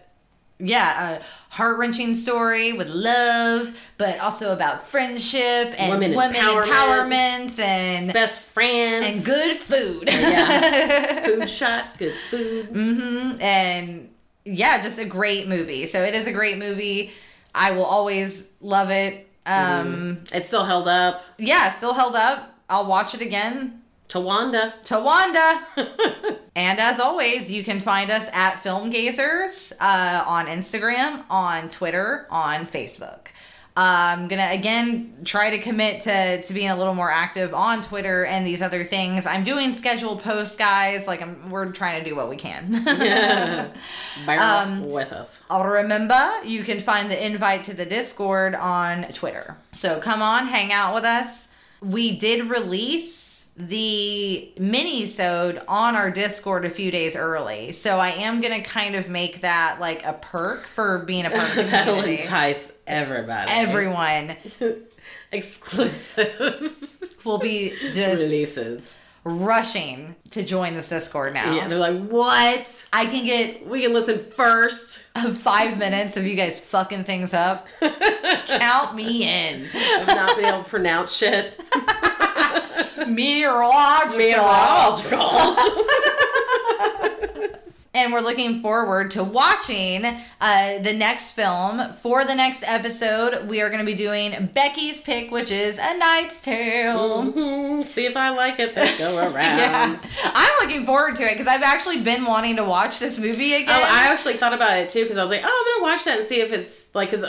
yeah, 0.59 1.17
a 1.17 1.21
heart 1.55 1.77
wrenching 1.79 2.15
story 2.15 2.73
with 2.73 2.89
love, 2.89 3.75
but 3.97 4.19
also 4.19 4.51
about 4.53 4.87
friendship 4.87 5.73
and 5.79 5.91
Women 5.91 6.15
women, 6.15 6.35
empowerment. 6.41 6.65
empowerment, 6.65 7.59
and 7.59 8.13
Best 8.13 8.41
friends. 8.41 9.05
and 9.05 9.25
good 9.25 9.57
food. 9.57 10.03
Yeah. 10.09 11.23
food 11.25 11.49
shots, 11.49 11.95
good 11.97 12.13
food. 12.29 12.67
hmm 12.67 13.41
And 13.41 14.09
yeah, 14.45 14.81
just 14.81 14.99
a 14.99 15.05
great 15.05 15.47
movie. 15.47 15.85
So 15.85 16.03
it 16.03 16.13
is 16.13 16.27
a 16.27 16.31
great 16.33 16.57
movie. 16.57 17.11
I 17.55 17.71
will 17.71 17.85
always 17.85 18.49
love 18.61 18.89
it. 18.91 19.27
Um, 19.45 20.23
It's 20.33 20.47
still 20.47 20.65
held 20.65 20.87
up. 20.87 21.21
Yeah, 21.37 21.69
still 21.69 21.93
held 21.93 22.15
up. 22.15 22.53
I'll 22.69 22.85
watch 22.85 23.15
it 23.15 23.21
again. 23.21 23.78
Tawanda. 24.09 24.73
Tawanda. 24.83 26.37
and 26.55 26.79
as 26.79 26.99
always, 26.99 27.51
you 27.51 27.63
can 27.63 27.79
find 27.79 28.09
us 28.09 28.27
at 28.33 28.61
Film 28.63 28.91
Gazers 28.91 29.71
uh, 29.79 30.23
on 30.27 30.47
Instagram, 30.47 31.23
on 31.29 31.69
Twitter, 31.69 32.27
on 32.29 32.65
Facebook. 32.65 33.27
I'm 33.77 34.27
gonna 34.27 34.49
again 34.51 35.19
try 35.23 35.51
to 35.51 35.59
commit 35.59 36.01
to 36.01 36.41
to 36.41 36.53
being 36.53 36.69
a 36.69 36.75
little 36.75 36.95
more 36.95 37.09
active 37.09 37.53
on 37.53 37.81
Twitter 37.81 38.25
and 38.25 38.45
these 38.45 38.61
other 38.61 38.83
things. 38.83 39.25
I'm 39.25 39.45
doing 39.45 39.73
scheduled 39.73 40.21
posts, 40.21 40.57
guys. 40.57 41.07
Like 41.07 41.21
I'm, 41.21 41.49
we're 41.49 41.71
trying 41.71 42.03
to 42.03 42.09
do 42.09 42.13
what 42.13 42.27
we 42.29 42.35
can. 42.35 42.83
Bear 42.83 43.71
Um, 44.27 44.89
with 44.89 45.13
us. 45.13 45.43
I'll 45.49 45.63
remember 45.63 46.41
you 46.43 46.63
can 46.63 46.81
find 46.81 47.09
the 47.09 47.25
invite 47.25 47.63
to 47.65 47.73
the 47.73 47.85
Discord 47.85 48.53
on 48.55 49.03
Twitter. 49.13 49.55
So 49.71 50.01
come 50.01 50.21
on, 50.21 50.47
hang 50.47 50.73
out 50.73 50.93
with 50.93 51.05
us. 51.05 51.47
We 51.81 52.17
did 52.17 52.49
release 52.49 53.28
the 53.61 54.53
mini-sode 54.57 55.61
on 55.67 55.95
our 55.95 56.09
Discord 56.09 56.63
a 56.63 56.69
few 56.69 56.91
days 56.91 57.15
early. 57.15 57.73
So 57.73 57.99
I 57.99 58.09
am 58.11 58.39
gonna 58.39 58.63
kind 58.63 58.95
of 58.95 59.09
make 59.09 59.41
that 59.41 59.79
like 59.81 60.03
a 60.05 60.13
perk 60.13 60.65
for 60.67 60.99
being 61.05 61.25
a 61.25 61.29
part 61.29 61.49
of 61.49 61.55
the 61.55 61.63
That'll 61.71 61.97
community. 61.97 62.23
entice 62.23 62.71
everybody. 62.87 63.51
Everyone 63.51 64.35
Exclusive 65.31 67.05
will 67.25 67.37
be 67.37 67.71
just 67.93 68.19
releases. 68.21 68.93
rushing 69.23 70.15
to 70.31 70.41
join 70.43 70.73
this 70.75 70.89
Discord 70.89 71.33
now. 71.33 71.53
Yeah, 71.53 71.67
they're 71.67 71.77
like, 71.77 72.07
what? 72.07 72.87
I 72.93 73.05
can 73.07 73.25
get 73.25 73.67
We 73.67 73.81
can 73.81 73.93
listen 73.93 74.23
first. 74.23 74.99
five 75.35 75.77
minutes 75.77 76.15
of 76.17 76.25
you 76.25 76.35
guys 76.35 76.59
fucking 76.61 77.03
things 77.03 77.33
up. 77.33 77.67
Count 78.47 78.95
me 78.95 79.23
in. 79.23 79.67
I've 79.75 80.07
not 80.07 80.35
been 80.37 80.45
able 80.45 80.63
to 80.63 80.69
pronounce 80.69 81.13
shit. 81.13 81.59
Meteorological. 83.07 84.17
Meteorological. 84.17 85.55
And 87.91 88.13
we're 88.13 88.21
looking 88.21 88.61
forward 88.61 89.11
to 89.11 89.23
watching 89.23 90.05
uh, 90.39 90.77
the 90.77 90.93
next 90.93 91.31
film. 91.31 91.81
For 92.01 92.23
the 92.23 92.35
next 92.35 92.61
episode, 92.63 93.47
we 93.49 93.61
are 93.61 93.69
going 93.69 93.79
to 93.79 93.85
be 93.85 93.95
doing 93.95 94.51
Becky's 94.53 95.01
Pick, 95.01 95.31
which 95.31 95.49
is 95.49 95.79
A 95.79 95.97
Knight's 95.97 96.39
Tale. 96.39 97.23
Mhm. 97.33 97.83
See 97.83 98.05
if 98.05 98.15
I 98.15 98.29
like 98.29 98.59
it, 98.59 98.75
then 98.75 98.95
go 98.99 99.17
around. 99.33 99.33
Yeah. 99.35 99.97
I'm 100.23 100.51
looking 100.61 100.85
forward 100.85 101.15
to 101.17 101.23
it 101.23 101.31
because 101.31 101.47
I've 101.47 101.63
actually 101.63 102.01
been 102.01 102.25
wanting 102.25 102.57
to 102.57 102.63
watch 102.63 102.99
this 102.99 103.17
movie 103.17 103.55
again. 103.55 103.69
Oh, 103.69 103.83
I 103.83 104.05
actually 104.13 104.35
thought 104.37 104.53
about 104.53 104.77
it 104.77 104.91
too 104.91 105.01
because 105.01 105.17
I 105.17 105.23
was 105.23 105.31
like, 105.31 105.41
oh, 105.43 105.47
I'm 105.75 105.81
gonna 105.81 105.91
watch 105.95 106.05
that 106.05 106.19
and 106.19 106.27
see 106.27 106.41
if 106.41 106.53
it's 106.53 106.93
like, 106.93 107.09
because 107.09 107.25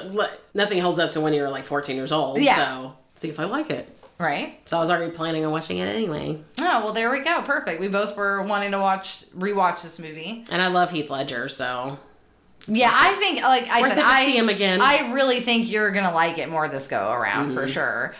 nothing 0.52 0.78
holds 0.80 0.98
up 1.00 1.12
to 1.12 1.22
when 1.22 1.32
you're 1.32 1.50
like 1.50 1.64
14 1.64 1.96
years 1.96 2.12
old. 2.12 2.38
Yeah. 2.38 2.56
So 2.56 2.94
see 3.16 3.28
if 3.30 3.40
I 3.40 3.44
like 3.44 3.70
it. 3.70 3.88
Right? 4.20 4.60
So 4.66 4.76
I 4.76 4.80
was 4.80 4.90
already 4.90 5.10
planning 5.12 5.44
on 5.44 5.50
watching 5.52 5.78
it 5.78 5.86
anyway. 5.86 6.42
Oh, 6.60 6.84
well, 6.84 6.92
there 6.92 7.10
we 7.10 7.20
go. 7.24 7.42
Perfect. 7.42 7.80
We 7.80 7.88
both 7.88 8.16
were 8.16 8.42
wanting 8.42 8.70
to 8.72 8.78
watch, 8.78 9.24
rewatch 9.36 9.82
this 9.82 9.98
movie. 9.98 10.44
And 10.50 10.60
I 10.62 10.68
love 10.68 10.90
Heath 10.90 11.10
Ledger, 11.10 11.48
so 11.48 11.98
Yeah, 12.68 12.90
I 12.92 13.14
think, 13.14 13.42
like 13.42 13.68
I 13.68 13.88
said, 13.88 13.98
I 13.98 14.26
see 14.26 14.36
him 14.36 14.48
again. 14.48 14.80
I 14.82 15.12
really 15.12 15.40
think 15.40 15.70
you're 15.70 15.90
gonna 15.90 16.14
like 16.14 16.38
it 16.38 16.48
more 16.48 16.68
this 16.68 16.86
go 16.86 17.10
around 17.10 17.54
for 17.54 17.62
Mm-hmm. 17.62 17.72
sure. 17.72 18.14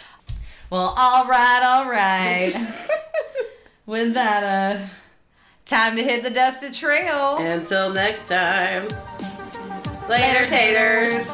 Well, 0.71 0.95
all 0.97 1.27
right, 1.27 1.63
all 1.65 1.91
right. 1.91 2.55
With 3.87 4.15
that, 4.15 4.45
uh, 4.45 4.87
time 5.67 5.97
to 5.97 6.03
hit 6.03 6.23
the 6.23 6.31
dusted 6.31 6.75
trail. 6.75 7.37
until 7.39 7.91
next 7.91 8.29
time. 8.29 8.89
Later, 10.09 10.47
taters. 10.47 11.29